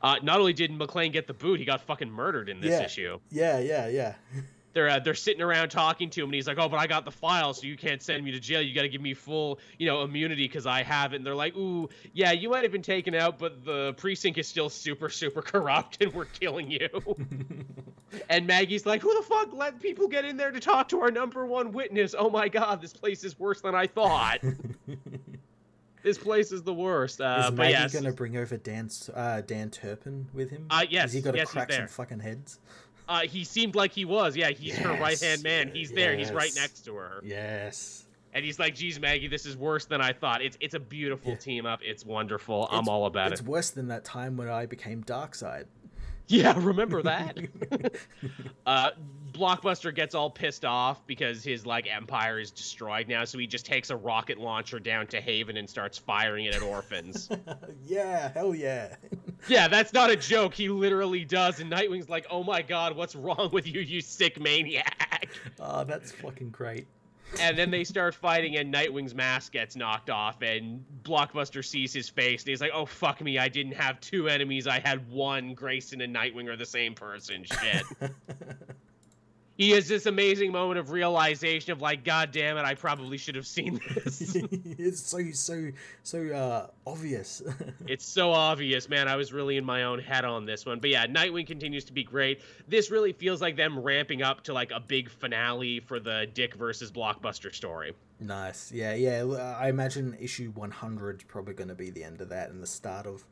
Uh, 0.00 0.16
not 0.22 0.40
only 0.40 0.52
did 0.52 0.70
McLean 0.72 1.12
get 1.12 1.26
the 1.28 1.34
boot, 1.34 1.60
he 1.60 1.64
got 1.64 1.80
fucking 1.80 2.10
murdered 2.10 2.48
in 2.48 2.60
this 2.60 2.72
Yeah. 2.72 2.84
issue. 2.84 3.18
Yeah, 3.30 3.58
yeah, 3.60 3.88
yeah. 3.88 4.14
they're 4.72 4.88
uh, 4.88 4.98
they're 4.98 5.14
sitting 5.14 5.42
around 5.42 5.68
talking 5.68 6.10
to 6.10 6.20
him, 6.20 6.26
and 6.26 6.34
he's 6.34 6.46
like, 6.46 6.58
"Oh, 6.58 6.68
but 6.68 6.78
I 6.78 6.86
got 6.86 7.04
the 7.04 7.10
file, 7.10 7.52
so 7.52 7.66
you 7.66 7.76
can't 7.76 8.02
send 8.02 8.24
me 8.24 8.30
to 8.32 8.40
jail. 8.40 8.62
You 8.62 8.74
got 8.74 8.82
to 8.82 8.88
give 8.88 9.02
me 9.02 9.14
full, 9.14 9.58
you 9.78 9.86
know, 9.86 10.02
immunity 10.02 10.44
because 10.44 10.66
I 10.66 10.82
have 10.82 11.12
it." 11.12 11.16
And 11.16 11.26
they're 11.26 11.34
like, 11.34 11.56
"Ooh, 11.56 11.88
yeah, 12.12 12.32
you 12.32 12.50
might 12.50 12.62
have 12.62 12.72
been 12.72 12.82
taken 12.82 13.14
out, 13.14 13.38
but 13.38 13.64
the 13.64 13.94
precinct 13.94 14.38
is 14.38 14.48
still 14.48 14.68
super, 14.68 15.08
super 15.08 15.42
corrupt, 15.42 15.98
and 16.00 16.12
we're 16.14 16.24
killing 16.26 16.70
you." 16.70 16.88
and 18.30 18.46
Maggie's 18.46 18.86
like, 18.86 19.02
"Who 19.02 19.14
the 19.14 19.22
fuck 19.22 19.52
let 19.52 19.80
people 19.80 20.08
get 20.08 20.24
in 20.24 20.36
there 20.36 20.50
to 20.50 20.60
talk 20.60 20.88
to 20.88 21.00
our 21.00 21.10
number 21.10 21.44
one 21.46 21.72
witness? 21.72 22.14
Oh 22.18 22.30
my 22.30 22.48
god, 22.48 22.80
this 22.80 22.92
place 22.92 23.24
is 23.24 23.38
worse 23.38 23.60
than 23.60 23.74
I 23.74 23.86
thought. 23.86 24.38
this 26.02 26.18
place 26.18 26.52
is 26.52 26.62
the 26.62 26.74
worst." 26.74 27.20
Uh, 27.20 27.44
Is 27.46 27.52
Maggie 27.52 27.72
yes, 27.72 27.92
going 27.92 28.04
to 28.04 28.12
bring 28.12 28.36
over 28.36 28.56
Dan, 28.56 28.88
uh, 29.14 29.42
Dan 29.42 29.70
Turpin 29.70 30.28
with 30.32 30.50
him? 30.50 30.66
Uh, 30.70 30.84
yes, 30.88 31.02
Has 31.02 31.12
he 31.12 31.20
got 31.20 31.32
to 31.32 31.38
yes, 31.38 31.50
crack 31.50 31.72
some 31.72 31.88
fucking 31.88 32.20
heads? 32.20 32.58
Uh, 33.12 33.20
he 33.20 33.44
seemed 33.44 33.74
like 33.74 33.92
he 33.92 34.04
was. 34.04 34.36
Yeah, 34.36 34.50
he's 34.50 34.76
her 34.78 34.92
right 35.00 35.20
hand 35.20 35.42
man. 35.42 35.70
He's 35.72 35.90
there. 35.92 36.16
He's 36.16 36.32
right 36.32 36.52
next 36.56 36.80
to 36.86 36.94
her. 36.94 37.20
Yes. 37.24 38.04
And 38.34 38.44
he's 38.44 38.58
like, 38.58 38.74
"Geez, 38.74 38.98
Maggie, 38.98 39.28
this 39.28 39.44
is 39.44 39.56
worse 39.58 39.84
than 39.84 40.00
I 40.00 40.12
thought. 40.14 40.40
It's 40.40 40.56
it's 40.60 40.74
a 40.74 40.80
beautiful 40.80 41.32
Yeah. 41.32 41.36
team 41.38 41.66
up. 41.66 41.80
It's 41.82 42.04
wonderful. 42.06 42.66
I'm 42.70 42.88
all 42.88 43.04
about 43.06 43.30
It's 43.32 43.40
it." 43.40 43.44
It's 43.44 43.48
worse 43.48 43.70
than 43.70 43.88
that 43.88 44.04
time 44.04 44.36
when 44.38 44.48
I 44.48 44.64
became 44.66 45.04
Darkseid. 45.04 45.66
Yeah, 46.28 46.54
remember 46.56 47.02
that? 47.02 47.38
uh, 48.66 48.90
Blockbuster 49.32 49.94
gets 49.94 50.14
all 50.14 50.30
pissed 50.30 50.64
off 50.64 51.06
because 51.06 51.42
his 51.42 51.66
like 51.66 51.86
empire 51.92 52.38
is 52.38 52.50
destroyed 52.50 53.08
now, 53.08 53.24
so 53.24 53.38
he 53.38 53.46
just 53.46 53.66
takes 53.66 53.90
a 53.90 53.96
rocket 53.96 54.38
launcher 54.38 54.78
down 54.78 55.06
to 55.08 55.20
Haven 55.20 55.56
and 55.56 55.68
starts 55.68 55.98
firing 55.98 56.44
it 56.44 56.54
at 56.54 56.62
orphans. 56.62 57.28
yeah, 57.86 58.30
hell 58.32 58.54
yeah. 58.54 58.94
yeah, 59.48 59.68
that's 59.68 59.92
not 59.92 60.10
a 60.10 60.16
joke. 60.16 60.54
He 60.54 60.68
literally 60.68 61.24
does, 61.24 61.60
and 61.60 61.70
Nightwing's 61.70 62.08
like, 62.08 62.26
"Oh 62.30 62.44
my 62.44 62.62
god, 62.62 62.96
what's 62.96 63.14
wrong 63.14 63.50
with 63.52 63.66
you, 63.66 63.80
you 63.80 64.00
sick 64.00 64.40
maniac?" 64.40 65.28
Oh, 65.58 65.84
that's 65.84 66.12
fucking 66.12 66.50
great. 66.50 66.86
And 67.40 67.58
then 67.58 67.70
they 67.70 67.84
start 67.84 68.14
fighting 68.14 68.56
and 68.56 68.72
nightwing's 68.72 69.14
mask 69.14 69.52
gets 69.52 69.76
knocked 69.76 70.10
off 70.10 70.42
and 70.42 70.84
blockbuster 71.02 71.64
sees 71.64 71.92
his 71.92 72.08
face 72.08 72.42
and 72.42 72.50
he's 72.50 72.60
like 72.60 72.72
oh 72.74 72.86
fuck 72.86 73.20
me 73.20 73.38
i 73.38 73.48
didn't 73.48 73.72
have 73.72 74.00
two 74.00 74.28
enemies 74.28 74.66
i 74.66 74.78
had 74.78 75.08
one 75.10 75.54
grayson 75.54 76.00
and 76.00 76.14
nightwing 76.14 76.48
are 76.48 76.56
the 76.56 76.66
same 76.66 76.94
person 76.94 77.44
shit 77.44 77.84
he 79.56 79.70
has 79.70 79.86
this 79.86 80.06
amazing 80.06 80.50
moment 80.50 80.78
of 80.78 80.90
realization 80.90 81.72
of 81.72 81.80
like 81.80 82.04
god 82.04 82.30
damn 82.32 82.56
it 82.56 82.64
i 82.64 82.74
probably 82.74 83.18
should 83.18 83.34
have 83.34 83.46
seen 83.46 83.80
this 83.94 84.34
it's 84.78 85.00
so 85.00 85.18
so 85.32 85.70
so 86.02 86.26
uh 86.28 86.66
obvious. 86.86 87.42
it's 87.86 88.04
so 88.04 88.32
obvious 88.32 88.88
man 88.88 89.08
i 89.08 89.16
was 89.16 89.32
really 89.32 89.56
in 89.56 89.64
my 89.64 89.84
own 89.84 89.98
head 89.98 90.24
on 90.24 90.44
this 90.46 90.66
one 90.66 90.78
but 90.78 90.90
yeah 90.90 91.06
nightwing 91.06 91.46
continues 91.46 91.84
to 91.84 91.92
be 91.92 92.02
great 92.02 92.40
this 92.68 92.90
really 92.90 93.12
feels 93.12 93.40
like 93.40 93.56
them 93.56 93.78
ramping 93.78 94.22
up 94.22 94.42
to 94.42 94.52
like 94.52 94.70
a 94.70 94.80
big 94.80 95.10
finale 95.10 95.80
for 95.80 96.00
the 96.00 96.26
dick 96.34 96.54
versus 96.54 96.90
blockbuster 96.90 97.54
story 97.54 97.92
nice. 98.22 98.72
Yeah, 98.72 98.94
yeah. 98.94 99.24
I 99.58 99.68
imagine 99.68 100.16
issue 100.20 100.52
100 100.52 101.20
is 101.20 101.24
probably 101.24 101.54
going 101.54 101.68
to 101.68 101.74
be 101.74 101.90
the 101.90 102.04
end 102.04 102.20
of 102.20 102.28
that 102.28 102.50
and 102.50 102.62
the 102.62 102.66
start 102.66 103.06
of 103.06 103.24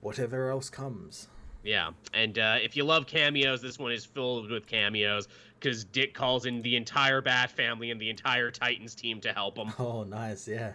whatever 0.00 0.50
else 0.50 0.70
comes. 0.70 1.28
Yeah, 1.64 1.90
and 2.14 2.38
uh, 2.38 2.58
if 2.62 2.76
you 2.76 2.84
love 2.84 3.08
cameos, 3.08 3.60
this 3.60 3.76
one 3.76 3.90
is 3.90 4.04
filled 4.04 4.50
with 4.50 4.68
cameos 4.68 5.26
because 5.58 5.84
Dick 5.84 6.14
calls 6.14 6.46
in 6.46 6.62
the 6.62 6.76
entire 6.76 7.20
Bat 7.20 7.50
family 7.50 7.90
and 7.90 8.00
the 8.00 8.10
entire 8.10 8.50
Titans 8.50 8.94
team 8.94 9.20
to 9.22 9.32
help 9.32 9.56
him. 9.58 9.72
Oh, 9.78 10.04
nice. 10.04 10.46
Yeah. 10.46 10.72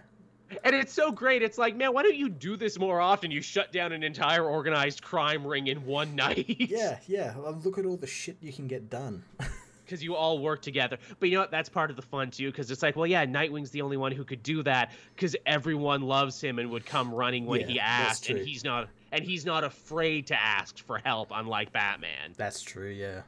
And 0.64 0.74
it's 0.76 0.92
so 0.92 1.10
great. 1.10 1.42
It's 1.42 1.56
like, 1.56 1.76
man, 1.76 1.94
why 1.94 2.02
don't 2.02 2.16
you 2.16 2.28
do 2.28 2.56
this 2.58 2.78
more 2.78 3.00
often? 3.00 3.30
You 3.30 3.40
shut 3.40 3.72
down 3.72 3.92
an 3.92 4.02
entire 4.02 4.44
organized 4.44 5.02
crime 5.02 5.46
ring 5.46 5.68
in 5.68 5.86
one 5.86 6.14
night. 6.16 6.56
Yeah, 6.58 6.98
yeah. 7.06 7.34
Look 7.64 7.78
at 7.78 7.86
all 7.86 7.96
the 7.96 8.06
shit 8.06 8.36
you 8.40 8.52
can 8.52 8.66
get 8.66 8.90
done. 8.90 9.24
Because 9.84 10.02
you 10.02 10.14
all 10.14 10.38
work 10.38 10.62
together. 10.62 10.96
But 11.18 11.28
you 11.28 11.34
know 11.34 11.42
what? 11.42 11.50
That's 11.50 11.68
part 11.68 11.90
of 11.90 11.96
the 11.96 12.02
fun, 12.02 12.30
too. 12.30 12.50
Because 12.50 12.70
it's 12.70 12.82
like, 12.82 12.96
well, 12.96 13.06
yeah, 13.06 13.26
Nightwing's 13.26 13.70
the 13.72 13.82
only 13.82 13.98
one 13.98 14.12
who 14.12 14.24
could 14.24 14.42
do 14.42 14.62
that 14.62 14.92
because 15.14 15.36
everyone 15.44 16.02
loves 16.02 16.40
him 16.40 16.58
and 16.60 16.70
would 16.70 16.86
come 16.86 17.12
running 17.12 17.44
when 17.44 17.60
Yeah, 17.62 17.66
he 17.66 17.80
asked. 17.80 18.30
And 18.30 18.38
he's 18.38 18.64
not. 18.64 18.88
And 19.10 19.22
he's 19.22 19.44
not 19.44 19.64
afraid 19.64 20.28
to 20.28 20.40
ask 20.40 20.78
for 20.78 20.98
help, 20.98 21.30
unlike 21.34 21.72
Batman. 21.72 22.32
That's 22.38 22.62
true. 22.62 22.88
Yeah. 22.88 23.22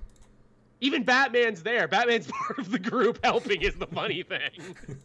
Even 0.81 1.03
Batman's 1.03 1.63
there. 1.63 1.89
Batman's 1.89 2.27
part 2.47 2.59
of 2.59 2.71
the 2.71 2.79
group 2.79 3.19
helping 3.25 3.63
is 3.63 3.75
the 3.75 3.87
funny 3.87 4.23
thing. 4.23 4.51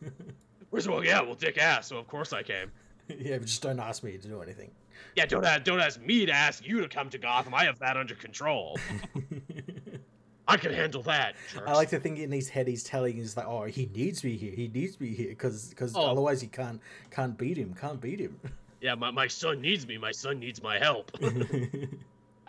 Whereas, 0.69 0.87
well, 0.87 1.03
yeah, 1.03 1.21
well, 1.21 1.35
Dick 1.35 1.57
asked, 1.57 1.89
so 1.89 1.97
of 1.97 2.07
course 2.07 2.31
I 2.33 2.43
came. 2.43 2.71
yeah, 3.07 3.37
but 3.37 3.47
just 3.47 3.61
don't 3.61 3.79
ask 3.79 4.03
me 4.03 4.17
to 4.17 4.27
do 4.27 4.41
anything. 4.41 4.71
Yeah, 5.15 5.25
don't 5.25 5.45
ask, 5.45 5.63
don't 5.63 5.79
ask 5.79 5.99
me 6.01 6.25
to 6.27 6.31
ask 6.31 6.65
you 6.67 6.81
to 6.81 6.87
come 6.87 7.09
to 7.09 7.17
Gotham. 7.17 7.53
I 7.55 7.63
have 7.63 7.79
that 7.79 7.97
under 7.97 8.13
control. 8.15 8.77
I 10.47 10.57
can 10.57 10.73
handle 10.73 11.03
that. 11.03 11.35
I 11.65 11.73
like 11.73 11.89
to 11.89 11.99
think 11.99 12.17
in 12.19 12.31
his 12.31 12.49
head 12.49 12.67
he's 12.67 12.83
telling 12.83 13.15
he's 13.15 13.37
like, 13.37 13.45
oh, 13.47 13.63
he 13.63 13.87
needs 13.95 14.23
me 14.23 14.35
here. 14.35 14.51
He 14.51 14.67
needs 14.67 14.99
me 14.99 15.09
here 15.09 15.29
because 15.29 15.69
because 15.69 15.95
Oh. 15.95 16.01
otherwise 16.11 16.41
he 16.41 16.47
can't 16.47 16.81
can't 17.11 17.37
beat 17.37 17.55
him. 17.57 17.73
Can't 17.79 18.01
beat 18.01 18.19
him. 18.19 18.39
Yeah, 18.81 18.95
my, 18.95 19.11
my 19.11 19.27
son 19.27 19.61
needs 19.61 19.85
me. 19.87 19.97
My 19.97 20.11
son 20.11 20.39
needs 20.39 20.61
my 20.63 20.79
help. 20.79 21.11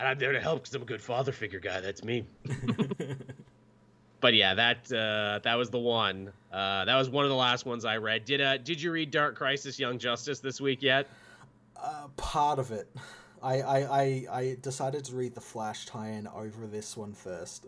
And 0.01 0.09
I'm 0.09 0.19
there 0.19 0.31
to 0.33 0.41
help 0.41 0.63
because 0.63 0.75
I'm 0.75 0.81
a 0.81 0.85
good 0.85 1.01
father 1.01 1.31
figure 1.31 1.59
guy. 1.59 1.79
That's 1.79 2.03
me. 2.03 2.25
But 4.19 4.35
yeah, 4.35 4.53
that 4.53 4.93
uh, 4.93 5.39
that 5.41 5.55
was 5.55 5.71
the 5.71 5.79
one. 5.79 6.31
Uh, 6.53 6.85
that 6.85 6.95
was 6.95 7.09
one 7.09 7.25
of 7.25 7.31
the 7.31 7.35
last 7.35 7.65
ones 7.65 7.85
I 7.85 7.97
read. 7.97 8.23
Did 8.23 8.39
uh, 8.39 8.57
did 8.57 8.79
you 8.79 8.91
read 8.91 9.09
Dark 9.09 9.35
Crisis: 9.35 9.79
Young 9.79 9.97
Justice 9.97 10.39
this 10.39 10.61
week 10.61 10.83
yet? 10.83 11.07
uh, 11.81 12.07
part 12.17 12.59
of 12.59 12.71
it. 12.71 12.87
I, 13.41 13.61
I, 13.61 13.77
I, 13.79 14.25
I 14.31 14.57
decided 14.61 15.03
to 15.05 15.15
read 15.15 15.33
the 15.33 15.41
Flash 15.41 15.85
tie-in 15.85 16.27
over 16.27 16.67
this 16.67 16.95
one 16.95 17.13
first. 17.13 17.65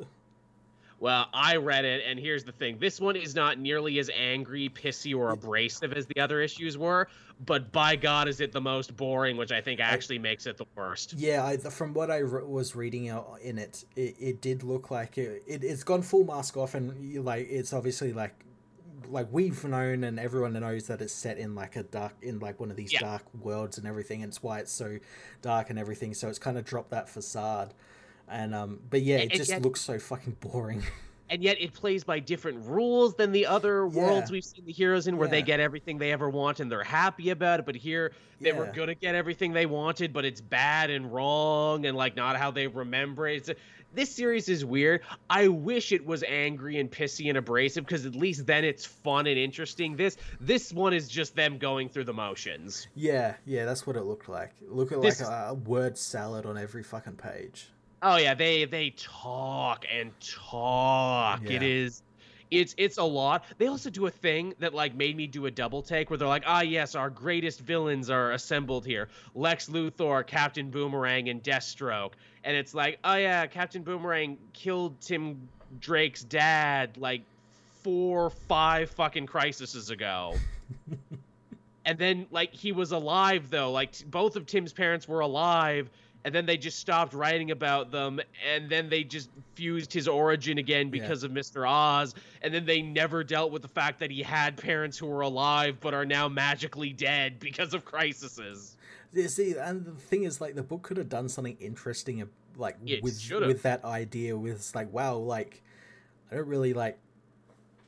Well, 1.03 1.27
I 1.33 1.57
read 1.57 1.83
it, 1.83 2.01
and 2.07 2.17
here's 2.17 2.45
the 2.45 2.53
thing: 2.53 2.77
this 2.79 3.01
one 3.01 3.17
is 3.17 3.35
not 3.35 3.59
nearly 3.59 3.99
as 3.99 4.09
angry, 4.17 4.69
pissy, 4.69 5.13
or 5.13 5.31
abrasive 5.31 5.91
as 5.91 6.05
the 6.05 6.21
other 6.21 6.39
issues 6.39 6.77
were. 6.77 7.09
But 7.45 7.73
by 7.73 7.97
God, 7.97 8.29
is 8.29 8.39
it 8.39 8.53
the 8.53 8.61
most 8.61 8.95
boring, 8.95 9.35
which 9.35 9.51
I 9.51 9.59
think 9.59 9.81
actually 9.81 10.17
makes 10.17 10.45
it 10.45 10.55
the 10.55 10.65
worst. 10.77 11.11
Yeah, 11.17 11.45
I, 11.45 11.57
from 11.57 11.93
what 11.93 12.09
I 12.09 12.19
re- 12.19 12.45
was 12.45 12.73
reading 12.73 13.09
out 13.09 13.37
in 13.41 13.57
it, 13.57 13.83
it, 13.97 14.15
it 14.17 14.41
did 14.41 14.63
look 14.63 14.91
like 14.91 15.17
it, 15.17 15.43
it. 15.45 15.61
It's 15.61 15.83
gone 15.83 16.03
full 16.03 16.23
mask 16.23 16.55
off, 16.55 16.73
and 16.73 17.03
you, 17.03 17.21
like 17.21 17.49
it's 17.49 17.73
obviously 17.73 18.13
like, 18.13 18.45
like 19.09 19.27
we've 19.29 19.61
known 19.65 20.05
and 20.05 20.17
everyone 20.17 20.53
knows 20.53 20.87
that 20.87 21.01
it's 21.01 21.11
set 21.11 21.37
in 21.37 21.53
like 21.53 21.75
a 21.75 21.83
dark, 21.83 22.13
in 22.21 22.39
like 22.39 22.61
one 22.61 22.71
of 22.71 22.77
these 22.77 22.93
Yeah. 22.93 23.01
dark 23.01 23.23
worlds 23.41 23.77
and 23.77 23.85
everything, 23.85 24.23
and 24.23 24.29
it's 24.31 24.41
why 24.41 24.59
it's 24.59 24.71
so 24.71 24.99
dark 25.41 25.69
and 25.69 25.77
everything. 25.77 26.13
So 26.13 26.29
it's 26.29 26.39
kind 26.39 26.57
of 26.57 26.63
dropped 26.63 26.91
that 26.91 27.09
facade, 27.09 27.73
and 28.33 28.53
um, 28.55 28.79
but 28.89 29.01
yeah, 29.01 29.17
it 29.17 29.31
and 29.31 29.33
just 29.33 29.61
looks 29.61 29.81
so 29.81 29.99
fucking 29.99 30.37
boring. 30.41 30.83
and 31.29 31.41
yet 31.41 31.59
it 31.59 31.73
plays 31.73 32.03
by 32.03 32.19
different 32.19 32.65
rules 32.65 33.15
than 33.15 33.31
the 33.31 33.45
other 33.45 33.87
worlds 33.87 34.29
we've 34.29 34.43
seen 34.43 34.65
the 34.65 34.71
heroes 34.71 35.07
in 35.07 35.17
where 35.17 35.27
they 35.27 35.41
get 35.41 35.59
everything 35.59 35.97
they 35.97 36.11
ever 36.11 36.29
want 36.29 36.59
and 36.59 36.71
they're 36.71 36.83
happy 36.83 37.29
about 37.29 37.59
it 37.61 37.65
but 37.65 37.75
here 37.75 38.11
they 38.41 38.51
were 38.51 38.67
gonna 38.67 38.93
get 38.93 39.15
everything 39.15 39.53
they 39.53 39.65
wanted 39.65 40.11
but 40.11 40.25
it's 40.25 40.41
bad 40.41 40.89
and 40.89 41.11
wrong 41.13 41.85
and 41.85 41.97
like 41.97 42.15
not 42.15 42.35
how 42.35 42.51
they 42.51 42.67
remember 42.67 43.27
it. 43.27 43.37
It's- 43.37 43.55
this 43.95 44.09
series 44.09 44.49
is 44.49 44.65
weird. 44.65 45.01
I 45.29 45.49
wish 45.49 45.91
it 45.91 46.03
was 46.03 46.23
angry 46.23 46.79
and 46.79 46.89
pissy 46.89 47.29
and 47.29 47.37
abrasive 47.37 47.85
because 47.85 48.07
at 48.07 48.15
least 48.15 48.47
then 48.47 48.63
it's 48.65 48.85
fun 48.85 49.27
and 49.27 49.37
interesting. 49.37 49.95
This 49.95 50.17
this 50.39 50.73
one 50.73 50.93
is 50.93 51.07
just 51.07 51.35
them 51.35 51.59
going 51.59 51.89
through 51.89 52.05
the 52.05 52.13
motions. 52.13 52.87
Yeah, 52.95 53.35
yeah, 53.45 53.65
that's 53.65 53.85
what 53.85 53.95
it 53.95 54.03
looked 54.03 54.27
like. 54.27 54.51
Look 54.67 54.91
at 54.91 55.01
This- 55.01 55.21
like 55.21 55.29
a, 55.29 55.49
a 55.49 55.53
word 55.53 55.97
salad 55.97 56.47
on 56.47 56.57
every 56.57 56.81
fucking 56.81 57.17
page. 57.17 57.69
Oh 58.03 58.17
yeah, 58.17 58.33
they 58.33 58.65
they 58.65 58.91
talk 58.97 59.85
and 59.91 60.11
talk. 60.19 61.41
It 61.45 61.61
Yeah. 61.61 61.67
is 61.67 62.03
it's 62.51 62.75
it's 62.77 62.97
a 62.97 63.03
lot. 63.03 63.45
They 63.57 63.67
also 63.67 63.89
do 63.89 64.05
a 64.05 64.11
thing 64.11 64.53
that 64.59 64.73
like 64.73 64.93
made 64.93 65.15
me 65.15 65.25
do 65.25 65.45
a 65.45 65.51
double 65.51 65.81
take 65.81 66.09
where 66.09 66.17
they're 66.17 66.27
like, 66.27 66.43
"Ah 66.45 66.61
yes, 66.61 66.95
our 66.95 67.09
greatest 67.09 67.61
villains 67.61 68.09
are 68.09 68.31
assembled 68.33 68.85
here. 68.85 69.07
Lex 69.33 69.69
Luthor, 69.69 70.27
Captain 70.27 70.69
Boomerang 70.69 71.29
and 71.29 71.41
Deathstroke." 71.41 72.11
And 72.43 72.55
it's 72.57 72.73
like, 72.73 72.99
"Oh 73.03 73.15
yeah, 73.15 73.47
Captain 73.47 73.83
Boomerang 73.83 74.37
killed 74.51 74.99
Tim 74.99 75.47
Drake's 75.79 76.23
dad 76.23 76.97
like 76.97 77.21
four, 77.83 78.29
five 78.29 78.89
fucking 78.91 79.27
crises 79.27 79.89
ago." 79.89 80.35
and 81.85 81.97
then 81.97 82.27
like 82.31 82.53
he 82.53 82.71
was 82.71 82.91
alive 82.91 83.49
though 83.49 83.71
like 83.71 83.91
t- 83.91 84.05
both 84.05 84.35
of 84.37 84.45
tim's 84.45 84.71
parents 84.71 85.07
were 85.07 85.19
alive 85.19 85.89
and 86.25 86.33
then 86.33 86.45
they 86.45 86.57
just 86.57 86.79
stopped 86.79 87.13
writing 87.13 87.51
about 87.51 87.91
them 87.91 88.19
and 88.53 88.69
then 88.69 88.89
they 88.89 89.03
just 89.03 89.29
fused 89.55 89.91
his 89.91 90.07
origin 90.07 90.57
again 90.57 90.89
because 90.89 91.23
yeah. 91.23 91.29
of 91.29 91.33
mr 91.33 91.69
oz. 91.69 92.15
And 92.41 92.53
then 92.53 92.65
they 92.65 92.81
never 92.81 93.23
dealt 93.23 93.51
with 93.51 93.61
the 93.61 93.67
fact 93.67 93.99
that 93.99 94.11
he 94.11 94.23
had 94.23 94.57
parents 94.57 94.97
who 94.97 95.07
were 95.07 95.21
alive 95.21 95.77
but 95.79 95.93
are 95.93 96.05
now 96.05 96.27
magically 96.27 96.93
dead 96.93 97.39
because 97.39 97.73
of 97.73 97.85
crises. 97.85 98.77
You 99.11 99.27
see 99.27 99.55
and 99.57 99.85
the 99.85 99.91
thing 99.91 100.23
is 100.23 100.41
like 100.41 100.55
the 100.55 100.63
book 100.63 100.81
could 100.81 100.97
have 100.97 101.09
done 101.09 101.29
something 101.29 101.57
interesting 101.59 102.27
like 102.57 102.77
it 102.85 103.03
with 103.03 103.19
should've. 103.19 103.47
with 103.47 103.63
that 103.63 103.83
idea 103.83 104.37
with 104.37 104.73
like 104.75 104.91
wow 104.93 105.15
like 105.15 105.63
i 106.31 106.35
don't 106.35 106.47
really 106.47 106.73
like 106.73 106.99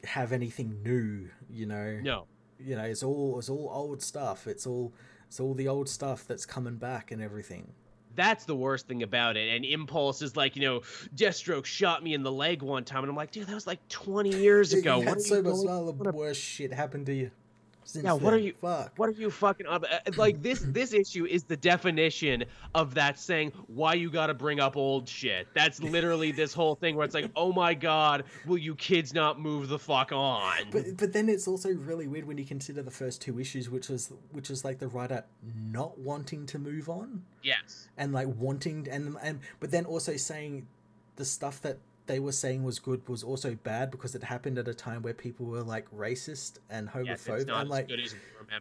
have 0.03 0.31
anything 0.31 0.81
new 0.83 1.29
you 1.49 1.65
know? 1.65 1.99
No. 2.01 2.25
You 2.59 2.75
know 2.75 2.83
it's 2.83 3.03
all 3.03 3.39
it's 3.39 3.49
all 3.49 3.69
old 3.73 4.01
stuff. 4.01 4.47
It's 4.47 4.67
all 4.67 4.93
it's 5.27 5.39
all 5.39 5.53
the 5.53 5.67
old 5.67 5.89
stuff 5.89 6.25
that's 6.27 6.45
coming 6.45 6.75
back 6.75 7.11
and 7.11 7.21
everything 7.21 7.73
that's 8.15 8.45
the 8.45 8.55
worst 8.55 8.87
thing 8.87 9.03
about 9.03 9.37
it. 9.37 9.55
And 9.55 9.65
Impulse 9.65 10.21
is 10.21 10.35
like, 10.35 10.55
you 10.55 10.61
know, 10.61 10.81
Deathstroke 11.15 11.65
shot 11.65 12.03
me 12.03 12.13
in 12.13 12.23
the 12.23 12.31
leg 12.31 12.61
one 12.61 12.83
time, 12.83 13.03
and 13.03 13.09
I'm 13.09 13.15
like, 13.15 13.31
dude, 13.31 13.47
that 13.47 13.53
was 13.53 13.67
like 13.67 13.87
20 13.89 14.35
years 14.35 14.73
ago. 14.79 14.99
what 14.99 15.21
so 15.21 15.41
much 15.41 15.67
all 15.67 15.91
the 15.91 16.11
worst 16.11 16.41
shit 16.41 16.73
happened 16.73 17.05
to 17.07 17.13
you 17.13 17.31
yeah, 17.93 18.13
what 18.13 18.21
then. 18.21 18.33
are 18.33 18.37
you? 18.37 18.53
Fuck. 18.53 18.93
What 18.97 19.09
are 19.09 19.13
you 19.13 19.29
fucking 19.29 19.67
up? 19.67 19.83
Uh, 19.89 20.11
like 20.17 20.41
this, 20.41 20.59
this 20.67 20.93
issue 20.93 21.25
is 21.25 21.43
the 21.43 21.57
definition 21.57 22.45
of 22.73 22.93
that 22.95 23.19
saying 23.19 23.51
why 23.67 23.93
you 23.93 24.09
got 24.09 24.27
to 24.27 24.33
bring 24.33 24.59
up 24.59 24.75
old 24.75 25.07
shit. 25.07 25.47
That's 25.53 25.81
literally 25.81 26.31
this 26.31 26.53
whole 26.53 26.75
thing 26.75 26.95
where 26.95 27.05
it's 27.05 27.13
like, 27.13 27.29
oh 27.35 27.53
my 27.53 27.73
god, 27.73 28.23
will 28.45 28.57
you 28.57 28.75
kids 28.75 29.13
not 29.13 29.39
move 29.39 29.69
the 29.69 29.79
fuck 29.79 30.11
on? 30.11 30.69
But 30.71 30.97
but 30.97 31.13
then 31.13 31.29
it's 31.29 31.47
also 31.47 31.69
really 31.73 32.07
weird 32.07 32.25
when 32.25 32.37
you 32.37 32.45
consider 32.45 32.81
the 32.81 32.91
first 32.91 33.21
two 33.21 33.39
issues, 33.39 33.69
which 33.69 33.89
was 33.89 34.11
which 34.31 34.49
was 34.49 34.65
like 34.65 34.79
the 34.79 34.87
writer 34.87 35.23
not 35.43 35.97
wanting 35.99 36.45
to 36.47 36.59
move 36.59 36.89
on. 36.89 37.23
Yes. 37.43 37.89
And 37.97 38.13
like 38.13 38.27
wanting 38.27 38.87
and 38.89 39.15
and 39.21 39.39
but 39.59 39.71
then 39.71 39.85
also 39.85 40.17
saying 40.17 40.67
the 41.15 41.25
stuff 41.25 41.61
that 41.61 41.77
they 42.07 42.19
were 42.19 42.31
saying 42.31 42.63
was 42.63 42.79
good 42.79 43.07
was 43.07 43.23
also 43.23 43.55
bad 43.55 43.91
because 43.91 44.15
it 44.15 44.23
happened 44.23 44.57
at 44.57 44.67
a 44.67 44.73
time 44.73 45.01
where 45.01 45.13
people 45.13 45.45
were 45.45 45.63
like 45.63 45.89
racist 45.91 46.59
and 46.69 46.87
homophobic. 46.87 47.47
Yeah, 47.47 47.55
I'm 47.55 47.69
like, 47.69 47.89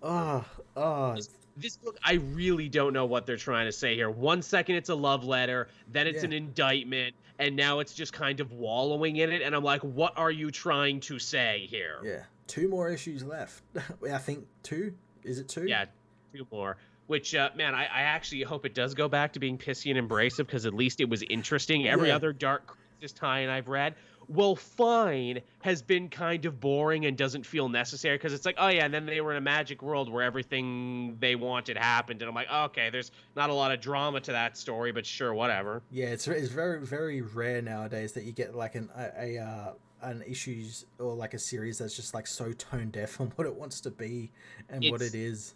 oh, 0.03 0.45
oh. 0.77 1.15
This, 1.15 1.31
this, 1.57 1.77
book, 1.77 1.99
I 2.03 2.15
really 2.15 2.69
don't 2.69 2.93
know 2.93 3.05
what 3.05 3.27
they're 3.27 3.37
trying 3.37 3.67
to 3.67 3.73
say 3.73 3.95
here. 3.95 4.11
One 4.11 4.43
second 4.43 4.77
it's 4.77 4.89
a 4.89 4.95
love 4.95 5.25
letter, 5.25 5.69
then 5.93 6.07
it's 6.07 6.23
yeah. 6.23 6.27
an 6.27 6.33
indictment, 6.33 7.15
and 7.39 7.55
now 7.55 7.81
it's 7.81 7.95
just 7.95 8.13
kind 8.13 8.41
of 8.41 8.53
wallowing 8.53 9.17
in 9.17 9.33
it. 9.33 9.43
And 9.43 9.55
I'm 9.55 9.65
like, 9.65 9.83
what 9.83 10.17
are 10.17 10.31
you 10.31 10.51
trying 10.51 11.01
to 11.01 11.19
say 11.19 11.67
here? 11.71 11.99
Yeah, 12.03 12.23
two 12.47 12.69
more 12.69 12.89
issues 12.91 13.23
left. 13.23 13.63
I 14.11 14.19
think 14.19 14.47
two. 14.63 14.95
Is 15.23 15.39
it 15.39 15.49
two? 15.49 15.67
Yeah, 15.67 15.87
two 16.35 16.47
more 16.51 16.77
which 17.07 17.35
uh, 17.35 17.51
man 17.55 17.75
I, 17.75 17.83
I, 17.85 18.01
actually 18.01 18.43
hope 18.43 18.65
it 18.65 18.75
does 18.75 18.95
go 18.95 19.09
back 19.09 19.35
to 19.35 19.39
being 19.39 19.59
pissy 19.59 19.91
and 19.91 19.99
abrasive 19.99 20.47
because 20.47 20.65
at 20.65 20.73
least 20.73 21.03
it 21.03 21.09
was 21.09 21.23
interesting 21.29 21.87
every 21.87 22.09
yeah. 22.09 22.17
other 22.17 22.33
dark 22.33 22.79
this 23.05 23.13
tie 23.13 23.55
I've 23.55 23.69
read, 23.69 23.95
well, 24.29 24.57
fine 24.57 25.41
has 25.63 25.83
been 25.83 26.09
kind 26.09 26.45
of 26.47 26.61
boring 26.61 27.07
and 27.07 27.17
doesn't 27.17 27.45
feel 27.45 27.69
necessary 27.69 28.17
because 28.17 28.33
it's 28.33 28.47
like, 28.47 28.57
oh 28.59 28.69
yeah, 28.69 28.85
and 28.85 28.95
then 28.95 29.07
they 29.07 29.21
were 29.21 29.33
in 29.33 29.37
a 29.37 29.43
magic 29.43 29.83
world 29.83 30.11
where 30.11 30.23
everything 30.23 31.17
they 31.21 31.37
wanted 31.37 31.77
happened, 31.77 32.23
and 32.23 32.29
I'm 32.29 32.35
like, 32.35 32.51
okay, 32.51 32.91
there's 32.91 33.11
not 33.37 33.51
a 33.51 33.55
lot 33.55 33.73
of 33.73 33.81
drama 33.81 34.21
to 34.21 34.33
that 34.33 34.57
story, 34.57 34.93
but 34.93 35.05
sure, 35.05 35.35
whatever. 35.35 35.83
Yeah, 35.91 36.07
it's 36.07 36.27
it's 36.27 36.49
very 36.49 36.85
very 36.85 37.21
rare 37.21 37.63
nowadays 37.63 38.13
that 38.13 38.25
you 38.25 38.33
get 38.33 38.55
like 38.55 38.75
an 38.75 38.89
a, 38.97 39.37
a 39.37 39.39
uh, 39.39 39.73
an 40.03 40.23
issues 40.27 40.87
or 40.99 41.15
like 41.15 41.35
a 41.35 41.39
series 41.39 41.79
that's 41.79 41.97
just 41.97 42.15
like 42.15 42.27
so 42.27 42.53
tone 42.53 42.91
deaf 42.91 43.21
on 43.21 43.33
what 43.37 43.47
it 43.47 43.55
wants 43.55 43.81
to 43.83 43.91
be 43.91 44.31
and 44.69 44.85
it's, 44.85 44.93
what 44.93 45.03
it 45.03 45.15
is. 45.15 45.55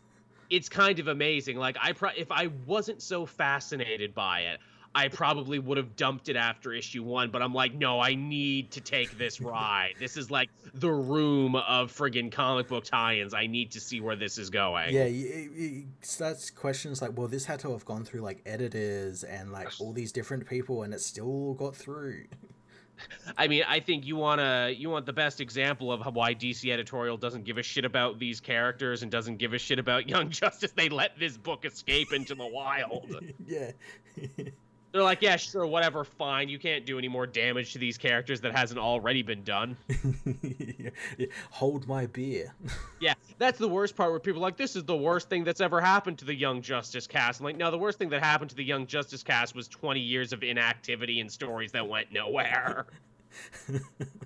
It's 0.50 0.68
kind 0.68 0.98
of 0.98 1.08
amazing. 1.08 1.58
Like 1.58 1.76
I, 1.80 1.92
pro- 1.92 2.10
if 2.16 2.30
I 2.30 2.48
wasn't 2.66 3.02
so 3.02 3.26
fascinated 3.26 4.14
by 4.14 4.40
it, 4.40 4.60
I 4.94 5.09
probably 5.09 5.59
would 5.59 5.77
have 5.77 5.97
dumped 5.97 6.28
it 6.28 6.36
after 6.36 6.73
issue 6.73 7.02
one, 7.02 7.31
but 7.31 7.43
I'm 7.43 7.55
like, 7.55 7.74
no, 7.74 8.01
I 8.01 8.15
need 8.15 8.70
to 8.73 8.81
take 8.81 9.16
this 9.16 9.40
ride. 9.40 9.94
this 9.98 10.16
is 10.16 10.31
like 10.31 10.51
the 10.74 10.90
room 10.90 11.55
of 11.56 11.93
friggin' 11.93 12.32
comic 12.32 12.69
book 12.69 12.85
tie-ins. 12.85 13.35
I 13.35 13.47
need 13.47 13.70
to 13.73 13.81
see 13.81 14.01
where 14.01 14.16
this 14.16 14.39
is 14.39 14.51
going. 14.51 14.93
Yeah, 14.93 15.05
it, 15.05 15.51
it 15.55 15.85
starts 16.01 16.51
questions 16.51 17.02
like, 17.02 17.16
well, 17.16 17.28
this 17.28 17.44
had 17.44 17.60
to 17.60 17.73
have 17.73 17.85
gone 17.85 18.05
through 18.05 18.23
like 18.23 18.40
editors 18.47 19.24
and 19.24 19.52
like 19.52 19.69
all 19.78 19.93
these 19.93 20.12
different 20.12 20.47
people, 20.47 20.82
and 20.82 20.94
it 20.94 21.01
still 21.01 21.55
got 21.55 21.77
through. 21.77 22.24
I 23.36 23.48
mean, 23.48 23.65
I 23.66 23.81
think 23.81 24.06
you 24.06 24.16
wanna 24.16 24.73
you 24.77 24.90
want 24.90 25.06
the 25.06 25.12
best 25.12 25.40
example 25.40 25.93
of 25.93 26.15
why 26.15 26.35
DC 26.35 26.70
editorial 26.73 27.16
doesn't 27.16 27.44
give 27.44 27.59
a 27.59 27.62
shit 27.62 27.85
about 27.85 28.19
these 28.19 28.40
characters 28.40 29.02
and 29.02 29.10
doesn't 29.10 29.36
give 29.36 29.52
a 29.52 29.59
shit 29.59 29.78
about 29.78 30.09
Young 30.09 30.31
Justice. 30.31 30.73
They 30.73 30.89
let 30.89 31.19
this 31.19 31.36
book 31.36 31.65
escape 31.65 32.12
into 32.12 32.35
the 32.35 32.47
wild. 32.47 33.15
yeah. 33.47 33.70
They're 34.93 35.02
like, 35.02 35.20
yeah, 35.20 35.36
sure, 35.36 35.66
whatever, 35.66 36.02
fine. 36.02 36.48
You 36.48 36.59
can't 36.59 36.86
do 36.86 36.98
any 36.98 37.09
more 37.09 37.27
damage 37.27 37.73
to 37.74 37.78
these 37.78 37.98
characters 37.98 38.40
that 38.40 38.56
hasn't 38.56 38.81
already 38.81 39.23
been 39.23 39.44
done. 39.44 39.77
Hold 41.51 41.86
my 41.86 42.06
beer. 42.06 42.55
yeah, 43.01 43.15
that's 43.36 43.59
the 43.59 43.69
worst 43.69 43.97
part 43.97 44.10
where 44.10 44.20
people 44.20 44.40
are 44.40 44.43
like, 44.43 44.56
this 44.56 44.77
is 44.77 44.85
the 44.85 44.97
worst 44.97 45.28
thing 45.28 45.44
that's 45.44 45.60
ever 45.60 45.81
happened 45.81 46.19
to 46.19 46.24
the 46.24 46.35
Young 46.35 46.62
Justice 46.62 47.06
cast. 47.06 47.40
I'm 47.40 47.44
like, 47.44 47.59
no, 47.59 47.70
the 47.70 47.78
worst 47.78 47.98
thing 47.98 48.09
that 48.09 48.23
happened 48.23 48.51
to 48.51 48.56
the 48.56 48.65
Young 48.65 48.86
Justice 48.86 49.23
cast 49.23 49.55
was 49.55 49.69
20 49.69 50.01
years 50.01 50.32
of 50.32 50.43
inactivity 50.43 51.20
and 51.20 51.31
stories 51.31 51.70
that 51.73 51.86
went 51.86 52.10
nowhere 52.10 52.86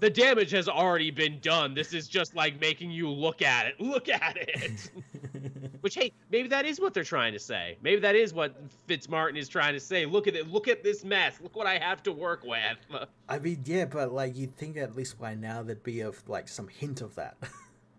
the 0.00 0.10
damage 0.10 0.50
has 0.50 0.68
already 0.68 1.10
been 1.10 1.38
done. 1.40 1.74
This 1.74 1.92
is 1.92 2.08
just 2.08 2.34
like 2.34 2.60
making 2.60 2.90
you 2.90 3.08
look 3.08 3.42
at 3.42 3.66
it. 3.66 3.80
Look 3.80 4.08
at 4.08 4.36
it. 4.36 4.90
Which 5.80 5.94
hey, 5.94 6.12
maybe 6.30 6.48
that 6.48 6.64
is 6.64 6.80
what 6.80 6.94
they're 6.94 7.04
trying 7.04 7.32
to 7.32 7.38
say. 7.38 7.76
Maybe 7.82 8.00
that 8.00 8.14
is 8.14 8.32
what 8.32 8.54
Fitzmartin 8.86 9.36
is 9.36 9.48
trying 9.48 9.74
to 9.74 9.80
say. 9.80 10.06
Look 10.06 10.26
at 10.28 10.36
it. 10.36 10.48
Look 10.48 10.68
at 10.68 10.82
this 10.82 11.04
mess. 11.04 11.40
Look 11.42 11.56
what 11.56 11.66
I 11.66 11.78
have 11.78 12.02
to 12.04 12.12
work 12.12 12.44
with. 12.44 13.08
I 13.28 13.38
mean, 13.38 13.60
yeah, 13.64 13.86
but 13.86 14.12
like 14.12 14.36
you'd 14.36 14.56
think 14.56 14.76
at 14.76 14.94
least 14.94 15.18
by 15.18 15.34
now 15.34 15.62
there'd 15.62 15.82
be 15.82 16.00
of 16.00 16.22
like 16.28 16.48
some 16.48 16.68
hint 16.68 17.00
of 17.00 17.14
that. 17.16 17.36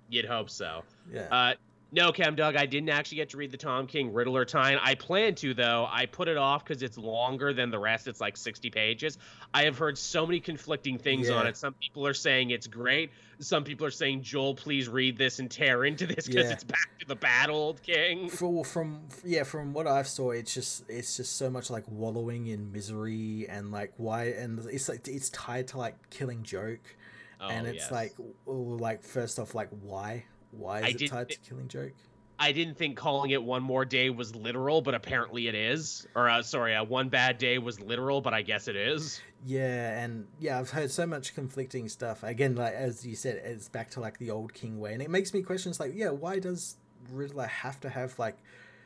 You'd 0.10 0.26
hope 0.26 0.50
so. 0.50 0.84
Yeah. 1.12 1.28
Uh, 1.32 1.54
no, 1.94 2.12
Cam 2.12 2.36
Doug, 2.36 2.56
I 2.56 2.66
didn't 2.66 2.90
actually 2.90 3.18
get 3.18 3.30
to 3.30 3.38
read 3.38 3.52
the 3.52 3.58
Tom 3.58 3.86
King 3.86 4.14
Riddler 4.14 4.46
time. 4.46 4.80
I 4.82 4.96
plan 4.96 5.36
to 5.36 5.54
though. 5.54 5.88
I 5.88 6.08
put 6.08 6.28
it 6.28 6.38
off 6.38 6.66
because 6.66 6.82
it's 6.82 6.98
longer 6.98 7.54
than 7.54 7.70
the 7.70 7.78
rest. 7.78 8.08
It's 8.08 8.20
like 8.20 8.36
60 8.36 8.72
pages. 8.72 9.20
I 9.54 9.66
have 9.66 9.78
heard 9.78 9.96
so 9.96 10.26
many 10.26 10.40
conflicting 10.40 10.98
things 10.98 11.30
yeah. 11.30 11.36
on 11.36 11.46
it. 11.46 11.56
Some 11.56 11.74
people 11.74 12.08
are 12.08 12.16
saying 12.16 12.50
it's 12.50 12.66
great. 12.66 13.12
Some 13.40 13.64
people 13.64 13.86
are 13.86 13.92
saying, 13.92 14.24
Joel, 14.24 14.56
please 14.56 14.90
read 14.90 15.20
this 15.20 15.38
and 15.38 15.52
tear 15.52 15.86
into 15.86 16.08
this 16.08 16.26
because 16.26 16.48
yeah. 16.48 16.54
it's 16.54 16.64
back 16.64 16.98
to 17.00 17.06
the 17.06 17.16
bad 17.16 17.52
old 17.52 17.84
King. 17.84 18.28
For, 18.28 18.66
from 18.66 19.02
yeah, 19.24 19.44
from 19.44 19.72
what 19.72 19.86
I've 19.86 20.08
saw, 20.08 20.32
it's 20.32 20.52
just 20.52 20.90
it's 20.90 21.18
just 21.18 21.38
so 21.38 21.52
much 21.52 21.70
like 21.70 21.84
wallowing 21.88 22.48
in 22.48 22.72
misery 22.72 23.46
and 23.48 23.72
like 23.72 23.94
why 23.98 24.30
and 24.30 24.66
it's 24.66 24.90
like 24.90 25.08
it's 25.08 25.30
tied 25.30 25.68
to 25.70 25.78
like 25.78 26.10
killing 26.10 26.42
joke. 26.42 26.96
Oh, 27.40 27.50
and 27.50 27.68
it's 27.68 27.90
yes. 27.90 27.92
like, 27.92 28.14
like 28.46 29.04
first 29.04 29.38
off, 29.38 29.54
like 29.54 29.68
why 29.82 30.24
why 30.58 30.80
is 30.80 30.86
I 30.86 30.88
it 30.90 31.10
tied 31.10 31.30
to 31.30 31.38
Killing 31.40 31.68
Joke? 31.68 31.94
I 32.40 32.52
didn't 32.52 32.78
think 32.78 32.98
calling 32.98 33.32
it 33.32 33.42
one 33.42 33.64
more 33.64 33.86
day 33.86 34.10
was 34.10 34.36
literal, 34.36 34.82
but 34.82 34.96
apparently 34.96 35.48
it 35.48 35.56
is. 35.56 36.08
Or 36.16 36.28
uh, 36.28 36.42
sorry, 36.42 36.76
uh, 36.76 36.84
one 36.84 37.10
bad 37.10 37.38
day 37.38 37.58
was 37.58 37.80
literal, 37.80 38.22
but 38.22 38.34
I 38.34 38.42
guess 38.42 38.68
it 38.68 38.76
is. 38.76 39.22
Yeah, 39.46 40.02
and 40.02 40.28
yeah, 40.40 40.60
I've 40.60 40.72
heard 40.72 40.92
so 40.92 41.06
much 41.06 41.36
conflicting 41.36 41.88
stuff. 41.90 42.24
Again, 42.24 42.56
like 42.56 42.74
as 42.74 43.06
you 43.06 43.16
said, 43.16 43.42
it's 43.46 43.70
back 43.70 43.92
to 43.92 44.00
like 44.00 44.18
the 44.18 44.32
old 44.32 44.54
King 44.54 44.80
way, 44.80 44.94
and 44.94 45.02
it 45.02 45.10
makes 45.10 45.34
me 45.34 45.42
question. 45.42 45.70
It's 45.70 45.80
like, 45.80 45.94
yeah, 45.96 46.10
why 46.10 46.40
does 46.40 46.78
Riddler 47.12 47.48
have 47.48 47.80
to 47.82 47.90
have 47.90 48.18
like? 48.18 48.38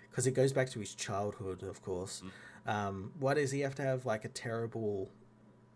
Because 0.10 0.28
it 0.28 0.32
goes 0.32 0.52
back 0.52 0.70
to 0.72 0.80
his 0.80 0.94
childhood, 0.94 1.64
of 1.64 1.82
course. 1.82 2.22
Mm. 2.68 2.72
Um, 2.72 3.12
why 3.20 3.36
does 3.36 3.52
he 3.52 3.62
have 3.62 3.76
to 3.76 3.82
have 3.82 4.06
like 4.06 4.26
a 4.26 4.30
terrible, 4.30 5.10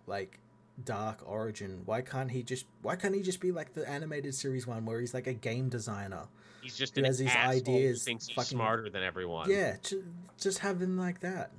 like 0.07 0.39
dark 0.85 1.21
origin. 1.25 1.81
Why 1.85 2.01
can't 2.01 2.31
he 2.31 2.43
just 2.43 2.65
why 2.81 2.95
can't 2.95 3.15
he 3.15 3.21
just 3.21 3.39
be 3.39 3.51
like 3.51 3.73
the 3.73 3.87
animated 3.89 4.35
series 4.35 4.67
one 4.67 4.85
where 4.85 4.99
he's 4.99 5.13
like 5.13 5.27
a 5.27 5.33
game 5.33 5.69
designer? 5.69 6.27
He's 6.61 6.77
just 6.77 6.95
who 6.95 7.03
has 7.03 7.17
these 7.17 7.35
ideas. 7.35 8.03
Thinks 8.03 8.27
he's 8.27 8.35
fucking, 8.35 8.57
smarter 8.57 8.89
than 8.89 9.03
everyone. 9.03 9.49
Yeah, 9.49 9.77
just 10.39 10.59
have 10.59 10.81
him 10.81 10.97
like 10.97 11.19
that. 11.21 11.51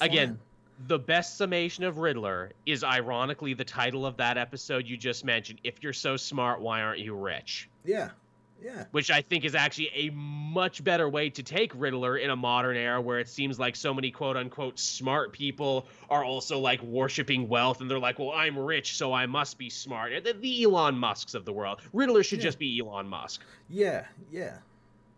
Again, 0.00 0.38
the 0.86 0.98
best 0.98 1.36
summation 1.36 1.84
of 1.84 1.98
Riddler 1.98 2.52
is 2.64 2.84
ironically 2.84 3.54
the 3.54 3.64
title 3.64 4.06
of 4.06 4.16
that 4.18 4.38
episode 4.38 4.86
you 4.86 4.96
just 4.96 5.24
mentioned. 5.24 5.60
If 5.64 5.82
you're 5.82 5.92
so 5.92 6.16
smart, 6.16 6.60
why 6.60 6.82
aren't 6.82 7.00
you 7.00 7.14
rich? 7.14 7.68
Yeah, 7.84 8.10
yeah. 8.62 8.84
Which 8.90 9.10
I 9.10 9.22
think 9.22 9.44
is 9.44 9.54
actually 9.54 9.90
a 9.94 10.10
much 10.10 10.82
better 10.82 11.08
way 11.08 11.30
to 11.30 11.42
take 11.42 11.72
Riddler 11.74 12.16
in 12.16 12.30
a 12.30 12.36
modern 12.36 12.76
era 12.76 13.00
where 13.00 13.18
it 13.18 13.28
seems 13.28 13.58
like 13.58 13.76
so 13.76 13.92
many 13.92 14.10
quote 14.10 14.36
unquote 14.36 14.78
smart 14.78 15.32
people 15.32 15.86
are 16.08 16.24
also 16.24 16.58
like 16.58 16.82
worshiping 16.82 17.48
wealth 17.48 17.80
and 17.80 17.90
they're 17.90 17.98
like, 17.98 18.18
well, 18.18 18.32
I'm 18.32 18.58
rich, 18.58 18.96
so 18.96 19.12
I 19.12 19.26
must 19.26 19.58
be 19.58 19.70
smart. 19.70 20.12
The, 20.24 20.32
the 20.32 20.64
Elon 20.64 20.98
Musks 20.98 21.34
of 21.34 21.44
the 21.44 21.52
world. 21.52 21.80
Riddler 21.92 22.22
should 22.22 22.38
yeah. 22.38 22.44
just 22.44 22.58
be 22.58 22.80
Elon 22.80 23.08
Musk. 23.08 23.42
Yeah, 23.68 24.06
yeah. 24.30 24.58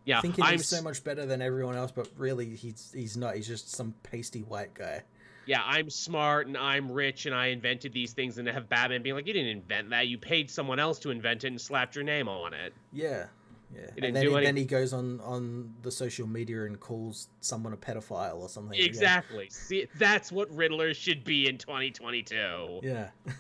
Yeah. 0.05 0.20
Thinking 0.20 0.44
I'm, 0.44 0.52
he's 0.52 0.69
so 0.69 0.82
much 0.82 1.05
better 1.05 1.27
than 1.27 1.43
everyone 1.43 1.77
else, 1.77 1.93
but 1.93 2.09
really 2.16 2.56
he's 2.56 2.90
he's 2.94 3.16
not. 3.16 3.36
He's 3.36 3.47
just 3.47 3.70
some 3.70 3.94
pasty 4.02 4.40
white 4.40 4.74
guy 4.74 5.02
yeah, 5.49 5.62
I'm 5.65 5.89
smart 5.89 6.47
and 6.47 6.57
I'm 6.57 6.93
rich 6.93 7.25
and 7.27 7.35
I 7.35 7.47
invented 7.47 7.93
these 7.93 8.12
things, 8.12 8.37
and 8.39 8.47
have 8.47 8.69
Batman 8.69 9.03
being 9.03 9.15
like, 9.16 9.27
you 9.27 9.33
didn't 9.33 9.49
invent 9.49 9.91
that, 9.91 10.07
you 10.07 10.19
paid 10.19 10.51
someone 10.51 10.79
else 10.79 10.99
to 11.01 11.11
invent 11.11 11.43
it 11.45 11.49
and 11.49 11.61
slapped 11.61 11.95
your 11.97 12.05
name 12.05 12.29
on 12.29 12.53
it. 12.53 12.75
Yeah, 12.93 13.27
Yeah, 13.75 13.81
and 14.03 14.15
then, 14.15 14.27
he, 14.27 14.35
any- 14.35 14.45
then 14.45 14.57
he 14.57 14.65
goes 14.66 14.93
on 14.93 15.20
on 15.20 15.75
the 15.83 15.91
social 15.91 16.27
media 16.27 16.65
and 16.66 16.79
calls 16.79 17.29
someone 17.41 17.73
a 17.73 17.77
pedophile 17.79 18.37
or 18.41 18.49
something. 18.51 18.79
Exactly. 18.79 19.49
See, 19.51 19.89
that's 19.99 20.31
what 20.31 20.55
Riddler 20.55 20.93
should 20.93 21.25
be 21.25 21.49
in 21.49 21.57
2022. 21.59 22.81
Yeah. 22.83 23.09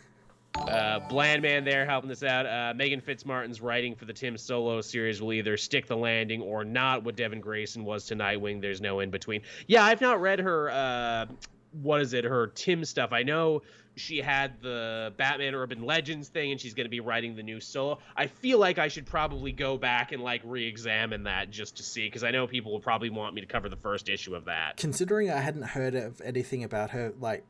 Uh, 0.56 0.98
Bland 1.08 1.40
Man 1.42 1.62
there 1.62 1.86
helping 1.86 2.10
us 2.10 2.24
out. 2.24 2.44
Uh, 2.44 2.74
Meghan 2.74 3.00
Fitzmartin's 3.00 3.60
writing 3.60 3.94
for 3.94 4.06
the 4.06 4.12
Tim 4.12 4.36
Solo 4.36 4.80
series 4.80 5.22
will 5.22 5.32
either 5.32 5.56
stick 5.56 5.86
the 5.86 5.96
landing 5.96 6.40
or 6.42 6.64
not. 6.64 7.04
What 7.04 7.14
Devin 7.14 7.40
Grayson 7.40 7.84
was 7.84 8.06
to 8.06 8.16
Nightwing, 8.16 8.60
there's 8.60 8.80
no 8.80 8.98
in 8.98 9.10
between. 9.10 9.42
Yeah, 9.68 9.84
I've 9.84 10.00
not 10.00 10.20
read 10.20 10.40
her. 10.40 10.70
Uh, 10.70 11.26
what 11.72 12.00
is 12.00 12.12
it? 12.14 12.24
Her 12.24 12.46
Tim 12.48 12.84
stuff. 12.84 13.12
I 13.12 13.22
know 13.22 13.62
she 13.96 14.18
had 14.18 14.62
the 14.62 15.12
Batman 15.16 15.54
Urban 15.54 15.84
Legends 15.84 16.28
thing, 16.28 16.52
and 16.52 16.60
she's 16.60 16.74
going 16.74 16.84
to 16.86 16.90
be 16.90 17.00
writing 17.00 17.34
the 17.34 17.42
new 17.42 17.60
Solo. 17.60 17.98
I 18.16 18.26
feel 18.28 18.58
like 18.58 18.78
I 18.78 18.88
should 18.88 19.06
probably 19.06 19.50
go 19.52 19.76
back 19.76 20.12
and 20.12 20.22
like 20.22 20.40
re-examine 20.44 21.24
that 21.24 21.50
just 21.50 21.76
to 21.78 21.82
see, 21.82 22.06
because 22.06 22.22
I 22.24 22.30
know 22.30 22.46
people 22.46 22.72
will 22.72 22.80
probably 22.80 23.10
want 23.10 23.34
me 23.34 23.40
to 23.40 23.46
cover 23.46 23.68
the 23.68 23.76
first 23.76 24.08
issue 24.08 24.34
of 24.34 24.44
that. 24.44 24.76
Considering 24.76 25.30
I 25.30 25.40
hadn't 25.40 25.62
heard 25.64 25.94
of 25.94 26.20
anything 26.20 26.62
about 26.64 26.90
her, 26.90 27.12
like 27.20 27.44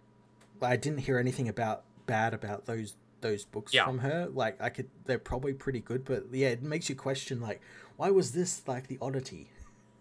I 0.63 0.77
didn't 0.77 1.01
hear 1.01 1.19
anything 1.19 1.49
about 1.49 1.85
bad 2.07 2.33
about 2.35 2.65
those 2.67 2.97
those 3.21 3.45
books 3.45 3.75
Yeah. 3.75 3.85
from 3.85 3.99
her. 3.99 4.29
Like 4.33 4.61
I 4.63 4.69
could, 4.71 4.89
they're 5.05 5.19
probably 5.19 5.53
pretty 5.53 5.81
good, 5.81 6.05
but 6.05 6.25
yeah, 6.33 6.49
it 6.49 6.63
makes 6.63 6.89
you 6.89 6.95
question 6.95 7.41
like, 7.41 7.61
why 7.97 8.11
was 8.11 8.31
this 8.33 8.63
like 8.69 8.87
the 8.87 8.97
oddity? 9.03 9.51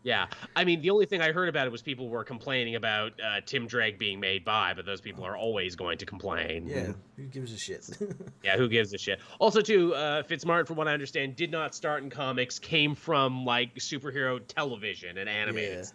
Yeah, 0.07 0.27
I 0.55 0.63
mean, 0.63 0.79
the 0.79 0.89
only 0.89 1.05
thing 1.05 1.21
I 1.21 1.34
heard 1.34 1.49
about 1.49 1.67
it 1.67 1.69
was 1.69 1.81
people 1.81 2.07
were 2.07 2.23
complaining 2.23 2.75
about 2.75 3.11
uh, 3.21 3.41
Tim 3.45 3.67
Drake 3.67 3.99
being 3.99 4.21
made 4.21 4.45
by, 4.45 4.73
but 4.73 4.85
those 4.85 5.01
people 5.01 5.25
are 5.25 5.35
always 5.35 5.75
going 5.75 5.97
to 5.97 6.05
complain. 6.05 6.65
Yeah, 6.65 6.93
who 7.17 7.23
gives 7.23 7.51
a 7.51 7.57
shit? 7.57 7.89
yeah, 8.41 8.55
who 8.55 8.69
gives 8.69 8.93
a 8.93 8.97
shit? 8.97 9.19
Also, 9.38 9.59
too, 9.59 9.93
uh, 9.95 10.23
Fitzmartin, 10.23 10.65
from 10.65 10.77
what 10.77 10.88
I 10.88 10.93
understand, 10.93 11.35
did 11.35 11.51
not 11.51 11.75
start 11.75 12.03
in 12.03 12.09
comics, 12.09 12.57
came 12.57 12.95
from 12.95 13.43
like 13.43 13.75
superhero 13.75 14.39
television 14.47 15.17
and 15.17 15.27
animated. 15.27 15.88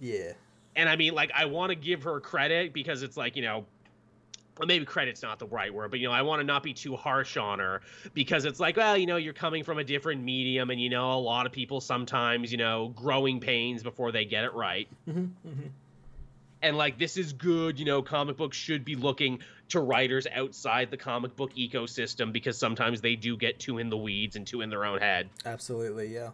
yeah, 0.00 0.14
yeah, 0.14 0.32
And 0.74 0.88
I 0.88 0.96
mean, 0.96 1.12
like, 1.12 1.30
I 1.34 1.44
want 1.44 1.68
to 1.68 1.76
give 1.76 2.04
her 2.04 2.20
credit 2.20 2.72
because 2.72 3.02
it's 3.02 3.18
like, 3.18 3.36
you 3.36 3.42
know, 3.42 3.66
maybe 4.66 4.84
credit's 4.84 5.22
not 5.22 5.38
the 5.38 5.46
right 5.46 5.72
word, 5.72 5.90
but 5.90 6.00
you 6.00 6.08
know, 6.08 6.12
I 6.12 6.22
want 6.22 6.40
to 6.40 6.44
not 6.44 6.62
be 6.62 6.74
too 6.74 6.96
harsh 6.96 7.36
on 7.36 7.58
her 7.58 7.80
because 8.14 8.44
it's 8.44 8.60
like, 8.60 8.76
well, 8.76 8.96
you 8.96 9.06
know, 9.06 9.16
you're 9.16 9.32
coming 9.32 9.64
from 9.64 9.78
a 9.78 9.84
different 9.84 10.22
medium, 10.22 10.70
and 10.70 10.80
you 10.80 10.90
know, 10.90 11.12
a 11.12 11.18
lot 11.20 11.46
of 11.46 11.52
people 11.52 11.80
sometimes, 11.80 12.52
you 12.52 12.58
know, 12.58 12.88
growing 12.94 13.40
pains 13.40 13.82
before 13.82 14.12
they 14.12 14.24
get 14.24 14.44
it 14.44 14.54
right. 14.54 14.88
Mhm, 15.08 15.30
mhm. 15.46 15.70
and 16.62 16.76
like 16.76 16.96
this 16.98 17.16
is 17.16 17.32
good 17.32 17.78
you 17.78 17.84
know 17.84 18.02
comic 18.02 18.36
books 18.36 18.56
should 18.56 18.84
be 18.84 18.94
looking 18.94 19.40
to 19.68 19.80
writers 19.80 20.28
outside 20.32 20.90
the 20.92 20.96
comic 20.96 21.34
book 21.34 21.52
ecosystem 21.56 22.32
because 22.32 22.56
sometimes 22.56 23.00
they 23.00 23.16
do 23.16 23.36
get 23.36 23.58
too 23.58 23.78
in 23.78 23.90
the 23.90 23.96
weeds 23.96 24.36
and 24.36 24.46
too 24.46 24.60
in 24.60 24.70
their 24.70 24.84
own 24.84 25.00
head 25.00 25.28
absolutely, 25.44 26.06
yeah. 26.14 26.30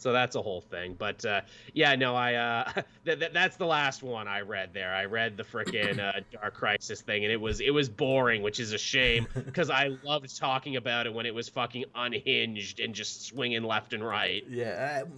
So 0.00 0.12
that's 0.12 0.34
a 0.34 0.40
whole 0.42 0.60
thing 0.62 0.94
but 0.98 1.24
uh 1.24 1.40
yeah 1.74 1.94
no 1.94 2.16
i 2.16 2.34
uh 2.34 2.64
th- 3.04 3.18
th- 3.20 3.32
that's 3.32 3.56
the 3.56 3.66
last 3.66 4.02
one 4.02 4.26
i 4.26 4.40
read 4.40 4.70
there 4.72 4.94
i 4.94 5.04
read 5.04 5.36
the 5.36 5.44
frickin' 5.44 5.98
uh, 6.00 6.20
dark 6.32 6.54
crisis 6.54 7.02
thing 7.02 7.22
and 7.24 7.32
it 7.32 7.40
was 7.40 7.60
it 7.60 7.70
was 7.70 7.88
boring 7.88 8.42
which 8.42 8.58
is 8.58 8.72
a 8.72 8.78
shame 8.78 9.26
because 9.44 9.70
i 9.70 9.88
loved 10.02 10.36
talking 10.38 10.76
about 10.76 11.06
it 11.06 11.12
when 11.14 11.26
it 11.26 11.34
was 11.34 11.48
fucking 11.48 11.84
unhinged 11.94 12.80
and 12.80 12.94
just 12.94 13.26
swinging 13.26 13.62
left 13.62 13.92
and 13.92 14.04
right 14.04 14.44
Yeah, 14.48 15.02
uh, 15.04 15.08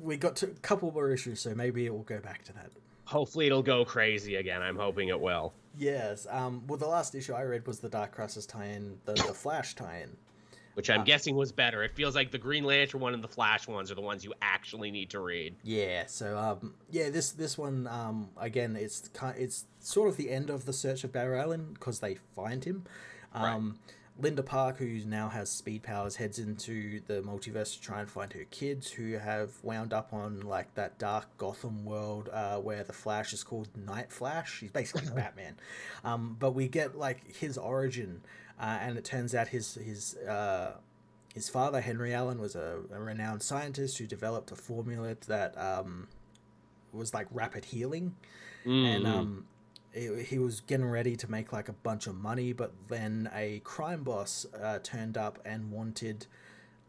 we 0.00 0.16
got 0.16 0.34
to 0.36 0.46
a 0.46 0.50
couple 0.62 0.90
more 0.92 1.10
issues, 1.10 1.40
so 1.40 1.54
maybe 1.54 1.86
it 1.86 1.92
will 1.92 2.02
go 2.02 2.18
back 2.18 2.42
to 2.44 2.52
that. 2.54 2.70
hopefully 3.04 3.46
it'll 3.46 3.62
go 3.62 3.84
crazy 3.84 4.34
again 4.36 4.60
i'm 4.62 4.76
hoping 4.76 5.08
it 5.08 5.20
will 5.20 5.52
Yes. 5.78 6.26
Um. 6.28 6.64
Well, 6.66 6.76
the 6.76 6.86
last 6.86 7.14
issue 7.14 7.32
I 7.32 7.44
read 7.44 7.66
was 7.66 7.80
the 7.80 7.88
Dark 7.88 8.12
Crisis 8.12 8.44
tie-in, 8.44 8.98
the 9.06 9.14
the 9.14 9.32
Flash 9.32 9.74
tie-in. 9.74 10.18
Which 10.74 10.90
I'm 10.90 11.00
Uh, 11.00 11.04
guessing 11.04 11.36
was 11.36 11.52
better. 11.52 11.82
It 11.82 11.92
feels 11.94 12.14
like 12.14 12.30
the 12.30 12.38
Green 12.38 12.64
Lantern 12.64 13.00
one 13.00 13.14
and 13.14 13.22
the 13.22 13.28
Flash 13.28 13.66
ones 13.68 13.90
are 13.90 13.94
the 13.94 14.00
ones 14.00 14.24
you 14.24 14.32
actually 14.42 14.90
need 14.90 15.10
to 15.10 15.20
read. 15.20 15.56
Yeah. 15.62 16.06
So 16.06 16.36
um. 16.38 16.74
Yeah. 16.90 17.10
This 17.10 17.30
this 17.32 17.56
one 17.58 17.86
um. 17.86 18.30
Again, 18.36 18.76
it's 18.76 19.08
kind. 19.08 19.36
It's 19.38 19.64
sort 19.80 20.08
of 20.08 20.16
the 20.16 20.30
end 20.30 20.50
of 20.50 20.64
the 20.66 20.72
search 20.72 21.04
of 21.04 21.12
Barry 21.12 21.38
Allen 21.38 21.70
because 21.74 22.00
they 22.00 22.16
find 22.34 22.64
him. 22.64 22.84
Um. 23.34 23.78
Linda 24.20 24.42
Park, 24.42 24.76
who 24.76 24.86
now 25.06 25.30
has 25.30 25.48
speed 25.50 25.82
powers, 25.82 26.16
heads 26.16 26.38
into 26.38 27.00
the 27.06 27.22
multiverse 27.22 27.72
to 27.74 27.80
try 27.80 27.98
and 28.00 28.10
find 28.10 28.30
her 28.34 28.44
kids 28.50 28.90
who 28.90 29.14
have 29.14 29.52
wound 29.64 29.94
up 29.94 30.12
on 30.12 30.42
like 30.42 30.74
that 30.74 30.98
dark 30.98 31.26
Gotham 31.38 31.86
world 31.86 32.28
uh, 32.30 32.58
where 32.58 32.84
the 32.84 32.92
Flash 32.92 33.32
is 33.32 33.42
called 33.42 33.68
Night 33.74 34.12
Flash. 34.12 34.60
He's 34.60 34.70
basically 34.70 35.08
Batman, 35.16 35.56
um, 36.04 36.36
but 36.38 36.50
we 36.54 36.68
get 36.68 36.96
like 36.96 37.34
his 37.36 37.56
origin, 37.56 38.20
uh, 38.62 38.78
and 38.80 38.96
it 38.96 39.04
turns 39.04 39.34
out 39.34 39.48
his 39.48 39.74
his 39.74 40.16
uh, 40.18 40.72
his 41.34 41.48
father 41.50 41.80
Henry 41.82 42.14
Allen 42.14 42.40
was 42.40 42.54
a, 42.54 42.78
a 42.94 43.00
renowned 43.00 43.42
scientist 43.42 43.98
who 43.98 44.06
developed 44.06 44.50
a 44.52 44.56
formula 44.56 45.16
that 45.26 45.56
um, 45.58 46.08
was 46.92 47.12
like 47.12 47.26
rapid 47.30 47.64
healing 47.66 48.14
and 48.64 49.04
Mhm. 49.04 49.06
um, 49.18 49.44
he, 49.92 50.22
he 50.22 50.38
was 50.38 50.60
getting 50.60 50.86
ready 50.86 51.16
to 51.16 51.30
make 51.30 51.52
like 51.52 51.68
a 51.68 51.72
bunch 51.74 52.06
of 52.06 52.14
money, 52.14 52.52
but 52.54 52.72
then 52.88 53.28
a 53.34 53.58
crime 53.64 54.02
boss 54.04 54.46
uh, 54.62 54.78
turned 54.82 55.18
up 55.18 55.38
and 55.44 55.70
wanted 55.70 56.26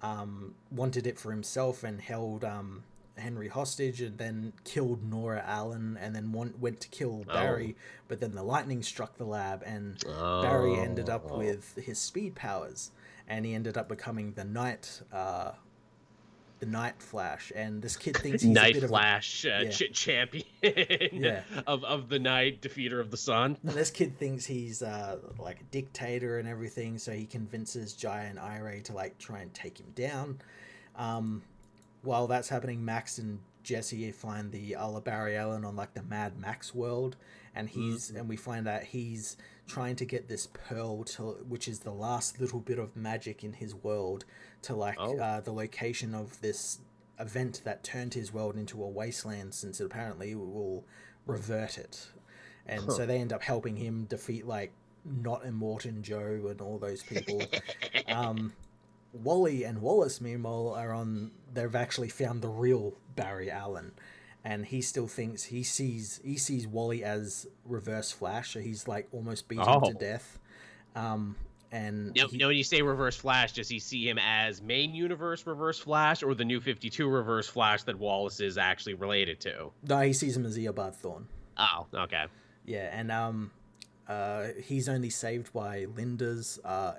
um, 0.01 0.53
wanted 0.71 1.07
it 1.07 1.17
for 1.17 1.31
himself 1.31 1.83
and 1.83 1.99
held 2.01 2.43
um, 2.43 2.83
Henry 3.17 3.47
hostage, 3.47 4.01
and 4.01 4.17
then 4.17 4.53
killed 4.63 5.03
Nora 5.03 5.43
Allen, 5.45 5.97
and 6.01 6.15
then 6.15 6.31
went 6.31 6.79
to 6.81 6.87
kill 6.89 7.23
Barry, 7.25 7.75
but 8.07 8.19
then 8.19 8.31
the 8.33 8.43
lightning 8.43 8.81
struck 8.83 9.17
the 9.17 9.25
lab, 9.25 9.61
and 9.65 10.03
Barry 10.03 10.75
ended 10.75 11.09
up 11.09 11.27
Oh. 11.29 11.37
with 11.37 11.75
his 11.75 11.99
speed 11.99 12.35
powers, 12.35 12.91
and 13.27 13.45
he 13.45 13.53
ended 13.53 13.77
up 13.77 13.87
becoming 13.87 14.33
the 14.33 14.43
Night. 14.43 15.01
Uh, 15.11 15.51
the 16.59 16.69
Night 16.69 17.01
Flash, 17.01 17.51
and 17.57 17.81
this 17.81 17.97
kid 17.97 18.15
thinks 18.15 18.41
he's 18.41 18.49
a 18.51 18.53
Night 18.53 18.75
bit 18.75 18.83
of 18.83 18.89
a 18.89 18.93
Flash 18.93 19.45
uh, 19.45 19.63
yeah. 19.63 19.69
ch- 19.69 19.91
champion 19.91 20.45
Yeah. 21.11 21.41
of 21.67 21.83
of 21.83 22.07
the 22.07 22.19
night, 22.19 22.61
defeater 22.61 23.01
of 23.01 23.11
the 23.11 23.17
sun. 23.17 23.57
And 23.63 23.73
this 23.73 23.91
kid 23.91 24.17
thinks 24.17 24.45
he's 24.45 24.81
uh, 24.81 25.17
like 25.37 25.59
a 25.59 25.63
dictator 25.65 26.39
and 26.39 26.47
everything, 26.47 26.99
so 26.99 27.11
he 27.11 27.25
convinces 27.25 27.91
Jai 27.93 28.23
and 28.23 28.39
Irey 28.39 28.81
to 28.85 28.93
like 28.93 29.17
try 29.17 29.41
and 29.41 29.53
take 29.53 29.77
him 29.77 29.91
down. 29.93 30.39
Um, 30.95 31.41
while 32.03 32.27
that's 32.27 32.49
happening, 32.49 32.83
Max 32.85 33.17
and 33.17 33.39
Jesse 33.63 34.11
find 34.11 34.51
the 34.51 34.75
Alla 34.75 35.01
Barry 35.01 35.35
Allen 35.37 35.65
on 35.65 35.75
like 35.75 35.93
the 35.93 36.03
Mad 36.03 36.37
Max 36.39 36.75
world, 36.75 37.15
and 37.55 37.69
he's 37.69 38.09
and 38.09 38.27
we 38.29 38.35
find 38.35 38.67
out 38.67 38.83
he's 38.83 39.37
trying 39.67 39.95
to 39.95 40.05
get 40.05 40.27
this 40.27 40.47
pearl 40.47 41.03
to 41.05 41.23
which 41.47 41.67
is 41.67 41.79
the 41.79 41.91
last 41.93 42.39
little 42.41 42.59
bit 42.59 42.77
of 42.77 42.95
magic 42.95 43.43
in 43.43 43.53
his 43.53 43.73
world 43.73 44.25
to 44.61 44.75
like 44.75 44.97
Oh. 44.99 45.17
uh, 45.17 45.39
the 45.39 45.53
location 45.53 46.13
of 46.13 46.39
this 46.41 46.79
event 47.17 47.61
that 47.63 47.81
turned 47.83 48.13
his 48.13 48.33
world 48.33 48.57
into 48.57 48.83
a 48.83 48.87
wasteland 48.87 49.53
since 49.53 49.79
it 49.79 49.85
apparently 49.85 50.35
will 50.35 50.83
revert 51.25 51.77
it 51.77 52.07
and 52.65 52.91
so 52.91 53.05
they 53.05 53.19
end 53.19 53.31
up 53.31 53.41
helping 53.41 53.77
him 53.77 54.03
defeat 54.05 54.45
like 54.45 54.73
not 55.05 55.43
Immortan 55.43 56.01
Joe 56.01 56.47
and 56.49 56.61
all 56.61 56.77
those 56.77 57.03
people. 57.03 57.41
um, 58.07 58.53
Wally 59.13 59.63
and 59.63 59.81
Wallace, 59.81 60.19
meanwhile, 60.19 60.73
are 60.75 60.91
on. 60.93 61.31
They've 61.53 61.75
actually 61.75 62.09
found 62.09 62.41
the 62.41 62.49
real 62.49 62.93
Barry 63.15 63.49
Allen, 63.51 63.91
and 64.43 64.65
he 64.65 64.81
still 64.81 65.07
thinks 65.07 65.43
he 65.43 65.63
sees 65.63 66.19
he 66.23 66.37
sees 66.37 66.67
Wally 66.67 67.03
as 67.03 67.47
Reverse 67.65 68.11
Flash, 68.11 68.53
so 68.53 68.59
he's 68.59 68.87
like 68.87 69.07
almost 69.11 69.47
beaten 69.47 69.65
Oh. 69.67 69.81
to 69.81 69.93
death. 69.93 70.39
Um, 70.95 71.35
and 71.71 72.13
Now, 72.15 72.27
he- 72.27 72.37
now, 72.37 72.47
when 72.47 72.57
you 72.57 72.63
say 72.63 72.81
Reverse 72.81 73.15
Flash, 73.17 73.53
does 73.53 73.67
he 73.67 73.79
see 73.79 74.07
him 74.07 74.19
as 74.19 74.61
main 74.61 74.93
universe 74.93 75.45
Reverse 75.47 75.79
Flash 75.79 76.21
or 76.23 76.35
the 76.35 76.45
New 76.45 76.59
Fifty 76.61 76.89
Two 76.89 77.07
Reverse 77.07 77.47
Flash 77.47 77.83
that 77.83 77.97
Wallace 77.97 78.39
is 78.39 78.57
actually 78.57 78.93
related 78.95 79.39
to? 79.41 79.71
no, 79.87 80.01
he 80.01 80.13
sees 80.13 80.35
him 80.37 80.45
as 80.45 80.57
Eobard 80.57 80.95
Thawne. 80.95 81.25
Oh, 81.57 81.85
okay. 81.93 82.25
Yeah, 82.65 82.89
and 82.97 83.11
um, 83.11 83.51
uh, 84.07 84.47
he's 84.63 84.87
only 84.89 85.09
saved 85.09 85.51
by 85.53 85.85
Linda's 85.85 86.59
uh, 86.63 86.93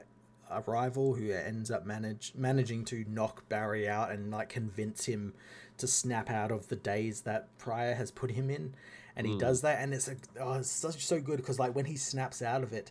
a 0.50 0.60
rival 0.62 1.14
who 1.14 1.30
ends 1.30 1.70
up 1.70 1.86
manage 1.86 2.32
managing 2.36 2.84
to 2.86 3.04
knock 3.08 3.48
Barry 3.48 3.88
out 3.88 4.10
and 4.10 4.30
like 4.30 4.48
convince 4.48 5.06
him 5.06 5.34
to 5.78 5.86
snap 5.86 6.30
out 6.30 6.50
of 6.52 6.68
the 6.68 6.76
daze 6.76 7.22
that 7.22 7.56
Pariah 7.58 7.94
has 7.94 8.10
put 8.10 8.30
him 8.32 8.50
in, 8.50 8.74
and 9.16 9.26
he 9.26 9.32
Hmm. 9.32 9.38
does 9.38 9.60
that, 9.62 9.80
and 9.80 9.92
it's 9.94 10.08
a 10.08 10.16
oh, 10.40 10.54
it's 10.54 10.70
such 10.70 11.04
so 11.06 11.20
good 11.20 11.36
because 11.38 11.58
like 11.58 11.74
when 11.74 11.86
he 11.86 11.96
snaps 11.96 12.42
out 12.42 12.62
of 12.62 12.72
it. 12.72 12.90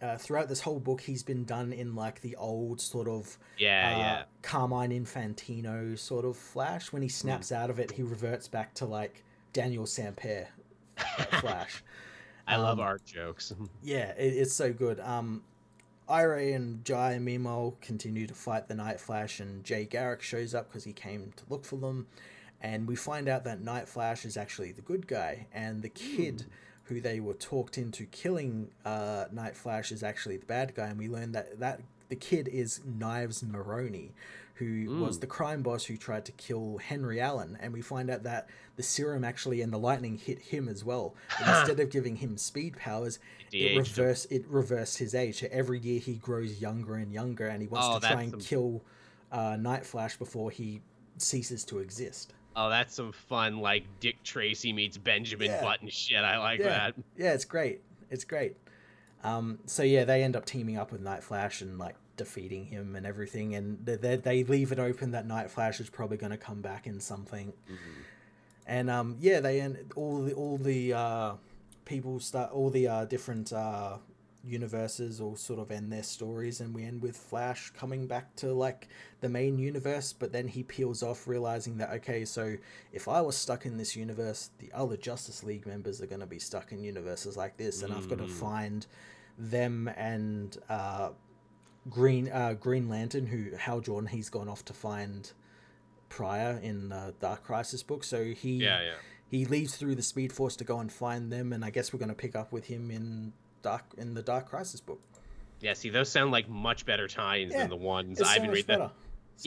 Uh, 0.00 0.16
throughout 0.18 0.48
this 0.48 0.60
whole 0.60 0.80
book, 0.80 1.00
he's 1.00 1.22
been 1.22 1.44
done 1.44 1.72
in 1.72 1.94
like 1.94 2.20
the 2.22 2.34
old 2.34 2.80
sort 2.80 3.06
of 3.06 3.38
Yeah, 3.56 3.90
uh, 3.90 3.90
yeah. 3.90 4.24
Carmine 4.42 4.90
Infantino 4.90 5.96
sort 5.96 6.24
of 6.24 6.36
Flash. 6.36 6.92
When 6.92 7.02
he 7.02 7.08
snaps 7.08 7.50
Hmm. 7.50 7.54
out 7.54 7.70
of 7.70 7.78
it, 7.78 7.92
he 7.92 8.02
reverts 8.02 8.48
back 8.48 8.74
to 8.74 8.84
like 8.84 9.22
Daniel 9.52 9.86
Sampere 9.86 10.48
Flash. 11.40 11.84
I 12.46 12.56
love 12.56 12.80
um, 12.80 12.80
art 12.80 13.04
jokes. 13.04 13.52
Yeah, 13.82 14.10
it, 14.12 14.34
it's 14.34 14.52
so 14.54 14.72
good. 14.72 15.00
Um, 15.00 15.42
Irey 16.08 16.54
and 16.54 16.84
Jai 16.84 17.18
meanwhile 17.18 17.76
continue 17.80 18.26
to 18.26 18.34
fight 18.34 18.68
the 18.68 18.74
Night 18.74 19.00
Flash, 19.00 19.40
and 19.40 19.64
Jay 19.64 19.84
Garrick 19.84 20.22
shows 20.22 20.54
up 20.54 20.68
because 20.68 20.84
he 20.84 20.92
came 20.92 21.32
to 21.36 21.44
look 21.48 21.64
for 21.64 21.76
them, 21.76 22.06
and 22.60 22.86
we 22.86 22.96
find 22.96 23.28
out 23.28 23.44
that 23.44 23.60
Night 23.60 23.88
Flash 23.88 24.24
is 24.24 24.36
actually 24.36 24.72
the 24.72 24.82
good 24.82 25.06
guy, 25.06 25.46
and 25.52 25.82
the 25.82 25.88
kid 25.88 26.44
who 26.84 27.00
they 27.00 27.20
were 27.20 27.34
talked 27.34 27.78
into 27.78 28.04
killing 28.06 28.70
uh, 28.84 29.26
Night 29.32 29.56
Flash 29.56 29.92
is 29.92 30.02
actually 30.02 30.36
the 30.36 30.46
bad 30.46 30.74
guy, 30.74 30.88
and 30.88 30.98
we 30.98 31.08
learn 31.08 31.32
that 31.32 31.60
that 31.60 31.80
the 32.08 32.16
kid 32.16 32.48
is 32.48 32.80
Knives 32.84 33.42
Maroney, 33.42 34.12
who 34.54 35.00
was 35.00 35.18
the 35.18 35.26
crime 35.26 35.62
boss 35.62 35.84
who 35.84 35.96
tried 35.96 36.24
to 36.26 36.32
kill 36.32 36.78
Henry 36.78 37.20
Allen, 37.20 37.56
and 37.60 37.72
we 37.72 37.80
find 37.80 38.10
out 38.10 38.22
that 38.24 38.48
the 38.76 38.82
serum 38.82 39.24
actually 39.24 39.60
and 39.62 39.72
the 39.72 39.78
lightning 39.78 40.16
hit 40.16 40.38
him 40.38 40.68
as 40.68 40.84
well. 40.84 41.14
Instead 41.40 41.80
of 41.80 41.90
giving 41.90 42.16
him 42.16 42.36
speed 42.36 42.76
powers, 42.76 43.18
it 43.52 43.72
him. 43.72 43.78
reverse 43.78 44.24
it 44.26 44.44
reversed 44.48 44.98
his 44.98 45.14
age. 45.14 45.40
So 45.40 45.48
every 45.50 45.78
year 45.80 45.98
he 46.00 46.14
grows 46.14 46.60
younger 46.60 46.94
and 46.94 47.12
younger, 47.12 47.46
and 47.48 47.60
he 47.62 47.68
wants 47.68 47.88
Oh, 47.90 47.98
to 47.98 48.06
try 48.12 48.22
and 48.22 48.30
some- 48.32 48.40
kill 48.40 48.82
uh, 49.32 49.56
Night 49.56 49.84
Flash 49.86 50.16
before 50.18 50.50
he 50.50 50.80
ceases 51.18 51.64
to 51.64 51.78
exist. 51.78 52.34
Oh, 52.54 52.68
that's 52.68 52.94
some 52.94 53.12
fun, 53.12 53.60
like 53.60 53.84
Dick 54.00 54.22
Tracy 54.22 54.72
meets 54.74 54.98
Benjamin 54.98 55.46
Yeah. 55.48 55.62
Button 55.62 55.88
shit. 55.88 56.18
I 56.18 56.36
like 56.38 56.60
yeah, 56.60 56.68
that. 56.68 56.94
yeah, 57.16 57.32
it's 57.32 57.46
great. 57.46 57.80
It's 58.10 58.24
great. 58.24 58.56
Um, 59.24 59.58
so 59.66 59.82
yeah, 59.82 60.04
they 60.04 60.22
end 60.22 60.36
up 60.36 60.44
teaming 60.44 60.76
up 60.76 60.92
with 60.92 61.00
Night 61.00 61.22
Flash 61.22 61.62
and 61.62 61.78
like 61.78 61.94
defeating 62.22 62.66
him 62.66 62.96
and 62.96 63.04
everything, 63.06 63.54
and 63.54 63.84
they 63.84 64.16
they, 64.16 64.44
leave 64.44 64.72
it 64.72 64.78
open 64.78 65.10
that 65.12 65.26
Night 65.26 65.50
Flash 65.50 65.80
is 65.80 65.90
probably 65.90 66.16
going 66.16 66.32
to 66.32 66.38
come 66.38 66.60
back 66.60 66.86
in 66.86 67.00
something. 67.00 67.52
And 68.66 68.88
um, 68.90 69.16
yeah, 69.20 69.40
they 69.40 69.60
end 69.60 69.92
all 69.96 70.22
the 70.22 70.32
all 70.34 70.58
the 70.58 70.92
uh, 70.92 71.32
people 71.84 72.20
start 72.20 72.52
all 72.52 72.70
the 72.70 72.86
uh, 72.88 73.04
different 73.06 73.52
uh, 73.52 73.96
universes 74.44 75.20
all 75.20 75.36
sort 75.36 75.60
of 75.60 75.70
end 75.70 75.92
their 75.92 76.02
stories, 76.02 76.60
and 76.60 76.74
we 76.74 76.84
end 76.84 77.02
with 77.02 77.16
Flash 77.16 77.70
coming 77.70 78.06
back 78.06 78.34
to 78.36 78.52
like 78.52 78.88
the 79.20 79.28
main 79.28 79.58
universe, 79.58 80.12
but 80.12 80.32
then 80.32 80.48
he 80.48 80.62
peels 80.62 81.02
off, 81.02 81.26
realizing 81.26 81.76
that 81.78 81.90
okay, 81.90 82.24
so 82.24 82.56
if 82.92 83.08
I 83.08 83.20
was 83.20 83.36
stuck 83.36 83.66
in 83.66 83.76
this 83.76 83.96
universe, 83.96 84.50
the 84.58 84.70
other 84.72 84.96
Justice 84.96 85.42
League 85.44 85.66
members 85.66 86.00
are 86.00 86.06
going 86.06 86.20
to 86.20 86.26
be 86.26 86.38
stuck 86.38 86.72
in 86.72 86.82
universes 86.82 87.36
like 87.36 87.56
this, 87.56 87.82
and 87.82 87.92
I've 87.92 88.08
got 88.08 88.18
to 88.18 88.28
find 88.28 88.86
them 89.38 89.88
and 89.96 90.56
uh, 90.68 91.10
Green 91.90 92.30
uh, 92.30 92.54
Green 92.54 92.88
Lantern, 92.88 93.26
who 93.26 93.56
Hal 93.56 93.80
Jordan, 93.80 94.08
he's 94.08 94.30
gone 94.30 94.48
off 94.48 94.64
to 94.66 94.72
find 94.72 95.30
Pariah 96.08 96.58
in 96.62 96.88
the 96.90 97.14
Dark 97.20 97.44
Crisis 97.44 97.82
book, 97.82 98.04
so 98.04 98.24
he 98.24 98.56
Yeah, 98.58 98.80
yeah. 98.82 98.92
he 99.30 99.44
leaves 99.46 99.76
through 99.76 99.94
the 99.96 100.02
Speed 100.02 100.32
Force 100.32 100.56
to 100.56 100.64
go 100.64 100.78
and 100.78 100.92
find 100.92 101.32
them, 101.32 101.52
and 101.52 101.64
I 101.64 101.70
guess 101.70 101.92
we're 101.92 101.98
going 101.98 102.08
to 102.10 102.14
pick 102.14 102.36
up 102.36 102.52
with 102.52 102.66
him 102.66 102.90
in 102.90 103.32
Dark 103.62 103.82
in 103.96 104.14
the 104.14 104.22
Dark 104.22 104.48
Crisis 104.48 104.80
book. 104.80 105.00
Yeah, 105.60 105.74
see, 105.74 105.90
those 105.90 106.08
sound 106.10 106.32
like 106.32 106.48
much 106.48 106.84
better 106.86 107.06
tie-ins 107.06 107.52
Yeah, 107.52 107.60
than 107.60 107.70
the 107.70 107.76
ones 107.76 108.18
It's 108.18 108.28
so 108.28 108.34
I've 108.34 108.42
been 108.42 108.50
reading. 108.50 108.76
So 108.76 108.90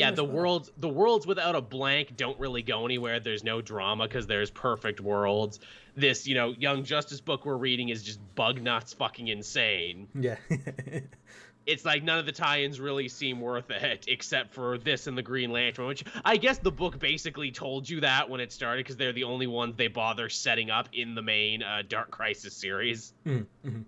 yeah, 0.01 0.11
the 0.11 0.23
better. 0.23 0.33
worlds, 0.33 0.71
the 0.77 0.89
worlds 0.89 1.27
without 1.27 1.55
a 1.55 1.61
blank 1.61 2.15
don't 2.17 2.39
really 2.39 2.63
go 2.63 2.85
anywhere. 2.85 3.19
There's 3.19 3.43
no 3.43 3.61
drama 3.61 4.07
because 4.07 4.25
there's 4.25 4.49
perfect 4.49 4.99
worlds. 5.01 5.59
This, 5.95 6.25
you 6.27 6.35
know, 6.35 6.53
Young 6.57 6.83
Justice 6.85 7.21
book 7.21 7.45
we're 7.45 7.55
reading 7.57 7.89
is 7.89 8.01
just 8.01 8.19
bug 8.35 8.61
nuts, 8.61 8.93
fucking 8.93 9.27
insane. 9.27 10.07
Yeah. 10.13 10.37
It's 11.65 11.83
like 11.83 12.03
none 12.03 12.19
of 12.19 12.25
the 12.25 12.31
tie-ins 12.31 12.79
really 12.79 13.07
seem 13.07 13.41
worth 13.41 13.71
it, 13.71 14.05
except 14.07 14.53
for 14.53 14.77
this 14.77 15.07
and 15.07 15.17
the 15.17 15.21
Green 15.23 15.51
Lantern, 15.51 15.87
which 15.87 16.03
I 16.23 16.37
guess 16.37 16.59
the 16.59 16.71
book 16.71 16.99
basically 16.99 17.51
told 17.51 17.89
you 17.89 18.01
that 18.01 18.29
when 18.29 18.39
it 18.39 18.51
started 18.51 18.85
because 18.85 18.97
they're 18.97 19.13
the 19.13 19.23
only 19.23 19.47
ones 19.47 19.75
they 19.75 19.87
bother 19.87 20.29
setting 20.29 20.69
up 20.69 20.89
in 20.93 21.15
the 21.15 21.21
main 21.21 21.63
uh, 21.63 21.81
Dark 21.87 22.11
Crisis 22.11 22.53
series. 22.53 23.13
Mhm, 23.25 23.45
mhm. 23.65 23.83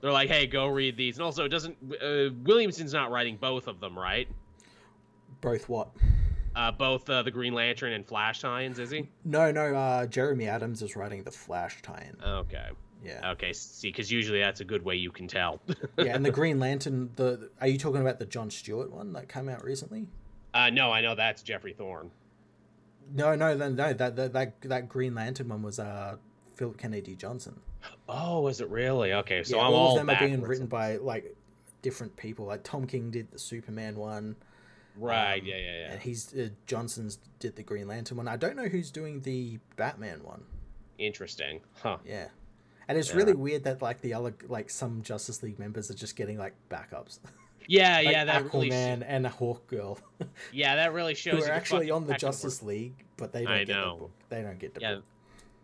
They're 0.00 0.12
like, 0.12 0.28
"Hey, 0.28 0.46
go 0.46 0.66
read 0.68 0.96
these." 0.96 1.16
And 1.16 1.24
also, 1.24 1.44
it 1.44 1.48
doesn't 1.50 1.76
uh, 2.02 2.30
Williamson's 2.44 2.92
not 2.94 3.10
writing 3.10 3.36
both 3.36 3.66
of 3.66 3.80
them, 3.80 3.98
right? 3.98 4.28
Both 5.40 5.68
what? 5.68 5.90
Uh, 6.54 6.72
both 6.72 7.08
uh, 7.08 7.22
the 7.22 7.30
Green 7.30 7.54
Lantern 7.54 7.92
and 7.92 8.06
Flash 8.06 8.40
tie-ins, 8.40 8.78
is 8.78 8.90
he? 8.90 9.08
No, 9.24 9.50
no. 9.50 9.74
Uh, 9.74 10.06
Jeremy 10.06 10.48
Adams 10.48 10.82
is 10.82 10.96
writing 10.96 11.22
the 11.22 11.30
Flash 11.30 11.80
tie-in. 11.82 12.16
Okay. 12.22 12.70
Yeah, 13.04 13.30
Okay. 13.32 13.52
See, 13.52 13.88
because 13.88 14.10
usually 14.10 14.40
that's 14.40 14.60
a 14.60 14.64
good 14.64 14.84
way 14.84 14.96
you 14.96 15.10
can 15.10 15.26
tell. 15.26 15.60
yeah. 15.98 16.14
And 16.14 16.24
the 16.24 16.30
Green 16.40 16.58
Lantern. 16.58 17.10
The 17.16 17.50
are 17.60 17.68
you 17.68 17.78
talking 17.78 18.00
about 18.00 18.18
the 18.18 18.26
John 18.26 18.50
Stewart 18.50 18.90
one 18.90 19.12
that 19.14 19.28
came 19.28 19.48
out 19.48 19.64
recently? 19.64 20.06
uh, 20.52 20.70
no, 20.70 20.90
I 20.90 21.00
know 21.00 21.14
that's 21.14 21.42
Geoffrey 21.42 21.72
Thorne. 21.72 22.10
No, 23.14 23.34
no, 23.34 23.56
no, 23.56 23.68
no. 23.70 23.92
That 23.92 24.16
that 24.16 24.32
that, 24.32 24.60
that 24.62 24.88
Green 24.88 25.14
Lantern 25.14 25.48
one 25.48 25.62
was 25.62 25.78
uh 25.78 26.16
Phillip 26.56 26.76
Kennedy 26.78 27.16
Johnson. 27.16 27.58
Oh, 28.08 28.46
is 28.48 28.60
it 28.60 28.68
really? 28.68 29.12
Okay, 29.14 29.42
so 29.42 29.56
yeah, 29.56 29.62
I'm 29.62 29.72
all 29.72 29.78
all 29.78 29.98
of 29.98 30.06
them 30.06 30.14
are 30.14 30.18
being 30.18 30.42
written 30.42 30.66
by 30.66 30.96
like 30.96 31.34
different 31.82 32.14
people. 32.16 32.46
Like 32.46 32.62
Tom 32.62 32.86
King 32.86 33.10
did 33.10 33.30
the 33.30 33.38
Superman 33.38 33.96
one. 33.96 34.36
Right. 34.96 35.40
um, 35.40 35.46
yeah. 35.46 35.56
Yeah. 35.56 35.62
Yeah. 35.62 35.92
And 35.92 36.02
he's 36.02 36.34
uh, 36.34 36.48
Johnson's 36.66 37.18
did 37.38 37.56
the 37.56 37.62
Green 37.62 37.88
Lantern 37.88 38.18
one. 38.18 38.28
I 38.28 38.36
don't 38.36 38.56
know 38.56 38.66
who's 38.68 38.90
doing 38.90 39.20
the 39.20 39.58
Batman 39.76 40.22
one. 40.22 40.42
Interesting. 40.98 41.60
Huh. 41.82 41.96
Yeah. 42.04 42.28
And 42.90 42.98
it's 42.98 43.10
Yeah. 43.10 43.16
really 43.16 43.34
weird 43.34 43.62
that 43.64 43.80
like 43.80 44.00
the 44.00 44.14
other 44.14 44.34
like 44.48 44.68
some 44.68 45.02
Justice 45.02 45.42
League 45.44 45.58
members 45.60 45.90
are 45.90 45.94
just 45.94 46.16
getting 46.16 46.38
like 46.38 46.54
backups. 46.68 47.20
Yeah. 47.68 47.96
like 48.04 48.06
yeah. 48.08 48.24
That 48.24 48.44
Aquaman 48.46 48.52
really. 48.52 48.70
and 49.06 49.26
Hawk 49.28 49.66
Girl, 49.68 49.98
yeah. 50.52 50.74
That 50.76 50.92
really 50.92 51.14
shows. 51.14 51.44
who 51.44 51.50
are 51.50 51.54
actually 51.54 51.90
on 51.92 52.02
the 52.06 52.14
pecking 52.14 52.26
order. 52.26 52.32
Justice 52.32 52.62
League, 52.64 53.04
but 53.16 53.32
they 53.32 53.44
don't 53.44 53.52
I 53.52 53.64
get 53.64 53.76
know. 53.76 53.94
the 53.94 54.00
book. 54.00 54.10
They 54.28 54.42
don't 54.42 54.58
get 54.58 54.74
the 54.74 54.80
Yeah. 54.80 54.94
book. 54.96 55.04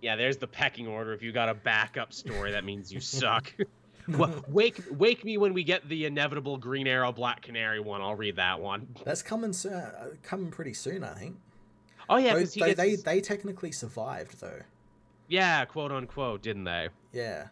Yeah, 0.02 0.14
there's 0.14 0.36
the 0.36 0.46
pecking 0.46 0.86
order. 0.86 1.12
If 1.14 1.22
you 1.22 1.32
got 1.32 1.48
a 1.48 1.54
backup 1.54 2.12
story, 2.12 2.52
that 2.52 2.64
means 2.64 2.92
you 2.92 3.00
suck. 3.20 3.52
Well, 4.08 4.44
wake 4.46 4.80
wake 4.92 5.24
me 5.24 5.36
when 5.36 5.52
we 5.52 5.64
get 5.64 5.88
the 5.88 6.04
inevitable 6.04 6.58
Green 6.58 6.86
Arrow 6.86 7.10
Black 7.10 7.42
Canary 7.42 7.80
one. 7.80 8.00
I'll 8.02 8.14
read 8.14 8.36
that 8.36 8.60
one. 8.60 8.86
That's 9.04 9.22
coming 9.22 9.52
soon. 9.52 9.72
Uh, 9.72 10.10
coming 10.22 10.52
pretty 10.52 10.74
soon, 10.74 11.02
I 11.02 11.14
think. 11.14 11.36
Oh 12.08 12.18
yeah, 12.18 12.34
They, 12.34 12.40
because 12.40 12.54
they, 12.54 12.60
gets 12.66 12.76
they 12.76 12.90
his- 12.90 13.02
they 13.02 13.20
technically 13.20 13.72
survived 13.72 14.38
though. 14.40 14.60
yeah, 15.26 15.64
quote 15.64 15.90
unquote, 15.90 16.40
didn't 16.42 16.62
they? 16.62 16.88
Yeah. 17.16 17.48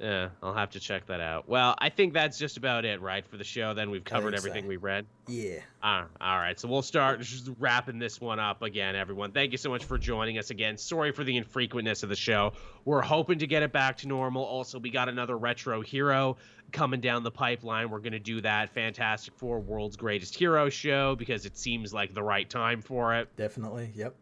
Yeah, 0.00 0.30
I'll 0.42 0.54
have 0.54 0.70
to 0.70 0.80
check 0.80 1.06
that 1.06 1.20
out. 1.20 1.46
Well, 1.46 1.74
I 1.78 1.90
think 1.90 2.14
that's 2.14 2.38
just 2.38 2.56
about 2.56 2.86
it, 2.86 3.02
right, 3.02 3.24
for 3.26 3.36
the 3.36 3.44
show. 3.44 3.74
Then 3.74 3.90
we've 3.90 4.02
covered 4.02 4.30
think 4.30 4.40
so. 4.40 4.48
everything 4.48 4.66
we 4.66 4.78
read. 4.78 5.04
Yeah. 5.28 5.58
Ah, 5.82 6.06
all 6.18 6.38
right, 6.38 6.58
so 6.58 6.68
we'll 6.68 6.80
start 6.80 7.20
just 7.20 7.50
wrapping 7.58 7.98
this 7.98 8.18
one 8.18 8.40
up 8.40 8.62
again, 8.62 8.96
everyone. 8.96 9.32
Thank 9.32 9.52
you 9.52 9.58
so 9.58 9.68
much 9.68 9.84
for 9.84 9.98
joining 9.98 10.38
us 10.38 10.48
again. 10.48 10.78
Sorry 10.78 11.12
for 11.12 11.22
the 11.22 11.38
infrequentness 11.38 12.02
of 12.02 12.08
the 12.08 12.16
show. 12.16 12.54
We're 12.86 13.02
hoping 13.02 13.40
to 13.40 13.46
get 13.46 13.62
it 13.62 13.72
back 13.72 13.98
to 13.98 14.08
normal. 14.08 14.42
Also, 14.42 14.78
we 14.78 14.88
got 14.88 15.10
another 15.10 15.36
retro 15.36 15.82
hero 15.82 16.38
coming 16.72 17.02
down 17.02 17.22
the 17.22 17.30
pipeline. 17.30 17.90
We're 17.90 17.98
going 17.98 18.12
to 18.12 18.18
do 18.18 18.40
that 18.40 18.70
Fantastic 18.70 19.34
Four 19.34 19.60
World's 19.60 19.96
Greatest 19.96 20.34
Hero 20.34 20.70
show 20.70 21.14
because 21.14 21.44
it 21.44 21.58
seems 21.58 21.92
like 21.92 22.14
the 22.14 22.22
right 22.22 22.48
time 22.48 22.80
for 22.80 23.16
it. 23.16 23.28
Definitely. 23.36 23.90
Yep. 23.94 24.14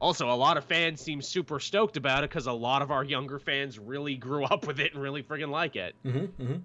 Also, 0.00 0.30
a 0.30 0.34
lot 0.34 0.56
of 0.56 0.64
fans 0.64 1.00
seem 1.00 1.20
super 1.20 1.58
stoked 1.58 1.96
about 1.96 2.22
it 2.22 2.30
because 2.30 2.46
a 2.46 2.52
lot 2.52 2.82
of 2.82 2.90
our 2.90 3.02
younger 3.02 3.38
fans 3.38 3.78
really 3.78 4.14
grew 4.16 4.44
up 4.44 4.66
with 4.66 4.78
it 4.78 4.94
and 4.94 5.02
really 5.02 5.22
friggin' 5.22 5.50
like 5.50 5.74
it. 5.76 5.94
Mm-hmm, 6.04 6.42
mm-hmm. 6.42 6.56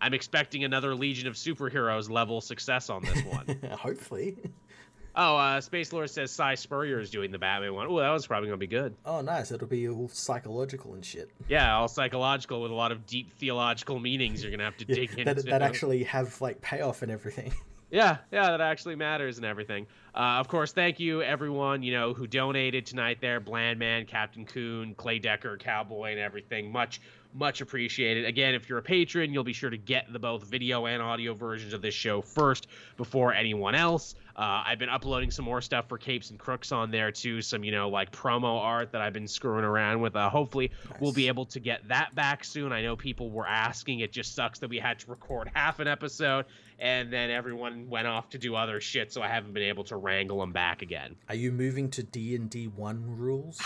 I'm 0.00 0.14
expecting 0.14 0.62
another 0.62 0.94
Legion 0.94 1.26
of 1.26 1.34
Superheroes 1.34 2.08
level 2.08 2.40
success 2.40 2.88
on 2.88 3.02
this 3.02 3.20
one. 3.24 3.58
Hopefully. 3.72 4.36
oh, 5.16 5.36
uh, 5.36 5.60
Space 5.60 5.92
Lord 5.92 6.08
says 6.08 6.30
Si 6.30 6.54
Spurrier 6.54 7.00
is 7.00 7.10
doing 7.10 7.32
the 7.32 7.38
Batman 7.38 7.74
one. 7.74 7.88
Oh, 7.88 7.98
that 7.98 8.08
one's 8.10 8.26
probably 8.26 8.48
gonna 8.48 8.58
be 8.58 8.68
good. 8.68 8.94
Oh, 9.04 9.22
nice. 9.22 9.50
It'll 9.50 9.66
be 9.66 9.88
all 9.88 10.08
psychological 10.08 10.94
and 10.94 11.04
shit. 11.04 11.30
Yeah, 11.48 11.76
all 11.76 11.88
psychological 11.88 12.62
with 12.62 12.70
a 12.70 12.74
lot 12.74 12.92
of 12.92 13.06
deep 13.06 13.32
theological 13.38 13.98
meanings 13.98 14.40
you're 14.42 14.52
gonna 14.52 14.62
have 14.64 14.76
to 14.76 14.84
Yeah, 14.88 14.94
dig 14.94 15.18
into. 15.18 15.34
that, 15.34 15.46
that 15.46 15.62
actually 15.62 16.04
have 16.04 16.40
like 16.40 16.60
payoff 16.60 17.02
and 17.02 17.10
everything. 17.10 17.52
Yeah, 17.90 18.18
yeah, 18.30 18.50
that 18.50 18.60
actually 18.60 18.96
matters 18.96 19.38
and 19.38 19.46
everything. 19.46 19.86
Uh, 20.14 20.40
of 20.40 20.48
course, 20.48 20.72
thank 20.72 21.00
you 21.00 21.22
everyone 21.22 21.82
you 21.82 21.92
know 21.92 22.12
who 22.12 22.26
donated 22.26 22.84
tonight. 22.84 23.18
There, 23.20 23.40
Blandman, 23.40 24.06
Captain 24.06 24.44
Coon, 24.44 24.94
Clay 24.94 25.18
Decker, 25.18 25.56
Cowboy, 25.56 26.10
and 26.10 26.20
everything. 26.20 26.70
Much, 26.70 27.00
much 27.32 27.62
appreciated. 27.62 28.26
Again, 28.26 28.54
if 28.54 28.68
you're 28.68 28.78
a 28.78 28.82
patron, 28.82 29.32
you'll 29.32 29.44
be 29.44 29.54
sure 29.54 29.70
to 29.70 29.78
get 29.78 30.12
the 30.12 30.18
both 30.18 30.44
video 30.44 30.84
and 30.84 31.00
audio 31.00 31.32
versions 31.32 31.72
of 31.72 31.80
this 31.80 31.94
show 31.94 32.20
first 32.20 32.66
before 32.98 33.32
anyone 33.32 33.74
else. 33.74 34.14
Uh, 34.36 34.62
I've 34.66 34.78
been 34.78 34.90
uploading 34.90 35.30
some 35.30 35.44
more 35.46 35.60
stuff 35.62 35.88
for 35.88 35.98
Capes 35.98 36.30
and 36.30 36.38
Crooks 36.38 36.72
on 36.72 36.90
there 36.90 37.10
too. 37.10 37.40
Some 37.40 37.64
you 37.64 37.72
know 37.72 37.88
like 37.88 38.12
promo 38.12 38.60
art 38.60 38.92
that 38.92 39.00
I've 39.00 39.14
been 39.14 39.28
screwing 39.28 39.64
around 39.64 40.02
with. 40.02 40.14
Uh, 40.14 40.28
hopefully, 40.28 40.72
we'll 41.00 41.12
be 41.12 41.28
able 41.28 41.46
to 41.46 41.58
get 41.58 41.88
that 41.88 42.14
back 42.14 42.44
soon. 42.44 42.70
I 42.70 42.82
know 42.82 42.96
people 42.96 43.30
were 43.30 43.46
asking. 43.46 44.00
It 44.00 44.12
just 44.12 44.34
sucks 44.34 44.58
that 44.58 44.68
we 44.68 44.78
had 44.78 44.98
to 44.98 45.10
record 45.10 45.50
half 45.54 45.80
an 45.80 45.88
episode 45.88 46.44
and 46.78 47.12
then 47.12 47.30
everyone 47.30 47.88
went 47.88 48.06
off 48.06 48.30
to 48.30 48.38
do 48.38 48.54
other 48.54 48.80
shit, 48.80 49.12
so 49.12 49.22
I 49.22 49.28
haven't 49.28 49.52
been 49.52 49.64
able 49.64 49.84
to 49.84 49.96
wrangle 49.96 50.40
them 50.40 50.52
back 50.52 50.82
again. 50.82 51.16
Are 51.28 51.34
you 51.34 51.50
moving 51.50 51.90
to 51.90 52.02
D 52.02 52.34
and 52.34 52.48
D 52.48 52.68
one 52.68 53.16
rules? 53.18 53.60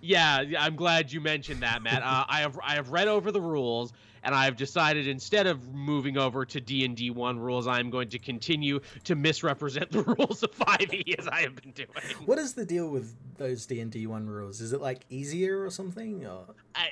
yeah, 0.00 0.40
yeah, 0.42 0.62
I'm 0.62 0.76
glad 0.76 1.12
you 1.12 1.20
mentioned 1.20 1.62
that, 1.62 1.82
Matt. 1.82 2.02
Uh, 2.02 2.24
I 2.28 2.40
have 2.40 2.58
I 2.62 2.74
have 2.74 2.90
read 2.90 3.08
over 3.08 3.32
the 3.32 3.40
rules, 3.40 3.92
and 4.22 4.34
I've 4.34 4.56
decided 4.56 5.06
instead 5.06 5.46
of 5.46 5.72
moving 5.72 6.16
over 6.18 6.44
to 6.46 6.60
D 6.60 6.84
and 6.84 6.96
D 6.96 7.10
one 7.10 7.38
rules, 7.38 7.66
I'm 7.66 7.90
going 7.90 8.08
to 8.10 8.18
continue 8.18 8.80
to 9.04 9.14
misrepresent 9.14 9.90
the 9.90 10.02
rules 10.18 10.42
of 10.42 10.52
5e 10.52 11.18
as 11.18 11.28
I 11.28 11.40
have 11.42 11.56
been 11.56 11.72
doing. 11.72 11.88
What 12.26 12.38
is 12.38 12.54
the 12.54 12.64
deal 12.64 12.88
with 12.88 13.14
those 13.38 13.66
D 13.66 13.80
and 13.80 13.90
D 13.90 14.06
one 14.06 14.26
rules? 14.26 14.60
Is 14.60 14.72
it 14.72 14.80
like 14.80 15.04
easier 15.08 15.64
or 15.64 15.70
something? 15.70 16.26
Or... 16.26 16.44
I, 16.74 16.90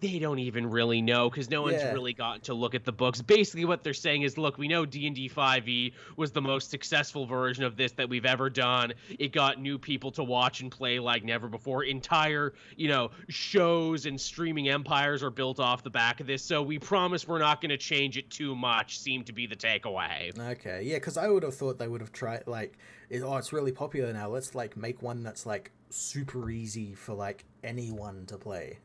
they 0.00 0.18
don't 0.18 0.38
even 0.38 0.70
really 0.70 1.02
know 1.02 1.30
because 1.30 1.50
no 1.50 1.62
one's 1.62 1.76
Yeah. 1.82 1.92
really 1.92 2.12
gotten 2.12 2.40
to 2.42 2.54
look 2.54 2.74
at 2.74 2.84
the 2.84 2.92
books. 2.92 3.22
Basically, 3.22 3.64
what 3.64 3.82
they're 3.82 3.94
saying 3.94 4.22
is, 4.22 4.36
look, 4.38 4.58
we 4.58 4.68
know 4.68 4.84
D 4.86 5.06
and 5.06 5.16
D 5.16 5.28
5e 5.28 5.92
was 6.16 6.32
the 6.32 6.42
most 6.42 6.70
successful 6.70 7.26
version 7.26 7.64
of 7.64 7.76
this 7.76 7.92
that 7.92 8.08
we've 8.08 8.26
ever 8.26 8.50
done. 8.50 8.92
It 9.18 9.32
got 9.32 9.60
new 9.60 9.78
people 9.78 10.10
to 10.12 10.24
watch 10.24 10.60
and 10.60 10.70
play 10.70 10.98
like 10.98 11.24
never 11.24 11.48
before. 11.48 11.84
Entire, 11.84 12.52
you 12.76 12.88
know, 12.88 13.10
shows 13.28 14.06
and 14.06 14.20
streaming 14.20 14.68
empires 14.68 15.22
are 15.22 15.30
built 15.30 15.58
off 15.60 15.82
the 15.82 15.90
back 15.90 16.20
of 16.20 16.26
this. 16.26 16.42
So 16.42 16.57
so 16.58 16.62
we 16.62 16.78
promise 16.80 17.28
we're 17.28 17.38
not 17.38 17.60
going 17.60 17.70
to 17.70 17.76
change 17.76 18.16
it 18.18 18.30
too 18.30 18.56
much. 18.56 18.98
Seemed 18.98 19.26
to 19.26 19.32
be 19.32 19.46
the 19.46 19.54
takeaway. 19.54 20.36
Okay, 20.36 20.82
yeah, 20.82 20.96
because 20.96 21.16
I 21.16 21.28
would 21.28 21.44
have 21.44 21.54
thought 21.54 21.78
they 21.78 21.86
would 21.86 22.00
have 22.00 22.10
tried 22.10 22.48
like, 22.48 22.76
it, 23.10 23.22
oh, 23.22 23.36
it's 23.36 23.52
really 23.52 23.70
popular 23.70 24.12
now. 24.12 24.28
Let's 24.28 24.56
like 24.56 24.76
make 24.76 25.00
one 25.00 25.22
that's 25.22 25.46
like 25.46 25.70
super 25.90 26.50
easy 26.50 26.94
for 26.94 27.14
like 27.14 27.44
anyone 27.62 28.26
to 28.26 28.36
play. 28.38 28.78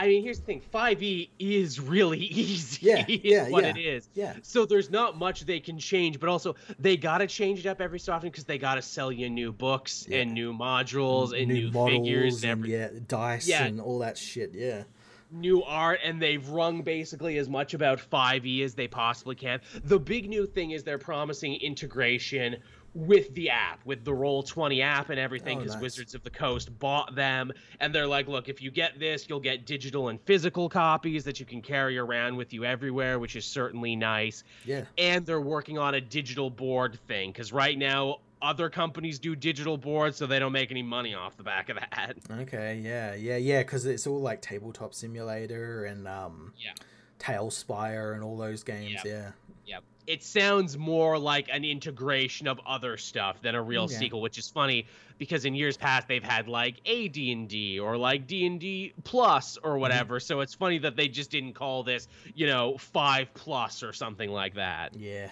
I 0.00 0.08
mean, 0.08 0.24
here's 0.24 0.40
the 0.40 0.46
thing: 0.46 0.62
5e 0.74 1.28
is 1.38 1.78
really 1.78 2.18
easy. 2.24 2.86
Yeah, 2.86 3.04
yeah, 3.06 3.48
what 3.50 3.62
yeah, 3.62 3.70
it 3.70 3.78
is. 3.78 4.08
Yeah. 4.14 4.34
So 4.42 4.66
there's 4.66 4.90
not 4.90 5.16
much 5.16 5.42
they 5.46 5.60
can 5.60 5.78
change, 5.78 6.18
but 6.18 6.28
also 6.28 6.56
they 6.80 6.96
gotta 6.96 7.28
change 7.28 7.60
it 7.60 7.66
up 7.66 7.80
every 7.80 8.00
so 8.00 8.12
often 8.12 8.30
because 8.30 8.44
they 8.44 8.58
gotta 8.58 8.82
sell 8.82 9.12
you 9.12 9.30
new 9.30 9.52
books 9.52 10.06
Yeah. 10.08 10.22
and 10.22 10.34
new 10.34 10.52
modules 10.52 11.38
and 11.38 11.46
new, 11.52 11.70
figures 11.70 12.42
and, 12.42 12.44
and 12.44 12.50
every, 12.64 12.72
yeah, 12.72 12.88
dice 13.06 13.46
Yeah. 13.46 13.64
and 13.64 13.80
all 13.80 14.00
that 14.00 14.18
shit. 14.18 14.54
Yeah. 14.54 14.84
New 15.32 15.62
art, 15.62 16.00
and 16.04 16.20
they've 16.20 16.46
wrung 16.48 16.82
basically 16.82 17.38
as 17.38 17.48
much 17.48 17.74
about 17.74 17.98
5e 17.98 18.62
as 18.62 18.74
they 18.74 18.86
possibly 18.86 19.34
can. 19.34 19.60
The 19.84 19.98
big 19.98 20.28
new 20.28 20.46
thing 20.46 20.72
is 20.72 20.84
they're 20.84 20.98
promising 20.98 21.54
integration 21.54 22.56
with 22.94 23.34
the 23.34 23.48
app, 23.48 23.80
with 23.86 24.04
the 24.04 24.10
Roll20 24.10 24.82
app 24.82 25.08
and 25.08 25.18
everything, 25.18 25.56
Oh, 25.56 25.60
because 25.60 25.74
nice. 25.76 25.82
Wizards 25.82 26.14
of 26.14 26.22
the 26.22 26.30
Coast 26.30 26.78
bought 26.78 27.14
them, 27.14 27.50
and 27.80 27.94
they're 27.94 28.06
like, 28.06 28.28
look, 28.28 28.50
if 28.50 28.60
you 28.60 28.70
get 28.70 29.00
this, 29.00 29.26
you'll 29.28 29.40
get 29.40 29.64
digital 29.64 30.08
and 30.08 30.20
physical 30.20 30.68
copies 30.68 31.24
that 31.24 31.40
you 31.40 31.46
can 31.46 31.62
carry 31.62 31.96
around 31.96 32.36
with 32.36 32.52
you 32.52 32.66
everywhere, 32.66 33.18
which 33.18 33.34
is 33.34 33.46
certainly 33.46 33.96
nice. 33.96 34.44
Yeah. 34.66 34.84
And 34.98 35.24
they're 35.24 35.40
working 35.40 35.78
on 35.78 35.94
a 35.94 36.02
digital 36.02 36.50
board 36.50 36.98
thing, 37.08 37.30
because 37.32 37.50
right 37.50 37.78
now 37.78 38.18
other 38.42 38.68
companies 38.68 39.18
do 39.18 39.34
digital 39.36 39.76
boards, 39.78 40.16
so 40.16 40.26
they 40.26 40.38
don't 40.38 40.52
make 40.52 40.70
any 40.70 40.82
money 40.82 41.14
off 41.14 41.36
the 41.36 41.42
back 41.44 41.68
of 41.68 41.76
that. 41.76 42.16
Okay. 42.42 42.80
Yeah. 42.82 43.14
Yeah. 43.14 43.36
Yeah. 43.36 43.60
Because 43.62 43.86
it's 43.86 44.06
all 44.06 44.20
like 44.20 44.42
tabletop 44.42 44.92
simulator 44.94 45.84
and 45.84 46.06
um. 46.08 46.52
Yeah. 46.58 46.72
TaleSpire 47.18 48.14
and 48.14 48.22
all 48.24 48.36
those 48.36 48.62
games. 48.64 48.90
Yep. 48.92 49.04
Yeah. 49.04 49.30
Yep. 49.66 49.84
It 50.08 50.24
sounds 50.24 50.76
more 50.76 51.16
like 51.18 51.48
an 51.52 51.64
integration 51.64 52.48
of 52.48 52.58
other 52.66 52.96
stuff 52.96 53.40
than 53.42 53.54
a 53.54 53.62
real 53.62 53.84
Okay. 53.84 53.94
sequel, 53.94 54.20
which 54.20 54.38
is 54.38 54.48
funny 54.48 54.86
because 55.18 55.44
in 55.44 55.54
years 55.54 55.76
past 55.76 56.08
they've 56.08 56.24
had 56.24 56.48
like 56.48 56.80
a 56.84 57.06
D&D 57.08 57.78
or 57.78 57.96
like 57.96 58.26
D&D 58.26 58.92
plus 59.04 59.56
or 59.62 59.78
whatever. 59.78 60.18
So 60.18 60.40
it's 60.40 60.52
funny 60.54 60.78
that 60.78 60.96
they 60.96 61.06
just 61.06 61.30
didn't 61.30 61.52
call 61.52 61.84
this, 61.84 62.08
you 62.34 62.48
know, 62.48 62.76
5 62.78 63.32
plus 63.34 63.84
or 63.84 63.92
something 63.92 64.30
like 64.30 64.54
that. 64.54 64.96
Yeah. 64.96 65.30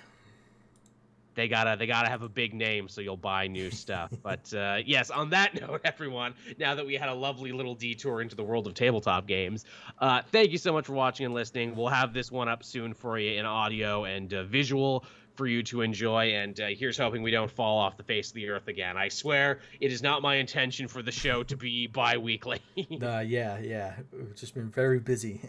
They 1.35 1.49
got 1.49 1.65
to 1.65 1.77
they 1.79 1.87
got 1.87 2.03
to 2.03 2.09
have 2.09 2.23
a 2.23 2.29
big 2.29 2.55
name 2.55 2.89
so 2.89 3.01
you'll 3.01 3.17
buy 3.17 3.47
new 3.47 3.71
stuff. 3.71 4.13
but 4.23 4.53
uh, 4.55 4.79
yes, 4.85 5.11
on 5.11 5.31
that 5.31 5.55
note 5.61 5.81
everyone, 5.85 6.35
now 6.59 6.75
that 6.75 6.87
we 6.87 6.95
had 6.95 7.09
a 7.09 7.15
lovely 7.15 7.53
little 7.53 7.75
detour 7.75 8.21
into 8.21 8.37
the 8.37 8.45
world 8.45 8.67
of 8.67 8.75
tabletop 8.75 9.27
games, 9.27 9.65
uh, 9.99 10.23
thank 10.33 10.51
you 10.51 10.59
so 10.59 10.73
much 10.73 10.87
for 10.87 10.93
watching 10.93 11.27
and 11.27 11.35
listening. 11.35 11.75
We'll 11.75 11.89
have 11.89 12.13
this 12.13 12.31
one 12.31 12.49
up 12.49 12.65
soon 12.65 12.95
for 12.95 13.19
you 13.19 13.39
in 13.39 13.47
audio 13.47 14.05
and 14.05 14.33
uh, 14.33 14.45
visual 14.45 15.05
for 15.41 15.47
you 15.47 15.63
to 15.63 15.81
enjoy. 15.81 16.33
And 16.33 16.59
uh, 16.61 16.67
here's 16.67 16.99
hoping 16.99 17.23
we 17.23 17.31
don't 17.31 17.51
fall 17.51 17.79
off 17.79 17.97
the 17.97 18.03
face 18.03 18.29
of 18.29 18.35
the 18.35 18.51
earth 18.51 18.69
again. 18.69 18.97
I 18.99 19.09
swear 19.09 19.61
it 19.81 19.91
is 19.91 20.03
not 20.03 20.21
my 20.21 20.35
intention 20.37 20.87
for 20.87 21.03
the 21.03 21.13
show 21.13 21.43
to 21.45 21.57
be 21.57 21.87
bi 21.87 22.19
weekly. 22.19 22.61
Uh, 22.77 23.21
yeah. 23.27 23.59
Yeah. 23.59 23.95
We've 24.13 24.37
just 24.37 24.55
been 24.55 24.71
very 24.71 24.99
busy. 24.99 25.41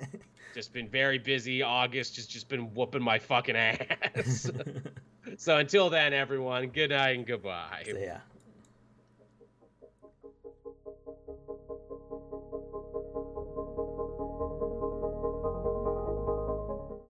just 0.53 0.71
been 0.71 0.87
very 0.87 1.17
busy. 1.17 1.61
August 1.61 2.15
has 2.15 2.25
just 2.25 2.47
been 2.47 2.73
whooping 2.73 3.03
my 3.03 3.19
fucking 3.19 3.55
ass. 3.55 4.49
So 5.37 5.57
until 5.57 5.89
then, 5.89 6.13
everyone, 6.13 6.67
good 6.67 6.89
night 6.91 7.17
and 7.17 7.25
goodbye. 7.25 7.83
yeah. 7.87 8.19